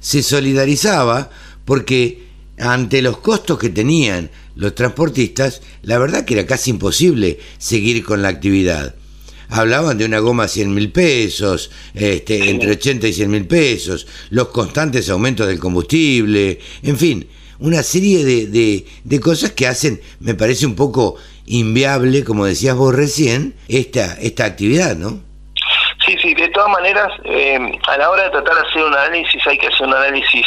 se 0.00 0.22
solidarizaba 0.22 1.30
porque 1.64 2.26
ante 2.58 3.02
los 3.02 3.18
costos 3.18 3.58
que 3.58 3.68
tenían 3.68 4.30
los 4.54 4.74
transportistas, 4.74 5.60
la 5.82 5.98
verdad 5.98 6.24
que 6.24 6.34
era 6.34 6.46
casi 6.46 6.70
imposible 6.70 7.38
seguir 7.58 8.04
con 8.04 8.22
la 8.22 8.28
actividad. 8.28 8.94
Hablaban 9.48 9.96
de 9.98 10.06
una 10.06 10.18
goma 10.18 10.44
a 10.44 10.48
100 10.48 10.74
mil 10.74 10.90
pesos, 10.90 11.70
este, 11.94 12.50
entre 12.50 12.72
80 12.72 13.06
y 13.08 13.12
100 13.12 13.30
mil 13.30 13.46
pesos, 13.46 14.06
los 14.30 14.48
constantes 14.48 15.08
aumentos 15.08 15.46
del 15.46 15.60
combustible, 15.60 16.58
en 16.82 16.96
fin, 16.96 17.26
una 17.58 17.82
serie 17.82 18.24
de, 18.24 18.84
de, 19.04 19.20
cosas 19.20 19.52
que 19.52 19.66
hacen, 19.66 20.00
me 20.20 20.34
parece 20.34 20.66
un 20.66 20.76
poco 20.76 21.16
inviable, 21.46 22.24
como 22.24 22.44
decías 22.44 22.76
vos 22.76 22.94
recién, 22.94 23.54
esta, 23.68 24.14
esta 24.20 24.44
actividad, 24.44 24.96
¿no? 24.96 25.20
Sí, 26.04 26.16
sí, 26.22 26.34
de 26.34 26.48
todas 26.48 26.70
maneras, 26.70 27.08
eh, 27.24 27.58
a 27.88 27.98
la 27.98 28.10
hora 28.10 28.24
de 28.24 28.30
tratar 28.30 28.54
de 28.54 28.68
hacer 28.68 28.84
un 28.84 28.94
análisis 28.94 29.44
hay 29.46 29.58
que 29.58 29.66
hacer 29.66 29.86
un 29.86 29.94
análisis 29.94 30.46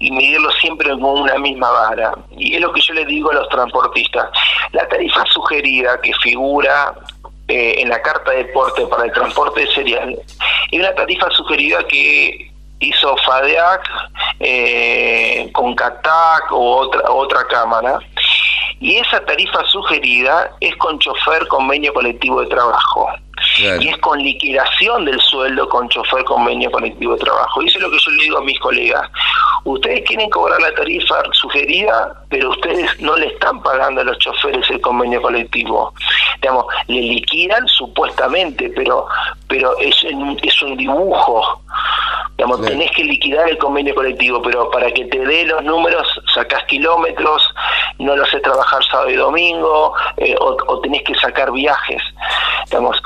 y 0.00 0.10
medirlo 0.10 0.50
siempre 0.52 0.90
con 0.90 1.04
una 1.04 1.38
misma 1.38 1.70
vara. 1.70 2.12
Y 2.36 2.56
es 2.56 2.60
lo 2.60 2.72
que 2.72 2.80
yo 2.82 2.92
le 2.92 3.06
digo 3.06 3.30
a 3.30 3.34
los 3.34 3.48
transportistas. 3.48 4.28
La 4.72 4.86
tarifa 4.88 5.24
sugerida 5.26 5.98
que 6.02 6.12
figura 6.22 6.94
eh, 7.48 7.76
en 7.78 7.88
la 7.88 8.02
carta 8.02 8.32
de 8.32 8.44
porte 8.46 8.86
para 8.86 9.04
el 9.04 9.12
transporte 9.12 9.60
de 9.60 9.72
cereal 9.72 10.18
es 10.70 10.78
una 10.78 10.94
tarifa 10.94 11.30
sugerida 11.30 11.86
que 11.88 12.51
hizo 12.82 13.16
FADEAC 13.18 13.88
eh, 14.40 15.50
con 15.52 15.74
CATAC 15.74 16.52
o 16.52 16.76
otra, 16.78 17.10
otra 17.10 17.44
cámara. 17.48 17.98
Y 18.80 18.96
esa 18.96 19.24
tarifa 19.24 19.64
sugerida 19.66 20.50
es 20.60 20.74
con 20.76 20.98
chofer 20.98 21.46
convenio 21.46 21.94
colectivo 21.94 22.40
de 22.40 22.48
trabajo. 22.48 23.08
Y 23.58 23.88
es 23.88 23.96
con 23.98 24.18
liquidación 24.18 25.04
del 25.04 25.20
sueldo 25.20 25.68
con 25.68 25.88
chofer 25.88 26.24
convenio 26.24 26.70
colectivo 26.70 27.14
de 27.14 27.20
trabajo. 27.20 27.62
Y 27.62 27.68
eso 27.68 27.78
es 27.78 27.84
lo 27.84 27.90
que 27.90 27.98
yo 27.98 28.10
le 28.10 28.22
digo 28.24 28.38
a 28.38 28.42
mis 28.42 28.58
colegas. 28.58 29.08
Ustedes 29.64 30.02
quieren 30.06 30.28
cobrar 30.30 30.60
la 30.60 30.74
tarifa 30.74 31.22
sugerida, 31.32 32.24
pero 32.28 32.50
ustedes 32.50 33.00
no 33.00 33.16
le 33.16 33.26
están 33.26 33.62
pagando 33.62 34.00
a 34.00 34.04
los 34.04 34.18
choferes 34.18 34.68
el 34.70 34.80
convenio 34.80 35.22
colectivo. 35.22 35.92
Digamos, 36.40 36.66
le 36.88 37.00
liquidan 37.00 37.66
supuestamente, 37.68 38.72
pero 38.74 39.06
pero 39.48 39.76
es, 39.78 39.94
es 40.42 40.62
un 40.62 40.76
dibujo. 40.76 41.60
Digamos, 42.36 42.62
tenés 42.62 42.90
que 42.92 43.04
liquidar 43.04 43.48
el 43.48 43.58
convenio 43.58 43.94
colectivo, 43.94 44.40
pero 44.42 44.70
para 44.70 44.90
que 44.90 45.04
te 45.04 45.18
dé 45.18 45.44
los 45.44 45.62
números, 45.62 46.08
sacás 46.34 46.64
kilómetros, 46.64 47.42
no 47.98 48.16
lo 48.16 48.24
sé 48.26 48.40
trabajar 48.40 48.82
sábado 48.84 49.10
y 49.10 49.16
domingo, 49.16 49.94
eh, 50.16 50.34
o, 50.40 50.56
o 50.66 50.80
tenés 50.80 51.02
que 51.04 51.14
sacar 51.14 51.52
viajes. 51.52 52.02
Digamos, 52.70 53.00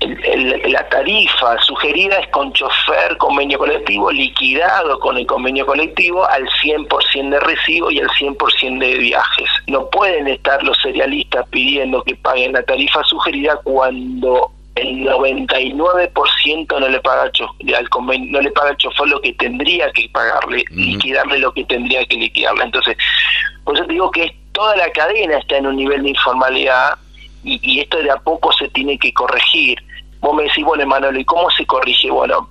la 0.00 0.88
tarifa 0.88 1.58
sugerida 1.62 2.18
es 2.18 2.28
con 2.28 2.52
chofer, 2.52 3.16
convenio 3.16 3.58
colectivo, 3.58 4.10
liquidado 4.10 4.98
con 5.00 5.16
el 5.16 5.26
convenio 5.26 5.64
colectivo 5.64 6.28
al 6.28 6.46
100% 6.62 7.30
de 7.30 7.40
recibo 7.40 7.90
y 7.90 8.00
al 8.00 8.08
100% 8.08 8.78
de 8.78 8.98
viajes. 8.98 9.48
No 9.68 9.88
pueden 9.88 10.28
estar 10.28 10.62
los 10.62 10.76
serialistas 10.82 11.48
pidiendo 11.48 12.02
que 12.02 12.14
paguen 12.16 12.52
la 12.52 12.62
tarifa 12.62 13.02
sugerida 13.04 13.58
cuando 13.64 14.50
el 14.74 15.06
99% 15.06 16.80
no 16.80 16.88
le 16.88 17.00
paga 17.00 17.22
al, 17.22 17.88
convenio, 17.88 18.32
no 18.32 18.40
le 18.42 18.50
paga 18.50 18.70
al 18.70 18.76
chofer 18.76 19.08
lo 19.08 19.20
que 19.20 19.32
tendría 19.32 19.90
que 19.92 20.08
pagarle, 20.10 20.64
liquidarle 20.70 21.38
lo 21.38 21.52
que 21.52 21.64
tendría 21.64 22.04
que 22.04 22.16
liquidarle. 22.16 22.64
Entonces, 22.64 22.96
por 23.64 23.74
eso 23.74 23.86
digo 23.86 24.10
que 24.10 24.36
toda 24.52 24.76
la 24.76 24.90
cadena 24.90 25.38
está 25.38 25.56
en 25.56 25.66
un 25.66 25.76
nivel 25.76 26.02
de 26.02 26.10
informalidad 26.10 26.98
y, 27.46 27.80
esto 27.80 27.98
de 27.98 28.10
a 28.10 28.16
poco 28.16 28.52
se 28.52 28.68
tiene 28.68 28.98
que 28.98 29.12
corregir. 29.12 29.78
Vos 30.20 30.34
me 30.34 30.44
decís, 30.44 30.64
bueno, 30.64 30.82
Emanuel, 30.82 31.18
¿y 31.18 31.24
cómo 31.24 31.48
se 31.50 31.64
corrige? 31.64 32.10
Bueno, 32.10 32.48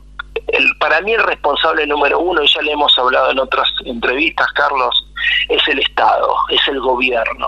el, 0.47 0.65
para 0.79 1.01
mí 1.01 1.13
el 1.13 1.23
responsable 1.23 1.85
número 1.85 2.19
uno, 2.19 2.41
y 2.41 2.47
ya 2.47 2.61
le 2.61 2.71
hemos 2.71 2.97
hablado 2.97 3.31
en 3.31 3.39
otras 3.39 3.67
entrevistas, 3.85 4.47
Carlos, 4.53 5.05
es 5.49 5.67
el 5.67 5.79
Estado, 5.79 6.33
es 6.49 6.61
el 6.67 6.79
gobierno. 6.79 7.47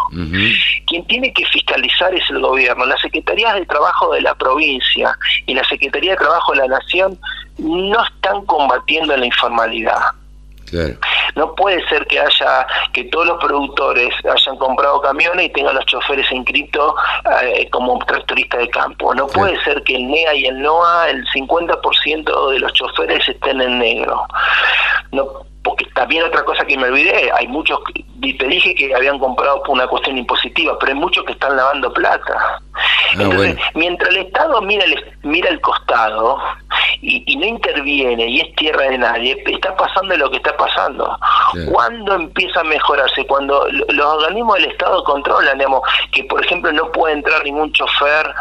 Quien 0.88 1.06
tiene 1.06 1.32
que 1.34 1.46
fiscalizar 1.46 2.14
es 2.14 2.30
el 2.30 2.42
gobierno. 2.42 2.86
Las 2.86 3.02
secretarías 3.02 3.56
de 3.56 3.66
trabajo 3.66 4.14
de 4.14 4.22
la 4.22 4.36
provincia 4.36 5.18
y 5.46 5.54
la 5.54 5.64
Secretaría 5.66 6.12
de 6.12 6.18
Trabajo 6.18 6.54
de 6.54 6.60
la 6.60 6.68
Nación 6.68 7.20
no 7.58 8.04
están 8.04 8.46
combatiendo 8.46 9.16
la 9.16 9.26
informalidad. 9.26 10.02
No 11.36 11.54
puede 11.56 11.88
ser 11.88 12.06
que 12.08 12.20
haya 12.20 12.66
que 12.94 13.06
todos 13.06 13.28
los 13.28 13.38
productores 13.38 14.14
hayan 14.26 14.58
comprado 14.58 15.02
camiones 15.02 15.46
y 15.46 15.50
tengan 15.50 15.76
los 15.76 15.86
choferes 15.86 16.32
inscritos 16.32 16.94
eh, 17.44 17.70
como 17.70 18.00
tractoristas 18.00 18.62
de 18.62 18.70
campo. 18.70 19.14
No 19.14 19.28
puede 19.28 19.62
ser 19.64 19.84
que 19.84 19.96
el 19.96 20.08
NEA 20.08 20.34
y 20.34 20.46
el 20.46 20.62
NOA 20.62 21.10
el 21.10 21.26
50% 21.28 22.52
de 22.52 22.60
los 22.60 22.74
choferes 22.74 23.28
estén 23.28 23.62
en 23.62 23.80
negro. 23.80 24.26
No 25.12 25.48
porque 25.68 25.86
también 25.94 26.24
otra 26.24 26.46
cosa 26.46 26.64
que 26.64 26.78
me 26.78 26.86
olvidé, 26.86 27.30
hay 27.38 27.46
muchos, 27.50 27.78
te 28.22 28.48
dije 28.48 28.74
que 28.74 28.96
habían 28.96 29.20
comprado 29.20 29.62
por 29.64 29.72
una 29.72 29.86
cuestión 29.86 30.18
impositiva, 30.18 30.80
pero 30.80 30.94
hay 30.94 30.98
muchos 30.98 31.26
que 31.26 31.34
están 31.34 31.58
lavando 31.58 31.92
plata. 31.92 32.62
Ah, 32.74 32.90
Entonces, 33.12 33.58
mientras 33.76 34.10
el 34.12 34.18
Estado 34.18 34.62
mira 34.62 34.86
el, 34.86 35.04
mira 35.24 35.50
el 35.50 35.60
costado 35.60 36.40
y, 37.02 37.36
no 37.36 37.46
interviene 37.46 38.28
y 38.28 38.40
es 38.40 38.56
tierra 38.56 38.84
de 38.84 38.98
nadie, 38.98 39.44
está 39.46 39.76
pasando 39.76 40.16
lo 40.16 40.32
que 40.32 40.38
está 40.38 40.56
pasando. 40.56 41.20
¿Cuándo 41.70 42.16
empieza 42.16 42.62
a 42.62 42.64
mejorarse? 42.64 43.28
Cuando 43.28 43.68
los 43.70 44.06
organismos 44.06 44.56
del 44.56 44.72
Estado 44.72 45.04
controlan, 45.04 45.58
digamos, 45.58 45.82
que 46.14 46.24
por 46.24 46.46
ejemplo 46.46 46.72
no 46.72 46.90
puede 46.94 47.16
entrar 47.16 47.44
ningún 47.44 47.74
chofer 47.74 48.34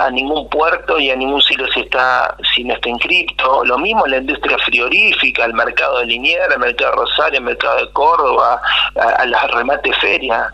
a 0.00 0.10
ningún 0.10 0.48
puerto 0.48 0.98
y 0.98 1.10
a 1.10 1.16
ningún 1.16 1.40
silo 1.42 1.66
si 1.72 1.80
está 1.80 2.36
si 2.54 2.64
no 2.64 2.74
está 2.74 2.88
inscrito. 2.88 3.64
Lo 3.64 3.78
mismo 3.78 4.04
en 4.06 4.12
la 4.12 4.18
industria 4.18 4.58
frigorífica, 4.58 5.44
el 5.44 5.54
mercado 5.54 5.98
de 5.98 6.06
Liniers, 6.06 6.52
el 6.52 6.58
mercado 6.58 6.90
de 6.90 6.96
Rosario, 6.96 7.38
el 7.38 7.44
mercado 7.44 7.80
de 7.80 7.92
Córdoba, 7.92 8.60
a, 8.96 9.26
las 9.26 9.50
remates 9.50 9.96
ferias. 9.98 10.52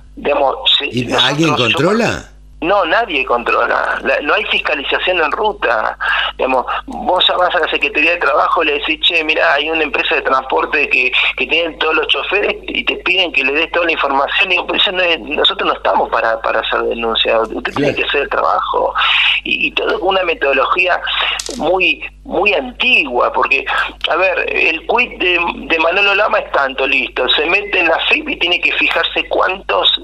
¿Y 0.81 1.13
¿Alguien 1.13 1.55
controla? 1.55 2.36
No, 2.61 2.87
nadie 2.87 3.25
controla. 3.27 4.01
no 4.23 4.35
hay 4.35 4.45
fiscalización 4.47 5.21
en 5.21 5.31
ruta. 5.33 5.97
Digamos, 6.39 6.65
vos 6.87 7.25
vas 7.39 7.55
a 7.55 7.59
la 7.59 7.69
Secretaría 7.69 8.13
de 8.13 8.17
Trabajo 8.17 8.63
y 8.63 8.67
le 8.67 8.73
decís, 8.79 9.01
che, 9.01 9.23
mira, 9.25 9.53
hay 9.53 9.69
una 9.69 9.83
empresa 9.83 10.15
de 10.15 10.23
transporte 10.23 10.89
que, 10.89 11.13
que 11.37 11.47
tienen 11.47 11.79
todos 11.79 11.95
los 11.97 12.07
choferes 12.09 12.57
y 12.63 12.83
te 12.85 12.97
piden 12.97 13.31
que 13.33 13.45
le 13.45 13.53
des 13.53 13.71
toda 13.73 13.85
la 13.85 13.93
información. 13.93 14.51
Y 14.51 14.55
digo, 14.55 14.67
pues 14.67 14.83
nosotros 15.21 15.69
no 15.69 15.75
estamos 15.75 16.09
para, 16.09 16.41
para 16.41 16.61
hacer 16.61 16.81
denuncias. 16.83 17.49
Usted 17.51 17.75
tiene 17.75 17.95
que 17.95 18.05
hacer 18.05 18.23
el 18.23 18.31
trabajo. 18.31 18.95
Y, 19.45 19.71
todo 19.73 20.01
con 20.01 20.09
una 20.11 20.23
metodología 20.23 21.01
muy 21.59 22.03
muy 22.27 22.53
antigua, 22.53 23.33
porque, 23.33 23.65
a 24.11 24.17
ver, 24.17 24.47
el 24.53 24.87
quit 24.87 25.19
de, 25.19 25.39
de 25.69 25.79
Manolo 25.79 26.15
Lama 26.15 26.39
es 26.39 26.53
tanto, 26.53 26.87
listo, 26.87 27.29
se 27.31 27.47
mete 27.47 27.81
en 27.81 27.89
la 27.89 27.99
FIP 28.09 28.29
y 28.31 28.37
tiene 28.37 28.61
que 28.61 28.73
fijarse 28.73 29.29
cuántos 29.29 30.01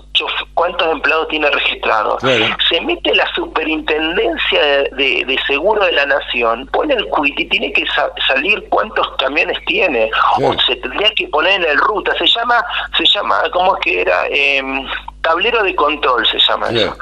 cuántos 0.55 0.93
empleados 0.93 1.29
tiene 1.29 1.51
registrados. 1.51 2.23
Se 2.69 2.81
mete 2.81 3.15
la 3.15 3.27
superintendencia 3.35 4.61
de, 4.93 5.39
seguro 5.47 5.85
de 5.85 5.93
la 5.93 6.07
nación, 6.07 6.67
pone 6.73 6.95
el 6.95 7.07
quit 7.07 7.41
y 7.41 7.45
tiene 7.47 7.73
que 7.73 7.85
salir 8.27 8.65
cuántos 8.69 9.09
camiones 9.19 9.59
tiene. 9.67 10.11
O 10.41 10.55
se 10.61 10.77
tendría 10.77 11.11
que 11.15 11.29
poner 11.29 11.61
en 11.61 11.71
el 11.71 11.79
ruta. 11.79 12.15
Se 12.19 12.27
llama, 12.27 12.65
se 12.97 13.05
llama, 13.05 13.43
¿cómo 13.53 13.77
es 13.77 13.81
que 13.83 14.01
era? 14.03 14.27
Em, 14.31 14.87
tablero 15.23 15.63
de 15.63 15.75
control 15.75 16.27
se 16.27 16.39
llama 16.39 16.69
eso. 16.71 16.97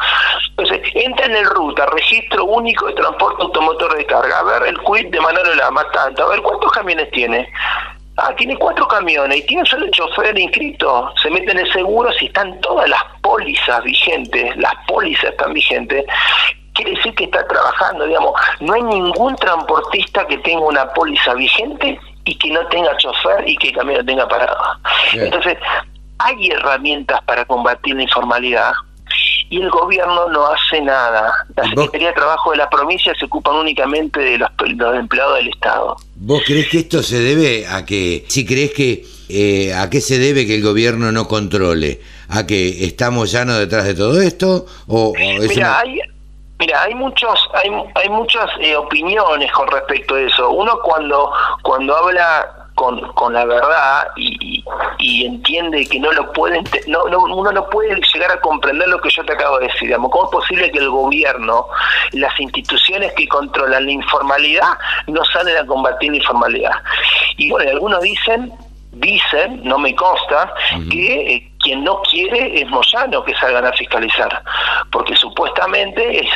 Entonces, 0.50 0.69
entra 0.94 1.26
en 1.26 1.36
el 1.36 1.44
ruta, 1.46 1.86
registro 1.86 2.44
único 2.44 2.86
de 2.86 2.94
transporte 2.94 3.42
automotor 3.42 3.96
de 3.96 4.06
carga, 4.06 4.38
a 4.38 4.42
ver 4.42 4.62
el 4.68 4.78
quit 4.80 5.10
de 5.10 5.20
Manolo 5.20 5.54
Lama, 5.54 5.84
tanto, 5.92 6.24
a 6.24 6.28
ver 6.28 6.42
cuántos 6.42 6.70
camiones 6.72 7.10
tiene. 7.10 7.48
Ah, 8.16 8.34
tiene 8.36 8.56
cuatro 8.56 8.86
camiones 8.86 9.38
y 9.38 9.42
tiene 9.46 9.64
solo 9.64 9.86
el 9.86 9.90
chofer 9.92 10.38
inscrito. 10.38 11.10
Se 11.22 11.30
mete 11.30 11.52
en 11.52 11.60
el 11.60 11.72
seguro 11.72 12.12
si 12.12 12.26
están 12.26 12.60
todas 12.60 12.88
las 12.88 13.02
pólizas 13.22 13.82
vigentes, 13.82 14.56
las 14.56 14.74
pólizas 14.86 15.30
están 15.30 15.54
vigentes. 15.54 16.04
Quiere 16.74 16.90
decir 16.92 17.14
que 17.14 17.24
está 17.24 17.46
trabajando, 17.46 18.04
digamos. 18.06 18.32
No 18.60 18.74
hay 18.74 18.82
ningún 18.82 19.36
transportista 19.36 20.26
que 20.26 20.36
tenga 20.38 20.64
una 20.66 20.92
póliza 20.92 21.32
vigente 21.34 21.98
y 22.24 22.36
que 22.36 22.50
no 22.50 22.66
tenga 22.68 22.94
chofer 22.98 23.48
y 23.48 23.56
que 23.56 23.68
el 23.68 23.74
camión 23.74 24.04
tenga 24.04 24.28
parado. 24.28 24.58
Entonces, 25.14 25.56
hay 26.18 26.50
herramientas 26.50 27.20
para 27.22 27.44
combatir 27.46 27.96
la 27.96 28.02
informalidad 28.02 28.72
y 29.50 29.60
el 29.60 29.68
gobierno 29.68 30.28
no 30.28 30.46
hace 30.46 30.80
nada. 30.80 31.32
La 31.56 31.64
Secretaría 31.64 32.08
de 32.08 32.14
Trabajo 32.14 32.52
de 32.52 32.58
la 32.58 32.70
provincia 32.70 33.12
se 33.18 33.24
ocupan 33.24 33.56
únicamente 33.56 34.20
de 34.20 34.38
los, 34.38 34.48
empleados 34.94 35.36
del 35.36 35.48
Estado. 35.48 35.96
¿Vos 36.14 36.42
crees 36.46 36.68
que 36.68 36.78
esto 36.78 37.02
se 37.02 37.18
debe 37.18 37.66
a 37.66 37.84
que, 37.84 38.24
si 38.28 38.46
crees 38.46 38.72
que, 38.72 39.04
eh, 39.28 39.74
a 39.74 39.90
qué 39.90 40.00
se 40.00 40.20
debe 40.20 40.46
que 40.46 40.54
el 40.54 40.62
gobierno 40.62 41.10
no 41.10 41.26
controle? 41.26 42.00
¿A 42.28 42.46
que 42.46 42.84
estamos 42.84 43.32
llanos 43.32 43.58
detrás 43.58 43.84
de 43.84 43.94
todo 43.94 44.20
esto? 44.20 44.66
O, 44.86 45.12
mira, 45.16 45.80
hay, 45.80 45.98
mira, 46.60 46.82
hay 46.82 46.94
muchos, 46.94 47.40
hay, 47.52 47.70
hay 47.96 48.08
muchas 48.08 48.48
eh, 48.60 48.76
opiniones 48.76 49.50
con 49.50 49.66
respecto 49.66 50.14
a 50.14 50.20
eso. 50.20 50.48
Uno 50.52 50.78
cuando, 50.80 51.32
cuando 51.62 51.96
habla 51.96 52.59
con, 52.80 52.98
con 53.12 53.34
la 53.34 53.44
verdad 53.44 54.08
y, 54.16 54.64
y, 54.98 55.26
entiende 55.26 55.86
que 55.86 56.00
no 56.00 56.10
lo 56.12 56.32
pueden, 56.32 56.64
no, 56.86 57.04
no, 57.08 57.24
uno 57.24 57.52
no 57.52 57.68
puede 57.68 58.00
llegar 58.14 58.32
a 58.32 58.40
comprender 58.40 58.88
lo 58.88 58.98
que 59.02 59.10
yo 59.10 59.22
te 59.22 59.34
acabo 59.34 59.58
de 59.58 59.66
decir. 59.66 59.88
Digamos. 59.88 60.10
¿Cómo 60.10 60.24
es 60.24 60.30
posible 60.30 60.70
que 60.72 60.78
el 60.78 60.88
gobierno, 60.88 61.66
las 62.12 62.40
instituciones 62.40 63.12
que 63.12 63.28
controlan 63.28 63.84
la 63.84 63.92
informalidad, 63.92 64.78
no 65.08 65.22
salen 65.26 65.58
a 65.58 65.66
combatir 65.66 66.10
la 66.10 66.16
informalidad? 66.16 66.72
Y 67.36 67.50
bueno, 67.50 67.70
algunos 67.70 68.00
dicen 68.00 68.50
dicen, 68.92 69.60
no 69.62 69.78
me 69.78 69.94
consta, 69.94 70.52
que 70.90 71.34
eh, 71.34 71.52
quien 71.60 71.84
no 71.84 72.00
quiere 72.02 72.62
es 72.62 72.68
Moyano 72.68 73.22
que 73.24 73.34
salgan 73.34 73.66
a 73.66 73.72
fiscalizar, 73.72 74.42
porque 74.90 75.14
supuestamente 75.16 76.20
es 76.20 76.28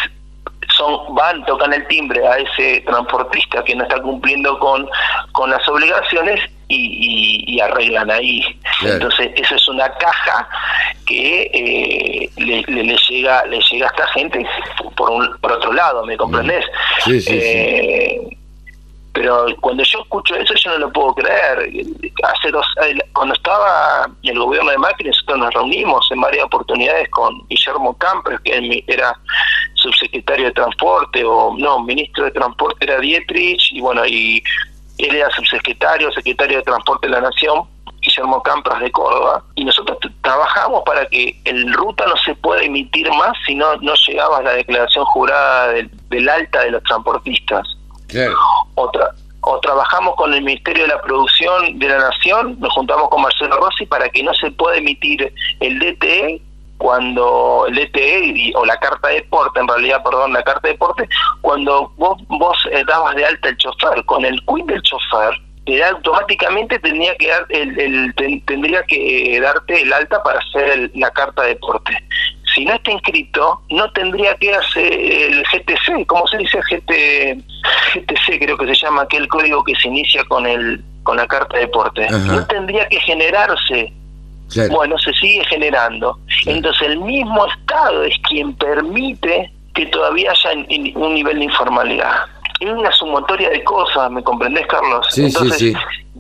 son 0.77 1.15
van, 1.15 1.45
tocan 1.45 1.73
el 1.73 1.87
timbre 1.87 2.27
a 2.27 2.37
ese 2.39 2.81
transportista 2.83 3.63
que 3.65 3.75
no 3.75 3.85
está 3.85 4.01
cumpliendo 4.01 4.59
con, 4.59 4.89
con 5.33 5.51
las 5.51 5.67
obligaciones 5.69 6.41
y, 6.69 7.61
arreglan 7.61 8.11
ahí. 8.11 8.43
Entonces, 8.83 9.31
eso 9.37 9.55
es 9.55 9.69
una 9.69 9.89
caja 9.95 10.49
que 11.07 11.51
eh, 11.55 12.31
le, 12.37 12.63
le, 12.63 12.97
llega 13.09 13.45
le 13.47 13.61
llega 13.71 13.87
a 13.87 13.91
esta 13.91 14.07
gente 14.09 14.47
por, 14.97 15.11
un, 15.11 15.39
por 15.39 15.53
otro 15.53 15.73
lado, 15.73 16.05
¿me 16.05 16.17
comprendés? 16.17 16.65
Sí, 17.05 17.21
sí, 17.21 17.39
eh, 17.41 18.21
pero 19.15 19.47
cuando 19.61 19.85
yo 19.85 20.01
escucho 20.01 20.35
eso 20.35 20.55
yo 20.55 20.73
no 20.73 20.79
lo 20.79 20.93
puedo 20.93 21.15
creer. 21.15 21.71
Hace 22.25 22.51
dos, 22.51 22.67
cuando 23.13 23.35
estaba 23.35 24.11
el 24.25 24.39
gobierno 24.39 24.73
de 24.73 24.79
Macri 24.79 25.07
nosotros 25.07 25.39
nos 25.39 25.55
reunimos 25.55 26.11
en 26.11 26.21
varias 26.21 26.45
oportunidades 26.45 27.09
con 27.11 27.47
Guillermo 27.47 27.95
Campos, 27.97 28.35
que 28.43 28.85
era 28.89 29.17
subsecretario 29.85 30.47
de 30.47 30.53
Transporte, 30.53 31.25
o 31.25 31.55
no, 31.57 31.81
ministro 31.81 32.25
de 32.25 32.31
Transporte 32.31 32.85
era 32.85 32.99
Dietrich, 32.99 33.73
y 33.73 33.81
bueno, 33.81 34.05
y 34.07 34.43
él 34.99 35.15
era 35.15 35.31
subsecretario, 35.31 36.11
secretario 36.13 36.59
de 36.59 36.63
Transporte 36.65 37.07
de 37.07 37.13
la 37.13 37.21
Nación, 37.21 37.63
Guillermo 38.01 38.43
Campras 38.43 38.81
de 38.81 38.91
Córdoba, 38.91 39.43
y 39.55 39.65
nosotros 39.65 39.99
trabajamos 40.23 40.83
para 40.85 41.07
que 41.07 41.35
el 41.45 41.73
ruta 41.73 42.05
no 42.07 42.17
se 42.19 42.35
pueda 42.37 42.63
emitir 42.63 43.09
más 43.11 43.37
si 43.47 43.55
no, 43.55 43.77
no 43.77 43.95
llegaba 44.07 44.39
a 44.39 44.43
la 44.43 44.53
declaración 44.53 45.05
jurada 45.07 45.73
del, 46.11 46.29
alta 46.29 46.63
de 46.63 46.71
los 46.73 46.83
transportistas. 46.85 47.67
Otra, 48.75 49.11
o 49.47 49.61
trabajamos 49.61 50.15
con 50.17 50.33
el 50.33 50.43
Ministerio 50.43 50.85
de 50.85 50.89
la 50.89 51.03
Producción 51.03 51.79
de 51.79 51.89
la 51.89 51.99
Nación, 51.99 52.57
nos 52.61 52.73
juntamos 52.73 53.09
con 53.11 53.23
Marcelo 53.23 53.57
Rossi 53.57 53.87
para 53.87 54.09
que 54.09 54.23
no 54.23 54.33
se 54.35 54.51
pueda 54.51 54.77
emitir 54.77 55.33
el 55.61 55.79
DTE 55.79 56.41
cuando 56.79 57.67
el 57.69 57.75
DTE 57.75 58.53
o 58.57 58.65
la 58.65 58.77
carta 58.77 59.09
de 59.09 59.17
deporte, 59.17 59.61
en 59.61 59.69
realidad, 59.69 60.03
perdón, 60.03 60.33
la 60.33 60.43
carta 60.43 60.69
de 60.69 60.75
deporte, 60.75 61.09
cuando 61.41 61.93
vos, 61.97 62.19
vos 62.29 62.57
eh, 62.73 62.85
dabas 62.87 63.15
de 63.15 63.25
alta 63.25 63.49
el 63.49 63.57
chofer, 63.57 64.05
con 64.05 64.25
el 64.25 64.39
quit 64.47 64.67
del 64.67 64.83
chofer, 64.83 65.35
automáticamente 65.87 66.79
tendría 66.79 67.15
que 67.17 67.29
dar 67.29 67.47
el, 67.49 68.15
tendría 68.47 68.83
que 68.85 69.41
darte 69.41 69.83
el 69.83 69.93
alta 69.93 70.23
para 70.23 70.39
hacer 70.39 70.91
la 70.95 71.11
carta 71.11 71.43
de 71.43 71.49
deporte. 71.49 71.93
Si 72.55 72.65
no 72.65 72.75
está 72.75 72.93
inscrito, 72.93 73.63
no 73.71 73.91
tendría 73.93 74.37
que 74.37 74.55
hacer 74.55 74.93
el 74.93 75.43
GTC, 75.45 76.07
¿cómo 76.07 76.27
se 76.29 76.39
dice 76.39 76.61
GT, 76.61 77.43
GTC? 77.95 78.39
Creo 78.39 78.57
que 78.57 78.67
se 78.67 78.75
llama 78.75 79.03
aquel 79.03 79.27
código 79.29 79.65
que 79.65 79.75
se 79.75 79.89
inicia 79.89 80.23
con 80.25 80.47
el 80.47 80.85
con 81.03 81.17
la 81.19 81.27
carta 81.27 81.57
de 81.57 81.63
deporte. 81.65 82.09
No 82.09 82.47
tendría 82.47 82.89
que 82.89 82.99
generarse 83.01 83.93
bueno, 84.71 84.99
se 84.99 85.13
sigue 85.15 85.45
generando. 85.45 86.19
Entonces 86.47 86.89
el 86.89 86.99
mismo 86.99 87.47
Estado 87.47 88.05
es 88.05 88.17
quien 88.29 88.55
permite 88.55 89.51
que 89.75 89.87
todavía 89.87 90.31
haya 90.31 90.53
un 90.53 91.15
nivel 91.15 91.39
de 91.39 91.45
informalidad. 91.45 92.27
Es 92.61 92.71
una 92.71 92.93
sumatoria 92.93 93.51
de 93.51 93.63
cosas, 93.65 94.11
¿me 94.11 94.23
comprendés, 94.23 94.67
Carlos? 94.69 95.07
Entonces, 95.19 95.75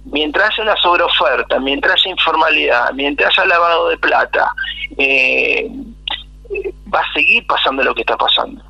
mientras 0.06 0.50
haya 0.50 0.64
una 0.64 0.76
sobreoferta, 0.76 1.58
mientras 1.60 1.94
haya 1.94 2.10
informalidad, 2.10 2.92
mientras 2.94 3.38
haya 3.38 3.46
lavado 3.46 3.88
de 3.88 3.98
plata, 3.98 4.52
eh, 4.98 5.70
va 6.92 7.00
a 7.00 7.12
seguir 7.12 7.46
pasando 7.46 7.82
lo 7.82 7.94
que 7.94 8.02
está 8.02 8.16
pasando. 8.16 8.62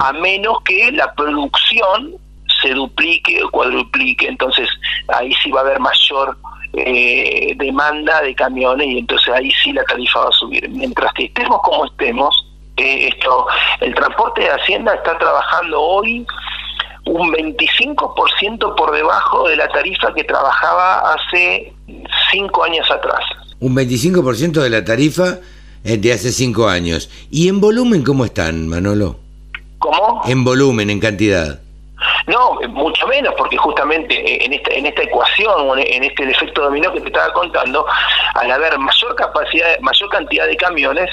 A 0.00 0.12
menos 0.12 0.60
que 0.64 0.90
la 0.92 1.12
producción 1.14 2.14
se 2.62 2.70
duplique 2.70 3.42
o 3.42 3.50
cuadruplique, 3.50 4.26
entonces 4.26 4.68
ahí 5.08 5.32
sí 5.42 5.50
va 5.50 5.60
a 5.60 5.64
haber 5.64 5.80
mayor 5.80 6.36
eh, 6.74 7.54
demanda 7.56 8.22
de 8.22 8.34
camiones 8.34 8.86
y 8.88 8.98
entonces 8.98 9.28
ahí 9.34 9.50
sí 9.62 9.72
la 9.72 9.84
tarifa 9.84 10.20
va 10.20 10.28
a 10.28 10.32
subir. 10.32 10.68
Mientras 10.68 11.12
que 11.14 11.24
estemos 11.24 11.60
como 11.62 11.86
estemos, 11.86 12.46
eh, 12.76 13.08
esto, 13.08 13.46
el 13.80 13.94
transporte 13.94 14.42
de 14.42 14.50
Hacienda 14.50 14.94
está 14.94 15.18
trabajando 15.18 15.80
hoy 15.80 16.26
un 17.06 17.32
25% 17.32 18.74
por 18.76 18.94
debajo 18.94 19.48
de 19.48 19.56
la 19.56 19.68
tarifa 19.68 20.12
que 20.14 20.24
trabajaba 20.24 21.14
hace 21.14 21.72
cinco 22.30 22.64
años 22.64 22.88
atrás. 22.90 23.20
Un 23.60 23.74
25% 23.74 24.60
de 24.60 24.70
la 24.70 24.84
tarifa 24.84 25.38
eh, 25.84 25.96
de 25.96 26.12
hace 26.12 26.30
cinco 26.32 26.68
años. 26.68 27.10
¿Y 27.30 27.48
en 27.48 27.60
volumen 27.60 28.04
cómo 28.04 28.24
están, 28.24 28.68
Manolo? 28.68 29.18
¿Cómo? 29.78 30.22
En 30.26 30.44
volumen, 30.44 30.90
en 30.90 31.00
cantidad. 31.00 31.60
No, 32.26 32.60
mucho 32.68 33.06
menos, 33.06 33.34
porque 33.36 33.56
justamente 33.56 34.14
eh, 34.14 34.44
en 34.44 34.52
esta, 34.52 34.72
en 34.72 34.86
esta 34.86 35.02
ecuación, 35.02 35.78
en 35.78 36.04
este 36.04 36.30
efecto 36.30 36.62
dominó 36.62 36.92
que 36.92 37.00
te 37.00 37.08
estaba 37.08 37.32
contando, 37.32 37.84
al 38.34 38.50
haber 38.50 38.78
mayor 38.78 39.14
capacidad, 39.14 39.78
mayor 39.80 40.08
cantidad 40.10 40.46
de 40.46 40.56
camiones, 40.56 41.10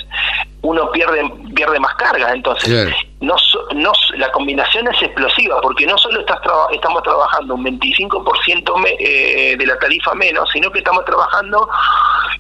uno 0.62 0.92
pierde 0.92 1.24
pierde 1.56 1.80
más 1.80 1.96
carga. 1.96 2.32
Entonces, 2.34 2.94
no, 3.26 3.36
no, 3.76 3.92
la 4.18 4.32
combinación 4.32 4.88
es 4.88 5.02
explosiva, 5.02 5.60
porque 5.62 5.86
no 5.86 5.98
solo 5.98 6.20
estás 6.20 6.40
estamos 6.72 7.04
trabajando 7.04 7.56
un 7.56 7.66
25% 7.66 8.96
eh, 9.00 9.56
de 9.58 9.66
la 9.66 9.78
tarifa 9.80 10.14
menos, 10.14 10.50
sino 10.52 10.72
que 10.72 10.80
estamos 10.80 11.04
trabajando 11.06 11.68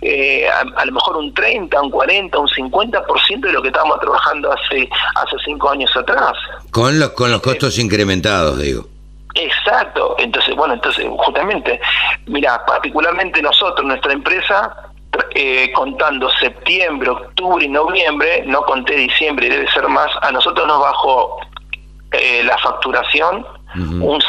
eh, 0.01 0.47
a, 0.47 0.85
lo 0.85 0.91
mejor 0.91 1.17
un 1.17 1.33
30, 1.33 1.81
un 1.81 1.89
40, 1.89 2.37
un 2.37 2.47
50% 2.47 3.39
de 3.39 3.51
lo 3.51 3.61
que 3.61 3.69
estábamos 3.69 3.99
trabajando 3.99 4.51
hace 4.51 4.89
hace 5.15 5.35
cinco 5.43 5.69
años 5.69 5.91
atrás. 5.95 6.33
Con 6.71 6.99
los, 6.99 7.09
con 7.09 7.31
los 7.31 7.41
costos 7.41 7.77
incrementados, 7.79 8.59
digo. 8.59 8.87
Exacto, 9.35 10.15
entonces, 10.17 10.55
bueno, 10.55 10.75
entonces, 10.75 11.05
justamente, 11.17 11.79
mira, 12.27 12.65
particularmente 12.65 13.41
nosotros, 13.41 13.85
nuestra 13.85 14.13
empresa, 14.13 14.73
eh, 15.33 15.71
contando 15.73 16.29
septiembre, 16.31 17.09
octubre 17.09 17.65
y 17.65 17.69
noviembre, 17.69 18.43
no 18.45 18.61
conté 18.63 18.95
diciembre, 18.95 19.49
debe 19.49 19.69
ser 19.71 19.87
más, 19.87 20.09
a 20.21 20.31
nosotros 20.31 20.67
nos 20.67 20.79
bajó 20.79 21.37
eh, 22.11 22.43
la 22.43 22.57
facturación 22.57 23.45
un, 23.75 24.21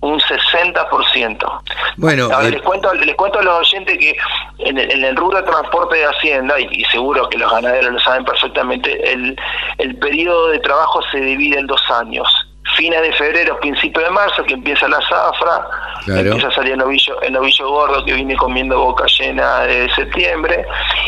un 0.00 0.20
60%. 0.20 1.62
Bueno, 1.96 2.28
les, 2.42 2.62
cuento, 2.62 2.92
les 2.94 3.14
cuento 3.14 3.38
a 3.38 3.42
los 3.42 3.58
oyentes 3.60 3.98
que 3.98 4.16
en 4.58 4.78
el, 4.78 4.90
en 4.90 5.04
el 5.04 5.16
rubro 5.16 5.38
de 5.38 5.44
transporte 5.44 5.96
de 5.96 6.06
Hacienda, 6.06 6.58
y, 6.58 6.84
seguro 6.86 7.28
que 7.28 7.38
los 7.38 7.50
ganaderos 7.50 7.92
lo 7.92 8.00
saben 8.00 8.24
perfectamente, 8.24 9.12
el, 9.12 9.36
el 9.78 9.96
periodo 9.96 10.48
de 10.48 10.58
trabajo 10.58 11.00
se 11.12 11.20
divide 11.20 11.58
en 11.58 11.66
dos 11.66 11.82
años 11.90 12.26
fines 12.76 13.00
de 13.02 13.12
febrero, 13.12 13.58
principio 13.60 14.02
de 14.02 14.10
marzo, 14.10 14.44
que 14.44 14.54
empieza 14.54 14.88
la 14.88 15.00
zafra, 15.08 15.66
empieza 16.06 16.48
a 16.48 16.52
salir 16.52 16.72
el 16.72 16.78
novillo, 16.78 17.20
el 17.22 17.32
novillo 17.32 17.68
gordo 17.68 18.04
que 18.04 18.14
viene 18.14 18.36
comiendo 18.36 18.78
boca 18.78 19.04
llena 19.06 19.60
de 19.60 19.92
septiembre, 19.94 20.64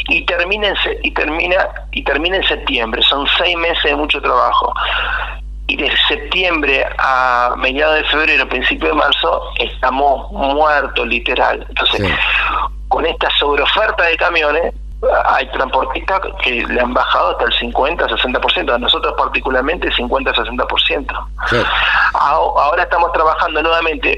y 0.09 0.25
termina 0.25 0.69
en, 0.69 0.77
y 1.03 1.11
termina 1.13 1.69
y 1.93 2.05
termina 2.05 2.37
en 2.37 2.45
septiembre. 2.45 3.03
Son 3.03 3.27
seis 3.39 3.57
meses 3.57 3.85
de 3.85 3.97
mucho 3.97 4.21
trabajo. 4.21 4.73
Y 5.69 5.77
de 5.77 5.91
septiembre 6.09 6.87
a 6.99 7.55
mediados 7.57 7.97
de 7.97 8.05
febrero, 8.05 8.49
principio 8.49 8.89
de 8.89 8.95
marzo, 8.95 9.43
estamos 9.59 10.31
muertos 10.33 11.07
literal. 11.07 11.65
Entonces, 11.69 12.13
con 12.89 13.07
esta 13.07 13.31
sobreoferta 13.39 14.05
de 14.05 14.17
camiones, 14.17 14.75
hay 15.25 15.51
transportistas 15.51 16.21
que 16.43 16.65
le 16.67 16.81
han 16.81 16.95
bajado 16.95 17.31
hasta 17.31 17.45
el 17.47 17.53
50, 17.53 18.07
60%, 18.07 18.75
a 18.75 18.79
nosotros 18.79 19.15
particularmente 19.17 19.93
50, 19.93 20.33
60%. 20.33 21.27
Ahora 22.15 22.83
estamos 22.83 23.13
trabajando 23.13 23.63
nuevamente 23.63 24.13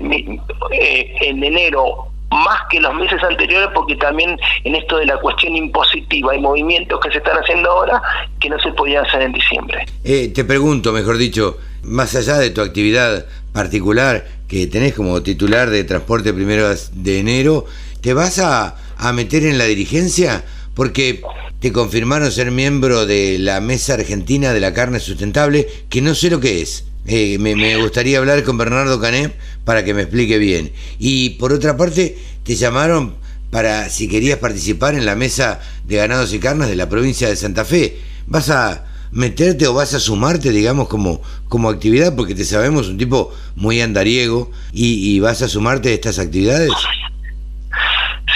eh, 0.73 1.15
en 1.21 1.43
enero 1.43 2.09
más 2.31 2.63
que 2.69 2.81
los 2.81 2.95
meses 2.95 3.23
anteriores 3.23 3.69
porque 3.73 3.97
también 3.97 4.37
en 4.65 4.75
esto 4.75 4.97
de 4.97 5.07
la 5.07 5.19
cuestión 5.21 5.55
impositiva 5.55 6.33
hay 6.33 6.41
movimientos 6.41 6.99
que 7.01 7.11
se 7.13 7.19
están 7.19 7.37
haciendo 7.37 7.71
ahora 7.71 8.03
que 8.41 8.51
no 8.51 8.59
se 8.59 8.73
podían 8.73 9.07
hacer 9.07 9.23
en 9.23 9.33
diciembre. 9.33 9.87
Eh, 10.03 10.33
te 10.35 10.45
pregunto, 10.45 10.93
mejor 10.93 11.17
dicho, 11.17 11.59
más 11.83 12.15
allá 12.17 12.39
de 12.39 12.51
tu 12.51 12.61
actividad 12.61 13.25
particular 13.53 14.25
que 14.49 14.67
tenés 14.67 14.95
como 14.95 15.23
titular 15.23 15.71
de 15.71 15.85
transporte 15.85 16.35
primero 16.35 16.69
de 16.93 17.21
enero, 17.21 17.67
¿te 18.01 18.15
vas 18.15 18.39
a, 18.41 18.77
a 18.99 19.13
meter 19.13 19.45
en 19.45 19.57
la 19.57 19.65
dirigencia? 19.65 20.45
Porque 20.75 21.23
te 21.61 21.73
confirmaron 21.73 22.31
ser 22.31 22.51
miembro 22.51 23.07
de 23.07 23.39
la 23.39 23.61
Mesa 23.61 23.95
Argentina 23.95 24.53
de 24.53 24.61
la 24.61 24.75
Carne 24.75 25.01
Sustentable, 25.01 25.67
que 25.89 26.03
no 26.03 26.15
sé 26.15 26.31
lo 26.31 26.41
que 26.41 26.61
es. 26.61 26.85
Eh, 27.07 27.39
me, 27.39 27.77
gustaría 27.77 28.19
hablar 28.19 28.43
con 28.45 28.57
Bernardo 28.57 29.01
Cané 29.01 29.33
para 29.65 29.85
que 29.85 29.95
me 29.95 30.03
explique 30.03 30.39
bien. 30.39 30.73
Y 30.99 31.31
por 31.31 31.53
otra 31.53 31.77
parte, 31.77 32.19
te 32.43 32.57
llamaron 32.57 33.15
para 33.51 33.89
si 33.89 34.09
querías 34.09 34.39
participar 34.39 34.95
en 34.95 35.07
la 35.07 35.15
Mesa 35.15 35.61
de 35.87 35.97
Ganados 35.97 36.33
y 36.33 36.39
Carnes 36.39 36.69
de 36.69 36.77
la 36.77 36.89
provincia 36.89 37.29
de 37.29 37.37
Santa 37.37 37.65
Fe. 37.65 37.99
¿Vas 38.27 38.51
a 38.51 38.87
meterte 39.13 39.67
o 39.67 39.75
vas 39.75 39.95
a 39.95 40.01
sumarte, 40.01 40.51
digamos, 40.51 40.89
como, 40.89 41.23
como 41.49 41.69
actividad? 41.69 42.17
Porque 42.17 42.35
te 42.35 42.45
sabemos 42.45 42.89
un 42.89 42.99
tipo 42.99 43.33
muy 43.55 43.81
andariego 43.81 44.51
y, 44.73 45.15
y 45.15 45.21
vas 45.21 45.43
a 45.43 45.49
sumarte 45.49 45.91
a 45.91 45.93
estas 45.93 46.19
actividades. 46.19 46.73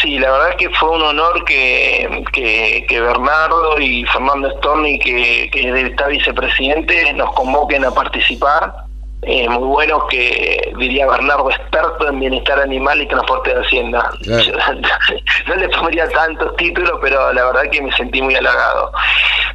Sí, 0.01 0.19
la 0.19 0.31
verdad 0.31 0.57
que 0.57 0.69
fue 0.71 0.91
un 0.91 1.03
honor 1.03 1.45
que, 1.45 2.25
que, 2.33 3.01
Bernardo 3.01 3.81
y 3.81 4.05
Fernando 4.05 4.51
Storni, 4.59 4.99
que, 4.99 5.49
que 5.51 5.87
está 5.87 6.09
vicepresidente, 6.09 7.13
nos 7.15 7.35
convoquen 7.35 7.85
a 7.85 7.91
participar. 7.91 8.89
Eh, 9.23 9.49
muy 9.49 9.67
bueno 9.67 10.07
que 10.07 10.73
diría 10.79 11.09
Bernardo, 11.09 11.51
experto 11.51 12.09
en 12.09 12.21
bienestar 12.21 12.61
animal 12.61 13.03
y 13.03 13.09
transporte 13.09 13.53
de 13.53 13.61
hacienda. 13.61 14.09
no 15.47 15.55
le 15.57 15.69
pondría 15.71 16.09
tantos 16.11 16.55
títulos, 16.57 16.99
pero 17.03 17.33
la 17.33 17.47
verdad 17.47 17.63
que 17.73 17.83
me 17.83 17.91
sentí 17.97 18.23
muy 18.23 18.37
halagado. 18.37 18.93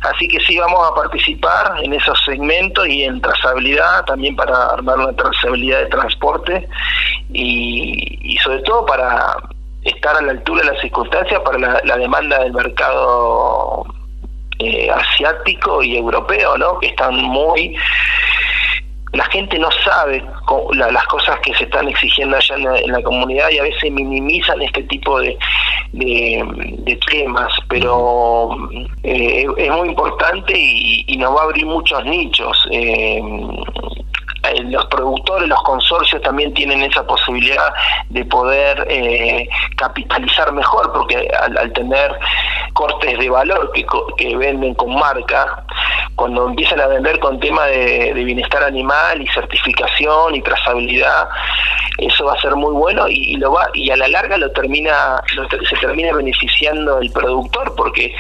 Así 0.02 0.28
que 0.28 0.42
sí, 0.42 0.58
vamos 0.58 0.86
a 0.92 0.94
participar 0.96 1.76
en 1.82 1.94
esos 1.94 2.22
segmentos 2.26 2.86
y 2.88 3.04
en 3.04 3.22
trazabilidad, 3.22 4.04
también 4.04 4.36
para 4.36 4.66
armar 4.74 4.98
una 4.98 5.14
trazabilidad 5.14 5.80
de 5.80 5.86
transporte 5.86 6.68
y, 7.32 8.34
y 8.34 8.38
sobre 8.40 8.60
todo 8.64 8.86
para 8.86 9.38
estar 9.86 10.16
a 10.16 10.22
la 10.22 10.32
altura 10.32 10.62
de 10.64 10.72
las 10.72 10.82
circunstancias 10.82 11.40
para 11.42 11.82
la, 11.84 11.98
demanda 11.98 12.40
del 12.40 12.54
mercado 12.54 13.86
eh, 14.60 14.90
asiático 14.90 15.84
y 15.84 15.98
europeo, 15.98 16.58
¿no? 16.58 16.80
Que 16.80 16.88
están 16.88 17.16
muy 17.16 17.76
la 19.14 19.26
gente 19.26 19.60
no 19.60 19.70
sabe 19.72 20.24
las 20.76 21.06
cosas 21.06 21.40
que 21.42 21.54
se 21.54 21.66
están 21.66 21.88
exigiendo 21.88 22.36
allá 22.36 22.56
en 22.56 22.92
la, 22.92 23.02
comunidad 23.04 23.50
y 23.52 23.60
a 23.60 23.64
veces 23.64 23.92
minimizan 23.92 24.60
este 24.62 24.82
tipo 24.84 25.20
de, 25.20 25.38
temas, 27.12 27.54
pero 27.70 28.58
eh, 29.04 29.46
es 29.58 29.72
muy 29.72 29.90
importante 29.90 30.54
y, 30.58 31.16
nos 31.18 31.36
va 31.36 31.42
a 31.42 31.44
abrir 31.44 31.66
muchos 31.66 32.04
nichos. 32.06 32.68
Eh, 32.72 33.22
eh, 34.44 34.62
los 34.64 34.86
productores, 34.88 35.48
los 35.48 35.62
consorcios 35.64 36.22
también 36.22 36.54
tienen 36.54 36.84
esa 36.84 37.06
posibilidad 37.08 37.74
de 38.10 38.26
poder 38.26 38.86
eh, 38.90 39.48
capitalizar 39.78 40.52
mejor, 40.52 40.92
porque 40.92 41.30
al, 41.40 41.72
tener 41.72 42.12
cortes 42.74 43.18
de 43.20 43.30
valor 43.30 43.72
que, 43.72 44.36
venden 44.36 44.74
con 44.74 44.96
marca, 44.96 45.64
cuando 46.16 46.50
empiezan 46.50 46.82
a 46.82 46.88
vender 46.88 47.20
con 47.20 47.40
tema 47.40 47.68
de, 47.68 48.12
bienestar 48.14 48.64
animal 48.64 49.22
y 49.22 49.28
certificación 49.28 50.36
y 50.36 50.42
trazabilidad, 50.42 51.30
eso 52.00 52.26
va 52.26 52.34
a 52.34 52.42
ser 52.42 52.56
muy 52.56 52.74
bueno 52.74 53.08
y, 53.08 53.38
lo 53.38 53.54
va 53.54 53.70
y 53.74 53.92
a 53.92 53.96
la 53.96 54.10
larga 54.10 54.38
lo 54.38 54.52
termina 54.52 55.22
se 55.70 55.76
termina 55.78 56.14
beneficiando 56.14 57.00
el 57.00 57.12
productor 57.12 57.76
porque 57.76 58.14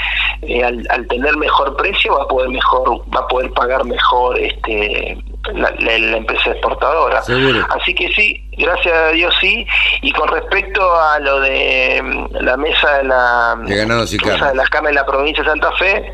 eh, 0.43 0.63
al, 0.63 0.85
al 0.89 1.07
tener 1.07 1.35
mejor 1.37 1.75
precio 1.75 2.15
va 2.15 2.23
a 2.23 2.27
poder 2.27 2.49
mejor 2.49 3.01
va 3.13 3.21
a 3.21 3.27
poder 3.27 3.51
pagar 3.53 3.83
mejor 3.85 4.39
este 4.39 5.17
la, 5.51 6.17
empresa 6.17 6.51
exportadora. 6.51 7.19
Así 7.19 7.93
que 7.93 8.13
sí, 8.13 8.41
gracias 8.57 8.95
a 8.95 9.09
Dios 9.09 9.35
sí. 9.41 9.65
Y 10.01 10.11
con 10.13 10.29
respecto 10.29 10.81
a 10.95 11.19
lo 11.19 11.39
de 11.41 12.01
mm, 12.01 12.35
la 12.43 12.57
mesa 12.57 12.97
de 12.97 13.03
la 13.03 13.55
de 13.63 13.75
ganados 13.75 14.13
y 14.13 14.17
mesa 14.17 14.49
de 14.49 14.55
las 14.55 14.69
carnes 14.69 14.91
de 14.91 14.95
la 14.95 15.05
provincia 15.05 15.43
de 15.43 15.49
Santa 15.49 15.71
Fe, 15.73 16.13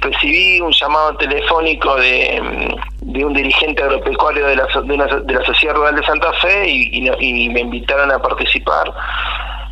recibí 0.00 0.60
un 0.60 0.72
llamado 0.72 1.16
telefónico 1.16 1.96
de, 1.96 2.40
mm, 2.42 3.12
de 3.12 3.24
un 3.24 3.32
dirigente 3.32 3.82
agropecuario 3.82 4.46
de 4.46 4.56
la, 4.56 4.66
de, 4.66 5.34
la 5.34 5.44
Sociedad 5.44 5.74
Rural 5.74 5.94
de 5.94 6.04
Santa 6.04 6.32
Fe 6.34 6.68
y, 6.68 7.08
y, 7.20 7.48
me 7.50 7.60
invitaron 7.60 8.10
a 8.10 8.18
participar. 8.20 8.92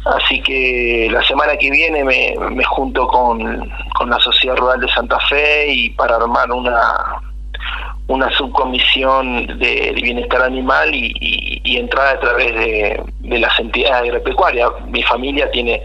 Así 0.04 0.40
que 0.40 1.08
la 1.10 1.22
semana 1.24 1.56
que 1.56 1.68
viene 1.68 2.04
me, 2.04 2.34
me 2.50 2.62
junto 2.62 3.08
con, 3.08 3.68
con 3.98 4.08
la 4.08 4.20
Sociedad 4.20 4.56
Rural 4.56 4.78
de 4.78 4.88
Santa 4.88 5.18
Fe 5.28 5.66
y 5.66 5.90
para 5.90 6.14
armar 6.14 6.52
una, 6.52 7.20
una 8.08 8.30
subcomisión 8.36 9.58
de, 9.58 9.92
bienestar 10.00 10.42
animal 10.42 10.94
y, 10.94 11.60
y, 11.64 11.76
entrada 11.76 12.12
a 12.12 12.20
través 12.20 12.54
de, 12.54 13.02
las 13.38 13.58
entidades 13.58 14.08
agropecuarias. 14.08 14.70
Mi 14.88 15.02
familia 15.02 15.50
tiene, 15.50 15.82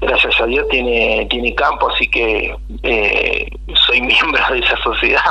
gracias 0.00 0.38
a 0.40 0.46
Dios, 0.46 0.66
tiene, 0.68 1.26
tiene 1.30 1.54
campo, 1.54 1.90
así 1.90 2.08
que 2.10 2.54
eh, 2.82 3.48
soy 3.86 4.00
miembro 4.02 4.42
de 4.50 4.58
esa 4.58 4.76
sociedad, 4.82 5.22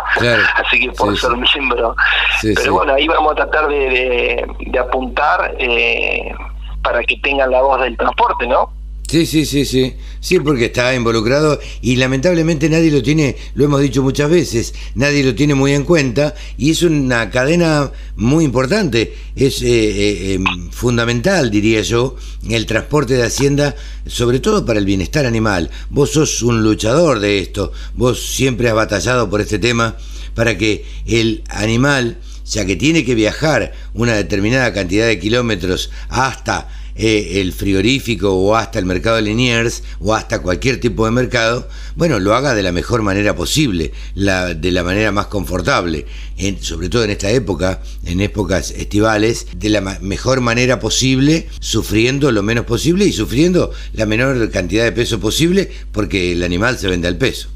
así 0.55 0.79
que 0.79 0.91
puedo 0.91 1.15
ser 1.15 1.31
miembro. 1.37 1.95
Pero 2.41 2.73
bueno, 2.73 2.93
ahí 2.93 3.07
vamos 3.07 3.33
a 3.33 3.35
tratar 3.35 3.67
de, 3.67 4.47
de, 4.59 4.79
apuntar 4.79 5.55
eh, 5.59 6.33
para 6.81 7.03
que 7.03 7.17
tengan 7.17 7.51
la 7.51 7.61
voz 7.61 7.79
del 7.81 7.95
transporte, 7.95 8.47
¿no? 8.47 8.76
Sí, 9.09 9.25
sí, 9.25 9.45
sí, 9.45 9.63
sí. 9.63 9.93
Sí, 10.19 10.37
porque 10.41 10.65
está 10.65 10.93
involucrado 10.93 11.61
y 11.81 11.95
lamentablemente 11.95 12.67
nadie 12.69 12.91
lo 12.91 13.01
tiene, 13.01 13.37
lo 13.55 13.63
hemos 13.63 13.79
dicho 13.79 14.03
muchas 14.03 14.29
veces, 14.29 14.73
nadie 14.95 15.23
lo 15.23 15.33
tiene 15.33 15.55
muy 15.55 15.71
en 15.71 15.85
cuenta 15.85 16.35
y 16.57 16.71
es 16.71 16.81
una 16.81 17.29
cadena 17.29 17.89
muy 18.17 18.43
importante, 18.43 19.13
es 19.33 19.61
eh, 19.61 19.67
eh, 19.69 20.33
em, 20.33 20.71
fundamental, 20.71 21.49
diría 21.49 21.81
yo, 21.83 22.17
el 22.49 22.65
transporte 22.65 23.13
de 23.13 23.23
Hacienda, 23.23 23.77
sobre 24.05 24.41
todo 24.41 24.65
para 24.65 24.79
el 24.79 24.85
bienestar 24.85 25.25
animal. 25.25 25.69
Vos 25.89 26.11
sos 26.11 26.41
un 26.41 26.61
luchador 26.61 27.21
de 27.21 27.39
esto, 27.39 27.71
vos 27.95 28.21
siempre 28.35 28.67
has 28.67 28.75
batallado 28.75 29.29
por 29.29 29.39
este 29.39 29.57
tema 29.57 29.95
para 30.33 30.57
que 30.57 30.83
el 31.05 31.45
animal, 31.47 32.17
ya 32.45 32.65
que 32.65 32.75
tiene 32.75 33.05
que 33.05 33.15
viajar 33.15 33.71
una 33.93 34.15
determinada 34.15 34.73
cantidad 34.73 35.07
de 35.07 35.17
kilómetros 35.17 35.91
hasta 36.09 36.67
eh, 36.97 37.41
el 37.41 37.53
frigorífico 37.53 38.33
o 38.33 38.55
hasta 38.55 38.79
el 38.79 38.85
mercado 38.85 39.17
de 39.17 39.21
Liniers 39.21 39.83
o 39.99 40.15
hasta 40.15 40.41
cualquier 40.41 40.79
tipo 40.79 41.05
de 41.05 41.11
mercado, 41.11 41.67
bueno, 41.95 42.19
lo 42.19 42.35
haga 42.35 42.55
de 42.55 42.63
la 42.63 42.71
mejor 42.71 43.01
manera 43.01 43.35
posible, 43.35 43.91
de 44.15 44.71
la 44.71 44.83
manera 44.83 45.11
más 45.11 45.27
confortable, 45.27 46.05
en, 46.37 46.61
sobre 46.61 46.89
todo 46.89 47.03
en 47.03 47.11
esta 47.11 47.29
época, 47.31 47.81
en 48.05 48.21
épocas 48.21 48.71
estivales, 48.71 49.47
de 49.55 49.69
la 49.69 49.81
mejor 50.01 50.41
manera 50.41 50.79
posible, 50.79 51.47
sufriendo 51.59 52.31
lo 52.31 52.43
menos 52.43 52.65
posible 52.65 53.05
y 53.05 53.11
sufriendo 53.11 53.71
la 53.93 54.05
menor 54.05 54.49
cantidad 54.49 54.83
de 54.83 54.91
peso 54.91 55.19
posible 55.19 55.69
porque 55.91 56.31
el 56.31 56.43
animal 56.43 56.77
se 56.77 56.87
vende 56.87 57.07
al 57.07 57.17
peso 57.17 57.49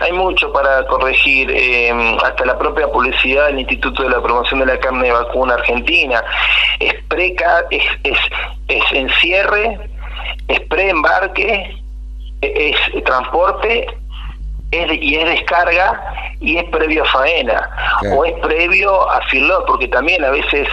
hay 0.00 0.12
mucho 0.12 0.52
para 0.52 0.86
corregir, 0.86 1.50
eh, 1.50 2.16
hasta 2.22 2.44
la 2.44 2.58
propia 2.58 2.88
publicidad 2.88 3.46
del 3.46 3.60
Instituto 3.60 4.02
de 4.02 4.10
la 4.10 4.22
Promoción 4.22 4.60
de 4.60 4.66
la 4.66 4.78
Carne 4.78 5.06
de 5.06 5.12
Vacuna 5.12 5.54
Argentina. 5.54 6.22
Es, 6.80 6.94
preca, 7.08 7.64
es, 7.70 7.84
es, 8.02 8.18
es 8.68 8.84
encierre, 8.92 9.78
es 10.48 10.60
preembarque, 10.60 11.76
es 12.40 13.04
transporte 13.04 13.86
y 14.74 15.16
es 15.16 15.24
descarga 15.24 16.00
y 16.40 16.58
es 16.58 16.64
previo 16.64 17.04
a 17.04 17.06
faena 17.06 17.70
o 18.16 18.24
es 18.24 18.34
previo 18.40 19.10
a 19.10 19.20
filot 19.28 19.66
porque 19.66 19.88
también 19.88 20.22
a 20.24 20.30
veces 20.30 20.68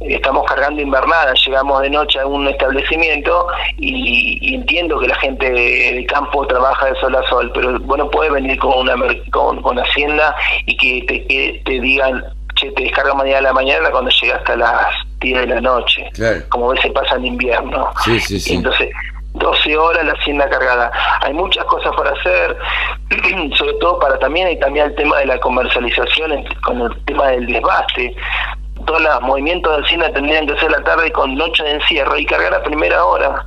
estamos 0.00 0.44
cargando 0.46 0.82
invernada, 0.82 1.32
llegamos 1.46 1.82
de 1.82 1.90
noche 1.90 2.20
a 2.20 2.26
un 2.26 2.46
establecimiento 2.48 3.46
y, 3.78 4.54
entiendo 4.54 4.98
que 4.98 5.08
la 5.08 5.16
gente 5.16 5.50
de, 5.50 6.06
campo 6.06 6.46
trabaja 6.46 6.86
de 6.86 7.00
sol 7.00 7.14
a 7.16 7.22
sol, 7.28 7.50
pero 7.54 7.78
bueno, 7.80 8.10
puede 8.10 8.30
venir 8.30 8.58
con 8.58 8.78
una 8.78 8.94
con, 9.30 9.62
con 9.62 9.78
Hacienda 9.78 10.34
y 10.66 10.76
que 10.76 11.04
te, 11.06 11.62
te 11.64 11.80
digan 11.80 12.22
noche, 12.56 12.72
te 12.74 12.82
descarga 12.84 13.14
mañana 13.14 13.38
a 13.38 13.42
la 13.42 13.52
mañana 13.52 13.90
cuando 13.90 14.10
llega 14.10 14.36
hasta 14.36 14.56
las 14.56 14.86
10 15.20 15.40
de 15.40 15.46
la 15.46 15.60
noche. 15.60 16.10
Como 16.48 16.68
ves, 16.68 16.80
se 16.80 16.90
pasa 16.90 17.16
en 17.16 17.26
invierno. 17.26 17.90
Sí, 18.04 18.20
sí, 18.20 18.40
sí. 18.40 18.54
Entonces, 18.54 18.90
12 19.36 19.76
horas 19.76 20.04
la 20.04 20.12
hacienda 20.12 20.48
cargada. 20.48 20.90
Hay 21.22 21.32
muchas 21.32 21.64
cosas 21.64 21.94
para 21.96 22.10
hacer, 22.10 22.56
sobre 23.54 23.74
todo 23.74 23.98
para 23.98 24.18
también, 24.18 24.50
y 24.50 24.58
también 24.58 24.86
el 24.86 24.94
tema 24.94 25.18
de 25.18 25.26
la 25.26 25.38
comercialización 25.38 26.44
con 26.64 26.80
el 26.80 27.04
tema 27.04 27.28
del 27.28 27.46
desbaste 27.46 28.14
todos 28.86 29.02
los 29.02 29.20
movimientos 29.22 29.76
de 29.76 29.84
hacienda 29.84 30.12
tendrían 30.12 30.46
que 30.46 30.58
ser 30.58 30.70
la 30.70 30.82
tarde 30.82 31.10
con 31.12 31.34
noche 31.34 31.62
de 31.64 31.72
encierro 31.72 32.16
y 32.18 32.24
cargar 32.24 32.54
a 32.54 32.62
primera 32.62 33.04
hora. 33.04 33.44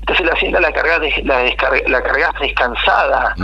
Entonces 0.00 0.26
la 0.26 0.32
hacienda 0.32 0.60
la 0.60 0.72
cargas, 0.72 1.00
la, 1.24 1.44
la 1.86 2.02
cargas 2.02 2.32
descansada 2.40 3.34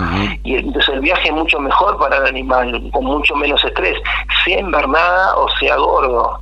y 0.43 0.57
entonces 0.57 0.95
el 0.95 1.01
viaje 1.01 1.29
es 1.29 1.35
mucho 1.35 1.59
mejor 1.61 1.99
para 1.99 2.19
el 2.19 2.27
animal, 2.27 2.91
con 2.93 3.05
mucho 3.05 3.35
menos 3.37 3.65
estrés, 3.65 3.97
sea 4.45 4.59
invernada 4.59 5.37
o 5.37 5.49
sea 5.59 5.77
gordo. 5.77 6.41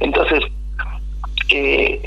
Entonces 0.00 0.44
eh, 1.48 2.00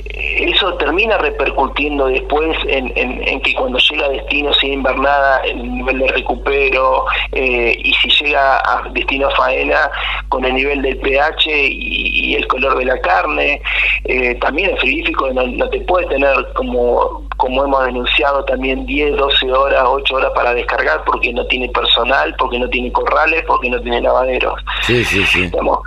eso 0.50 0.74
termina 0.76 1.18
repercutiendo 1.18 2.08
después 2.08 2.58
en, 2.68 2.92
en, 2.96 3.42
que 3.42 3.54
cuando 3.54 3.80
llega 3.80 4.06
a 4.06 4.10
destino 4.10 4.54
sea 4.54 4.74
invernada 4.74 5.42
el 5.46 5.76
nivel 5.76 6.00
de 6.00 6.08
recupero 6.10 7.06
eh, 7.32 7.78
y 7.82 7.94
si 7.94 8.10
llega 8.24 8.58
a 8.58 8.90
destino 8.92 9.30
faena 9.32 9.90
con 10.28 10.44
el 10.44 10.56
nivel 10.56 10.82
del 10.82 10.98
pH 10.98 11.48
y, 11.48 12.36
el 12.36 12.48
color 12.48 12.78
de 12.78 12.86
la 12.86 13.00
carne 13.02 13.62
eh, 14.06 14.36
también 14.36 14.72
el 14.72 14.78
frigorífico 14.78 15.32
no, 15.34 15.70
te 15.70 15.82
puede 15.82 16.06
tener 16.08 16.36
como 16.54 17.28
como 17.38 17.64
hemos 17.64 17.86
denunciado 17.86 18.44
también 18.44 18.86
10, 18.86 19.16
12 19.16 19.52
horas, 19.52 19.84
8 19.86 20.16
horas 20.16 20.32
para 20.36 20.54
descargar 20.54 21.04
porque 21.06 21.32
no 21.32 21.46
tiene 21.48 21.70
personal, 21.70 22.36
porque 22.38 22.60
no 22.60 22.70
tiene 22.70 22.92
corrales, 22.92 23.46
porque 23.48 23.70
no 23.70 23.80
tiene 23.82 24.02
lavaderos. 24.02 24.62
Sí, 24.82 25.06
sí, 25.06 25.24
sí. 25.24 25.44
Digamos, 25.44 25.80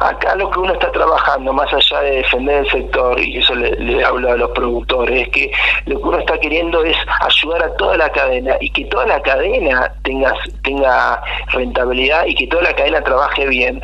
acá 0.00 0.34
lo 0.36 0.50
que 0.50 0.60
uno 0.60 0.72
está 0.72 0.90
trabajando, 0.92 1.52
más 1.52 1.72
allá 1.72 2.00
de 2.00 2.16
defender 2.18 2.64
el 2.64 2.70
sector, 2.70 3.20
y 3.20 3.38
eso 3.38 3.54
le, 3.54 4.04
hablo 4.04 4.32
a 4.32 4.36
los 4.36 4.50
productores, 4.50 5.26
es 5.26 5.28
que 5.30 5.52
lo 5.86 6.00
que 6.00 6.08
uno 6.08 6.18
está 6.18 6.38
queriendo 6.38 6.84
es 6.84 6.96
ayudar 7.20 7.62
a 7.64 7.76
toda 7.76 7.96
la 7.96 8.10
cadena 8.10 8.56
y 8.60 8.70
que 8.70 8.84
toda 8.86 9.06
la 9.06 9.20
cadena 9.22 9.92
tenga, 10.02 10.34
tenga 10.62 11.22
rentabilidad 11.48 12.26
y 12.26 12.34
que 12.34 12.46
toda 12.46 12.62
la 12.62 12.74
cadena 12.74 13.00
trabaje 13.02 13.46
bien 13.46 13.80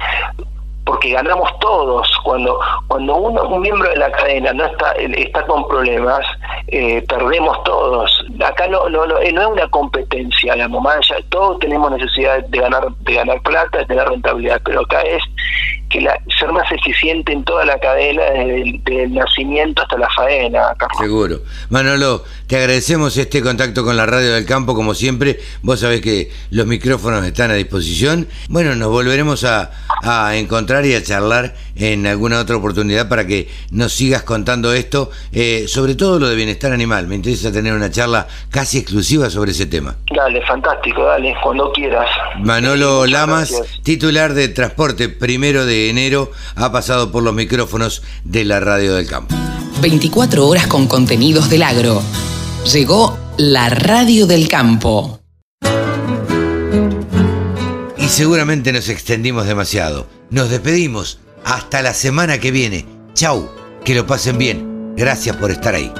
porque 0.84 1.10
ganamos 1.10 1.50
todos. 1.60 2.08
Cuando 2.24 2.58
cuando 2.88 3.16
uno 3.16 3.42
un 3.44 3.60
miembro 3.60 3.88
de 3.88 3.96
la 3.96 4.10
cadena 4.12 4.52
no 4.52 4.64
está 4.66 4.92
está 4.92 5.44
con 5.46 5.66
problemas 5.68 6.24
eh, 6.68 7.02
perdemos 7.08 7.62
todos. 7.64 8.24
Acá 8.44 8.68
no 8.68 8.88
no, 8.88 9.06
no, 9.06 9.18
eh, 9.18 9.32
no 9.32 9.42
es 9.42 9.48
una 9.48 9.68
competencia 9.68 10.56
la 10.56 10.68
mamá 10.68 10.94
todos 11.28 11.58
tenemos 11.58 11.90
necesidad 11.90 12.44
de 12.44 12.58
ganar 12.58 12.88
de 13.00 13.14
ganar 13.14 13.40
plata 13.42 13.78
de 13.78 13.86
tener 13.86 14.08
rentabilidad 14.08 14.60
pero 14.64 14.80
acá 14.80 15.00
es 15.02 15.22
que 15.94 16.00
la, 16.00 16.18
ser 16.40 16.50
más 16.50 16.70
eficiente 16.72 17.32
en 17.32 17.44
toda 17.44 17.64
la 17.64 17.78
cadena 17.78 18.22
desde 18.24 19.04
el, 19.04 19.14
nacimiento 19.14 19.82
hasta 19.82 19.96
la 19.96 20.08
faena 20.10 20.74
seguro 20.98 21.38
Manolo 21.70 22.24
te 22.48 22.56
agradecemos 22.56 23.16
este 23.16 23.40
contacto 23.42 23.84
con 23.84 23.96
la 23.96 24.04
radio 24.04 24.34
del 24.34 24.44
campo 24.44 24.74
como 24.74 24.94
siempre 24.94 25.38
vos 25.62 25.78
sabés 25.78 26.00
que 26.00 26.32
los 26.50 26.66
micrófonos 26.66 27.24
están 27.24 27.52
a 27.52 27.54
disposición 27.54 28.26
bueno 28.48 28.74
nos 28.74 28.88
volveremos 28.88 29.44
a, 29.44 29.70
a 30.02 30.34
encontrar 30.34 30.84
y 30.84 30.94
a 30.94 31.02
charlar 31.02 31.54
en 31.76 32.06
alguna 32.06 32.40
otra 32.40 32.56
oportunidad 32.56 33.08
para 33.08 33.26
que 33.26 33.48
nos 33.70 33.92
sigas 33.92 34.22
contando 34.22 34.72
esto, 34.72 35.10
eh, 35.32 35.66
sobre 35.68 35.94
todo 35.94 36.18
lo 36.18 36.28
de 36.28 36.36
bienestar 36.36 36.72
animal. 36.72 37.06
Me 37.06 37.16
interesa 37.16 37.52
tener 37.52 37.72
una 37.72 37.90
charla 37.90 38.26
casi 38.50 38.78
exclusiva 38.78 39.30
sobre 39.30 39.50
ese 39.50 39.66
tema. 39.66 39.96
Dale, 40.14 40.44
fantástico, 40.46 41.04
dale, 41.04 41.34
cuando 41.42 41.72
quieras. 41.72 42.08
Manolo 42.40 43.06
Lamas, 43.06 43.80
titular 43.82 44.34
de 44.34 44.48
Transporte 44.48 45.08
Primero 45.08 45.66
de 45.84 45.90
Enero, 45.90 46.32
ha 46.56 46.72
pasado 46.72 47.12
por 47.12 47.22
los 47.22 47.34
micrófonos 47.34 48.02
de 48.24 48.44
la 48.44 48.60
Radio 48.60 48.94
del 48.94 49.06
Campo. 49.06 49.34
24 49.80 50.46
horas 50.46 50.66
con 50.66 50.86
contenidos 50.86 51.50
del 51.50 51.62
agro. 51.62 52.02
Llegó 52.72 53.18
la 53.36 53.68
Radio 53.68 54.26
del 54.26 54.48
Campo. 54.48 55.20
Y 57.98 58.08
seguramente 58.08 58.72
nos 58.72 58.88
extendimos 58.88 59.46
demasiado. 59.46 60.06
Nos 60.30 60.50
despedimos. 60.50 61.18
Hasta 61.44 61.82
la 61.82 61.94
semana 61.94 62.38
que 62.38 62.50
viene. 62.50 62.86
Chau. 63.14 63.48
Que 63.84 63.94
lo 63.94 64.06
pasen 64.06 64.38
bien. 64.38 64.94
Gracias 64.96 65.36
por 65.36 65.50
estar 65.50 65.74
ahí. 65.74 65.92